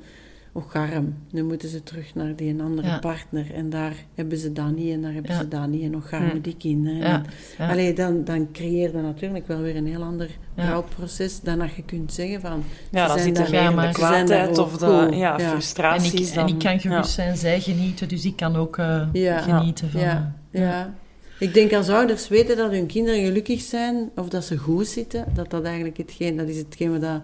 och 0.57 0.75
arm, 0.75 1.15
nu 1.31 1.43
moeten 1.43 1.69
ze 1.69 1.83
terug 1.83 2.15
naar 2.15 2.35
die 2.35 2.49
een 2.49 2.61
andere 2.61 2.99
partner. 2.99 3.53
En 3.53 3.69
daar 3.69 3.95
hebben 4.15 4.37
ze 4.37 4.51
dat 4.51 4.75
niet 4.75 4.93
en 4.93 5.01
daar 5.01 5.13
hebben 5.13 5.35
ze 5.35 5.47
dat 5.47 5.67
niet. 5.67 5.83
En 5.83 5.91
nog 5.91 6.13
arme 6.13 6.41
die 6.41 6.57
kinderen. 6.57 7.25
Allee, 7.57 7.93
dan, 7.93 8.23
dan 8.23 8.51
creëer 8.51 8.95
je 8.95 9.01
natuurlijk 9.01 9.47
wel 9.47 9.61
weer 9.61 9.75
een 9.75 9.87
heel 9.87 10.03
ander 10.03 10.29
rouwproces 10.55 11.41
dan 11.41 11.59
dat 11.59 11.75
je 11.75 11.83
kunt 11.83 12.13
zeggen 12.13 12.41
van... 12.41 12.63
Ja, 12.91 13.07
dan 13.07 13.19
zit 13.19 13.37
er 13.37 13.49
meer 13.49 13.87
de 13.87 13.91
kwaadheid 13.91 14.57
of 14.57 14.77
de 14.77 15.07
ja, 15.11 15.39
frustraties. 15.39 16.31
En 16.31 16.43
ik, 16.43 16.49
en 16.49 16.55
ik 16.55 16.59
kan 16.59 16.79
gerust 16.79 17.11
zijn, 17.11 17.37
zij 17.37 17.59
genieten, 17.59 18.07
dus 18.07 18.25
ik 18.25 18.35
kan 18.35 18.55
ook 18.55 18.77
uh, 18.77 19.07
genieten 19.13 19.89
van... 19.89 20.01
ja. 20.01 20.35
ja. 20.51 20.93
Ik 21.39 21.53
denk 21.53 21.73
als 21.73 21.89
ouders 21.89 22.27
weten 22.27 22.57
dat 22.57 22.71
hun 22.71 22.85
kinderen 22.85 23.25
gelukkig 23.25 23.61
zijn 23.61 24.09
of 24.15 24.29
dat 24.29 24.43
ze 24.43 24.57
goed 24.57 24.87
zitten, 24.87 25.25
dat 25.33 25.49
dat 25.49 25.63
eigenlijk 25.63 25.97
hetgeen, 25.97 26.37
dat 26.37 26.47
is 26.47 26.57
hetgeen 26.57 26.91
wat, 26.91 27.01
dat, 27.01 27.21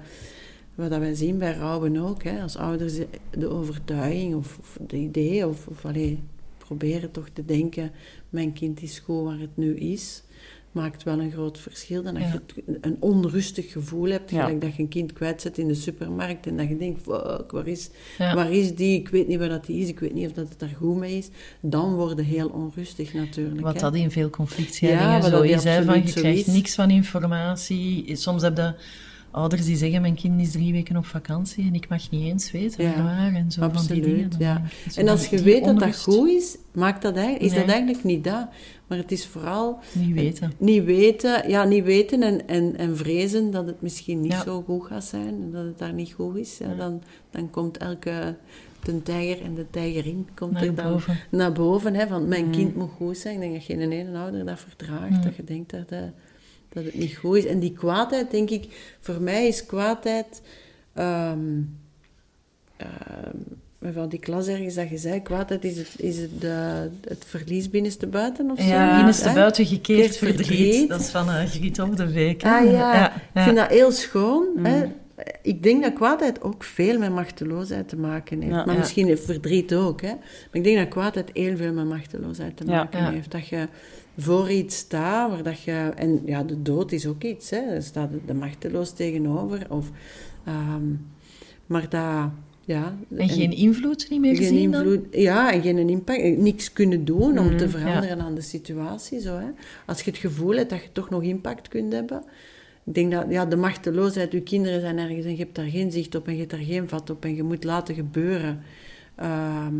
wat 0.75 0.89
dat 0.89 0.99
wij 0.99 1.15
zien 1.15 1.37
bij 1.37 1.53
rouwen 1.53 1.97
ook. 1.97 2.23
Hè. 2.23 2.41
Als 2.41 2.55
ouders 2.55 2.93
de 3.29 3.47
overtuiging 3.47 4.35
of, 4.35 4.57
of 4.59 4.77
de 4.87 4.97
idee 4.97 5.47
of, 5.47 5.67
of 5.67 5.85
allee, 5.85 6.19
proberen 6.57 7.11
toch 7.11 7.29
te 7.33 7.45
denken, 7.45 7.91
mijn 8.29 8.53
kind 8.53 8.81
is 8.81 8.99
goed 8.99 9.23
waar 9.23 9.39
het 9.39 9.57
nu 9.57 9.75
is 9.75 10.23
maakt 10.73 11.03
wel 11.03 11.19
een 11.19 11.31
groot 11.31 11.59
verschil. 11.59 12.03
Dan 12.03 12.17
als 12.17 12.31
je 12.31 12.63
een 12.81 12.97
onrustig 12.99 13.71
gevoel 13.71 14.09
hebt, 14.09 14.29
gelijk 14.29 14.61
dat 14.61 14.75
je 14.75 14.81
een 14.81 14.87
kind 14.87 15.13
kwijtzet 15.13 15.57
in 15.57 15.67
de 15.67 15.73
supermarkt 15.73 16.47
en 16.47 16.57
dat 16.57 16.67
je 16.67 16.77
denkt, 16.77 17.01
fuck, 17.01 17.51
waar 17.51 17.67
is, 17.67 17.89
waar 18.17 18.51
is 18.51 18.75
die? 18.75 18.99
Ik 18.99 19.09
weet 19.09 19.27
niet 19.27 19.39
waar 19.39 19.49
dat 19.49 19.65
die 19.65 19.81
is, 19.81 19.87
ik 19.87 19.99
weet 19.99 20.13
niet 20.13 20.25
of 20.25 20.33
dat 20.33 20.49
het 20.49 20.59
daar 20.59 20.75
goed 20.77 20.97
mee 20.97 21.17
is. 21.17 21.29
Dan 21.59 21.93
worden 21.93 22.25
heel 22.25 22.47
onrustig 22.47 23.13
natuurlijk. 23.13 23.61
Wat 23.61 23.79
dat 23.79 23.95
in 23.95 24.11
veel 24.11 24.29
conflictscheidingen 24.29 25.23
zo 25.23 25.41
is, 25.41 25.63
hè, 25.63 25.83
van 25.83 26.05
je 26.05 26.13
krijgt 26.13 26.47
niks 26.47 26.75
van 26.75 26.89
informatie. 26.89 28.15
Soms 28.15 28.41
heb 28.41 28.57
je 28.57 28.73
ouders 29.33 29.65
die 29.65 29.75
zeggen, 29.75 30.01
mijn 30.01 30.15
kind 30.15 30.41
is 30.41 30.51
drie 30.51 30.71
weken 30.71 30.97
op 30.97 31.05
vakantie 31.05 31.67
en 31.67 31.73
ik 31.73 31.89
mag 31.89 32.11
niet 32.11 32.25
eens 32.25 32.51
weten 32.51 32.83
ja, 32.83 33.03
waar 33.03 33.33
en 33.33 33.51
zo 33.51 33.61
absoluut, 33.61 33.87
van 33.87 33.95
die 33.95 34.29
dingen. 34.29 34.31
ja. 34.39 34.61
En 34.95 35.07
als 35.07 35.27
je 35.27 35.43
weet 35.43 35.65
dat 35.65 35.79
dat 35.79 35.97
goed 35.97 36.29
is, 36.29 36.57
maakt 36.71 37.01
dat 37.01 37.15
eigenlijk, 37.15 37.45
is 37.45 37.53
dat 37.59 37.67
eigenlijk 37.67 38.03
niet 38.03 38.23
dat. 38.23 38.47
Maar 38.87 38.97
het 38.97 39.11
is 39.11 39.25
vooral... 39.25 39.79
Niet 39.91 40.13
weten. 40.15 40.51
Niet 40.57 40.83
weten, 40.83 41.49
ja, 41.49 41.63
niet 41.63 41.83
weten 41.83 42.21
en, 42.21 42.47
en, 42.47 42.77
en 42.77 42.97
vrezen 42.97 43.51
dat 43.51 43.65
het 43.65 43.81
misschien 43.81 44.21
niet 44.21 44.41
zo 44.45 44.61
goed 44.61 44.85
gaat 44.85 45.03
zijn 45.03 45.27
en 45.27 45.51
dat 45.51 45.65
het 45.65 45.77
daar 45.77 45.93
niet 45.93 46.13
goed 46.13 46.35
is. 46.35 46.57
Ja, 46.57 46.73
dan, 46.75 47.01
dan 47.31 47.49
komt 47.49 47.77
elke 47.77 48.35
de 48.83 49.03
tijger 49.03 49.41
en 49.45 49.53
de 49.53 49.69
tijgerin 49.69 50.27
komt 50.35 50.51
naar 50.51 50.63
er 50.63 50.75
dan 50.75 50.91
boven. 50.91 51.17
naar 51.31 51.51
boven. 51.51 51.93
Hè, 51.93 52.07
van 52.07 52.27
mijn 52.27 52.45
mm. 52.45 52.51
kind 52.51 52.75
moet 52.75 52.91
goed 52.97 53.17
zijn. 53.17 53.35
Ik 53.35 53.41
denk 53.41 53.53
dat 53.53 53.63
geen 53.63 53.91
ene 53.91 54.17
ouder 54.17 54.45
dat 54.45 54.59
verdraagt. 54.59 55.09
Mm. 55.09 55.21
Dat 55.21 55.35
je 55.35 55.43
denkt 55.43 55.71
dat... 55.71 55.91
Uh, 55.91 55.99
dat 56.73 56.83
het 56.83 56.93
niet 56.93 57.15
goed 57.15 57.37
is. 57.37 57.45
En 57.45 57.59
die 57.59 57.73
kwaadheid, 57.73 58.31
denk 58.31 58.49
ik, 58.49 58.95
voor 58.99 59.21
mij 59.21 59.47
is 59.47 59.65
kwaadheid. 59.65 60.41
Um, 60.97 61.77
uh, 62.81 64.03
die 64.09 64.19
klas 64.19 64.47
ergens 64.47 64.75
dat 64.75 64.89
je 64.89 64.97
zei, 64.97 65.21
kwaadheid 65.21 65.63
is 65.63 65.77
het, 65.77 65.89
is 65.97 66.17
het, 66.17 66.41
de, 66.41 66.89
het 67.07 67.25
verlies 67.27 67.69
binnenste 67.69 68.07
buiten 68.07 68.51
of 68.51 68.59
zo? 68.59 68.65
Ja, 68.65 68.95
binnenste 68.95 69.31
buiten 69.33 69.65
gekeerd 69.65 70.17
verdriet. 70.17 70.89
Dat 70.89 70.99
is 70.99 71.09
van 71.09 71.29
uh, 71.29 71.43
Griet 71.43 71.79
op 71.79 71.97
de 71.97 72.11
Week. 72.11 72.43
Ah 72.43 72.65
ja. 72.65 72.71
ja, 72.71 73.15
ik 73.15 73.41
vind 73.41 73.55
dat 73.55 73.69
heel 73.69 73.91
schoon. 73.91 74.45
Hè? 74.57 74.85
Mm. 74.85 74.93
Ik 75.41 75.63
denk 75.63 75.83
dat 75.83 75.93
kwaadheid 75.93 76.41
ook 76.41 76.63
veel 76.63 76.99
met 76.99 77.11
machteloosheid 77.11 77.89
te 77.89 77.97
maken 77.97 78.41
heeft. 78.41 78.65
maar 78.65 78.77
misschien 78.77 79.17
verdriet 79.17 79.73
ook. 79.73 80.01
Hè? 80.01 80.07
Maar 80.07 80.49
ik 80.51 80.63
denk 80.63 80.77
dat 80.77 80.87
kwaadheid 80.87 81.29
heel 81.33 81.57
veel 81.57 81.73
met 81.73 81.85
machteloosheid 81.85 82.57
te 82.57 82.65
maken 82.65 83.13
heeft. 83.13 83.31
Dat 83.31 83.47
je 83.47 83.67
voor 84.17 84.51
iets 84.51 84.77
staat 84.77 85.29
waar 85.29 85.43
dat 85.43 85.61
je... 85.61 85.91
En 85.95 86.21
ja, 86.25 86.43
de 86.43 86.61
dood 86.61 86.91
is 86.91 87.07
ook 87.07 87.23
iets, 87.23 87.49
hè. 87.49 87.57
Er 87.57 87.83
staat 87.83 88.09
de 88.25 88.33
machteloos 88.33 88.91
tegenover. 88.91 89.65
Of, 89.69 89.91
ehm, 90.45 90.85
maar 91.65 91.89
dat... 91.89 92.29
Ja, 92.65 92.97
en 93.17 93.29
geen 93.29 93.51
invloed 93.51 94.09
niet 94.09 94.19
meer 94.19 94.35
geen 94.35 94.47
zien 94.47 94.73
invloed, 94.73 95.05
Ja, 95.11 95.53
en 95.53 95.61
geen 95.61 95.89
impact. 95.89 96.19
Eh, 96.19 96.37
niks 96.37 96.73
kunnen 96.73 97.05
doen 97.05 97.39
om 97.39 97.57
te 97.57 97.65
mhm, 97.65 97.77
veranderen 97.77 98.21
aan 98.21 98.35
de 98.35 98.41
situatie. 98.41 99.19
Zo, 99.19 99.37
hè. 99.37 99.47
Als 99.85 100.01
je 100.01 100.09
het 100.09 100.19
gevoel 100.19 100.55
hebt 100.55 100.69
dat 100.69 100.81
je 100.81 100.91
toch 100.91 101.09
nog 101.09 101.23
impact 101.23 101.67
kunt 101.67 101.93
hebben. 101.93 102.23
Ik 102.85 102.93
denk 102.93 103.11
dat 103.11 103.25
ja, 103.29 103.45
de 103.45 103.55
machteloosheid, 103.55 104.31
je 104.31 104.41
kinderen 104.41 104.81
zijn 104.81 104.97
ergens 104.97 105.25
en 105.25 105.31
je 105.31 105.37
hebt 105.37 105.55
daar 105.55 105.65
geen 105.65 105.91
zicht 105.91 106.15
op 106.15 106.27
en 106.27 106.33
je 106.33 106.39
hebt 106.39 106.51
daar 106.51 106.59
geen 106.59 106.89
vat 106.89 107.09
op 107.09 107.23
en 107.23 107.35
je 107.35 107.43
moet 107.43 107.63
laten 107.63 107.95
gebeuren. 107.95 108.61
Ehm, 109.15 109.75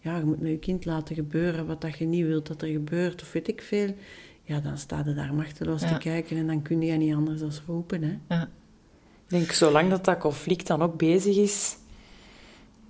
ja, 0.00 0.16
je 0.16 0.24
moet 0.24 0.40
met 0.40 0.50
je 0.50 0.58
kind 0.58 0.84
laten 0.84 1.14
gebeuren 1.14 1.66
wat 1.66 1.80
dat 1.80 1.98
je 1.98 2.04
niet 2.04 2.26
wilt 2.26 2.46
dat 2.46 2.62
er 2.62 2.68
gebeurt, 2.68 3.22
of 3.22 3.32
weet 3.32 3.48
ik 3.48 3.62
veel. 3.62 3.94
Ja, 4.42 4.60
dan 4.60 4.78
sta 4.78 5.02
je 5.06 5.14
daar 5.14 5.34
machteloos 5.34 5.80
te 5.80 5.98
kijken 5.98 6.36
en 6.36 6.46
dan 6.46 6.62
kun 6.62 6.82
je 6.82 6.92
niet 6.92 7.14
anders 7.14 7.40
dan 7.40 7.52
roepen. 7.66 8.02
Hè. 8.02 8.18
Ja. 8.28 8.42
Ik 8.42 9.36
denk, 9.36 9.52
zolang 9.52 9.90
dat 9.90 10.04
dat 10.04 10.18
conflict 10.18 10.66
dan 10.66 10.82
ook 10.82 10.96
bezig 10.96 11.36
is, 11.36 11.76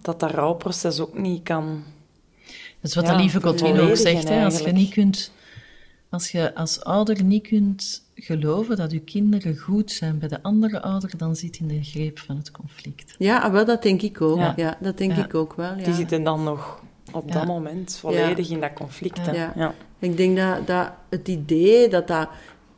dat 0.00 0.20
dat 0.20 0.30
rouwproces 0.30 1.00
ook 1.00 1.18
niet 1.18 1.42
kan... 1.42 1.82
Dat 2.80 2.90
is 2.90 2.94
wat 2.94 3.06
de 3.06 3.14
lieve 3.14 3.40
Godwin 3.40 3.78
ook 3.78 3.96
zegt, 3.96 4.28
hè, 4.28 4.44
als 4.44 4.60
je 4.60 4.72
niet 4.72 4.92
kunt... 4.92 5.32
Als 6.08 6.30
je 6.30 6.54
als 6.54 6.84
ouder 6.84 7.24
niet 7.24 7.46
kunt 7.46 8.04
geloven 8.14 8.76
dat 8.76 8.90
je 8.90 9.00
kinderen 9.00 9.56
goed 9.56 9.90
zijn 9.90 10.18
bij 10.18 10.28
de 10.28 10.42
andere 10.42 10.82
ouder, 10.82 11.16
dan 11.16 11.36
zit 11.36 11.58
in 11.58 11.68
de 11.68 11.82
greep 11.82 12.18
van 12.18 12.36
het 12.36 12.50
conflict. 12.50 13.14
Ja, 13.18 13.50
wel, 13.50 13.64
dat 13.64 13.82
denk 13.82 14.02
ik 14.02 14.20
ook. 14.20 14.56
Ja, 14.56 14.78
dat 14.80 14.98
denk 14.98 15.16
ik 15.16 15.34
ook 15.34 15.54
wel. 15.54 15.76
Ja. 15.76 15.84
Die 15.84 15.94
zitten 15.94 16.22
dan 16.22 16.44
nog 16.44 16.82
op 17.12 17.32
dat 17.32 17.46
moment 17.46 17.96
volledig 18.00 18.50
in 18.50 18.60
dat 18.60 18.72
conflict. 18.72 19.20
Ja. 19.32 19.74
Ik 19.98 20.16
denk 20.16 20.36
dat, 20.36 20.66
dat 20.66 20.90
het 21.08 21.28
idee 21.28 21.88
dat 21.88 22.08
dat 22.08 22.28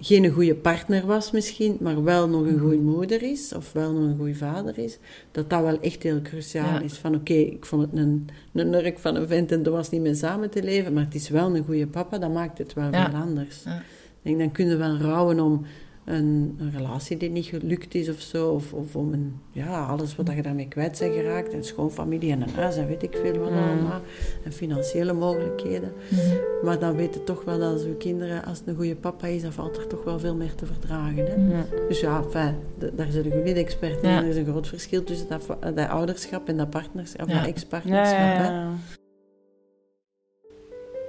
geen 0.00 0.30
goede 0.30 0.54
partner 0.54 1.06
was 1.06 1.30
misschien, 1.30 1.76
maar 1.80 2.04
wel 2.04 2.28
nog 2.28 2.46
een 2.46 2.58
goede 2.58 2.82
moeder 2.82 3.22
is, 3.22 3.52
of 3.54 3.72
wel 3.72 3.92
nog 3.92 4.02
een 4.02 4.16
goede 4.16 4.34
vader 4.34 4.78
is, 4.78 4.98
dat 5.30 5.50
dat 5.50 5.62
wel 5.62 5.80
echt 5.80 6.02
heel 6.02 6.22
cruciaal 6.22 6.80
is. 6.80 6.92
Van 6.92 7.14
oké, 7.14 7.32
ik 7.32 7.64
vond 7.64 7.82
het 7.82 8.00
een, 8.00 8.28
een 8.52 8.70
nurk 8.70 8.98
van 8.98 9.16
een 9.16 9.28
vent 9.28 9.52
en 9.52 9.62
dat 9.62 9.72
was 9.72 9.90
niet 9.90 10.00
meer 10.00 10.14
samen 10.14 10.50
te 10.50 10.62
leven, 10.62 10.92
maar 10.92 11.04
het 11.04 11.14
is 11.14 11.28
wel 11.28 11.56
een 11.56 11.64
goede 11.64 11.86
papa, 11.86 12.18
dat 12.18 12.32
maakt 12.32 12.58
het 12.58 12.72
wel 12.72 12.90
veel 12.90 13.20
anders. 13.20 13.62
Ik 13.64 14.22
denk, 14.22 14.38
dan 14.38 14.52
kunnen 14.52 14.78
we 14.78 14.84
wel 14.84 14.96
rouwen 14.96 15.40
om 15.40 15.66
een, 16.04 16.56
een, 16.58 16.70
relatie 16.70 17.16
die 17.16 17.30
niet 17.30 17.46
gelukt 17.46 17.94
is 17.94 18.08
of 18.08 18.20
zo. 18.20 18.50
Of, 18.50 18.72
of 18.72 18.96
om 18.96 19.12
een, 19.12 19.40
ja, 19.50 19.86
alles 19.86 20.16
wat 20.16 20.32
je 20.34 20.42
daarmee 20.42 20.68
kwijt 20.68 20.98
bent 20.98 21.14
geraakt. 21.14 21.52
En 21.52 21.64
schoonfamilie 21.64 22.32
en 22.32 22.42
een 22.42 22.54
huis 22.54 22.76
en 22.76 22.86
weet 22.86 23.02
ik 23.02 23.16
veel 23.22 23.38
wat 23.38 23.50
mm. 23.50 23.56
allemaal. 23.56 24.00
En 24.44 24.52
financiële 24.52 25.12
mogelijkheden. 25.12 25.92
Mm-hmm. 26.08 26.38
Maar 26.62 26.78
dan 26.78 26.96
weten 26.96 27.24
toch 27.24 27.44
wel 27.44 27.58
dat 27.58 27.72
als 27.72 27.84
uw 27.84 27.96
kinderen, 27.96 28.44
als 28.44 28.58
het 28.58 28.68
een 28.68 28.74
goede 28.74 28.96
papa 28.96 29.26
is, 29.26 29.42
dan 29.42 29.52
valt 29.52 29.76
er 29.76 29.86
toch 29.86 30.04
wel 30.04 30.18
veel 30.18 30.34
meer 30.34 30.54
te 30.54 30.66
verdragen. 30.66 31.26
Hè? 31.26 31.36
Mm. 31.36 31.64
Dus 31.88 32.00
ja, 32.00 32.22
fijn, 32.22 32.56
daar 32.92 33.10
zit 33.10 33.24
een 33.24 33.32
goede 33.32 33.52
expert 33.52 34.02
in. 34.02 34.08
Er 34.08 34.26
is 34.26 34.36
een 34.36 34.46
groot 34.46 34.68
verschil 34.68 35.04
tussen 35.04 35.28
dat, 35.28 35.46
dat 35.74 35.88
ouderschap 35.88 36.48
en 36.48 36.56
dat 36.56 36.70
partnerschap, 36.70 37.28
ja. 37.28 37.38
dat 37.38 37.46
ex-partnerschap. 37.46 38.52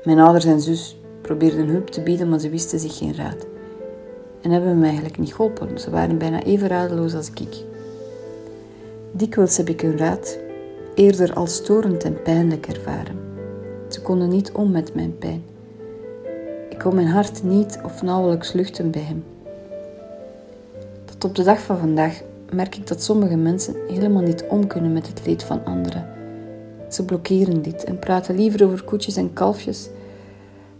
Mijn 0.03 0.19
ouders 0.19 0.45
en 0.45 0.61
zus 0.61 0.97
probeerden 1.21 1.67
hulp 1.67 1.89
te 1.89 2.01
bieden, 2.01 2.29
maar 2.29 2.39
ze 2.39 2.49
wisten 2.49 2.79
zich 2.79 2.97
geen 2.97 3.15
raad 3.15 3.51
en 4.43 4.51
hebben 4.51 4.79
me 4.79 4.85
eigenlijk 4.85 5.17
niet 5.17 5.33
geholpen. 5.33 5.79
Ze 5.79 5.89
waren 5.89 6.17
bijna 6.17 6.43
even 6.43 6.67
radeloos 6.67 7.13
als 7.13 7.29
ik. 7.29 7.63
Dikwijls 9.11 9.57
heb 9.57 9.69
ik 9.69 9.81
hun 9.81 9.97
raad 9.97 10.39
eerder 10.95 11.33
als 11.33 11.55
storend 11.55 12.03
en 12.03 12.21
pijnlijk 12.21 12.67
ervaren. 12.67 13.17
Ze 13.87 14.01
konden 14.01 14.29
niet 14.29 14.51
om 14.51 14.71
met 14.71 14.95
mijn 14.95 15.17
pijn. 15.17 15.43
Ik 16.69 16.77
kon 16.79 16.95
mijn 16.95 17.07
hart 17.07 17.43
niet 17.43 17.79
of 17.83 18.01
nauwelijks 18.01 18.53
luchten 18.53 18.91
bij 18.91 19.01
hem. 19.01 19.23
Tot 21.05 21.23
op 21.23 21.35
de 21.35 21.43
dag 21.43 21.61
van 21.61 21.77
vandaag 21.77 22.21
merk 22.51 22.75
ik 22.75 22.87
dat 22.87 23.03
sommige 23.03 23.35
mensen 23.35 23.75
helemaal 23.87 24.21
niet 24.21 24.45
om 24.49 24.67
kunnen 24.67 24.93
met 24.93 25.07
het 25.07 25.25
leed 25.25 25.43
van 25.43 25.65
anderen. 25.65 26.07
Ze 26.89 27.05
blokkeren 27.05 27.61
dit 27.61 27.83
en 27.83 27.99
praten 27.99 28.35
liever 28.35 28.65
over 28.65 28.83
koetjes 28.83 29.15
en 29.15 29.33
kalfjes, 29.33 29.89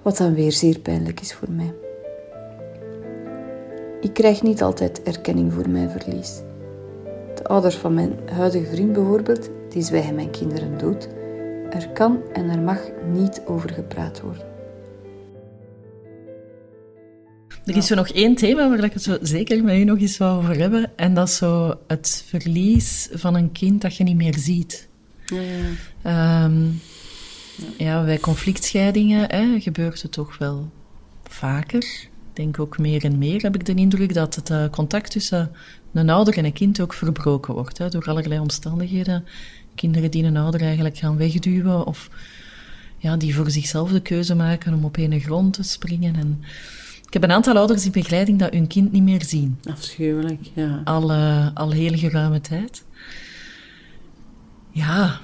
wat 0.02 0.18
dan 0.18 0.34
weer 0.34 0.52
zeer 0.52 0.80
pijnlijk 0.80 1.22
is 1.22 1.34
voor 1.34 1.52
mij. 1.52 1.74
Ik 4.04 4.14
krijg 4.14 4.42
niet 4.42 4.62
altijd 4.62 5.04
erkenning 5.04 5.54
voor 5.54 5.70
mijn 5.70 5.90
verlies. 5.90 6.42
De 7.36 7.44
ouders 7.44 7.76
van 7.76 7.94
mijn 7.94 8.14
huidige 8.32 8.66
vriend 8.66 8.94
bijvoorbeeld, 8.94 9.50
die 9.70 9.82
zwijgen 9.82 10.16
mijn 10.16 10.32
kinderen 10.32 10.78
dood. 10.78 11.08
Er 11.70 11.90
kan 11.94 12.20
en 12.34 12.50
er 12.50 12.60
mag 12.60 12.80
niet 13.14 13.42
over 13.46 13.70
gepraat 13.70 14.22
worden. 14.22 14.46
Er 17.66 17.78
is 17.78 17.88
zo 17.88 17.96
nog 17.96 18.10
één 18.10 18.36
thema 18.36 18.70
waar 18.70 18.84
ik 18.84 18.94
het 18.94 19.04
zo 19.04 19.18
zeker 19.22 19.64
met 19.64 19.76
u 19.76 19.84
nog 19.84 20.00
eens 20.00 20.16
zou 20.16 20.38
over 20.38 20.58
hebben. 20.60 20.92
En 20.96 21.14
dat 21.14 21.28
is 21.28 21.36
zo 21.36 21.74
het 21.88 22.24
verlies 22.28 23.10
van 23.14 23.36
een 23.36 23.52
kind 23.52 23.82
dat 23.82 23.96
je 23.96 24.04
niet 24.04 24.16
meer 24.16 24.38
ziet. 24.38 24.88
Ja, 25.26 25.42
ja. 26.04 26.44
Um, 26.46 26.80
ja 27.78 28.04
bij 28.04 28.20
conflictscheidingen 28.20 29.32
hè, 29.32 29.60
gebeurt 29.60 30.02
het 30.02 30.12
toch 30.12 30.38
wel 30.38 30.70
vaker 31.24 32.12
denk 32.34 32.60
ook 32.60 32.78
meer 32.78 33.04
en 33.04 33.18
meer 33.18 33.42
heb 33.42 33.56
ik 33.56 33.66
de 33.66 33.74
indruk 33.74 34.14
dat 34.14 34.36
het 34.36 34.50
uh, 34.50 34.70
contact 34.70 35.12
tussen 35.12 35.52
een 35.94 36.10
ouder 36.10 36.38
en 36.38 36.46
een 36.46 36.54
kind 36.54 36.82
ook 36.82 36.94
verbroken 36.94 37.54
wordt. 37.54 37.78
Hè, 37.78 37.90
door 37.90 38.06
allerlei 38.06 38.40
omstandigheden. 38.40 39.26
Kinderen 39.76 40.12
die 40.12 40.24
een 40.24 40.38
ouder 40.38 40.62
eigenlijk 40.62 40.98
gaan 40.98 41.18
wegduwen 41.18 41.86
of 41.86 42.10
ja, 42.98 43.18
die 43.18 43.36
voor 43.36 43.52
zichzelf 43.52 43.92
de 43.92 44.02
keuze 44.02 44.36
maken 44.36 44.74
om 44.74 44.86
op 44.86 44.98
een 44.98 45.20
grond 45.20 45.54
te 45.54 45.64
springen. 45.64 46.16
En 46.16 46.44
ik 47.06 47.14
heb 47.14 47.24
een 47.24 47.32
aantal 47.32 47.58
ouders 47.58 47.86
in 47.86 47.92
begeleiding 47.92 48.40
dat 48.40 48.54
hun 48.54 48.68
kind 48.68 48.92
niet 48.92 49.04
meer 49.04 49.24
zien. 49.24 49.58
Afschuwelijk, 49.70 50.50
ja. 50.54 50.82
Al, 50.84 51.12
uh, 51.12 51.48
al 51.54 51.72
heel 51.72 51.98
geruime 51.98 52.42
tijd. 52.42 52.84
Ja, 54.72 55.20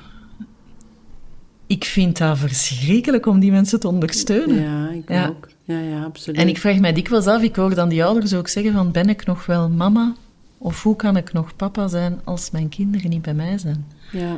ik 1.69 1.85
vind 1.85 2.17
dat 2.17 2.37
verschrikkelijk 2.37 3.25
om 3.25 3.39
die 3.39 3.51
mensen 3.51 3.79
te 3.79 3.87
ondersteunen. 3.87 4.61
Ja, 4.61 4.89
ik 4.89 5.29
ook. 5.29 5.47
Ja, 5.63 5.79
ja, 5.79 6.03
absoluut. 6.03 6.39
En 6.39 6.47
ik 6.47 6.57
vraag 6.57 6.79
mij 6.79 6.93
dikwijls 6.93 7.25
af, 7.25 7.41
ik 7.41 7.55
hoor 7.55 7.75
dan 7.75 7.89
die 7.89 8.03
ouders 8.03 8.33
ook 8.33 8.47
zeggen 8.47 8.73
van, 8.73 8.91
ben 8.91 9.09
ik 9.09 9.25
nog 9.25 9.45
wel 9.45 9.69
mama? 9.69 10.15
Of 10.57 10.83
hoe 10.83 10.95
kan 10.95 11.17
ik 11.17 11.33
nog 11.33 11.55
papa 11.55 11.87
zijn 11.87 12.21
als 12.23 12.51
mijn 12.51 12.69
kinderen 12.69 13.09
niet 13.09 13.21
bij 13.21 13.33
mij 13.33 13.57
zijn? 13.57 13.85
Ja. 14.11 14.37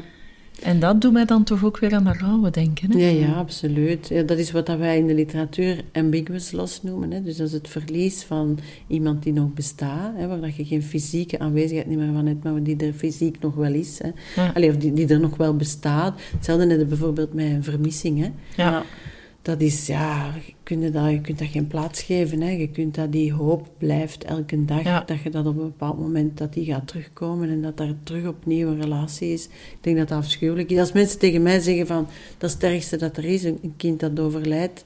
En 0.64 0.80
dat 0.80 1.02
doet 1.02 1.14
mij 1.14 1.26
dan 1.26 1.44
toch 1.44 1.66
ook 1.66 1.80
weer 1.80 1.94
aan 1.94 2.04
de 2.04 2.14
rouwen 2.14 2.52
denken. 2.52 2.92
Hè? 2.92 2.98
Ja, 2.98 3.28
ja, 3.28 3.34
absoluut. 3.34 4.08
Ja, 4.08 4.22
dat 4.22 4.38
is 4.38 4.52
wat 4.52 4.68
wij 4.68 4.98
in 4.98 5.08
de 5.08 5.14
literatuur 5.14 5.84
ambiguous 5.94 6.52
loss 6.52 6.84
noemen. 6.84 7.12
Hè. 7.12 7.22
Dus 7.22 7.38
dat 7.38 7.48
is 7.48 7.54
het 7.54 7.68
verlies 7.70 8.24
van 8.24 8.60
iemand 8.88 9.24
die 9.24 9.34
nog 9.34 9.54
bestaat, 9.54 10.12
hè, 10.16 10.28
waar 10.28 10.42
dat 10.42 10.56
je 10.56 10.66
geen 10.66 10.84
fysieke 10.84 11.40
aanwezigheid 11.40 11.88
niet 11.88 11.98
meer 11.98 12.14
van 12.14 12.26
hebt, 12.26 12.44
maar 12.44 12.64
die 12.64 12.78
er 12.78 12.94
fysiek 12.94 13.40
nog 13.40 13.56
wel 13.56 13.74
is. 13.74 14.00
Hè. 14.02 14.10
Ja. 14.42 14.52
Allee, 14.54 14.70
of 14.70 14.78
die, 14.78 14.94
die 14.94 15.08
er 15.08 15.20
nog 15.20 15.38
wel 15.38 15.56
bestaat. 15.56 16.22
Hetzelfde 16.32 16.66
net 16.66 16.88
bijvoorbeeld 16.88 17.34
met 17.34 17.46
een 17.46 17.64
vermissing. 17.64 18.20
Hè. 18.20 18.32
Ja 18.64 18.84
dat 19.42 19.62
is, 19.62 19.88
ja, 19.88 20.34
je 20.46 20.54
kunt 20.64 20.94
dat, 20.94 21.12
je 21.12 21.22
kunt 21.22 21.40
dat 21.40 21.48
geen 21.48 21.68
plaats 21.68 22.02
geven. 22.02 22.42
Hè. 22.42 22.50
Je 22.50 22.68
kunt 22.68 22.96
dat, 22.96 23.12
die 23.12 23.34
hoop 23.34 23.70
blijft 23.78 24.24
elke 24.24 24.66
dag, 24.66 25.06
dat 25.06 25.22
je 25.22 25.30
dat 25.30 25.46
op 25.46 25.58
een 25.58 25.64
bepaald 25.64 26.00
moment, 26.00 26.38
dat 26.38 26.54
die 26.54 26.66
gaat 26.66 26.88
terugkomen 26.88 27.50
en 27.50 27.62
dat 27.62 27.78
daar 27.78 27.94
terug 28.04 28.28
opnieuw 28.28 28.68
een 28.68 28.82
relatie 28.82 29.34
is. 29.34 29.46
Ik 29.46 29.78
denk 29.82 29.98
dat 29.98 30.08
dat 30.08 30.18
afschuwelijk 30.18 30.70
is. 30.70 30.80
Als 30.80 30.92
mensen 30.92 31.20
tegen 31.20 31.42
mij 31.42 31.60
zeggen 31.60 31.88
van, 31.88 32.08
dat 32.38 32.50
is 32.50 32.56
het 32.56 32.64
ergste 32.64 32.98
dat 32.98 33.18
er 33.18 33.26
is, 33.26 33.44
een 33.44 33.74
kind 33.78 34.00
dat 34.00 34.20
overlijdt, 34.20 34.86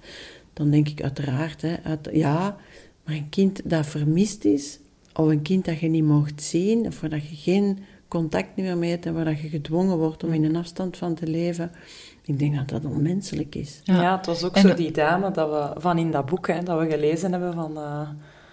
dan 0.54 0.70
denk 0.70 0.88
ik 0.90 1.04
uiteraard, 1.04 1.62
hè, 1.62 1.76
uit, 1.84 2.10
ja, 2.12 2.58
maar 3.06 3.16
een 3.16 3.30
kind 3.30 3.70
dat 3.70 3.86
vermist 3.86 4.46
is, 4.46 4.80
of 5.14 5.28
een 5.28 5.42
kind 5.42 5.66
dat 5.66 5.80
je 5.80 5.88
niet 5.88 6.04
mocht 6.04 6.44
zien, 6.44 6.86
of 6.86 7.02
waar 7.02 7.10
dat 7.10 7.30
je 7.30 7.36
geen 7.36 7.80
contact 8.08 8.56
meer 8.56 8.78
mee 8.78 8.90
hebt 8.90 9.06
en 9.06 9.14
waar 9.14 9.26
dat 9.26 9.40
je 9.40 9.48
gedwongen 9.48 9.98
wordt 9.98 10.24
om 10.24 10.34
in 10.34 10.44
een 10.44 10.56
afstand 10.56 10.98
van 10.98 11.16
te 11.16 11.28
leven, 11.28 11.72
ik 12.26 12.40
denk 12.40 12.56
dat 12.56 12.70
dat 12.70 12.86
onmenselijk 12.92 13.56
is. 13.56 13.82
Ja, 13.84 14.18
het 14.18 14.26
was 14.26 14.44
ook 14.44 14.58
zo 14.58 14.74
die 14.74 14.92
dame 14.92 15.32
dat 15.32 15.50
we, 15.50 15.82
van 15.82 15.98
in 15.98 16.12
dat 16.12 16.26
boek 16.26 16.48
hè, 16.48 16.64
dat 16.64 16.80
we 16.80 16.90
gelezen 16.90 17.32
hebben 17.32 17.54
van, 17.54 17.72
uh, 17.78 18.10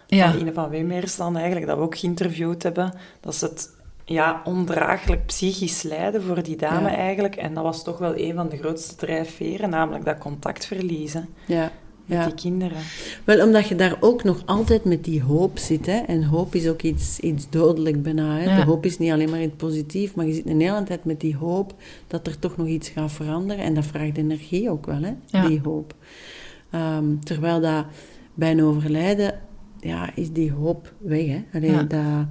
ja. 0.07 0.31
van 0.31 0.41
Ine 0.41 0.53
van 0.53 0.69
Wemeers 0.69 1.17
dan 1.17 1.37
eigenlijk, 1.37 1.67
dat 1.67 1.77
we 1.77 1.83
ook 1.83 1.99
geïnterviewd 1.99 2.63
hebben, 2.63 2.95
dat 3.21 3.35
ze 3.35 3.45
het 3.45 3.71
ja, 4.05 4.41
ondraaglijk 4.45 5.27
psychisch 5.27 5.83
lijden 5.83 6.23
voor 6.23 6.43
die 6.43 6.57
dame 6.57 6.89
eigenlijk. 6.89 7.37
En 7.37 7.55
dat 7.55 7.63
was 7.65 7.85
toch 7.85 7.99
wel 7.99 8.19
een 8.19 8.35
van 8.35 8.49
de 8.49 8.57
grootste 8.57 8.97
drijfveren, 8.97 9.71
namelijk 9.71 10.05
dat 10.05 10.19
contact 10.19 10.67
verliezen. 10.67 11.29
Ja. 12.05 12.25
die 12.25 12.35
kinderen. 12.35 12.79
Wel, 13.25 13.47
omdat 13.47 13.69
je 13.69 13.75
daar 13.75 13.97
ook 14.01 14.25
nog 14.25 14.43
altijd 14.47 14.85
met 14.85 15.05
die 15.05 15.23
hoop 15.23 15.59
zit. 15.59 15.87
Hè? 15.87 15.99
En 15.99 16.25
hoop 16.25 16.55
is 16.55 16.69
ook 16.69 16.83
iets, 16.83 17.19
iets 17.19 17.51
dodelijk 17.51 18.03
bijna. 18.03 18.39
Hè? 18.39 18.57
De 18.57 18.65
hoop 18.65 18.85
is 18.85 18.99
niet 18.99 19.13
alleen 19.13 19.31
maar 19.31 19.41
in 19.41 19.49
het 19.49 19.57
positief, 19.57 20.15
maar 20.15 20.27
je 20.27 20.35
zit 20.35 20.47
een 20.47 20.61
hele 20.61 20.83
tijd 20.83 21.05
met 21.05 21.21
die 21.21 21.37
hoop 21.37 21.75
dat 22.07 22.27
er 22.27 22.39
toch 22.39 22.57
nog 22.57 22.67
iets 22.67 22.89
gaat 22.89 23.13
veranderen. 23.13 23.65
En 23.65 23.75
dat 23.75 23.87
vraagt 23.87 24.17
energie 24.17 24.71
ook 24.71 24.87
wel, 24.87 25.03
hè? 25.03 25.47
die 25.49 25.61
hoop. 25.65 25.95
Ehm, 26.71 27.19
terwijl 27.19 27.61
dat 27.61 27.85
bij 28.35 28.51
een 28.51 28.63
overlijden, 28.63 29.41
ja, 29.81 30.11
is 30.15 30.33
die 30.33 30.53
hoop 30.53 30.93
weg. 30.99 31.27
Hè? 31.27 31.43
Allee, 31.53 31.87
dat 31.87 32.27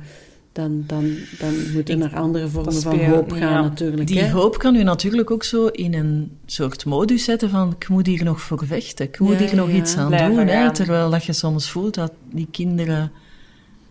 dan, 0.52 0.84
dan, 0.88 1.16
dan 1.39 1.54
moet 1.74 1.89
er 1.89 1.97
naar 1.97 2.16
andere 2.16 2.47
vormen 2.47 2.82
van 2.82 2.99
hoop 2.99 3.32
gaan 3.32 3.64
natuurlijk. 3.64 4.08
Die 4.08 4.30
hoop 4.30 4.58
kan 4.58 4.76
u 4.76 4.84
natuurlijk 4.84 5.32
ook 5.32 5.43
zo 5.43 5.68
in 5.68 5.93
een 5.93 6.32
soort 6.45 6.86
modus 6.86 7.24
zetten 7.24 7.49
van 7.49 7.76
ik 7.80 7.89
moet 7.89 8.08
hier 8.08 8.24
nog 8.24 8.41
voor 8.41 8.66
vechten, 8.66 9.06
ik 9.06 9.20
moet 9.20 9.36
hier 9.36 9.56
nog 9.56 9.70
iets 9.70 9.97
aan 9.97 10.12
doen. 10.12 10.47
Hè, 10.47 10.72
terwijl 10.72 11.10
dat 11.10 11.24
je 11.24 11.34
soms 11.34 11.70
voelt 11.70 11.93
dat 11.93 12.12
die 12.32 12.47
kinderen 12.52 13.12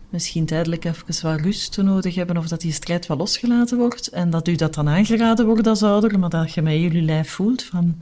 misschien 0.09 0.45
tijdelijk 0.45 0.85
even 0.85 1.05
wat 1.21 1.41
rust 1.41 1.77
nodig 1.81 2.15
hebben 2.15 2.37
of 2.37 2.47
dat 2.47 2.61
die 2.61 2.71
strijd 2.71 3.07
wel 3.07 3.17
losgelaten 3.17 3.77
wordt 3.77 4.07
en 4.07 4.29
dat 4.29 4.47
u 4.47 4.55
dat 4.55 4.73
dan 4.73 4.89
aangeraden 4.89 5.45
wordt 5.45 5.67
als 5.67 5.83
ouder, 5.83 6.19
maar 6.19 6.29
dat 6.29 6.53
je 6.53 6.61
met 6.61 6.79
jullie 6.79 7.01
lijf 7.01 7.29
voelt 7.29 7.63
van 7.63 7.97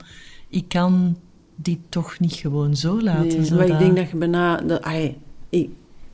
ik 0.48 0.68
kan 0.68 1.16
die 1.56 1.80
toch 1.88 2.18
niet 2.18 2.34
gewoon 2.34 2.76
zo 2.76 3.02
laten. 3.02 3.40
Nee, 3.40 3.50
maar 3.50 3.68
ik 3.68 3.78
denk 3.78 3.96
dat 3.96 4.10
je 4.10 4.16
bijna... 4.16 4.56
Dat, 4.56 4.82
ay, 4.82 5.16
ik, 5.48 5.70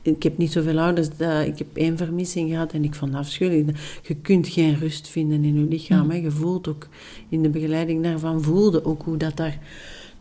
ik 0.07 0.23
heb 0.23 0.37
niet 0.37 0.51
zoveel 0.51 0.79
ouders. 0.79 1.07
Dat, 1.17 1.45
ik 1.45 1.57
heb 1.57 1.67
één 1.73 1.97
vermissing 1.97 2.49
gehad 2.49 2.73
en 2.73 2.83
ik 2.83 2.95
vond 2.95 3.11
het 3.11 3.19
afschuwelijk. 3.19 3.99
Je 4.03 4.15
kunt 4.15 4.47
geen 4.47 4.75
rust 4.75 5.07
vinden 5.07 5.43
in 5.43 5.59
je 5.59 5.67
lichaam. 5.67 6.03
Mm. 6.03 6.09
Hè. 6.09 6.17
Je 6.17 6.31
voelt 6.31 6.67
ook 6.67 6.87
in 7.29 7.41
de 7.41 7.49
begeleiding 7.49 8.03
daarvan, 8.03 8.41
voelde 8.41 8.85
ook 8.85 9.01
hoe 9.01 9.17
dat 9.17 9.37
daar 9.37 9.59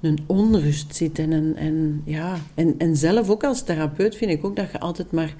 een 0.00 0.18
onrust 0.26 0.96
zit. 0.96 1.18
En, 1.18 1.56
en, 1.56 2.02
ja, 2.04 2.38
en, 2.54 2.74
en 2.78 2.96
zelf 2.96 3.30
ook 3.30 3.44
als 3.44 3.64
therapeut 3.64 4.16
vind 4.16 4.30
ik 4.30 4.44
ook 4.44 4.56
dat 4.56 4.70
je 4.72 4.80
altijd 4.80 5.12
maar 5.12 5.34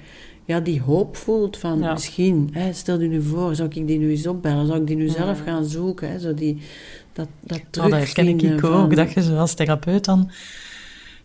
ja, 0.45 0.59
die 0.59 0.81
hoop 0.81 1.15
voelt 1.15 1.57
van 1.57 1.79
misschien, 1.79 2.49
hè, 2.51 2.73
stel 2.73 3.01
je 3.01 3.07
nu 3.07 3.21
voor, 3.21 3.55
zou 3.55 3.69
ik 3.73 3.87
die 3.87 3.99
nu 3.99 4.09
eens 4.09 4.27
opbellen? 4.27 4.67
Zou 4.67 4.79
ik 4.79 4.87
die 4.87 4.95
nu 4.95 5.09
zelf 5.09 5.41
gaan 5.43 5.65
zoeken? 5.65 6.11
Hè? 6.11 6.19
Zo 6.19 6.33
die, 6.33 6.61
dat, 7.13 7.27
dat 7.43 7.59
oh, 7.59 7.83
dat 7.83 7.91
herken 7.91 8.27
ik 8.27 8.63
ook, 8.63 8.95
dat 8.95 9.13
je 9.13 9.35
als 9.35 9.53
therapeut 9.53 10.05
dan 10.05 10.29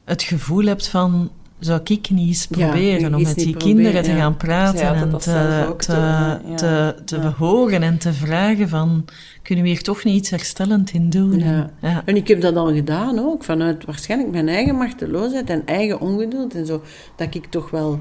het 0.04 0.22
gevoel 0.22 0.64
hebt 0.64 0.88
van 0.88 1.30
zou 1.64 1.80
ik 1.84 2.10
niet 2.10 2.28
eens 2.28 2.46
proberen 2.46 3.14
om 3.14 3.22
met 3.22 3.34
die 3.34 3.56
kinderen 3.56 4.02
te 4.02 4.10
gaan 4.10 4.36
praten 4.36 4.94
en 4.94 5.18
te, 5.18 5.74
te, 5.76 6.38
te, 6.56 6.94
te 7.04 7.76
en 7.80 7.98
te 7.98 8.12
vragen 8.12 8.68
van, 8.68 9.04
kunnen 9.42 9.64
we 9.64 9.70
hier 9.70 9.82
toch 9.82 10.04
niet 10.04 10.16
iets 10.16 10.30
herstellend 10.30 10.92
in 10.92 11.10
doen? 11.10 11.38
Ja. 11.38 12.02
En 12.04 12.16
ik 12.16 12.28
heb 12.28 12.40
dat 12.40 12.56
al 12.56 12.74
gedaan 12.74 13.18
ook, 13.18 13.44
vanuit 13.44 13.84
waarschijnlijk 13.84 14.30
mijn 14.30 14.48
eigen 14.48 14.76
machteloosheid 14.76 15.50
en 15.50 15.66
eigen 15.66 16.00
ongeduld 16.00 16.54
en 16.54 16.66
zo, 16.66 16.82
dat 17.16 17.34
ik 17.34 17.46
toch 17.46 17.70
wel... 17.70 17.98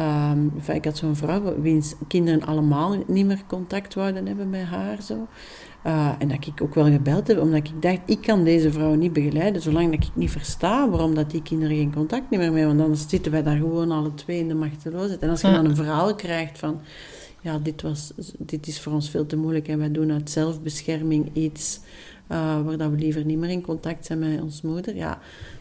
Um, 0.00 0.52
ik 0.74 0.84
had 0.84 0.96
zo'n 0.96 1.16
vrouw 1.16 1.60
wiens 1.60 1.94
kinderen 2.08 2.44
allemaal 2.44 2.96
niet 3.06 3.26
meer 3.26 3.42
contact 3.46 3.94
wouden 3.94 4.26
hebben 4.26 4.50
met 4.50 4.64
haar. 4.64 5.02
Zo. 5.02 5.28
Uh, 5.86 6.12
en 6.18 6.28
dat 6.28 6.46
ik 6.46 6.62
ook 6.62 6.74
wel 6.74 6.90
gebeld 6.90 7.26
heb, 7.26 7.40
omdat 7.40 7.66
ik 7.66 7.82
dacht, 7.82 7.98
ik 8.06 8.20
kan 8.20 8.44
deze 8.44 8.72
vrouw 8.72 8.94
niet 8.94 9.12
begeleiden, 9.12 9.62
zolang 9.62 9.90
dat 9.90 10.04
ik 10.04 10.10
niet 10.14 10.30
versta 10.30 10.90
waarom 10.90 11.14
dat 11.14 11.30
die 11.30 11.42
kinderen 11.42 11.76
geen 11.76 11.94
contact 11.94 12.30
meer 12.30 12.52
mee 12.52 12.66
want 12.66 12.80
anders 12.80 13.08
zitten 13.08 13.32
wij 13.32 13.42
daar 13.42 13.56
gewoon 13.56 13.90
alle 13.90 14.14
twee 14.14 14.38
in 14.38 14.48
de 14.48 14.54
machteloosheid. 14.54 15.20
En 15.20 15.30
als 15.30 15.40
je 15.40 15.50
dan 15.50 15.64
een 15.64 15.76
verhaal 15.76 16.14
krijgt 16.14 16.58
van, 16.58 16.80
ja, 17.40 17.58
dit, 17.58 17.82
was, 17.82 18.12
dit 18.38 18.66
is 18.66 18.80
voor 18.80 18.92
ons 18.92 19.10
veel 19.10 19.26
te 19.26 19.36
moeilijk 19.36 19.68
en 19.68 19.78
wij 19.78 19.90
doen 19.90 20.12
uit 20.12 20.30
zelfbescherming 20.30 21.30
iets 21.32 21.80
uh, 22.28 22.62
waar 22.62 22.76
dat 22.76 22.90
we 22.90 22.96
liever 22.96 23.24
niet 23.24 23.38
meer 23.38 23.50
in 23.50 23.62
contact 23.62 24.06
zijn 24.06 24.18
met 24.18 24.42
ons 24.42 24.62
moeder, 24.62 24.96
ja, 24.96 25.18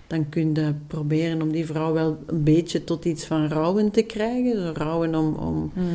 dan 0.10 0.30
kun 0.30 0.56
je 0.56 0.74
proberen 0.88 1.42
om 1.42 1.52
die 1.52 1.66
vrouw 1.66 1.94
wel 1.94 2.24
een 2.28 2.44
beetje 2.44 2.84
tot 2.84 3.06
iets 3.06 3.26
van 3.26 3.48
rouwen 3.48 3.92
te 3.92 4.02
krijgen. 4.02 4.62
Zo 4.62 4.72
rouwen 4.74 5.16
om, 5.16 5.34
om 5.34 5.72
mhm. 5.74 5.86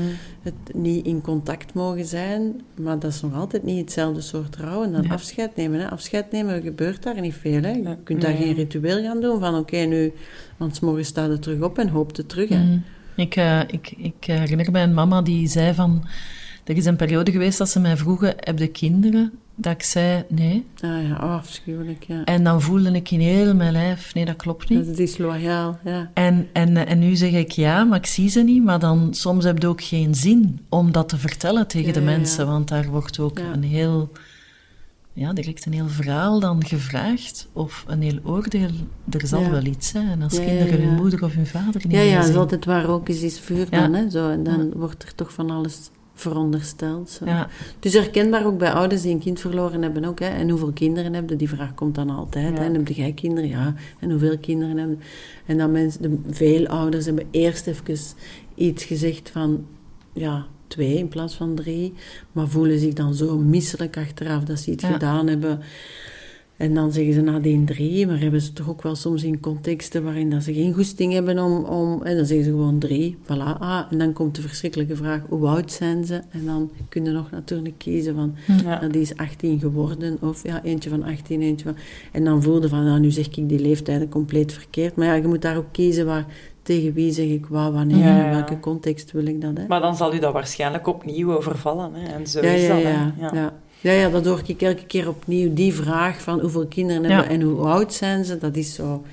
het 0.42 0.54
niet 0.74 1.06
in 1.06 1.20
contact 1.20 1.74
mogen 1.74 2.04
zijn. 2.04 2.60
Maar 2.80 2.98
dat 2.98 3.12
is 3.12 3.20
nog 3.20 3.34
altijd 3.34 3.62
niet 3.62 3.80
hetzelfde 3.80 4.20
soort 4.20 4.56
rouwen 4.56 4.92
dan 4.92 5.10
afscheid 5.10 5.56
nemen. 5.56 5.80
Hè. 5.80 5.90
Afscheid 5.90 6.32
nemen 6.32 6.62
gebeurt 6.62 7.02
daar 7.02 7.20
niet 7.20 7.34
veel. 7.34 7.62
Hè. 7.62 7.70
Je 7.70 7.96
kunt 8.04 8.20
daar 8.20 8.34
geen 8.34 8.54
ritueel 8.54 9.02
gaan 9.02 9.20
doen 9.20 9.40
van 9.40 9.58
oké, 9.58 9.76
nu, 9.76 10.12
want 10.56 10.80
morgen 10.80 11.04
staat 11.04 11.28
het 11.28 11.42
terug 11.42 11.60
op 11.60 11.78
en 11.78 11.88
hoopt 11.88 12.16
het 12.16 12.28
terug. 12.28 12.48
Hè. 12.48 12.64
Mhm. 12.64 12.78
Ik, 13.16 13.36
uh, 13.36 13.60
ik, 13.60 13.94
ik 13.96 14.24
herinner 14.24 14.70
mij 14.70 14.82
een 14.82 14.94
mama 14.94 15.22
die 15.22 15.48
zei 15.48 15.74
van... 15.74 16.04
Er 16.64 16.76
is 16.76 16.84
een 16.84 16.96
periode 16.96 17.30
geweest 17.30 17.58
dat 17.58 17.68
ze 17.68 17.80
mij 17.80 17.96
vroegen, 17.96 18.34
heb 18.36 18.58
je 18.58 18.68
kinderen? 18.68 19.32
Dat 19.56 19.72
ik 19.72 19.82
zei 19.82 20.24
nee. 20.28 20.66
Ah 20.80 21.08
ja, 21.08 21.14
oh, 21.14 21.32
afschuwelijk, 21.32 22.04
ja. 22.04 22.24
En 22.24 22.44
dan 22.44 22.62
voelde 22.62 22.90
ik 22.90 23.10
in 23.10 23.20
heel 23.20 23.54
mijn 23.54 23.72
lijf, 23.72 24.14
nee, 24.14 24.24
dat 24.24 24.36
klopt 24.36 24.68
niet. 24.68 24.86
Dat 24.86 24.98
is 24.98 25.18
loyaal, 25.18 25.78
ja. 25.84 26.10
En, 26.14 26.48
en, 26.52 26.86
en 26.86 26.98
nu 26.98 27.16
zeg 27.16 27.32
ik 27.32 27.50
ja, 27.50 27.84
maar 27.84 27.98
ik 27.98 28.06
zie 28.06 28.28
ze 28.28 28.40
niet. 28.40 28.64
Maar 28.64 28.78
dan 28.78 29.14
soms 29.14 29.44
heb 29.44 29.58
je 29.58 29.66
ook 29.66 29.82
geen 29.82 30.14
zin 30.14 30.60
om 30.68 30.92
dat 30.92 31.08
te 31.08 31.18
vertellen 31.18 31.66
tegen 31.66 31.92
de 31.92 32.00
mensen. 32.00 32.46
Want 32.46 32.68
daar 32.68 32.86
wordt 32.86 33.18
ook 33.18 33.38
een 33.38 33.62
heel, 33.62 34.10
ja, 35.12 35.32
direct 35.32 35.66
een 35.66 35.72
heel 35.72 35.88
verhaal 35.88 36.40
dan 36.40 36.64
gevraagd. 36.64 37.48
Of 37.52 37.84
een 37.86 38.02
heel 38.02 38.18
oordeel. 38.22 38.70
Er 39.10 39.26
zal 39.26 39.50
wel 39.50 39.64
iets 39.64 39.88
zijn. 39.88 40.22
Als 40.22 40.34
kinderen 40.34 40.82
hun 40.82 40.94
moeder 40.94 41.24
of 41.24 41.34
hun 41.34 41.46
vader 41.46 41.80
niet 41.84 41.92
Ja, 41.92 42.00
ja, 42.00 42.20
dat 42.20 42.28
is 42.28 42.36
altijd 42.36 42.64
waar 42.64 42.88
ook 42.88 43.08
is, 43.08 43.22
is 43.22 43.40
vuur 43.40 43.70
dan. 43.70 43.94
Hè, 43.94 44.10
zo, 44.10 44.30
en 44.30 44.42
dan 44.42 44.72
wordt 44.76 45.02
er 45.02 45.14
toch 45.14 45.32
van 45.32 45.50
alles 45.50 45.90
verondersteld. 46.14 47.10
Zo. 47.10 47.24
Ja. 47.24 47.48
Het 47.74 47.84
is 47.84 47.94
herkenbaar 47.94 48.46
ook 48.46 48.58
bij 48.58 48.72
ouders 48.72 49.02
die 49.02 49.12
een 49.12 49.20
kind 49.20 49.40
verloren 49.40 49.82
hebben 49.82 50.04
ook. 50.04 50.18
Hè. 50.18 50.26
En 50.28 50.48
hoeveel 50.48 50.72
kinderen 50.72 51.14
hebben 51.14 51.38
Die 51.38 51.48
vraag 51.48 51.74
komt 51.74 51.94
dan 51.94 52.10
altijd. 52.10 52.58
Hè. 52.58 52.64
En 52.64 52.74
heb 52.74 52.88
jij 52.88 53.12
kinderen? 53.12 53.48
Ja. 53.48 53.74
En 54.00 54.10
hoeveel 54.10 54.38
kinderen 54.38 54.76
hebben 54.76 55.00
En 55.46 55.58
dan 55.58 55.72
mensen, 55.72 56.02
de, 56.02 56.18
veel 56.30 56.66
ouders 56.66 57.04
hebben 57.04 57.26
eerst 57.30 57.66
even 57.66 57.98
iets 58.54 58.84
gezegd 58.84 59.30
van... 59.30 59.66
Ja, 60.12 60.46
twee 60.66 60.96
in 60.98 61.08
plaats 61.08 61.34
van 61.34 61.54
drie. 61.54 61.92
Maar 62.32 62.48
voelen 62.48 62.78
zich 62.78 62.92
dan 62.92 63.14
zo 63.14 63.38
misselijk 63.38 63.96
achteraf 63.96 64.44
dat 64.44 64.58
ze 64.58 64.70
iets 64.70 64.84
gedaan 64.84 65.26
hebben... 65.26 65.60
En 66.56 66.74
dan 66.74 66.92
zeggen 66.92 67.12
ze 67.12 67.20
nadien 67.20 67.64
drie, 67.64 68.06
maar 68.06 68.20
hebben 68.20 68.40
ze 68.40 68.52
toch 68.52 68.68
ook 68.68 68.82
wel 68.82 68.94
soms 68.94 69.22
in 69.22 69.40
contexten 69.40 70.04
waarin 70.04 70.30
dat 70.30 70.42
ze 70.42 70.54
geen 70.54 70.72
goesting 70.72 71.12
hebben 71.12 71.38
om... 71.38 71.64
om 71.64 72.02
en 72.02 72.16
dan 72.16 72.26
zeggen 72.26 72.44
ze 72.44 72.50
gewoon 72.50 72.78
drie, 72.78 73.16
voilà. 73.22 73.58
Ah, 73.58 73.86
en 73.90 73.98
dan 73.98 74.12
komt 74.12 74.34
de 74.34 74.42
verschrikkelijke 74.42 74.96
vraag, 74.96 75.20
hoe 75.28 75.46
oud 75.48 75.72
zijn 75.72 76.04
ze? 76.04 76.22
En 76.30 76.44
dan 76.44 76.70
kun 76.88 77.04
je 77.04 77.10
nog 77.10 77.30
natuurlijk 77.30 77.78
kiezen 77.78 78.14
van, 78.14 78.34
ja. 78.64 78.88
die 78.88 79.00
is 79.00 79.16
18 79.16 79.58
geworden, 79.58 80.16
of 80.20 80.42
ja, 80.42 80.62
eentje 80.62 80.90
van 80.90 81.02
18, 81.02 81.42
eentje 81.42 81.64
van... 81.64 81.76
En 82.12 82.24
dan 82.24 82.42
voelde 82.42 82.68
van, 82.68 82.84
nou, 82.84 83.00
nu 83.00 83.10
zeg 83.10 83.26
ik 83.26 83.48
die 83.48 83.60
leeftijden 83.60 84.08
compleet 84.08 84.52
verkeerd. 84.52 84.96
Maar 84.96 85.06
ja, 85.06 85.14
je 85.14 85.26
moet 85.28 85.42
daar 85.42 85.56
ook 85.56 85.72
kiezen 85.72 86.06
waar, 86.06 86.26
tegen 86.62 86.92
wie 86.92 87.12
zeg 87.12 87.26
ik 87.26 87.46
wat, 87.46 87.72
wanneer, 87.72 88.24
in 88.24 88.30
welke 88.30 88.60
context 88.60 89.12
wil 89.12 89.26
ik 89.26 89.40
dat. 89.40 89.56
Hè? 89.56 89.66
Maar 89.66 89.80
dan 89.80 89.96
zal 89.96 90.14
u 90.14 90.18
dat 90.18 90.32
waarschijnlijk 90.32 90.86
opnieuw 90.86 91.36
overvallen. 91.36 91.94
Hè? 91.94 92.14
En 92.14 92.26
zo 92.26 92.42
ja, 92.42 92.50
is 92.50 92.68
dat. 92.68 92.80
Ja, 92.80 93.14
ja. 93.32 93.52
Ja, 93.84 93.92
ja, 93.92 94.08
dat 94.08 94.24
hoor 94.24 94.42
ik 94.46 94.62
elke 94.62 94.86
keer 94.86 95.08
opnieuw. 95.08 95.54
Die 95.54 95.74
vraag 95.74 96.22
van 96.22 96.40
hoeveel 96.40 96.66
kinderen 96.66 97.04
hebben 97.04 97.28
en 97.28 97.40
hoe 97.40 97.66
oud 97.66 97.94
zijn 97.94 98.24
ze, 98.24 98.38
dat 98.38 98.56
is 98.56 98.74
zo 98.74 99.04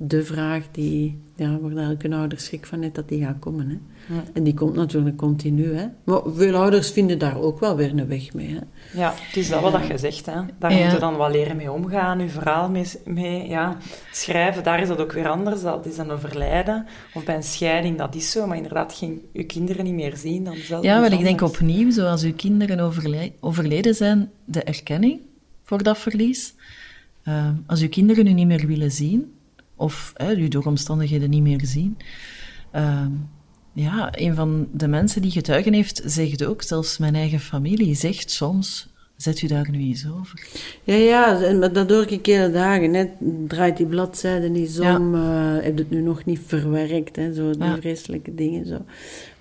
de 0.00 0.24
vraag 0.24 0.64
die, 0.70 1.22
ja, 1.36 1.58
waar 1.58 1.76
elke 1.76 2.14
ouder 2.14 2.40
schrik 2.40 2.66
van 2.66 2.82
heeft 2.82 2.94
dat 2.94 3.08
die 3.08 3.24
gaat 3.24 3.38
komen. 3.38 3.68
Hè. 3.68 4.16
En 4.32 4.42
die 4.42 4.54
komt 4.54 4.74
natuurlijk 4.74 5.16
continu. 5.16 5.74
Hè. 5.74 5.86
Maar 6.04 6.20
veel 6.26 6.54
ouders 6.54 6.90
vinden 6.90 7.18
daar 7.18 7.40
ook 7.40 7.60
wel 7.60 7.76
weer 7.76 7.90
een 7.90 8.08
weg 8.08 8.34
mee. 8.34 8.48
Hè. 8.48 8.58
Ja, 9.00 9.14
het 9.16 9.36
is 9.36 9.48
dat 9.48 9.60
wat 9.60 9.86
je 9.86 9.98
zegt. 9.98 10.26
Hè. 10.26 10.40
Daar 10.58 10.72
moet 10.72 10.92
je 10.92 10.98
dan 10.98 11.16
wel 11.16 11.30
leren 11.30 11.56
mee 11.56 11.72
omgaan, 11.72 12.20
je 12.20 12.28
verhaal 12.28 12.70
mee, 12.70 12.84
mee 13.04 13.48
ja. 13.48 13.76
schrijven. 14.12 14.62
Daar 14.64 14.80
is 14.80 14.88
dat 14.88 15.00
ook 15.00 15.12
weer 15.12 15.28
anders. 15.28 15.62
Dat 15.62 15.86
is 15.86 15.96
dan 15.96 16.10
overlijden. 16.10 16.86
Of 17.14 17.24
bij 17.24 17.36
een 17.36 17.42
scheiding, 17.42 17.98
dat 17.98 18.14
is 18.14 18.30
zo. 18.30 18.46
Maar 18.46 18.56
inderdaad, 18.56 18.92
geen, 18.92 19.22
je 19.32 19.44
kinderen 19.44 19.84
niet 19.84 19.94
meer 19.94 20.16
zien, 20.16 20.44
dan 20.44 20.56
zelf 20.56 20.84
Ja, 20.84 21.00
wel, 21.00 21.12
ik 21.12 21.22
denk 21.22 21.40
opnieuw, 21.40 21.90
zoals 21.90 22.22
uw 22.22 22.34
kinderen 22.34 22.80
overleden 23.40 23.94
zijn, 23.94 24.30
de 24.44 24.62
erkenning 24.62 25.20
voor 25.62 25.82
dat 25.82 25.98
verlies. 25.98 26.54
Uh, 27.24 27.48
als 27.66 27.80
uw 27.80 27.88
kinderen 27.88 28.26
u 28.26 28.32
niet 28.32 28.46
meer 28.46 28.66
willen 28.66 28.90
zien, 28.90 29.32
of 29.78 30.12
hè, 30.14 30.36
u 30.36 30.48
door 30.48 30.64
omstandigheden 30.64 31.30
niet 31.30 31.42
meer 31.42 31.60
zien... 31.64 31.96
Uh, 32.74 33.06
ja, 33.72 34.08
een 34.12 34.34
van 34.34 34.68
de 34.72 34.88
mensen 34.88 35.22
die 35.22 35.30
getuigen 35.30 35.72
heeft, 35.72 36.02
zegt 36.04 36.44
ook, 36.44 36.62
zelfs 36.62 36.98
mijn 36.98 37.14
eigen 37.14 37.40
familie 37.40 37.94
zegt 37.94 38.30
soms, 38.30 38.88
zet 39.16 39.42
u 39.42 39.46
daar 39.46 39.70
nu 39.70 39.78
eens 39.78 40.06
over. 40.18 40.46
Ja, 40.84 40.94
ja, 40.94 41.52
maar 41.52 41.72
dat 41.72 41.90
hoor 41.90 42.12
ik 42.12 42.26
hele 42.26 42.50
dagen. 42.50 42.94
Hè. 42.94 43.06
Draait 43.46 43.76
die 43.76 43.86
bladzijde 43.86 44.48
niet 44.48 44.80
om, 44.80 45.14
ja. 45.14 45.56
uh, 45.56 45.62
heb 45.64 45.76
het 45.76 45.90
nu 45.90 46.00
nog 46.00 46.24
niet 46.24 46.40
verwerkt, 46.46 47.16
hè, 47.16 47.34
zo 47.34 47.50
die 47.50 47.76
vreselijke 47.80 48.34
dingen. 48.34 48.66
Zo. 48.66 48.84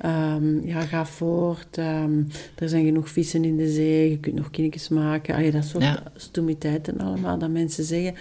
Um, 0.05 0.65
ja, 0.65 0.81
ga 0.81 1.05
voort. 1.05 1.77
Um, 1.77 2.27
er 2.55 2.69
zijn 2.69 2.85
genoeg 2.85 3.09
vissen 3.09 3.45
in 3.45 3.57
de 3.57 3.71
zee, 3.71 4.09
je 4.09 4.19
kunt 4.19 4.35
nog 4.35 4.49
kindjes 4.49 4.89
maken. 4.89 5.35
Allee, 5.35 5.51
dat 5.51 5.65
soort 5.65 5.83
ja. 5.83 6.03
stomiteiten 6.15 6.97
allemaal, 6.97 7.37
dat 7.37 7.49
mensen 7.49 7.83
zeggen 7.83 8.15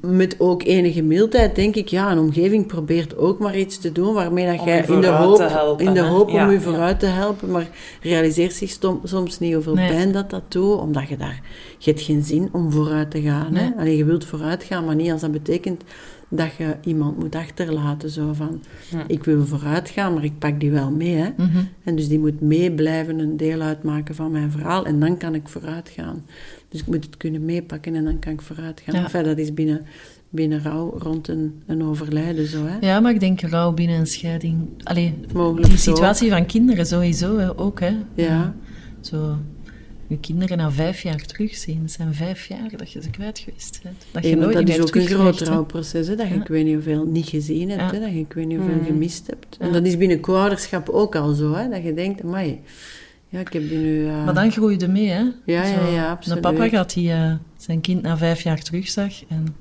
met 0.00 0.36
ook 0.38 0.62
enige 0.62 1.02
mildheid 1.02 1.54
denk 1.54 1.74
ik, 1.74 1.88
ja, 1.88 2.10
een 2.12 2.18
omgeving 2.18 2.66
probeert 2.66 3.16
ook 3.16 3.38
maar 3.38 3.58
iets 3.58 3.78
te 3.78 3.92
doen 3.92 4.14
waarmee 4.14 4.46
dat 4.46 4.64
jij 4.64 4.84
in 4.88 5.00
de 5.00 5.06
hoop, 5.06 5.38
helpen, 5.38 5.86
in 5.86 5.94
de 5.94 6.00
hoop 6.00 6.28
om 6.28 6.50
je 6.50 6.60
vooruit 6.60 7.00
te 7.00 7.06
helpen, 7.06 7.50
maar 7.50 7.68
realiseert 8.02 8.52
zich 8.52 8.78
soms 9.04 9.38
niet 9.38 9.54
hoeveel 9.54 9.74
pijn 9.74 10.12
dat 10.12 10.30
dat 10.30 10.42
doet, 10.48 10.78
omdat 10.78 11.08
je 11.08 11.16
daar, 11.16 11.40
je 11.78 11.90
hebt 11.90 12.02
geen 12.02 12.22
zin 12.22 12.48
om 12.52 12.72
vooruit 12.72 13.10
te 13.10 13.20
gaan. 13.20 13.52
Nee. 13.52 13.62
Hè? 13.62 13.70
Allee, 13.78 13.96
je 13.96 14.04
wilt 14.04 14.24
vooruit 14.24 14.62
gaan, 14.62 14.84
maar 14.84 14.94
niet 14.94 15.10
als 15.10 15.20
dat 15.20 15.32
betekent 15.32 15.82
dat 16.28 16.54
je 16.58 16.76
iemand 16.84 17.18
moet 17.18 17.34
achterlaten. 17.34 18.10
Zo 18.10 18.32
van, 18.32 18.62
ik 19.06 19.24
wil 19.24 19.44
vooruit 19.44 19.88
gaan, 19.88 20.14
maar 20.14 20.24
ik 20.24 20.38
pak 20.38 20.60
die 20.60 20.70
wel 20.70 20.90
mee. 20.90 21.14
Hè? 21.14 21.28
Mm 21.36 21.50
-hmm. 21.50 21.68
En 21.84 21.96
dus 21.96 22.08
die 22.08 22.18
moet 22.18 22.40
meeblijven, 22.40 23.18
een 23.18 23.36
deel 23.36 23.60
uitmaken 23.60 24.14
van 24.14 24.30
mijn 24.30 24.50
verhaal. 24.50 24.86
En 24.86 25.00
dan 25.00 25.16
kan 25.16 25.34
ik 25.34 25.48
vooruit 25.48 25.88
gaan. 25.88 26.24
Dus 26.76 26.86
ik 26.86 26.92
moet 26.92 27.04
het 27.04 27.16
kunnen 27.16 27.44
meepakken 27.44 27.94
en 27.94 28.04
dan 28.04 28.18
kan 28.18 28.32
ik 28.32 28.42
vooruit 28.42 28.80
gaan. 28.80 28.94
Ja. 28.94 29.02
Enfin, 29.02 29.24
dat 29.24 29.38
is 29.38 29.54
binnen, 29.54 29.86
binnen 30.30 30.62
rouw 30.62 30.98
rond 30.98 31.28
een, 31.28 31.62
een 31.66 31.84
overlijden 31.84 32.46
zo. 32.46 32.64
Hè? 32.66 32.86
Ja, 32.86 33.00
maar 33.00 33.12
ik 33.12 33.20
denk 33.20 33.40
rouw 33.40 33.72
binnen 33.72 33.98
een 33.98 34.06
scheiding. 34.06 34.68
Allee, 34.82 35.14
Mogelijk 35.32 35.68
die 35.68 35.78
situatie 35.78 36.30
van 36.30 36.46
kinderen 36.46 36.86
sowieso 36.86 37.38
hè, 37.38 37.58
ook. 37.58 37.80
Hè? 37.80 37.96
Ja. 38.14 38.54
Zo 39.00 39.36
je 40.08 40.18
kinderen 40.18 40.56
na 40.56 40.70
vijf 40.70 41.02
jaar 41.02 41.24
terugzien. 41.26 41.82
Het 41.82 41.92
zijn 41.92 42.14
vijf 42.14 42.46
jaar 42.46 42.70
dat 42.76 42.92
je 42.92 43.02
ze 43.02 43.10
kwijt 43.10 43.38
geweest 43.38 43.80
bent. 43.82 44.04
Dat, 44.10 44.24
je 44.24 44.36
nooit 44.36 44.54
dat 44.54 44.68
is 44.68 44.80
ook 44.80 44.94
een 44.94 45.06
groot 45.06 45.40
rouwproces, 45.40 46.06
hè, 46.06 46.16
dat 46.16 46.28
je 46.28 46.34
ik 46.34 46.46
weet 46.46 46.64
niet 46.64 46.74
hoeveel 46.74 47.06
niet 47.06 47.28
gezien 47.28 47.70
hebt, 47.70 47.90
hè, 47.90 48.00
dat 48.00 48.10
je 48.10 48.18
ik 48.18 48.32
weet 48.32 48.46
niet 48.46 48.58
hoeveel 48.58 48.84
gemist 48.84 49.26
hebt. 49.26 49.56
En 49.58 49.72
dat 49.72 49.84
is 49.84 49.96
binnen 49.96 50.20
co-ouderschap 50.20 50.88
ook 50.88 51.16
al 51.16 51.34
zo, 51.34 51.54
hè, 51.54 51.68
dat 51.68 51.82
je 51.82 51.94
denkt, 51.94 52.22
amai, 52.22 52.60
ja, 53.28 53.40
ik 53.40 53.52
heb 53.52 53.68
die 53.68 53.78
nu... 53.78 54.04
Uh... 54.04 54.24
Maar 54.24 54.34
dan 54.34 54.50
groeide 54.50 54.88
mee, 54.88 55.08
hè? 55.08 55.22
Ja, 55.44 55.64
ja, 55.64 55.86
ja, 55.86 56.10
absoluut. 56.10 56.42
De 56.42 56.48
papa 56.50 56.76
had 56.76 56.92
die 56.92 57.08
uh, 57.08 57.32
zijn 57.56 57.80
kind 57.80 58.02
na 58.02 58.16
vijf 58.16 58.40
jaar 58.40 58.62
terugzag 58.62 59.24
en 59.28 59.56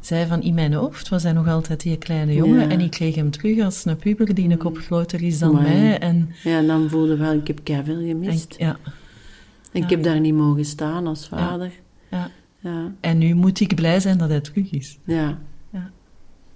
zei 0.00 0.26
van 0.26 0.42
in 0.42 0.54
mijn 0.54 0.72
hoofd 0.72 1.08
was 1.08 1.22
hij 1.22 1.32
nog 1.32 1.48
altijd 1.48 1.80
die 1.80 1.96
kleine 1.98 2.34
jongen 2.34 2.60
ja. 2.60 2.68
en 2.68 2.80
ik 2.80 2.90
kreeg 2.90 3.14
hem 3.14 3.30
terug 3.30 3.64
als 3.64 3.84
een 3.84 3.96
puber 3.96 4.34
die 4.34 4.50
een 4.50 4.58
kop 4.58 4.78
groter 4.78 5.22
is 5.22 5.38
dan 5.38 5.56
Amai. 5.56 5.78
mij. 5.78 5.98
En, 5.98 6.30
ja, 6.42 6.58
en 6.58 6.66
dan 6.66 6.90
voelde 6.90 7.16
wel, 7.16 7.32
ik 7.32 7.46
heb 7.46 7.60
veel 7.84 8.00
gemist. 8.00 8.54
En, 8.56 8.66
ja. 8.66 8.78
En 9.72 9.82
ik 9.82 9.90
heb 9.90 10.02
daar 10.02 10.20
niet 10.20 10.34
mogen 10.34 10.64
staan 10.64 11.06
als 11.06 11.28
vader. 11.28 11.72
Ja. 12.10 12.30
ja. 12.60 12.92
En 13.00 13.18
nu 13.18 13.34
moet 13.34 13.60
ik 13.60 13.74
blij 13.74 14.00
zijn 14.00 14.18
dat 14.18 14.28
hij 14.28 14.40
terug 14.40 14.70
is. 14.70 14.98
Ja. 15.04 15.38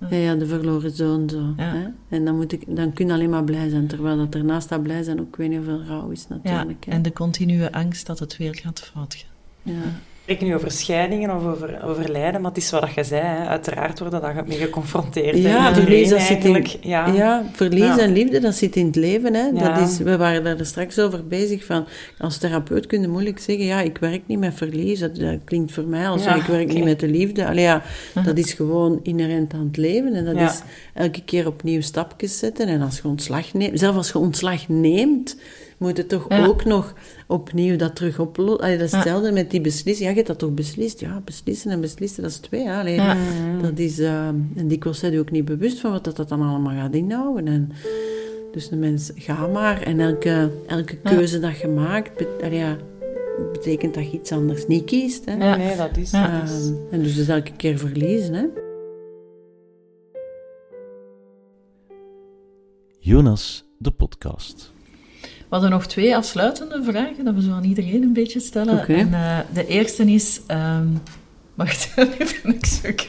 Ja, 0.09 0.35
de 0.35 0.47
verloren 0.47 0.91
zoon 0.91 1.29
zo. 1.29 1.53
Hè? 1.57 1.87
En 2.09 2.25
dan, 2.25 2.37
moet 2.37 2.53
ik, 2.53 2.77
dan 2.77 2.93
kun 2.93 3.07
je 3.07 3.13
alleen 3.13 3.31
maar 3.31 3.45
blij 3.45 3.69
zijn. 3.69 3.87
Terwijl 3.87 4.17
dat 4.17 4.35
ernaast 4.35 4.69
dat 4.69 4.83
blij 4.83 5.03
zijn 5.03 5.21
ook 5.21 5.37
weet 5.37 5.49
niet 5.49 5.57
hoeveel 5.57 5.83
rouw 5.83 6.11
is 6.11 6.29
natuurlijk. 6.29 6.85
Ja, 6.85 6.93
en 6.93 7.03
de 7.03 7.13
continue 7.13 7.73
angst 7.73 8.07
dat 8.07 8.19
het 8.19 8.37
weer 8.37 8.55
gaat 8.55 8.81
fout 8.81 9.15
gaan. 9.15 9.75
Ja 9.75 10.01
spreek 10.37 10.49
nu 10.49 10.55
over 10.55 10.71
scheidingen 10.71 11.37
of 11.37 11.45
over, 11.45 11.81
over 11.85 12.11
lijden, 12.11 12.41
maar 12.41 12.51
het 12.51 12.61
is 12.61 12.71
wat 12.71 12.95
je 12.95 13.05
zei. 13.05 13.23
Hè. 13.23 13.47
Uiteraard 13.47 13.99
worden 13.99 14.21
daar 14.21 14.45
mee 14.47 14.59
geconfronteerd. 14.59 15.37
Ja, 15.37 15.75
verlies, 15.75 16.09
dat 16.09 16.21
zit 16.21 16.45
in, 16.45 16.67
ja. 16.81 17.07
ja, 17.07 17.45
verlies 17.53 17.97
ja. 17.97 17.99
en 17.99 18.13
liefde, 18.13 18.41
dat 18.41 18.55
zit 18.55 18.77
in 18.77 18.87
het 18.87 18.97
leven. 18.97 19.35
Hè. 19.35 19.47
Ja. 19.47 19.75
Dat 19.75 19.89
is, 19.89 19.99
we 19.99 20.17
waren 20.17 20.45
daar 20.45 20.67
straks 20.67 20.99
over 20.99 21.27
bezig 21.27 21.65
van, 21.65 21.87
als 22.19 22.39
therapeut 22.39 22.87
kun 22.87 23.01
je 23.01 23.09
moeilijk 23.09 23.39
zeggen, 23.39 23.65
ja, 23.65 23.81
ik 23.81 23.99
werk 23.99 24.23
niet 24.27 24.39
met 24.39 24.55
verlies. 24.55 25.01
Dat, 25.01 25.17
dat 25.17 25.39
klinkt 25.45 25.73
voor 25.73 25.87
mij 25.87 26.09
als, 26.09 26.23
ik 26.23 26.27
werk 26.27 26.49
okay. 26.49 26.65
niet 26.65 26.85
met 26.85 27.01
de 27.01 27.09
liefde. 27.09 27.47
Allee, 27.47 27.65
ja, 27.65 27.83
uh-huh. 28.09 28.25
dat 28.25 28.39
is 28.39 28.53
gewoon 28.53 29.01
inherent 29.03 29.53
aan 29.53 29.67
het 29.67 29.77
leven. 29.77 30.15
En 30.15 30.25
dat 30.25 30.37
is 30.37 30.63
elke 30.95 31.23
keer 31.25 31.47
opnieuw 31.47 31.81
stapjes 31.81 32.39
zetten. 32.39 32.67
En 32.67 32.83
als 32.83 32.97
je 32.97 33.09
ontslag 33.09 33.53
neemt, 33.53 33.79
zelfs 33.79 33.97
als 33.97 34.09
je 34.09 34.19
ontslag 34.19 34.69
neemt, 34.69 35.37
moet 35.81 35.97
je 35.97 36.07
toch 36.07 36.27
ook 36.31 36.65
nog 36.65 36.95
opnieuw 37.27 37.77
dat 37.77 37.97
terug 37.97 38.19
oplossen. 38.19 38.79
Dat 38.79 38.81
is 38.81 38.93
hetzelfde 38.93 39.27
ja. 39.27 39.33
met 39.33 39.51
die 39.51 39.61
beslissing. 39.61 39.99
Ja, 39.99 40.09
je 40.09 40.15
hebt 40.15 40.27
dat 40.27 40.39
toch 40.39 40.55
beslist? 40.55 41.01
Ja, 41.01 41.21
beslissen 41.25 41.71
en 41.71 41.81
beslissen, 41.81 42.23
dat 42.23 42.31
is 42.31 42.37
twee. 42.37 42.67
Hè? 42.67 42.79
Allee, 42.79 42.95
ja. 42.95 43.17
dat 43.63 43.79
is, 43.79 43.99
uh, 43.99 44.27
en 44.29 44.69
dikwijls 44.69 44.99
zijn 44.99 45.13
je 45.13 45.19
ook 45.19 45.31
niet 45.31 45.45
bewust 45.45 45.81
van 45.81 45.91
wat 45.91 46.05
dat, 46.05 46.17
dat 46.17 46.29
dan 46.29 46.43
allemaal 46.43 46.75
gaat 46.75 46.95
inhouden. 46.95 47.47
En, 47.49 47.73
dus 48.53 48.69
de 48.69 48.77
mens, 48.77 49.11
ga 49.15 49.47
maar. 49.47 49.83
En 49.83 50.01
elke, 50.01 50.51
elke 50.67 50.97
keuze 50.97 51.39
dat 51.39 51.59
je 51.59 51.69
maakt, 51.69 52.17
bet, 52.17 52.53
ja, 52.53 52.77
betekent 53.53 53.95
dat 53.95 54.11
je 54.11 54.19
iets 54.19 54.33
anders 54.33 54.67
niet 54.67 54.85
kiest. 54.85 55.25
Hè? 55.25 55.35
Ja. 55.35 55.57
Nee, 55.57 55.77
dat 55.77 55.97
is, 55.97 56.13
uh, 56.13 56.41
dat 56.41 56.51
is. 56.51 56.73
En 56.91 57.03
dus, 57.03 57.15
dus 57.15 57.29
elke 57.29 57.53
keer 57.57 57.79
verliezen. 57.79 58.35
Hè? 58.35 58.47
Jonas, 62.99 63.65
de 63.79 63.91
podcast. 63.91 64.73
We 65.51 65.57
hadden 65.57 65.71
nog 65.71 65.87
twee 65.87 66.17
afsluitende 66.17 66.83
vragen 66.83 67.25
dat 67.25 67.35
we 67.35 67.43
zo 67.43 67.51
aan 67.51 67.65
iedereen 67.65 68.03
een 68.03 68.13
beetje 68.13 68.41
stellen. 68.41 68.79
Okay. 68.79 68.97
En 68.97 69.09
uh, 69.09 69.39
de 69.53 69.67
eerste 69.67 70.05
is... 70.05 70.41
Um, 70.49 71.03
wacht, 71.55 71.93
even 72.19 72.55
ik 72.55 72.67
zoek. 72.67 73.01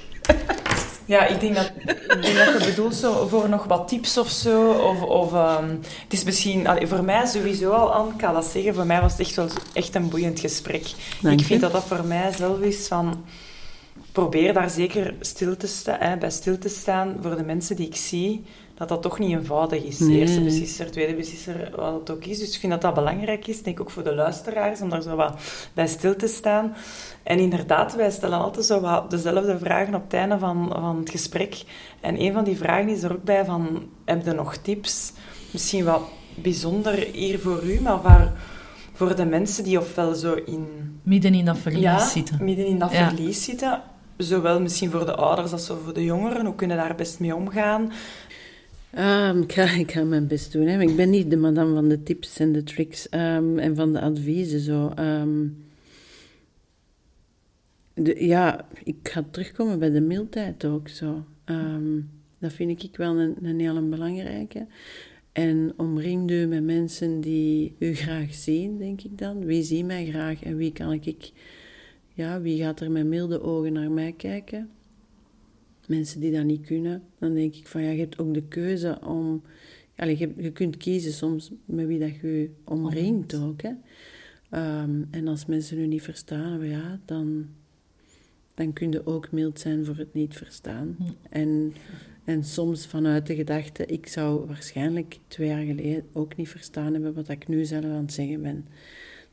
Ja, 1.05 1.25
ik 1.25 1.39
denk, 1.39 1.55
dat, 1.55 1.71
ik 1.85 2.21
denk 2.21 2.37
dat 2.37 2.61
je 2.61 2.65
bedoelt 2.69 2.95
zo 2.95 3.27
voor 3.27 3.49
nog 3.49 3.63
wat 3.65 3.87
tips 3.87 4.17
of 4.17 4.29
zo. 4.29 4.71
Of, 4.71 5.01
of 5.01 5.33
um, 5.33 5.79
het 6.03 6.13
is 6.13 6.23
misschien... 6.23 6.67
Allee, 6.67 6.87
voor 6.87 7.03
mij 7.03 7.25
sowieso 7.25 7.71
al, 7.71 7.93
Anne, 7.93 8.11
ik 8.11 8.17
kan 8.17 8.33
dat 8.33 8.45
zeggen, 8.45 8.75
voor 8.75 8.85
mij 8.85 9.01
was 9.01 9.11
het 9.11 9.21
echt 9.21 9.35
wel 9.35 9.47
echt 9.73 9.95
een 9.95 10.09
boeiend 10.09 10.39
gesprek. 10.39 10.83
Dank 11.21 11.39
ik 11.39 11.45
vind 11.45 11.59
je. 11.59 11.65
dat 11.69 11.71
dat 11.71 11.83
voor 11.83 12.05
mij 12.05 12.31
zelf 12.37 12.59
is 12.59 12.87
van... 12.87 13.23
Probeer 14.11 14.53
daar 14.53 14.69
zeker 14.69 15.13
stil 15.19 15.57
te 15.57 15.67
sta, 15.67 16.17
bij 16.19 16.31
stil 16.31 16.57
te 16.57 16.69
staan 16.69 17.17
voor 17.21 17.35
de 17.35 17.43
mensen 17.43 17.75
die 17.75 17.87
ik 17.87 17.95
zie 17.95 18.43
dat 18.81 18.89
dat 18.89 19.01
toch 19.01 19.19
niet 19.19 19.31
eenvoudig 19.31 19.83
is. 19.83 19.99
Nee. 19.99 20.19
Eerste 20.19 20.41
beslisser, 20.41 20.91
tweede 20.91 21.13
beslisser, 21.15 21.71
wat 21.75 21.93
het 21.93 22.09
ook 22.09 22.25
is. 22.25 22.39
Dus 22.39 22.53
ik 22.53 22.59
vind 22.59 22.71
dat 22.71 22.81
dat 22.81 22.93
belangrijk 22.93 23.47
is, 23.47 23.63
denk 23.63 23.75
ik 23.79 23.81
ook 23.81 23.89
voor 23.91 24.03
de 24.03 24.15
luisteraars, 24.15 24.81
om 24.81 24.89
daar 24.89 25.01
zo 25.01 25.15
wat 25.15 25.39
bij 25.73 25.87
stil 25.87 26.15
te 26.15 26.27
staan. 26.27 26.73
En 27.23 27.39
inderdaad, 27.39 27.95
wij 27.95 28.11
stellen 28.11 28.39
altijd 28.39 28.65
zo 28.65 28.79
wat 28.79 29.09
dezelfde 29.09 29.57
vragen 29.59 29.95
op 29.95 30.03
het 30.03 30.13
einde 30.13 30.39
van, 30.39 30.67
van 30.79 30.97
het 30.97 31.09
gesprek. 31.09 31.63
En 31.99 32.21
een 32.21 32.33
van 32.33 32.43
die 32.43 32.57
vragen 32.57 32.89
is 32.89 33.03
er 33.03 33.11
ook 33.11 33.23
bij 33.23 33.45
van, 33.45 33.83
heb 34.05 34.25
je 34.25 34.31
nog 34.31 34.55
tips? 34.55 35.11
Misschien 35.51 35.85
wat 35.85 36.01
bijzonder 36.35 36.93
hier 36.93 37.39
voor 37.39 37.63
u, 37.63 37.81
maar 37.81 38.01
waar, 38.01 38.33
voor 38.93 39.15
de 39.15 39.25
mensen 39.25 39.63
die 39.63 39.79
ofwel 39.79 40.15
zo 40.15 40.33
in... 40.45 40.67
Midden 41.03 41.33
in 41.33 41.45
dat 41.45 41.57
verlies 41.57 41.81
ja, 41.81 42.07
zitten. 42.07 42.37
midden 42.43 42.65
in 42.65 42.79
dat 42.79 42.91
Ja. 42.91 43.07
verlies 43.07 43.43
zitten. 43.43 43.81
Zowel 44.17 44.61
misschien 44.61 44.91
voor 44.91 45.05
de 45.05 45.15
ouders 45.15 45.51
als 45.51 45.67
voor 45.83 45.93
de 45.93 46.03
jongeren. 46.03 46.45
Hoe 46.45 46.55
kunnen 46.55 46.77
daar 46.77 46.95
best 46.95 47.19
mee 47.19 47.35
omgaan? 47.35 47.91
Um, 48.97 49.41
ik, 49.41 49.51
ga, 49.51 49.71
ik 49.71 49.91
ga 49.91 50.03
mijn 50.03 50.27
best 50.27 50.51
doen. 50.51 50.67
Hè. 50.67 50.81
Ik 50.81 50.95
ben 50.95 51.09
niet 51.09 51.29
de 51.29 51.37
madame 51.37 51.73
van 51.73 51.89
de 51.89 52.03
tips 52.03 52.39
en 52.39 52.51
de 52.51 52.63
tricks 52.63 53.07
um, 53.11 53.59
en 53.59 53.75
van 53.75 53.93
de 53.93 54.01
adviezen. 54.01 54.59
Zo. 54.59 54.93
Um, 54.99 55.63
de, 57.93 58.25
ja, 58.25 58.67
ik 58.83 58.95
ga 59.03 59.25
terugkomen 59.31 59.79
bij 59.79 59.89
de 59.89 60.01
mildheid 60.01 60.65
ook. 60.65 60.87
Zo. 60.87 61.25
dat 62.39 62.53
vind 62.53 62.83
ik 62.83 62.95
wel 62.95 63.19
een, 63.19 63.35
een 63.41 63.59
hele 63.59 63.81
belangrijke. 63.81 64.67
En 65.31 65.73
omring 65.77 66.31
u 66.31 66.45
met 66.45 66.63
mensen 66.63 67.21
die 67.21 67.75
u 67.79 67.93
graag 67.93 68.33
zien, 68.33 68.77
denk 68.77 69.01
ik 69.01 69.17
dan. 69.17 69.45
Wie 69.45 69.63
ziet 69.63 69.85
mij 69.85 70.05
graag 70.05 70.43
en 70.43 70.55
wie 70.55 70.71
kan 70.71 70.93
ik... 70.93 71.31
Ja, 72.13 72.41
wie 72.41 72.63
gaat 72.63 72.79
er 72.79 72.91
met 72.91 73.05
milde 73.05 73.41
ogen 73.41 73.73
naar 73.73 73.91
mij 73.91 74.11
kijken? 74.11 74.69
Mensen 75.91 76.19
die 76.19 76.31
dat 76.31 76.43
niet 76.43 76.65
kunnen, 76.65 77.03
dan 77.19 77.33
denk 77.33 77.55
ik 77.55 77.67
van 77.67 77.81
ja, 77.81 77.89
je 77.89 77.99
hebt 77.99 78.19
ook 78.19 78.33
de 78.33 78.43
keuze 78.43 78.99
om. 79.05 79.41
Je, 79.95 80.33
je 80.37 80.51
kunt 80.51 80.77
kiezen 80.77 81.13
soms 81.13 81.51
met 81.65 81.87
wie 81.87 81.99
dat 81.99 82.15
je 82.21 82.49
omringt 82.63 83.35
ook. 83.35 83.61
Hè. 83.61 83.71
Ehm, 84.49 85.03
en 85.11 85.27
als 85.27 85.45
mensen 85.45 85.79
u 85.79 85.87
niet 85.87 86.01
verstaan, 86.01 86.67
ja, 86.67 86.99
dan, 87.05 87.47
dan 88.53 88.73
kun 88.73 88.91
je 88.91 89.05
ook 89.05 89.31
mild 89.31 89.59
zijn 89.59 89.85
voor 89.85 89.97
het 89.97 90.13
niet 90.13 90.37
verstaan. 90.37 90.97
En, 91.29 91.73
en 92.23 92.43
soms 92.43 92.87
vanuit 92.87 93.27
de 93.27 93.35
gedachte, 93.35 93.85
ik 93.85 94.07
zou 94.07 94.47
waarschijnlijk 94.47 95.19
twee 95.27 95.47
jaar 95.47 95.65
geleden 95.65 96.05
ook 96.13 96.35
niet 96.35 96.49
verstaan 96.49 96.93
hebben 96.93 97.13
wat 97.13 97.29
ik 97.29 97.47
nu 97.47 97.65
zelf 97.65 97.85
aan 97.85 97.91
het 97.91 98.13
zeggen 98.13 98.41
ben. 98.41 98.65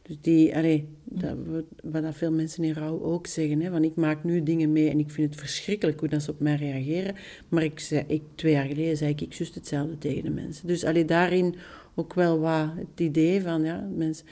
Dus 0.08 0.16
die, 0.20 0.56
allee, 0.56 0.88
dat, 1.04 1.36
wat 1.82 2.02
dat 2.02 2.16
veel 2.16 2.32
mensen 2.32 2.64
in 2.64 2.72
rouw 2.72 3.02
ook 3.02 3.26
zeggen, 3.26 3.60
hè, 3.60 3.70
van 3.70 3.84
ik 3.84 3.94
maak 3.94 4.24
nu 4.24 4.42
dingen 4.42 4.72
mee 4.72 4.90
en 4.90 4.98
ik 4.98 5.10
vind 5.10 5.30
het 5.30 5.40
verschrikkelijk 5.40 6.00
hoe 6.00 6.08
dat 6.08 6.22
ze 6.22 6.30
op 6.30 6.40
mij 6.40 6.56
reageren. 6.56 7.14
Maar 7.48 7.62
ik 7.62 7.80
zei, 7.80 8.04
ik, 8.06 8.22
twee 8.34 8.52
jaar 8.52 8.66
geleden 8.66 8.96
zei 8.96 9.10
ik, 9.10 9.20
ik 9.20 9.32
juist 9.32 9.54
hetzelfde 9.54 9.98
tegen 9.98 10.22
de 10.22 10.30
mensen. 10.30 10.66
Dus 10.66 10.84
allee, 10.84 11.04
daarin 11.04 11.54
ook 11.94 12.14
wel 12.14 12.38
wat 12.38 12.68
het 12.76 13.00
idee 13.00 13.42
van, 13.42 13.62
ja, 13.62 13.88
mensen... 13.96 14.26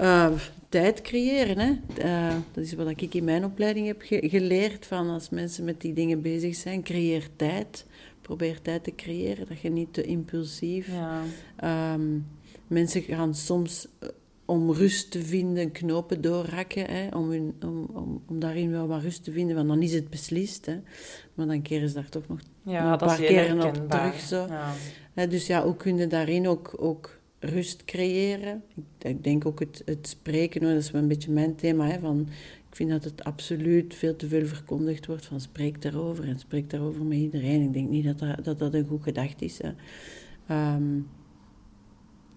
Uh, 0.00 0.32
tijd 0.68 1.00
creëren, 1.00 1.58
hè. 1.58 1.72
Uh, 2.04 2.36
dat 2.52 2.64
is 2.64 2.74
wat 2.74 2.88
ik 2.88 3.14
in 3.14 3.24
mijn 3.24 3.44
opleiding 3.44 3.86
heb 3.86 4.02
geleerd, 4.06 4.86
van 4.86 5.08
als 5.08 5.30
mensen 5.30 5.64
met 5.64 5.80
die 5.80 5.92
dingen 5.92 6.22
bezig 6.22 6.54
zijn, 6.54 6.82
creëer 6.82 7.28
tijd. 7.36 7.86
Probeer 8.20 8.62
tijd 8.62 8.84
te 8.84 8.94
creëren, 8.94 9.46
dat 9.48 9.60
je 9.60 9.70
niet 9.70 9.92
te 9.92 10.02
impulsief... 10.02 10.88
Ja. 10.88 11.94
Um, 11.94 12.26
mensen 12.66 13.02
gaan 13.02 13.34
soms 13.34 13.88
om 14.50 14.72
rust 14.72 15.10
te 15.10 15.22
vinden, 15.22 15.72
knopen 15.72 16.20
doorhakken, 16.20 16.84
hè, 16.84 17.08
om, 17.16 17.30
hun, 17.30 17.54
om, 17.62 17.86
om, 17.92 18.22
om, 18.26 18.40
daarin 18.40 18.70
wel 18.70 18.86
wat 18.86 19.02
rust 19.02 19.24
te 19.24 19.32
vinden, 19.32 19.56
want 19.56 19.68
dan 19.68 19.82
is 19.82 19.92
het 19.92 20.10
beslist. 20.10 20.66
Hè. 20.66 20.76
Maar 21.34 21.46
dan 21.46 21.62
keren 21.62 21.88
ze 21.88 21.94
daar 21.94 22.08
toch 22.08 22.28
nog, 22.28 22.38
ja, 22.62 22.92
een 22.92 22.98
paar 22.98 23.20
keren 23.20 23.62
op 23.62 23.90
terug. 23.90 24.20
Zo. 24.20 24.46
Ja. 25.14 25.26
dus 25.26 25.46
ja, 25.46 25.64
hoe 25.64 25.76
kun 25.76 25.96
je 25.96 26.06
daarin 26.06 26.48
ook, 26.48 26.74
ook 26.76 27.18
rust 27.38 27.84
creëren? 27.84 28.62
Ik, 28.98 29.24
denk 29.24 29.46
ook 29.46 29.60
het, 29.60 29.82
het 29.84 30.08
spreken, 30.08 30.60
dat 30.60 30.70
is 30.70 30.90
wel 30.90 31.02
een 31.02 31.08
beetje 31.08 31.32
mijn 31.32 31.54
thema. 31.54 31.86
Hè, 31.86 31.98
van, 31.98 32.28
ik 32.68 32.76
vind 32.76 32.90
dat 32.90 33.04
het 33.04 33.24
absoluut 33.24 33.94
veel 33.94 34.16
te 34.16 34.28
veel 34.28 34.46
verkondigd 34.46 35.06
wordt 35.06 35.26
van 35.26 35.40
spreek 35.40 35.82
daarover 35.82 36.28
en 36.28 36.38
spreek 36.38 36.70
daarover 36.70 37.02
met 37.02 37.18
iedereen. 37.18 37.62
Ik 37.62 37.72
denk 37.72 37.88
niet 37.88 38.04
dat 38.04 38.18
dat, 38.18 38.44
dat, 38.44 38.58
dat 38.58 38.74
een 38.74 38.86
goed 38.86 39.02
gedacht 39.02 39.42
is. 39.42 39.60
Hè. 39.62 39.72
Um, 40.74 41.06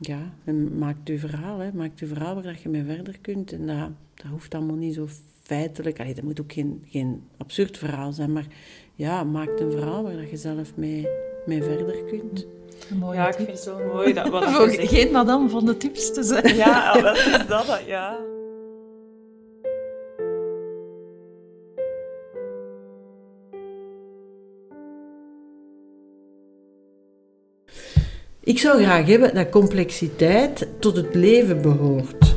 ja, 0.06 0.34
maakt 0.78 1.10
uw 1.10 1.18
verhaal, 1.18 1.60
hè. 1.60 1.70
maakt 1.74 2.00
uw 2.00 2.08
verhaal 2.08 2.42
waar 2.42 2.60
je 2.64 2.70
mee 2.70 2.84
verder 2.84 3.20
kunt. 3.22 3.52
En 3.52 3.68
dat, 3.68 3.90
dat 4.14 4.26
hoeft 4.32 4.56
allemaal 4.56 4.76
niet 4.76 4.94
zo 4.94 5.08
feitelijk, 5.42 6.00
allee, 6.00 6.14
dat 6.14 6.24
moet 6.24 6.42
ook 6.42 6.54
geen, 6.54 6.84
geen 6.88 7.24
absurd 7.38 7.78
verhaal 7.78 8.12
zijn, 8.12 8.34
maar 8.34 8.48
ja, 8.96 9.24
maakt 9.24 9.60
een 9.60 9.72
verhaal 9.72 10.04
waar 10.04 10.30
je 10.30 10.38
zelf 10.38 10.76
mee, 10.76 11.08
mee 11.46 11.64
verder 11.64 12.04
kunt. 12.04 12.48
ja, 13.14 13.28
ik 13.28 13.34
vind 13.34 13.48
het 13.48 13.60
zo 13.60 13.78
mooi 13.94 14.14
dat 14.14 14.30
wat 14.30 14.44
Geen 14.94 15.12
madame 15.12 15.50
van 15.50 15.66
de 15.66 15.78
tips 15.78 16.14
te 16.14 16.24
zijn. 16.24 16.56
Ja, 16.56 17.02
wat 17.02 17.18
is 17.18 17.48
dat? 17.48 17.82
Ja. 17.86 18.20
Ik 28.46 28.60
zou 28.60 28.84
graag 28.84 29.06
hebben 29.08 29.36
dat 29.36 29.50
complexiteit 29.50 30.68
tot 30.80 30.96
het 30.96 31.16
leven 31.16 31.62
behoort. 31.62 32.36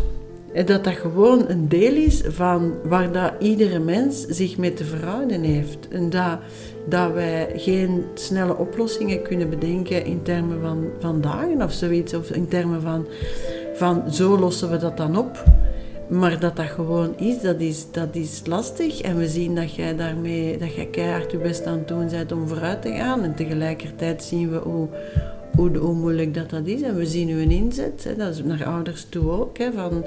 En 0.52 0.66
dat 0.66 0.84
dat 0.84 0.94
gewoon 0.94 1.48
een 1.48 1.68
deel 1.68 1.94
is 1.94 2.22
van 2.28 2.74
waar 2.84 3.12
dat 3.12 3.32
iedere 3.38 3.78
mens 3.78 4.26
zich 4.26 4.56
mee 4.56 4.72
te 4.74 4.84
verhouden 4.84 5.42
heeft. 5.42 5.88
En 5.88 6.10
dat, 6.10 6.38
dat 6.88 7.12
wij 7.12 7.50
geen 7.56 8.04
snelle 8.14 8.56
oplossingen 8.56 9.22
kunnen 9.22 9.50
bedenken 9.50 10.04
in 10.04 10.22
termen 10.22 10.60
van, 10.60 10.84
van 10.98 11.20
dagen 11.20 11.62
of 11.62 11.72
zoiets. 11.72 12.14
Of 12.14 12.30
in 12.30 12.48
termen 12.48 12.82
van, 12.82 13.06
van 13.74 14.02
zo 14.10 14.38
lossen 14.38 14.70
we 14.70 14.76
dat 14.76 14.96
dan 14.96 15.18
op. 15.18 15.44
Maar 16.08 16.40
dat 16.40 16.56
dat 16.56 16.66
gewoon 16.66 17.18
is, 17.18 17.40
dat 17.40 17.60
is, 17.60 17.90
dat 17.90 18.14
is 18.14 18.42
lastig. 18.44 19.00
En 19.00 19.16
we 19.16 19.28
zien 19.28 19.54
dat 19.54 19.74
jij 19.74 19.96
daarmee, 19.96 20.58
dat 20.58 20.74
jij 20.74 20.86
keihard 20.86 21.30
je 21.30 21.38
best 21.38 21.66
aan 21.66 21.78
het 21.78 21.88
doen 21.88 22.08
bent 22.08 22.32
om 22.32 22.48
vooruit 22.48 22.82
te 22.82 22.92
gaan. 22.92 23.22
En 23.22 23.34
tegelijkertijd 23.34 24.22
zien 24.22 24.50
we 24.50 24.56
hoe, 24.56 24.88
hoe, 25.56 25.76
hoe, 25.76 25.94
moeilijk 25.94 26.34
dat, 26.34 26.50
dat 26.50 26.66
is. 26.66 26.82
En 26.82 26.96
we 26.96 27.06
zien 27.06 27.28
een 27.28 27.50
inzet, 27.50 28.04
hè, 28.04 28.16
dat 28.16 28.34
is 28.34 28.42
naar 28.42 28.64
ouders 28.64 29.06
toe 29.08 29.30
ook, 29.30 29.58
hè, 29.58 29.72
van... 29.72 30.04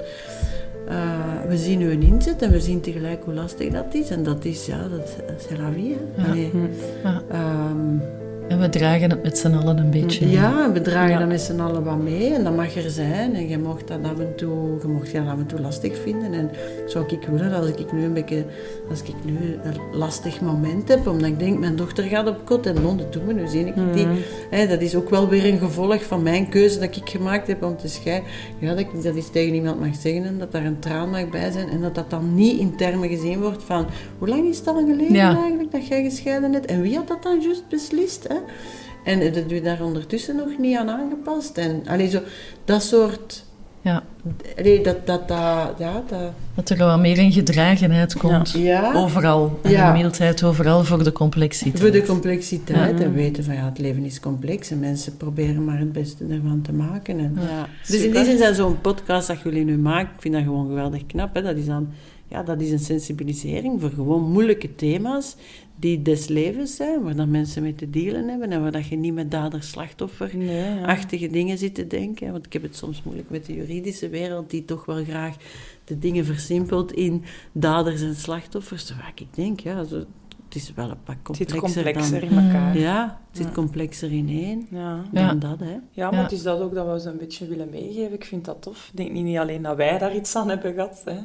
Uh, 0.88 1.48
we 1.48 1.56
zien 1.56 1.80
een 1.80 2.02
inzet 2.02 2.42
en 2.42 2.50
we 2.50 2.60
zien 2.60 2.80
tegelijk 2.80 3.24
hoe 3.24 3.34
lastig 3.34 3.72
dat 3.72 3.94
is. 3.94 4.10
En 4.10 4.22
dat 4.22 4.44
is, 4.44 4.66
ja, 4.66 4.88
dat 4.88 5.16
is 5.38 5.58
la 5.58 5.72
vie. 5.72 5.96
Hè. 6.14 6.32
Ja. 6.32 6.50
Ja. 7.02 7.22
Um, 7.70 8.02
en 8.50 8.58
we 8.58 8.68
dragen 8.68 9.10
het 9.10 9.22
met 9.22 9.38
z'n 9.38 9.54
allen 9.54 9.78
een 9.78 9.90
beetje. 9.90 10.30
Ja, 10.30 10.72
we 10.72 10.80
dragen 10.80 11.18
dat 11.18 11.28
met 11.28 11.40
z'n 11.40 11.60
allen 11.60 11.84
wat 11.84 11.98
mee 11.98 12.34
en 12.34 12.44
dat 12.44 12.56
mag 12.56 12.74
er 12.74 12.90
zijn. 12.90 13.34
En 13.34 13.48
je 13.48 13.58
mocht 13.58 13.88
dat 13.88 13.98
af 14.02 14.18
en 14.18 14.34
toe, 14.36 14.78
je 14.82 14.88
mocht 14.88 15.12
dat 15.12 15.26
af 15.26 15.38
en 15.38 15.46
toe 15.46 15.60
lastig 15.60 15.98
vinden. 15.98 16.32
En 16.32 16.50
zou 16.86 17.04
ik 17.08 17.26
willen 17.30 17.52
als 17.52 17.68
ik 17.68 17.92
nu 17.92 18.04
een 18.04 18.12
beetje, 18.12 18.44
als 18.88 19.02
ik 19.02 19.14
nu 19.24 19.58
een 19.62 19.98
lastig 19.98 20.40
moment 20.40 20.88
heb, 20.88 21.06
omdat 21.06 21.28
ik 21.28 21.38
denk, 21.38 21.58
mijn 21.58 21.76
dochter 21.76 22.04
gaat 22.04 22.28
op 22.28 22.44
kot 22.44 22.66
en 22.66 22.82
Londen 22.82 23.06
doen 23.10 23.26
we, 23.26 23.32
nu 23.32 23.46
zie 23.48 23.64
ik 23.64 23.74
die. 23.94 24.06
Mm. 24.06 24.68
dat 24.68 24.80
is 24.80 24.94
ook 24.94 25.10
wel 25.10 25.28
weer 25.28 25.44
een 25.44 25.58
gevolg 25.58 26.04
van 26.04 26.22
mijn 26.22 26.48
keuze 26.48 26.78
dat 26.78 26.96
ik 26.96 27.08
gemaakt 27.08 27.46
heb 27.46 27.62
om 27.62 27.76
te 27.76 27.88
scheiden. 27.88 28.28
Ja, 28.58 28.68
dat 28.68 28.78
ik 28.78 29.02
dat 29.02 29.14
is 29.14 29.30
tegen 29.30 29.54
iemand 29.54 29.80
mag 29.80 29.94
zeggen 29.94 30.24
en 30.24 30.38
dat 30.38 30.52
daar 30.52 30.64
een 30.64 30.78
traan 30.78 31.10
mag 31.10 31.28
bij 31.28 31.50
zijn 31.50 31.68
en 31.68 31.80
dat 31.80 31.94
dat 31.94 32.10
dan 32.10 32.34
niet 32.34 32.58
in 32.58 32.76
termen 32.76 33.08
gezien 33.08 33.40
wordt 33.40 33.62
van, 33.62 33.86
hoe 34.18 34.28
lang 34.28 34.48
is 34.48 34.58
het 34.58 34.66
al 34.66 34.74
geleden 34.86 35.16
eigenlijk 35.16 35.72
dat 35.72 35.86
jij 35.86 36.02
gescheiden 36.02 36.52
hebt? 36.52 36.66
En 36.66 36.82
wie 36.82 36.96
had 36.96 37.08
dat 37.08 37.22
dan 37.22 37.40
juist 37.40 37.68
beslist? 37.68 38.28
Hè? 38.28 38.39
En 39.04 39.32
dat 39.32 39.50
je 39.50 39.60
daar 39.60 39.82
ondertussen 39.82 40.36
nog 40.36 40.58
niet 40.58 40.76
aan 40.76 40.90
aangepast. 40.90 41.58
En 41.58 41.82
allee, 41.86 42.10
zo, 42.10 42.20
dat 42.64 42.82
soort... 42.82 43.44
Ja. 43.82 44.02
Allee, 44.58 44.82
dat, 44.82 45.06
dat, 45.06 45.28
dat, 45.28 45.74
ja, 45.78 46.02
dat... 46.08 46.32
dat 46.54 46.70
er 46.70 46.76
wel 46.76 46.98
meer 46.98 47.18
in 47.18 47.32
gedragenheid 47.32 48.16
komt. 48.16 48.50
Ja. 48.50 48.92
Overal. 48.94 49.58
En 49.62 49.70
ja. 49.70 49.92
mildheid 49.92 50.42
overal 50.42 50.84
voor 50.84 51.04
de 51.04 51.12
complexiteit. 51.12 51.80
Voor 51.80 51.90
de 51.90 52.02
complexiteit. 52.02 53.00
En 53.00 53.12
weten 53.12 53.44
van 53.44 53.54
ja, 53.54 53.64
het 53.64 53.78
leven 53.78 54.04
is 54.04 54.20
complex. 54.20 54.70
En 54.70 54.78
mensen 54.78 55.16
proberen 55.16 55.64
maar 55.64 55.78
het 55.78 55.92
beste 55.92 56.24
ervan 56.30 56.60
te 56.62 56.72
maken. 56.72 57.18
En, 57.18 57.38
ja. 57.40 57.68
Dus 57.86 58.02
in 58.02 58.10
die 58.10 58.24
zin 58.24 58.38
zijn 58.38 58.54
zo'n 58.54 58.80
podcast 58.80 59.26
dat 59.28 59.40
jullie 59.40 59.64
nu 59.64 59.78
maken, 59.78 60.12
ik 60.14 60.20
vind 60.20 60.34
dat 60.34 60.42
gewoon 60.42 60.66
geweldig 60.66 61.06
knap. 61.06 61.34
Hè? 61.34 61.42
Dat 61.42 61.56
is 61.56 61.66
dan 61.66 61.88
ja, 62.30 62.42
dat 62.42 62.60
is 62.60 62.70
een 62.70 62.78
sensibilisering 62.78 63.80
voor 63.80 63.90
gewoon 63.90 64.30
moeilijke 64.30 64.74
thema's 64.74 65.36
die 65.76 66.02
des 66.02 66.28
levens 66.28 66.76
zijn, 66.76 67.02
waar 67.02 67.16
dat 67.16 67.26
mensen 67.26 67.62
mee 67.62 67.74
te 67.74 67.90
dealen 67.90 68.28
hebben 68.28 68.52
en 68.52 68.62
waar 68.62 68.72
dat 68.72 68.86
je 68.86 68.96
niet 68.96 69.14
met 69.14 69.30
dader-slachtoffer-achtige 69.30 71.28
dingen 71.28 71.58
zit 71.58 71.74
te 71.74 71.86
denken. 71.86 72.32
Want 72.32 72.46
ik 72.46 72.52
heb 72.52 72.62
het 72.62 72.76
soms 72.76 73.02
moeilijk 73.02 73.30
met 73.30 73.46
de 73.46 73.54
juridische 73.54 74.08
wereld, 74.08 74.50
die 74.50 74.64
toch 74.64 74.84
wel 74.84 75.04
graag 75.04 75.36
de 75.84 75.98
dingen 75.98 76.24
versimpelt 76.24 76.92
in 76.92 77.24
daders 77.52 78.02
en 78.02 78.14
slachtoffers. 78.14 78.94
Waar 78.96 79.12
ik 79.14 79.26
denk, 79.34 79.60
ja, 79.60 79.84
zo, 79.84 79.96
het 80.44 80.54
is 80.54 80.72
wel 80.74 80.90
een 80.90 81.02
pak 81.04 81.16
complexer. 81.22 81.62
Het 81.62 81.72
zit 81.72 81.82
complexer 81.82 82.22
in 82.22 82.38
elkaar. 82.38 82.78
Ja, 82.78 83.20
het 83.28 83.36
zit 83.36 83.52
complexer 83.52 84.12
in 84.12 84.28
één 84.28 84.66
ja. 84.70 85.04
dan 85.12 85.38
dat. 85.38 85.60
Hè. 85.60 85.76
Ja, 85.90 86.10
maar 86.10 86.22
het 86.22 86.32
is 86.32 86.42
dat 86.42 86.60
ook 86.60 86.74
dat 86.74 86.92
we 86.92 87.00
ze 87.00 87.08
een 87.08 87.18
beetje 87.18 87.46
willen 87.46 87.70
meegeven. 87.70 88.12
Ik 88.12 88.24
vind 88.24 88.44
dat 88.44 88.62
tof. 88.62 88.88
Ik 88.92 88.96
denk 88.96 89.10
niet 89.10 89.38
alleen 89.38 89.62
dat 89.62 89.76
wij 89.76 89.98
daar 89.98 90.14
iets 90.14 90.36
aan 90.36 90.48
hebben 90.48 90.74
gehad. 90.74 91.02
Hè 91.04 91.18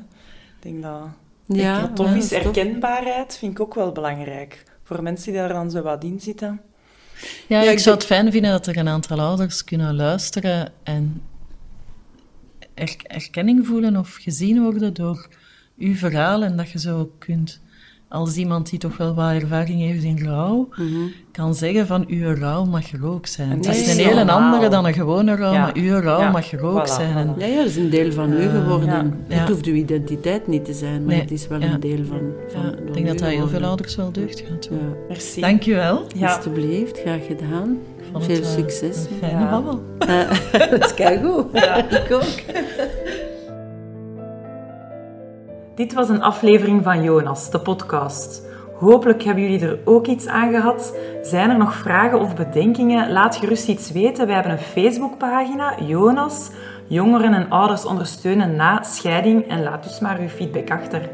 denk 0.66 0.84
dat 0.84 1.08
ja, 1.46 1.88
tof 1.88 2.16
is. 2.16 2.30
Herkenbaarheid 2.30 3.38
vind 3.38 3.52
ik 3.52 3.60
ook 3.60 3.74
wel 3.74 3.92
belangrijk. 3.92 4.64
Voor 4.84 5.04
mensen 5.04 5.32
die 5.32 5.42
daar 5.42 5.54
dan 5.54 5.72
zo 5.72 5.82
wat 5.82 6.04
in 6.04 6.20
zitten. 6.20 6.62
Ja, 7.48 7.62
ik, 7.62 7.80
zou 7.80 7.96
het 7.96 8.06
fijn 8.06 8.32
vinden 8.32 8.52
dat 8.52 8.68
er 8.68 8.78
een 8.78 8.88
aantal 8.88 9.20
ouders 9.20 9.64
kunnen 9.64 9.96
luisteren 9.96 10.72
en 10.84 11.22
erkenning 13.08 13.66
voelen 13.66 13.98
of 13.98 14.14
gezien 14.14 14.62
worden 14.62 14.94
door 14.94 15.28
uw 15.78 15.96
verhaal 15.96 16.44
en 16.44 16.58
dat 16.58 16.70
je 16.70 16.80
zo 16.80 17.12
kunt 17.20 17.62
als 18.16 18.36
iemand 18.36 18.70
die 18.70 18.80
toch 18.80 18.98
wel 18.98 19.14
wat 19.14 19.32
ervaring 19.32 19.82
heeft 19.82 20.04
in 20.04 20.20
rouw, 20.24 20.68
mhm. 20.70 20.86
kan 21.32 21.56
zeggen 21.56 21.88
van 21.88 22.06
uw 22.08 22.36
rouw 22.36 22.66
mag 22.66 22.92
er 22.92 23.06
ook 23.06 23.28
zijn. 23.28 23.50
Het 23.50 23.66
is 23.66 23.92
een 23.92 24.06
hele 24.06 24.32
andere 24.32 24.70
dan 24.70 24.86
een 24.86 24.94
gewone 24.94 25.36
rouw, 25.36 25.54
maar 25.54 25.76
uw 25.76 26.00
rouw 26.00 26.32
mag 26.32 26.52
er 26.52 26.62
ook 26.62 26.88
zijn. 26.88 27.36
Ja, 27.38 27.46
ja, 27.46 27.58
dat 27.58 27.66
is 27.66 27.76
een 27.76 27.90
deel 27.90 28.12
van 28.12 28.34
u 28.34 28.50
geworden. 28.50 29.24
Het 29.28 29.50
hoeft 29.50 29.66
uw 29.66 29.74
identiteit 29.74 30.48
niet 30.48 30.66
te 30.66 30.74
zijn, 30.74 31.06
maar 31.06 31.16
het 31.16 31.32
is 31.32 31.48
wel 31.48 31.62
een 31.62 31.80
deel 31.80 32.06
van, 32.06 32.22
van 32.48 32.88
Ik 32.88 32.94
denk 32.94 33.08
dat 33.08 33.18
dat 33.18 33.30
heel 33.30 33.48
veel 33.48 33.64
ouders 33.64 33.96
wel 33.96 34.12
deugd 34.12 34.40
gaat 34.40 34.70
doen. 34.70 34.80
Merci. 35.08 35.42
Dank 35.42 35.64
je 35.64 35.76
wel. 35.76 36.08
Alsjeblieft, 36.22 37.00
graag 37.00 37.26
gedaan. 37.26 37.78
Veel 38.18 38.42
eh, 38.42 38.46
succes. 38.46 38.98
Een 38.98 39.18
fijne 39.20 39.50
babbel. 39.50 39.84
Uh, 40.08 40.30
dat 40.72 40.86
is 40.86 40.94
keigoed. 40.94 41.46
Ja, 41.54 41.90
ik 41.90 42.12
ook. 42.12 42.24
Dit 45.76 45.93
was 45.93 46.10
een 46.10 46.22
aflevering 46.22 46.84
van 46.84 47.03
Jonas, 47.03 47.49
de 47.49 47.60
podcast. 47.60 48.41
Hopelijk 48.73 49.23
hebben 49.23 49.43
jullie 49.43 49.68
er 49.68 49.80
ook 49.85 50.07
iets 50.07 50.27
aan 50.27 50.52
gehad. 50.52 50.97
Zijn 51.22 51.49
er 51.49 51.57
nog 51.57 51.76
vragen 51.76 52.19
of 52.19 52.35
bedenkingen? 52.35 53.11
Laat 53.11 53.35
gerust 53.35 53.68
iets 53.68 53.91
weten. 53.91 54.26
Wij 54.26 54.35
hebben 54.35 54.52
een 54.52 54.57
Facebookpagina, 54.57 55.76
Jonas. 55.81 56.49
Jongeren 56.88 57.34
en 57.34 57.49
ouders 57.49 57.85
ondersteunen 57.85 58.56
na 58.56 58.84
scheiding. 58.84 59.47
En 59.47 59.64
laat 59.64 59.84
dus 59.84 59.99
maar 59.99 60.19
uw 60.19 60.27
feedback 60.27 60.72
achter. 60.72 61.10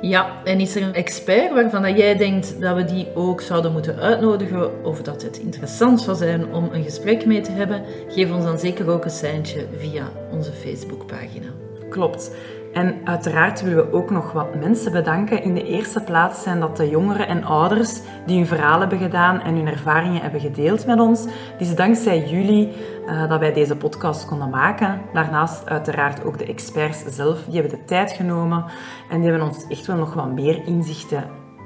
Ja, 0.00 0.42
en 0.44 0.60
is 0.60 0.76
er 0.76 0.82
een 0.82 0.94
expert 0.94 1.52
waarvan 1.52 1.96
jij 1.96 2.16
denkt 2.16 2.60
dat 2.60 2.76
we 2.76 2.84
die 2.84 3.08
ook 3.14 3.40
zouden 3.40 3.72
moeten 3.72 3.96
uitnodigen 3.96 4.84
of 4.84 5.02
dat 5.02 5.22
het 5.22 5.38
interessant 5.38 6.00
zou 6.00 6.16
zijn 6.16 6.54
om 6.54 6.68
een 6.72 6.84
gesprek 6.84 7.26
mee 7.26 7.40
te 7.40 7.52
hebben? 7.52 7.82
Geef 8.08 8.32
ons 8.32 8.44
dan 8.44 8.58
zeker 8.58 8.90
ook 8.90 9.04
een 9.04 9.10
seintje 9.10 9.66
via 9.78 10.08
onze 10.32 10.52
Facebookpagina. 10.52 11.48
Klopt. 11.90 12.30
En 12.72 12.94
uiteraard 13.04 13.62
willen 13.62 13.86
we 13.86 13.92
ook 13.92 14.10
nog 14.10 14.32
wat 14.32 14.54
mensen 14.54 14.92
bedanken. 14.92 15.42
In 15.42 15.54
de 15.54 15.66
eerste 15.66 16.00
plaats 16.00 16.42
zijn 16.42 16.60
dat 16.60 16.76
de 16.76 16.88
jongeren 16.88 17.28
en 17.28 17.44
ouders 17.44 18.00
die 18.26 18.36
hun 18.36 18.46
verhaal 18.46 18.80
hebben 18.80 18.98
gedaan 18.98 19.40
en 19.40 19.54
hun 19.54 19.68
ervaringen 19.68 20.22
hebben 20.22 20.40
gedeeld 20.40 20.86
met 20.86 21.00
ons. 21.00 21.24
Het 21.52 21.60
is 21.60 21.74
dankzij 21.74 22.28
jullie 22.28 22.68
uh, 23.06 23.28
dat 23.28 23.40
wij 23.40 23.52
deze 23.52 23.76
podcast 23.76 24.26
konden 24.26 24.50
maken. 24.50 25.00
Daarnaast 25.12 25.68
uiteraard 25.68 26.24
ook 26.24 26.38
de 26.38 26.46
experts 26.46 27.04
zelf. 27.04 27.44
Die 27.44 27.60
hebben 27.60 27.78
de 27.78 27.84
tijd 27.84 28.12
genomen 28.12 28.64
en 29.10 29.20
die 29.20 29.30
hebben 29.30 29.48
ons 29.48 29.66
echt 29.68 29.86
wel 29.86 29.96
nog 29.96 30.14
wat 30.14 30.32
meer 30.32 30.66
inzichten 30.66 31.24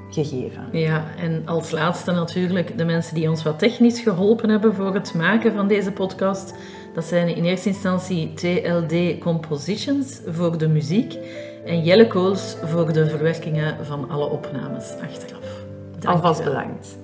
gegeven. 0.09 0.67
Ja, 0.71 1.03
en 1.17 1.41
als 1.45 1.71
laatste 1.71 2.11
natuurlijk 2.11 2.77
de 2.77 2.85
mensen 2.85 3.15
die 3.15 3.29
ons 3.29 3.43
wat 3.43 3.59
technisch 3.59 3.99
geholpen 3.99 4.49
hebben 4.49 4.75
voor 4.75 4.93
het 4.93 5.13
maken 5.13 5.53
van 5.53 5.67
deze 5.67 5.91
podcast. 5.91 6.55
Dat 6.95 7.05
zijn 7.05 7.35
in 7.35 7.43
eerste 7.43 7.69
instantie 7.69 8.33
TLD 8.33 9.19
Compositions 9.19 10.19
voor 10.27 10.57
de 10.57 10.67
muziek 10.67 11.17
en 11.65 11.83
Jelle 11.83 12.07
Kools 12.07 12.55
voor 12.63 12.93
de 12.93 13.09
verwerkingen 13.09 13.85
van 13.85 14.09
alle 14.09 14.29
opnames 14.29 14.93
achteraf. 15.01 15.63
Dank 15.99 16.15
Alvast 16.15 16.43
bedankt. 16.43 16.97